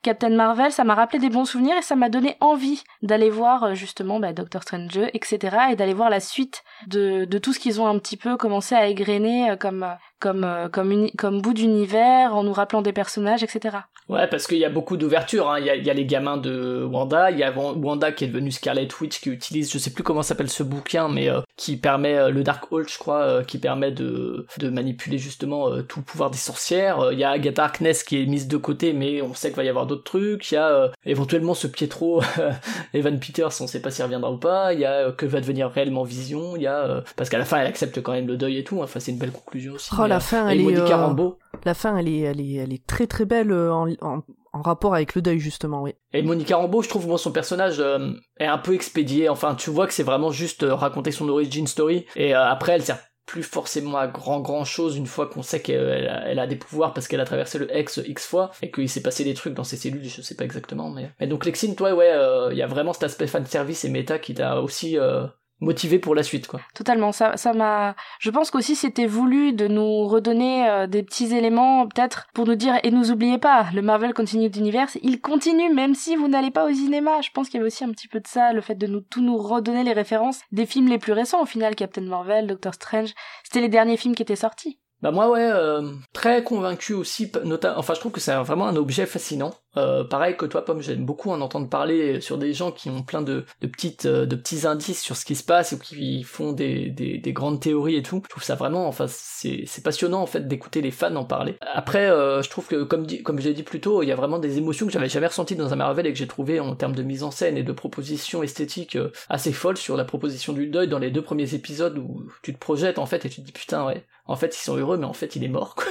Captain 0.03 0.29
Marvel 0.29 0.71
ça 0.71 0.83
m'a 0.83 0.93
rappelé 0.93 1.17
des 1.17 1.29
bons 1.29 1.45
souvenirs 1.45 1.77
et 1.77 1.81
ça 1.81 1.95
m'a 1.95 2.09
donné 2.09 2.37
envie 2.39 2.83
d'aller 3.01 3.31
voir 3.31 3.63
euh, 3.63 3.73
justement 3.73 4.19
ben, 4.19 4.33
Doctor 4.33 4.61
Strange 4.61 4.93
2 4.93 5.09
etc 5.13 5.57
et 5.71 5.75
d'aller 5.75 5.95
voir 5.95 6.11
la 6.11 6.19
suite 6.19 6.63
de, 6.85 7.25
de 7.25 7.37
tout 7.39 7.51
ce 7.51 7.59
qu'ils 7.59 7.81
ont 7.81 7.87
un 7.87 7.97
petit 7.97 8.17
peu 8.17 8.37
commencé 8.37 8.75
à 8.75 8.87
égrener 8.87 9.49
euh, 9.49 9.55
comme, 9.55 9.83
euh, 9.83 9.93
comme 10.19 10.43
euh, 10.43 10.69
comme 10.69 11.41
bout 11.41 11.53
d'univers 11.53 12.35
en 12.35 12.43
nous 12.43 12.53
rappelant 12.53 12.81
des 12.81 12.93
personnages, 12.93 13.43
etc. 13.43 13.77
Ouais, 14.07 14.27
parce 14.27 14.45
qu'il 14.45 14.57
y 14.59 14.65
a 14.65 14.69
beaucoup 14.69 14.97
d'ouvertures. 14.97 15.49
hein. 15.49 15.59
Il, 15.59 15.65
y 15.65 15.89
a, 15.89 15.93
les 15.93 16.05
gamins 16.05 16.37
de 16.37 16.87
Wanda, 16.89 17.31
il 17.31 17.39
y 17.39 17.43
a 17.43 17.51
Wan- 17.51 17.83
Wanda 17.83 18.11
qui 18.11 18.23
est 18.23 18.27
devenue 18.27 18.51
Scarlet 18.51 18.87
Witch, 19.01 19.19
qui 19.19 19.29
utilise, 19.31 19.71
je 19.71 19.79
sais 19.79 19.89
plus 19.89 20.03
comment 20.03 20.21
s'appelle 20.21 20.49
ce 20.49 20.61
bouquin, 20.61 21.09
mais 21.09 21.27
euh, 21.27 21.41
qui 21.57 21.75
permet 21.75 22.15
euh, 22.15 22.29
le 22.29 22.43
Dark 22.43 22.71
Hold, 22.71 22.87
je 22.87 22.99
crois, 22.99 23.43
qui 23.43 23.57
permet 23.57 23.91
de, 23.91 24.45
manipuler 24.61 25.17
justement 25.17 25.81
tout 25.83 25.99
le 25.99 26.05
pouvoir 26.05 26.29
des 26.29 26.37
sorcières. 26.37 27.11
Il 27.11 27.19
y 27.19 27.23
a 27.23 27.31
Agatha 27.31 27.63
Harkness 27.63 28.03
qui 28.03 28.21
est 28.21 28.25
mise 28.25 28.47
de 28.47 28.57
côté, 28.57 28.93
mais 28.93 29.21
on 29.23 29.33
sait 29.33 29.47
qu'il 29.49 29.57
va 29.57 29.63
y 29.63 29.69
avoir 29.69 29.87
d'autres 29.87 30.03
trucs. 30.03 30.51
Il 30.51 30.55
y 30.55 30.57
a 30.57 30.91
éventuellement 31.05 31.53
ce 31.55 31.65
Pietro 31.67 32.21
Evan 32.93 33.19
Peters, 33.19 33.49
on 33.61 33.67
sait 33.67 33.81
pas 33.81 33.91
s'il 33.91 34.03
reviendra 34.03 34.31
ou 34.31 34.37
pas. 34.37 34.73
Il 34.73 34.79
y 34.79 34.85
a 34.85 35.11
que 35.11 35.25
va 35.25 35.41
devenir 35.41 35.69
réellement 35.69 36.03
Vision. 36.03 36.55
Il 36.55 36.61
y 36.61 36.67
a 36.67 37.03
parce 37.15 37.29
qu'à 37.29 37.37
la 37.37 37.45
fin 37.45 37.57
elle 37.59 37.67
accepte 37.67 38.01
quand 38.01 38.11
même 38.11 38.27
le 38.27 38.37
deuil 38.37 38.57
et 38.57 38.63
tout. 38.63 38.81
Enfin, 38.81 38.99
c'est 38.99 39.11
une 39.11 39.17
belle 39.17 39.31
conclusion 39.31 39.73
aussi. 39.73 39.89
Oh, 39.97 40.04
La 40.07 40.19
fin, 40.19 40.47
elle 40.49 40.61
est, 40.61 40.77
euh. 40.77 41.29
La 41.63 41.73
fin, 41.73 41.97
elle 41.97 42.07
est, 42.07 42.19
elle 42.19 42.41
est, 42.41 42.53
elle 42.55 42.73
est 42.73 42.85
très 42.85 43.07
très 43.07 43.25
belle 43.25 43.51
euh, 43.51 43.73
en, 43.73 43.89
en, 44.01 44.21
en 44.53 44.61
rapport 44.61 44.93
avec 44.93 45.15
le 45.15 45.21
deuil 45.21 45.39
justement, 45.39 45.81
oui. 45.81 45.93
Et 46.13 46.21
Monica 46.21 46.57
Rambeau, 46.57 46.81
je 46.81 46.89
trouve 46.89 47.07
moi 47.07 47.17
son 47.17 47.31
personnage 47.31 47.79
euh, 47.79 48.11
est 48.39 48.45
un 48.45 48.57
peu 48.57 48.73
expédié. 48.73 49.29
Enfin, 49.29 49.55
tu 49.55 49.69
vois 49.69 49.87
que 49.87 49.93
c'est 49.93 50.03
vraiment 50.03 50.31
juste 50.31 50.63
euh, 50.63 50.73
raconter 50.73 51.11
son 51.11 51.27
origin 51.29 51.67
story. 51.67 52.05
Et 52.15 52.35
euh, 52.35 52.45
après, 52.45 52.73
elle 52.73 52.83
sert 52.83 52.99
plus 53.25 53.41
forcément 53.41 53.97
à 53.97 54.05
grand 54.05 54.39
grand 54.39 54.65
chose 54.65 54.97
une 54.97 55.07
fois 55.07 55.25
qu'on 55.25 55.41
sait 55.41 55.59
qu'elle 55.59 56.07
a, 56.07 56.27
elle 56.29 56.37
a 56.37 56.45
des 56.45 56.57
pouvoirs 56.57 56.93
parce 56.93 57.07
qu'elle 57.07 57.19
a 57.19 57.25
traversé 57.25 57.57
le 57.57 57.75
X 57.75 57.99
X 58.05 58.27
fois 58.27 58.51
et 58.61 58.69
qu'il 58.69 58.87
s'est 58.87 59.01
passé 59.01 59.23
des 59.23 59.33
trucs 59.33 59.55
dans 59.55 59.63
ses 59.63 59.77
cellules, 59.77 60.07
je 60.07 60.21
sais 60.21 60.35
pas 60.35 60.45
exactement. 60.45 60.91
Mais, 60.91 61.09
mais 61.19 61.25
donc 61.25 61.43
Lexine, 61.43 61.75
toi, 61.75 61.95
ouais, 61.95 62.11
euh, 62.11 62.49
il 62.51 62.57
y 62.57 62.61
a 62.61 62.67
vraiment 62.67 62.93
cet 62.93 63.01
aspect 63.03 63.25
fan 63.25 63.43
service 63.45 63.83
et 63.83 63.89
méta 63.89 64.19
qui 64.19 64.35
t'a 64.35 64.61
aussi 64.61 64.99
euh, 64.99 65.25
motivé 65.59 65.99
pour 65.99 66.15
la 66.15 66.23
suite, 66.23 66.47
quoi. 66.47 66.59
Totalement, 66.73 67.11
ça, 67.11 67.37
ça 67.37 67.53
m'a. 67.53 67.95
Je 68.19 68.29
pense 68.29 68.51
qu'aussi 68.51 68.75
c'était 68.75 69.05
voulu 69.05 69.53
de 69.53 69.67
nous 69.67 70.05
redonner 70.07 70.69
euh, 70.69 70.87
des 70.87 71.03
petits 71.03 71.33
éléments, 71.35 71.87
peut-être 71.87 72.27
pour 72.33 72.45
nous 72.45 72.55
dire 72.55 72.75
et 72.83 72.91
nous 72.91 73.11
oubliez 73.11 73.37
pas, 73.37 73.67
le 73.73 73.81
Marvel 73.81 74.13
Continued 74.13 74.55
Universe, 74.55 74.97
il 75.01 75.21
continue 75.21 75.73
même 75.73 75.95
si 75.95 76.15
vous 76.15 76.27
n'allez 76.27 76.51
pas 76.51 76.65
au 76.65 76.73
cinéma. 76.73 77.21
Je 77.21 77.29
pense 77.31 77.47
qu'il 77.47 77.55
y 77.55 77.59
avait 77.59 77.67
aussi 77.67 77.83
un 77.83 77.91
petit 77.91 78.07
peu 78.07 78.19
de 78.19 78.27
ça, 78.27 78.53
le 78.53 78.61
fait 78.61 78.75
de 78.75 78.87
nous 78.87 79.01
tout 79.01 79.21
nous 79.21 79.37
redonner 79.37 79.83
les 79.83 79.93
références 79.93 80.41
des 80.51 80.65
films 80.65 80.87
les 80.89 80.97
plus 80.99 81.13
récents 81.13 81.41
au 81.41 81.45
final, 81.45 81.75
Captain 81.75 82.01
Marvel, 82.01 82.47
Doctor 82.47 82.73
Strange. 82.73 83.13
C'était 83.43 83.61
les 83.61 83.69
derniers 83.69 83.97
films 83.97 84.15
qui 84.15 84.23
étaient 84.23 84.35
sortis. 84.35 84.79
Bah 85.01 85.11
moi 85.11 85.29
ouais, 85.29 85.41
euh, 85.41 85.91
très 86.13 86.43
convaincu 86.43 86.93
aussi, 86.93 87.31
nota- 87.43 87.75
enfin 87.77 87.93
je 87.93 87.99
trouve 87.99 88.11
que 88.13 88.21
c'est 88.21 88.33
vraiment 88.35 88.65
un 88.65 88.75
objet 88.77 89.05
fascinant. 89.05 89.51
Euh, 89.77 90.03
pareil 90.03 90.37
que 90.37 90.45
toi 90.45 90.63
Pomme, 90.63 90.81
j'aime 90.81 91.05
beaucoup 91.05 91.31
en 91.31 91.41
entendre 91.41 91.69
parler 91.69 92.21
sur 92.21 92.37
des 92.37 92.53
gens 92.53 92.71
qui 92.71 92.89
ont 92.89 93.03
plein 93.03 93.21
de, 93.21 93.45
de 93.61 93.67
petites 93.67 94.05
euh, 94.05 94.25
de 94.25 94.35
petits 94.35 94.65
indices 94.67 95.01
sur 95.01 95.15
ce 95.15 95.25
qui 95.25 95.35
se 95.35 95.43
passe 95.43 95.73
ou 95.73 95.79
qui 95.79 96.23
font 96.23 96.53
des, 96.53 96.89
des, 96.89 97.17
des 97.17 97.33
grandes 97.33 97.59
théories 97.59 97.95
et 97.95 98.03
tout. 98.03 98.21
Je 98.25 98.29
trouve 98.29 98.43
ça 98.43 98.55
vraiment, 98.55 98.87
enfin 98.87 99.05
c'est 99.07 99.83
passionnant 99.83 100.21
en 100.21 100.25
fait 100.25 100.47
d'écouter 100.47 100.81
les 100.81 100.91
fans 100.91 101.15
en 101.15 101.25
parler. 101.25 101.57
Après, 101.61 102.09
euh, 102.09 102.41
je 102.41 102.49
trouve 102.49 102.67
que 102.67 102.83
comme 102.83 103.05
comme 103.23 103.39
je 103.39 103.47
l'ai 103.47 103.53
dit 103.53 103.63
plus 103.63 103.81
tôt, 103.81 104.03
il 104.03 104.07
y 104.07 104.11
a 104.11 104.15
vraiment 104.15 104.39
des 104.39 104.57
émotions 104.57 104.85
que 104.85 104.91
j'avais 104.91 105.09
jamais 105.09 105.27
ressenties 105.27 105.55
dans 105.55 105.73
un 105.73 105.75
Marvel 105.75 106.05
et 106.07 106.13
que 106.13 106.17
j'ai 106.17 106.27
trouvé 106.27 106.59
en 106.59 106.75
termes 106.75 106.95
de 106.95 107.03
mise 107.03 107.23
en 107.23 107.31
scène 107.31 107.57
et 107.57 107.63
de 107.63 107.71
propositions 107.71 108.43
esthétiques 108.43 108.95
euh, 108.95 109.11
assez 109.29 109.51
folles 109.51 109.77
sur 109.77 109.97
la 109.97 110.05
proposition 110.05 110.53
du 110.53 110.67
deuil 110.67 110.87
dans 110.87 110.99
les 110.99 111.11
deux 111.11 111.21
premiers 111.21 111.53
épisodes 111.53 111.97
où 111.97 112.27
tu 112.41 112.53
te 112.53 112.59
projettes 112.59 112.99
en 112.99 113.05
fait 113.05 113.25
et 113.25 113.29
tu 113.29 113.41
te 113.41 113.45
dis 113.45 113.51
putain 113.51 113.85
ouais, 113.85 114.05
en 114.25 114.35
fait 114.35 114.55
ils 114.55 114.63
sont 114.63 114.77
heureux 114.77 114.97
mais 114.97 115.05
en 115.05 115.13
fait 115.13 115.35
il 115.35 115.43
est 115.43 115.49
mort 115.49 115.75
quoi. 115.75 115.85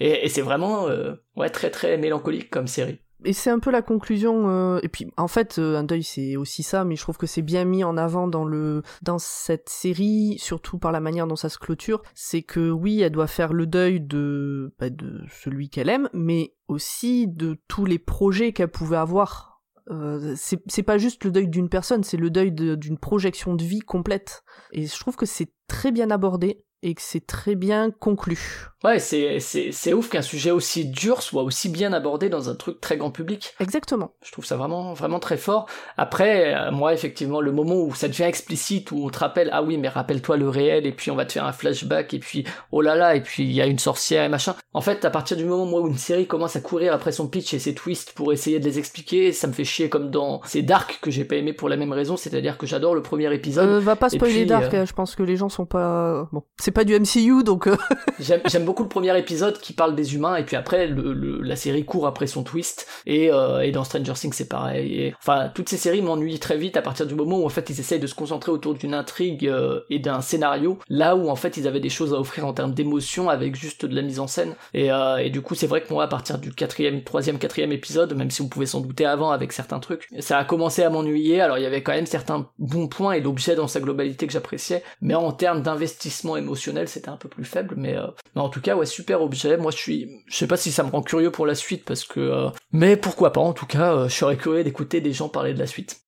Et, 0.00 0.28
c'est 0.28 0.42
vraiment 0.42 0.88
euh, 0.88 1.14
ouais 1.36 1.50
très 1.50 1.70
très 1.70 1.96
mélancolique 1.98 2.50
comme 2.50 2.66
série. 2.66 3.00
Et 3.24 3.32
c'est 3.32 3.50
un 3.50 3.60
peu 3.60 3.70
la 3.70 3.82
conclusion. 3.82 4.48
euh, 4.50 4.80
et 4.82 4.88
puis, 4.88 5.06
en 5.16 5.28
fait, 5.28 5.60
euh, 5.60 5.76
un 5.76 5.84
deuil, 5.84 6.02
c'est 6.02 6.36
aussi 6.36 6.64
ça, 6.64 6.84
mais 6.84 6.96
je 6.96 7.02
trouve 7.02 7.18
que 7.18 7.28
c'est 7.28 7.40
bien 7.42 7.64
mis 7.64 7.84
en 7.84 7.96
avant 7.96 8.26
dans 8.26 8.44
le 8.44 8.82
dans 9.02 9.18
cette 9.20 9.68
série, 9.68 10.36
surtout 10.38 10.78
par 10.78 10.90
la 10.90 10.98
manière 10.98 11.28
dont 11.28 11.36
ça 11.36 11.48
se 11.48 11.58
clôture. 11.58 12.02
C'est 12.14 12.42
que 12.42 12.70
oui, 12.70 13.00
elle 13.00 13.12
doit 13.12 13.28
faire 13.28 13.52
le 13.52 13.66
deuil 13.66 14.00
de 14.00 14.74
bah, 14.80 14.90
de 14.90 15.20
celui 15.30 15.70
qu'elle 15.70 15.88
aime, 15.88 16.08
mais 16.12 16.54
aussi 16.66 17.28
de 17.28 17.58
tous 17.68 17.84
les 17.84 18.00
projets 18.00 18.52
qu'elle 18.52 18.72
pouvait 18.72 18.96
avoir. 18.96 19.50
C'est 20.36 20.82
pas 20.84 20.96
juste 20.96 21.24
le 21.24 21.30
deuil 21.30 21.48
d'une 21.48 21.68
personne, 21.68 22.02
c'est 22.02 22.16
le 22.16 22.30
deuil 22.30 22.50
de- 22.50 22.76
d'une 22.76 22.98
projection 22.98 23.54
de 23.54 23.62
vie 23.62 23.80
complète. 23.80 24.42
Et 24.72 24.86
je 24.86 24.98
trouve 24.98 25.16
que 25.16 25.26
c'est 25.26 25.52
très 25.66 25.92
bien 25.92 26.10
abordé 26.10 26.64
et 26.82 26.94
que 26.94 27.02
c'est 27.02 27.26
très 27.26 27.54
bien 27.54 27.90
conclu. 27.90 28.38
Ouais, 28.84 28.98
c'est 28.98 29.38
c'est 29.38 29.70
c'est 29.70 29.92
ouf 29.92 30.08
qu'un 30.08 30.22
sujet 30.22 30.50
aussi 30.50 30.86
dur 30.86 31.22
soit 31.22 31.44
aussi 31.44 31.68
bien 31.68 31.92
abordé 31.92 32.28
dans 32.28 32.50
un 32.50 32.56
truc 32.56 32.80
très 32.80 32.96
grand 32.96 33.12
public. 33.12 33.54
Exactement. 33.60 34.12
Je 34.24 34.32
trouve 34.32 34.44
ça 34.44 34.56
vraiment 34.56 34.92
vraiment 34.92 35.20
très 35.20 35.36
fort. 35.36 35.66
Après, 35.96 36.54
euh, 36.54 36.72
moi 36.72 36.92
effectivement, 36.92 37.40
le 37.40 37.52
moment 37.52 37.76
où 37.76 37.94
ça 37.94 38.08
devient 38.08 38.24
explicite, 38.24 38.90
où 38.90 39.04
on 39.04 39.10
te 39.10 39.20
rappelle, 39.20 39.50
ah 39.52 39.62
oui, 39.62 39.78
mais 39.78 39.88
rappelle-toi 39.88 40.36
le 40.36 40.48
réel, 40.48 40.86
et 40.86 40.92
puis 40.92 41.12
on 41.12 41.14
va 41.14 41.24
te 41.24 41.32
faire 41.32 41.44
un 41.44 41.52
flashback, 41.52 42.12
et 42.14 42.18
puis 42.18 42.44
oh 42.72 42.80
là 42.80 42.96
là, 42.96 43.14
et 43.14 43.20
puis 43.20 43.44
il 43.44 43.52
y 43.52 43.60
a 43.60 43.66
une 43.66 43.78
sorcière 43.78 44.24
et 44.24 44.28
machin. 44.28 44.56
En 44.74 44.80
fait, 44.80 45.04
à 45.04 45.10
partir 45.10 45.36
du 45.36 45.44
moment 45.44 45.66
moi, 45.66 45.80
où 45.80 45.86
une 45.86 45.98
série 45.98 46.26
commence 46.26 46.56
à 46.56 46.60
courir 46.60 46.92
après 46.92 47.12
son 47.12 47.28
pitch 47.28 47.54
et 47.54 47.60
ses 47.60 47.74
twists 47.74 48.14
pour 48.14 48.32
essayer 48.32 48.58
de 48.58 48.64
les 48.64 48.80
expliquer, 48.80 49.32
ça 49.32 49.46
me 49.46 49.52
fait 49.52 49.64
chier 49.64 49.88
comme 49.88 50.10
dans 50.10 50.40
c'est 50.44 50.62
Dark 50.62 50.98
que 51.00 51.12
j'ai 51.12 51.24
pas 51.24 51.36
aimé 51.36 51.52
pour 51.52 51.68
la 51.68 51.76
même 51.76 51.92
raison, 51.92 52.16
c'est-à-dire 52.16 52.58
que 52.58 52.66
j'adore 52.66 52.96
le 52.96 53.02
premier 53.02 53.32
épisode. 53.32 53.68
Euh, 53.68 53.80
va 53.80 53.94
pas 53.94 54.08
spoiler 54.08 54.40
puis, 54.40 54.46
Dark, 54.46 54.74
euh, 54.74 54.82
hein, 54.82 54.84
je 54.86 54.92
pense 54.92 55.14
que 55.14 55.22
les 55.22 55.36
gens 55.36 55.48
sont 55.48 55.66
pas... 55.66 56.28
Bon, 56.32 56.42
c'est 56.58 56.71
pas 56.72 56.84
du 56.84 56.98
MCU, 56.98 57.44
donc... 57.44 57.66
euh, 57.66 57.76
J'aime 58.18 58.64
beaucoup 58.64 58.82
le 58.82 58.88
premier 58.88 59.16
épisode 59.18 59.58
qui 59.58 59.72
parle 59.72 59.94
des 59.94 60.14
humains 60.14 60.36
et 60.36 60.44
puis 60.44 60.56
après 60.56 60.88
la 60.92 61.56
série 61.56 61.84
court 61.84 62.06
après 62.06 62.26
son 62.26 62.42
twist 62.42 62.86
et, 63.06 63.30
euh, 63.32 63.60
et 63.60 63.72
dans 63.72 63.84
Stranger 63.84 64.12
Things 64.14 64.32
c'est 64.32 64.48
pareil. 64.48 64.94
Et, 64.94 65.14
enfin 65.18 65.50
toutes 65.54 65.68
ces 65.68 65.76
séries 65.76 66.02
m'ennuient 66.02 66.38
très 66.38 66.56
vite 66.56 66.76
à 66.76 66.82
partir 66.82 67.06
du 67.06 67.14
moment 67.14 67.38
où 67.38 67.46
en 67.46 67.48
fait 67.48 67.68
ils 67.70 67.80
essayent 67.80 68.00
de 68.00 68.06
se 68.06 68.14
concentrer 68.14 68.52
autour 68.52 68.74
d'une 68.74 68.94
intrigue 68.94 69.46
euh, 69.46 69.80
et 69.90 69.98
d'un 69.98 70.20
scénario 70.20 70.78
là 70.88 71.16
où 71.16 71.28
en 71.28 71.36
fait 71.36 71.56
ils 71.56 71.66
avaient 71.66 71.80
des 71.80 71.88
choses 71.88 72.14
à 72.14 72.18
offrir 72.18 72.46
en 72.46 72.52
termes 72.52 72.74
d'émotion 72.74 73.28
avec 73.28 73.56
juste 73.56 73.84
de 73.86 73.94
la 73.94 74.02
mise 74.02 74.20
en 74.20 74.26
scène 74.26 74.54
et, 74.74 74.88
et 75.20 75.30
du 75.30 75.40
coup 75.42 75.54
c'est 75.54 75.66
vrai 75.66 75.82
que 75.82 75.92
moi 75.92 76.04
à 76.04 76.08
partir 76.08 76.38
du 76.38 76.52
quatrième, 76.52 77.02
troisième, 77.02 77.38
quatrième 77.38 77.72
épisode 77.72 78.14
même 78.14 78.30
si 78.30 78.42
on 78.42 78.48
pouvait 78.48 78.66
s'en 78.66 78.80
douter 78.80 79.04
avant 79.04 79.30
avec 79.30 79.52
certains 79.52 79.80
trucs 79.80 80.08
ça 80.20 80.38
a 80.38 80.44
commencé 80.44 80.82
à 80.82 80.90
m'ennuyer 80.90 81.40
alors 81.40 81.58
il 81.58 81.62
y 81.62 81.66
avait 81.66 81.82
quand 81.82 81.92
même 81.92 82.06
certains 82.06 82.48
bons 82.58 82.88
points 82.88 83.12
et 83.12 83.20
l'objet 83.20 83.56
dans 83.56 83.68
sa 83.68 83.80
globalité 83.80 84.26
que 84.26 84.32
j'appréciais 84.32 84.82
mais 85.00 85.14
en 85.14 85.32
termes 85.32 85.62
d'investissement 85.62 86.36
émotionnel 86.36 86.61
c'était 86.86 87.08
un 87.08 87.16
peu 87.16 87.28
plus 87.28 87.44
faible 87.44 87.74
mais, 87.76 87.96
euh, 87.96 88.06
mais 88.34 88.40
en 88.40 88.48
tout 88.48 88.60
cas 88.60 88.76
ouais 88.76 88.86
super 88.86 89.22
objet. 89.22 89.56
Moi 89.56 89.70
je 89.70 89.76
suis 89.76 90.10
je 90.26 90.36
sais 90.36 90.46
pas 90.46 90.56
si 90.56 90.72
ça 90.72 90.82
me 90.82 90.90
rend 90.90 91.02
curieux 91.02 91.30
pour 91.30 91.46
la 91.46 91.54
suite 91.54 91.84
parce 91.84 92.04
que 92.04 92.20
euh, 92.20 92.48
mais 92.72 92.96
pourquoi 92.96 93.32
pas 93.32 93.40
en 93.40 93.52
tout 93.52 93.66
cas 93.66 93.94
euh, 93.94 94.08
je 94.08 94.14
serais 94.14 94.36
curieux 94.36 94.64
d'écouter 94.64 95.00
des 95.00 95.12
gens 95.12 95.28
parler 95.28 95.54
de 95.54 95.58
la 95.58 95.66
suite. 95.66 96.00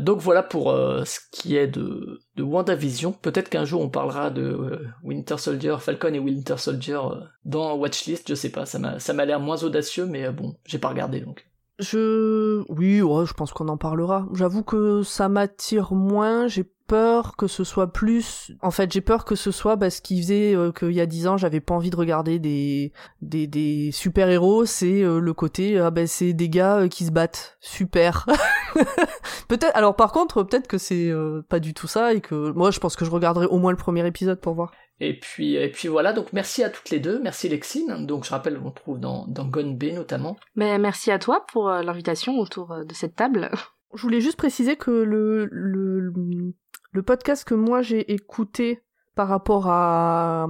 Donc 0.00 0.18
voilà 0.20 0.42
pour 0.42 0.72
ce 0.72 1.18
qui 1.30 1.56
est 1.56 1.68
de, 1.68 2.20
de 2.36 2.42
WandaVision. 2.42 3.12
Peut-être 3.12 3.48
qu'un 3.48 3.64
jour 3.64 3.80
on 3.80 3.88
parlera 3.88 4.30
de 4.30 4.80
Winter 5.04 5.38
Soldier 5.38 5.76
Falcon 5.78 6.14
et 6.14 6.18
Winter 6.18 6.56
Soldier 6.56 6.98
dans 7.44 7.76
Watchlist 7.76 8.28
je 8.28 8.34
sais 8.34 8.50
pas 8.50 8.66
ça 8.66 8.78
m'a 8.78 8.98
ça 8.98 9.12
m'a 9.12 9.24
l'air 9.24 9.38
moins 9.38 9.62
audacieux 9.62 10.06
mais 10.06 10.30
bon 10.30 10.56
j'ai 10.66 10.78
pas 10.78 10.88
regardé 10.88 11.20
donc. 11.20 11.46
Je... 11.80 12.62
Oui, 12.68 13.00
ouais, 13.00 13.24
je 13.24 13.32
pense 13.32 13.52
qu'on 13.52 13.68
en 13.68 13.78
parlera. 13.78 14.26
J'avoue 14.34 14.62
que 14.62 15.02
ça 15.02 15.30
m'attire 15.30 15.94
moins, 15.94 16.46
j'ai 16.46 16.64
peur 16.90 17.36
que 17.36 17.46
ce 17.46 17.62
soit 17.62 17.92
plus... 17.92 18.50
En 18.62 18.72
fait, 18.72 18.92
j'ai 18.92 19.00
peur 19.00 19.24
que 19.24 19.36
ce 19.36 19.52
soit 19.52 19.76
parce 19.76 20.00
qu'il 20.00 20.20
faisait 20.20 20.56
euh, 20.56 20.72
qu'il 20.72 20.90
y 20.90 21.00
a 21.00 21.06
dix 21.06 21.28
ans, 21.28 21.36
j'avais 21.36 21.60
pas 21.60 21.72
envie 21.72 21.90
de 21.90 21.94
regarder 21.94 22.40
des, 22.40 22.92
des, 23.22 23.46
des 23.46 23.92
super-héros, 23.92 24.64
c'est 24.64 25.04
euh, 25.04 25.20
le 25.20 25.32
côté, 25.32 25.78
ah 25.78 25.92
ben 25.92 26.08
c'est 26.08 26.32
des 26.32 26.48
gars 26.48 26.78
euh, 26.78 26.88
qui 26.88 27.04
se 27.04 27.12
battent. 27.12 27.56
Super. 27.60 28.26
peut-être... 29.48 29.70
Alors 29.76 29.94
par 29.94 30.10
contre, 30.10 30.42
peut-être 30.42 30.66
que 30.66 30.78
c'est 30.78 31.10
euh, 31.10 31.42
pas 31.48 31.60
du 31.60 31.74
tout 31.74 31.86
ça 31.86 32.12
et 32.12 32.20
que... 32.20 32.50
Moi, 32.50 32.72
je 32.72 32.80
pense 32.80 32.96
que 32.96 33.04
je 33.04 33.10
regarderai 33.12 33.46
au 33.46 33.58
moins 33.58 33.70
le 33.70 33.76
premier 33.76 34.04
épisode 34.04 34.40
pour 34.40 34.54
voir. 34.54 34.72
Et 34.98 35.16
puis, 35.16 35.54
et 35.54 35.70
puis 35.70 35.86
voilà, 35.86 36.12
donc 36.12 36.32
merci 36.32 36.64
à 36.64 36.70
toutes 36.70 36.90
les 36.90 36.98
deux, 36.98 37.20
merci 37.22 37.48
Lexine, 37.48 38.04
donc 38.04 38.24
je 38.24 38.30
rappelle, 38.30 38.60
on 38.62 38.72
trouve 38.72 38.98
dans, 38.98 39.28
dans 39.28 39.46
Gone 39.46 39.78
B 39.78 39.92
notamment. 39.94 40.36
Mais 40.56 40.76
merci 40.78 41.12
à 41.12 41.20
toi 41.20 41.46
pour 41.52 41.70
l'invitation 41.70 42.36
autour 42.38 42.84
de 42.84 42.94
cette 42.94 43.14
table. 43.14 43.48
Je 43.94 44.02
voulais 44.02 44.20
juste 44.20 44.36
préciser 44.36 44.76
que 44.76 44.90
le, 44.90 45.46
le, 45.50 46.12
le 46.92 47.02
podcast 47.02 47.44
que 47.44 47.54
moi 47.54 47.82
j'ai 47.82 48.12
écouté 48.12 48.82
par 49.14 49.28
rapport 49.28 49.68
à... 49.68 50.46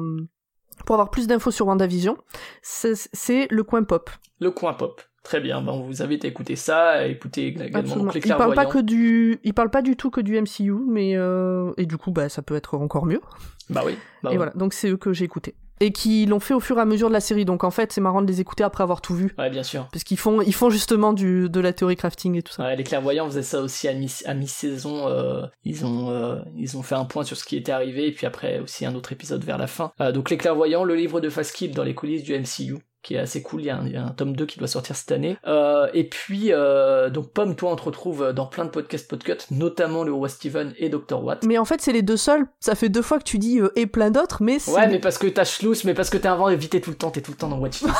pour 0.86 0.94
avoir 0.94 1.10
plus 1.10 1.26
d'infos 1.26 1.50
sur 1.50 1.66
WandaVision, 1.66 2.16
c'est 2.62 3.48
le 3.50 3.62
coin 3.62 3.82
pop. 3.82 4.10
Le 4.40 4.50
coin 4.50 4.74
pop. 4.74 5.02
Très 5.22 5.40
bien, 5.40 5.60
ben 5.60 5.72
on 5.72 5.82
vous 5.82 6.02
invite 6.02 6.24
à 6.24 6.28
écouter 6.28 6.56
ça, 6.56 6.90
à 6.90 7.04
écouter 7.04 7.48
également 7.48 7.96
donc 7.96 8.14
les 8.14 8.20
Il 8.24 8.34
parle 8.34 8.54
pas 8.54 8.64
que 8.64 8.78
du, 8.78 9.38
il 9.44 9.52
parle 9.52 9.70
pas 9.70 9.82
du 9.82 9.94
tout 9.94 10.10
que 10.10 10.22
du 10.22 10.40
MCU, 10.40 10.72
mais 10.88 11.14
euh... 11.14 11.72
et 11.76 11.84
du 11.84 11.98
coup 11.98 12.10
bah 12.10 12.30
ça 12.30 12.40
peut 12.40 12.56
être 12.56 12.78
encore 12.78 13.04
mieux. 13.04 13.20
Bah 13.68 13.82
oui. 13.84 13.98
Bah 14.22 14.32
et 14.32 14.36
voilà, 14.38 14.52
donc 14.52 14.72
c'est 14.72 14.88
eux 14.88 14.96
que 14.96 15.12
j'ai 15.12 15.26
écouté 15.26 15.54
et 15.80 15.92
qui 15.92 16.26
l'ont 16.26 16.40
fait 16.40 16.54
au 16.54 16.60
fur 16.60 16.78
et 16.78 16.80
à 16.80 16.84
mesure 16.84 17.08
de 17.08 17.12
la 17.14 17.20
série. 17.20 17.44
Donc 17.44 17.64
en 17.64 17.70
fait 17.70 17.92
c'est 17.92 18.00
marrant 18.00 18.22
de 18.22 18.26
les 18.26 18.40
écouter 18.40 18.62
après 18.64 18.82
avoir 18.82 19.00
tout 19.00 19.14
vu, 19.14 19.34
Ouais, 19.38 19.50
bien 19.50 19.62
sûr. 19.62 19.88
parce 19.92 20.04
qu'ils 20.04 20.18
font, 20.18 20.40
ils 20.42 20.54
font 20.54 20.70
justement 20.70 21.12
du 21.12 21.48
de 21.48 21.60
la 21.60 21.72
théorie 21.72 21.96
crafting 21.96 22.36
et 22.36 22.42
tout 22.42 22.52
ça. 22.52 22.64
Ouais, 22.64 22.76
les 22.76 22.84
clairvoyants 22.84 23.26
faisaient 23.26 23.42
ça 23.42 23.60
aussi 23.60 23.88
à 23.88 23.94
mi- 23.94 24.12
à 24.26 24.34
mi-saison. 24.34 25.08
euh, 25.08 25.42
ils 25.64 25.84
ont 25.86 26.10
euh, 26.10 26.40
ils 26.56 26.76
ont 26.76 26.82
fait 26.82 26.94
un 26.94 27.04
point 27.04 27.24
sur 27.24 27.36
ce 27.36 27.44
qui 27.44 27.56
était 27.56 27.72
arrivé 27.72 28.06
et 28.08 28.12
puis 28.12 28.26
après 28.26 28.58
aussi 28.60 28.84
un 28.86 28.94
autre 28.94 29.12
épisode 29.12 29.44
vers 29.44 29.58
la 29.58 29.66
fin. 29.66 29.92
Euh, 30.00 30.12
donc 30.12 30.30
les 30.30 30.36
clairvoyants, 30.36 30.84
le 30.84 30.94
livre 30.94 31.20
de 31.20 31.28
Faskill 31.30 31.72
dans 31.72 31.84
les 31.84 31.94
coulisses 31.94 32.22
du 32.22 32.34
MCU. 32.34 32.76
Qui 33.02 33.14
est 33.14 33.18
assez 33.18 33.42
cool. 33.42 33.62
Il 33.62 33.66
y, 33.66 33.70
a 33.70 33.76
un, 33.76 33.86
il 33.86 33.92
y 33.92 33.96
a 33.96 34.04
un 34.04 34.10
tome 34.10 34.36
2 34.36 34.46
qui 34.46 34.58
doit 34.58 34.68
sortir 34.68 34.96
cette 34.96 35.12
année. 35.12 35.36
Euh, 35.46 35.88
et 35.94 36.04
puis, 36.04 36.52
euh, 36.52 37.10
donc, 37.10 37.32
Pomme, 37.32 37.56
toi, 37.56 37.72
on 37.72 37.76
te 37.76 37.82
retrouve 37.82 38.32
dans 38.32 38.46
plein 38.46 38.64
de 38.64 38.70
podcasts 38.70 39.08
podcut, 39.08 39.36
notamment 39.50 40.04
le 40.04 40.12
Roi 40.12 40.28
Steven 40.28 40.72
et 40.78 40.88
Dr. 40.88 41.22
Watt. 41.22 41.44
Mais 41.44 41.58
en 41.58 41.64
fait, 41.64 41.80
c'est 41.80 41.92
les 41.92 42.02
deux 42.02 42.16
seuls. 42.16 42.46
Ça 42.60 42.74
fait 42.74 42.88
deux 42.88 43.02
fois 43.02 43.18
que 43.18 43.24
tu 43.24 43.38
dis 43.38 43.60
euh, 43.60 43.72
et 43.76 43.86
plein 43.86 44.10
d'autres, 44.10 44.42
mais 44.42 44.58
c'est. 44.58 44.72
Ouais, 44.72 44.88
mais 44.88 44.98
parce 44.98 45.18
que 45.18 45.26
t'as 45.26 45.44
Schluss, 45.44 45.84
mais 45.84 45.94
parce 45.94 46.10
que 46.10 46.18
t'es 46.18 46.28
invité 46.28 46.80
tout 46.80 46.90
le 46.90 46.96
temps, 46.96 47.10
t'es 47.10 47.20
tout 47.20 47.32
le 47.32 47.36
temps 47.36 47.48
dans 47.48 47.58
Watchlist. 47.58 47.94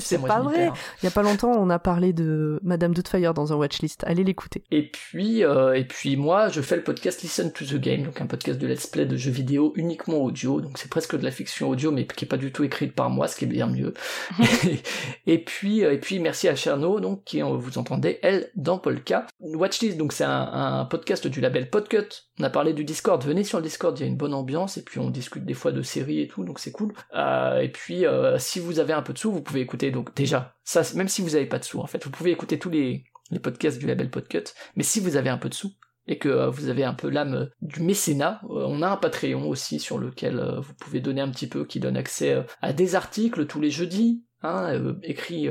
c'est 0.00 0.20
pas 0.26 0.40
vrai. 0.40 0.70
Il 1.02 1.06
y 1.06 1.08
a 1.08 1.10
pas 1.10 1.22
longtemps, 1.22 1.52
on 1.52 1.70
a 1.70 1.78
parlé 1.78 2.12
de 2.12 2.58
Madame 2.62 2.94
Doubtfire 2.94 3.34
dans 3.34 3.52
un 3.52 3.56
watchlist. 3.56 4.04
Allez 4.04 4.24
l'écouter. 4.24 4.62
Et 4.70 4.90
puis, 4.90 5.44
euh, 5.44 5.74
et 5.74 5.84
puis 5.84 6.16
moi, 6.16 6.48
je 6.48 6.60
fais 6.60 6.76
le 6.76 6.82
podcast 6.82 7.22
Listen 7.22 7.52
to 7.52 7.64
the 7.64 7.76
Game, 7.76 8.02
donc 8.02 8.20
un 8.20 8.26
podcast 8.26 8.58
de 8.58 8.66
let's 8.66 8.86
play 8.86 9.06
de 9.06 9.16
jeux 9.16 9.30
vidéo 9.30 9.72
uniquement 9.76 10.18
audio, 10.18 10.60
donc 10.60 10.78
c'est 10.78 10.90
presque 10.90 11.16
de 11.16 11.24
la 11.24 11.30
fiction 11.30 11.68
audio, 11.68 11.90
mais 11.90 12.06
qui 12.06 12.24
est 12.24 12.28
pas 12.28 12.36
du 12.36 12.52
tout 12.52 12.64
écrite 12.64 12.94
par 12.94 13.10
moi, 13.10 13.28
ce 13.28 13.36
qui 13.36 13.44
est 13.44 13.48
bien 13.48 13.66
mieux. 13.66 13.94
et, 15.26 15.44
puis, 15.44 15.84
euh, 15.84 15.92
et 15.92 15.98
puis 15.98 16.18
merci 16.18 16.48
à 16.48 16.54
Cherno, 16.54 17.00
donc 17.00 17.24
qui 17.24 17.40
vous 17.40 17.78
entendez 17.78 18.18
elle 18.22 18.50
dans 18.54 18.78
Polka. 18.78 19.26
Watchlist, 19.40 19.96
donc 19.96 20.12
c'est 20.12 20.24
un, 20.24 20.86
podcast 20.90 21.26
du 21.26 21.40
label 21.40 21.70
Podcut. 21.70 22.08
On 22.38 22.44
a 22.44 22.50
parlé 22.50 22.72
du 22.72 22.84
Discord, 22.84 23.22
venez 23.24 23.44
sur 23.44 23.58
le 23.58 23.64
Discord, 23.64 23.98
il 23.98 24.02
y 24.02 24.04
a 24.04 24.08
une 24.08 24.16
bonne 24.16 24.34
ambiance, 24.34 24.76
et 24.76 24.82
puis 24.82 24.98
on 24.98 25.10
discute 25.10 25.44
des 25.44 25.54
fois 25.54 25.72
de 25.72 25.82
séries 25.82 26.20
et 26.20 26.28
tout, 26.28 26.44
donc 26.44 26.58
c'est 26.58 26.72
cool. 26.72 26.92
Euh, 27.14 27.60
et 27.60 27.68
puis, 27.68 28.06
euh, 28.06 28.38
si 28.38 28.60
vous 28.60 28.78
avez 28.78 28.92
un 28.92 29.02
peu 29.02 29.12
de 29.12 29.18
sous, 29.18 29.32
vous 29.32 29.42
pouvez 29.42 29.60
écouter, 29.60 29.90
donc 29.90 30.14
déjà, 30.14 30.54
ça, 30.64 30.82
même 30.94 31.08
si 31.08 31.22
vous 31.22 31.36
avez 31.36 31.46
pas 31.46 31.58
de 31.58 31.64
sous, 31.64 31.80
en 31.80 31.86
fait, 31.86 32.04
vous 32.04 32.10
pouvez 32.10 32.30
écouter 32.30 32.58
tous 32.58 32.70
les, 32.70 33.04
les 33.30 33.38
podcasts 33.38 33.78
du 33.78 33.86
label 33.86 34.10
Podcut. 34.10 34.44
Mais 34.76 34.82
si 34.82 35.00
vous 35.00 35.16
avez 35.16 35.30
un 35.30 35.38
peu 35.38 35.48
de 35.48 35.54
sous 35.54 35.72
et 36.06 36.18
que 36.18 36.28
euh, 36.28 36.50
vous 36.50 36.68
avez 36.68 36.84
un 36.84 36.94
peu 36.94 37.08
l'âme 37.08 37.34
euh, 37.34 37.46
du 37.62 37.82
mécénat, 37.82 38.40
euh, 38.44 38.64
on 38.66 38.82
a 38.82 38.88
un 38.88 38.96
Patreon 38.96 39.48
aussi 39.48 39.78
sur 39.78 39.98
lequel 39.98 40.40
vous 40.58 40.74
pouvez 40.74 41.00
donner 41.00 41.20
un 41.20 41.30
petit 41.30 41.48
peu, 41.48 41.64
qui 41.64 41.80
donne 41.80 41.96
accès 41.96 42.44
à 42.62 42.72
des 42.72 42.94
articles 42.94 43.46
tous 43.46 43.60
les 43.60 43.70
jeudis, 43.70 44.24
hein, 44.42 44.96
écrits 45.02 45.48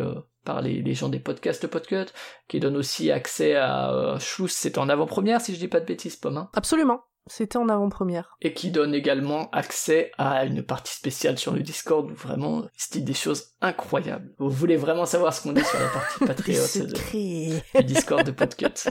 par 0.49 0.61
les, 0.61 0.93
gens 0.93 1.09
des 1.09 1.19
podcasts 1.19 1.67
Podcut, 1.67 2.11
qui 2.47 2.59
donne 2.59 2.77
aussi 2.77 3.11
accès 3.11 3.55
à 3.55 3.91
euh, 3.91 4.17
c'est 4.47 4.77
en 4.77 4.89
avant-première 4.89 5.41
si 5.41 5.53
je 5.53 5.59
dis 5.59 5.67
pas 5.67 5.79
de 5.79 5.85
bêtises, 5.85 6.15
Pomme, 6.15 6.37
hein, 6.37 6.49
Absolument. 6.53 7.01
C'était 7.29 7.57
en 7.57 7.69
avant-première. 7.69 8.35
et 8.41 8.53
qui 8.53 8.71
donne 8.71 8.93
également 8.93 9.49
accès 9.51 10.11
à 10.17 10.43
une 10.45 10.63
partie 10.63 10.93
spéciale 10.95 11.37
sur 11.37 11.53
le 11.53 11.61
Discord 11.61 12.09
où 12.11 12.13
vraiment 12.15 12.63
il 12.65 12.91
dit 12.91 13.01
des 13.03 13.13
choses 13.13 13.51
incroyables. 13.61 14.29
Vous 14.39 14.49
voulez 14.49 14.75
vraiment 14.77 15.05
savoir 15.05 15.33
ce 15.33 15.41
qu'on 15.43 15.53
dit 15.53 15.63
sur 15.63 15.79
la 15.79 15.87
partie 15.87 16.19
patriote 16.25 16.77
de- 16.77 17.77
du 17.79 17.83
Discord 17.85 18.25
de 18.25 18.31
Podcut. 18.31 18.67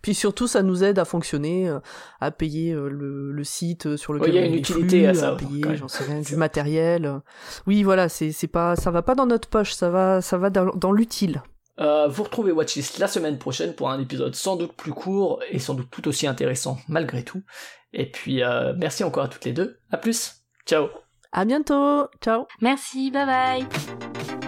Puis 0.00 0.14
surtout, 0.14 0.46
ça 0.46 0.62
nous 0.62 0.84
aide 0.84 0.98
à 0.98 1.04
fonctionner, 1.04 1.68
euh, 1.68 1.80
à 2.20 2.30
payer 2.30 2.72
euh, 2.72 2.88
le, 2.88 3.30
le 3.32 3.44
site 3.44 3.86
euh, 3.86 3.96
sur 3.98 4.14
lequel 4.14 4.28
il 4.30 4.34
y 4.36 4.38
a 4.38 4.42
on 4.42 4.44
une 4.46 4.54
est 4.54 4.58
utilité 4.58 4.98
flux, 5.00 5.06
à 5.08 5.14
ça, 5.14 5.36
payer, 5.36 5.76
j'en 5.76 5.88
sais 5.88 6.04
rien, 6.04 6.20
du 6.20 6.36
matériel. 6.36 7.20
Oui, 7.66 7.82
voilà, 7.82 8.08
c'est 8.08 8.32
c'est 8.32 8.46
pas, 8.46 8.74
ça 8.76 8.90
va 8.90 9.02
pas 9.02 9.14
dans 9.14 9.26
notre 9.26 9.48
poche, 9.48 9.72
ça 9.74 9.90
va, 9.90 10.22
ça 10.22 10.38
va 10.38 10.48
dans, 10.50 10.66
dans 10.76 10.92
l'utile. 10.92 11.42
Euh, 11.78 12.08
vous 12.08 12.22
retrouvez 12.22 12.52
Watchlist 12.52 12.98
la 12.98 13.06
semaine 13.06 13.38
prochaine 13.38 13.74
pour 13.74 13.90
un 13.90 14.00
épisode 14.00 14.34
sans 14.34 14.56
doute 14.56 14.72
plus 14.72 14.92
court 14.92 15.40
et 15.50 15.58
sans 15.58 15.74
doute 15.74 15.90
tout 15.90 16.08
aussi 16.08 16.26
intéressant 16.26 16.78
malgré 16.88 17.22
tout. 17.22 17.42
Et 17.92 18.10
puis 18.10 18.42
euh, 18.42 18.72
merci 18.76 19.04
encore 19.04 19.24
à 19.24 19.28
toutes 19.28 19.44
les 19.44 19.52
deux. 19.52 19.78
À 19.90 19.98
plus. 19.98 20.42
Ciao. 20.66 20.88
À 21.32 21.44
bientôt. 21.44 22.06
Ciao. 22.22 22.46
Merci, 22.60 23.10
bye 23.10 23.26
bye. 23.26 24.45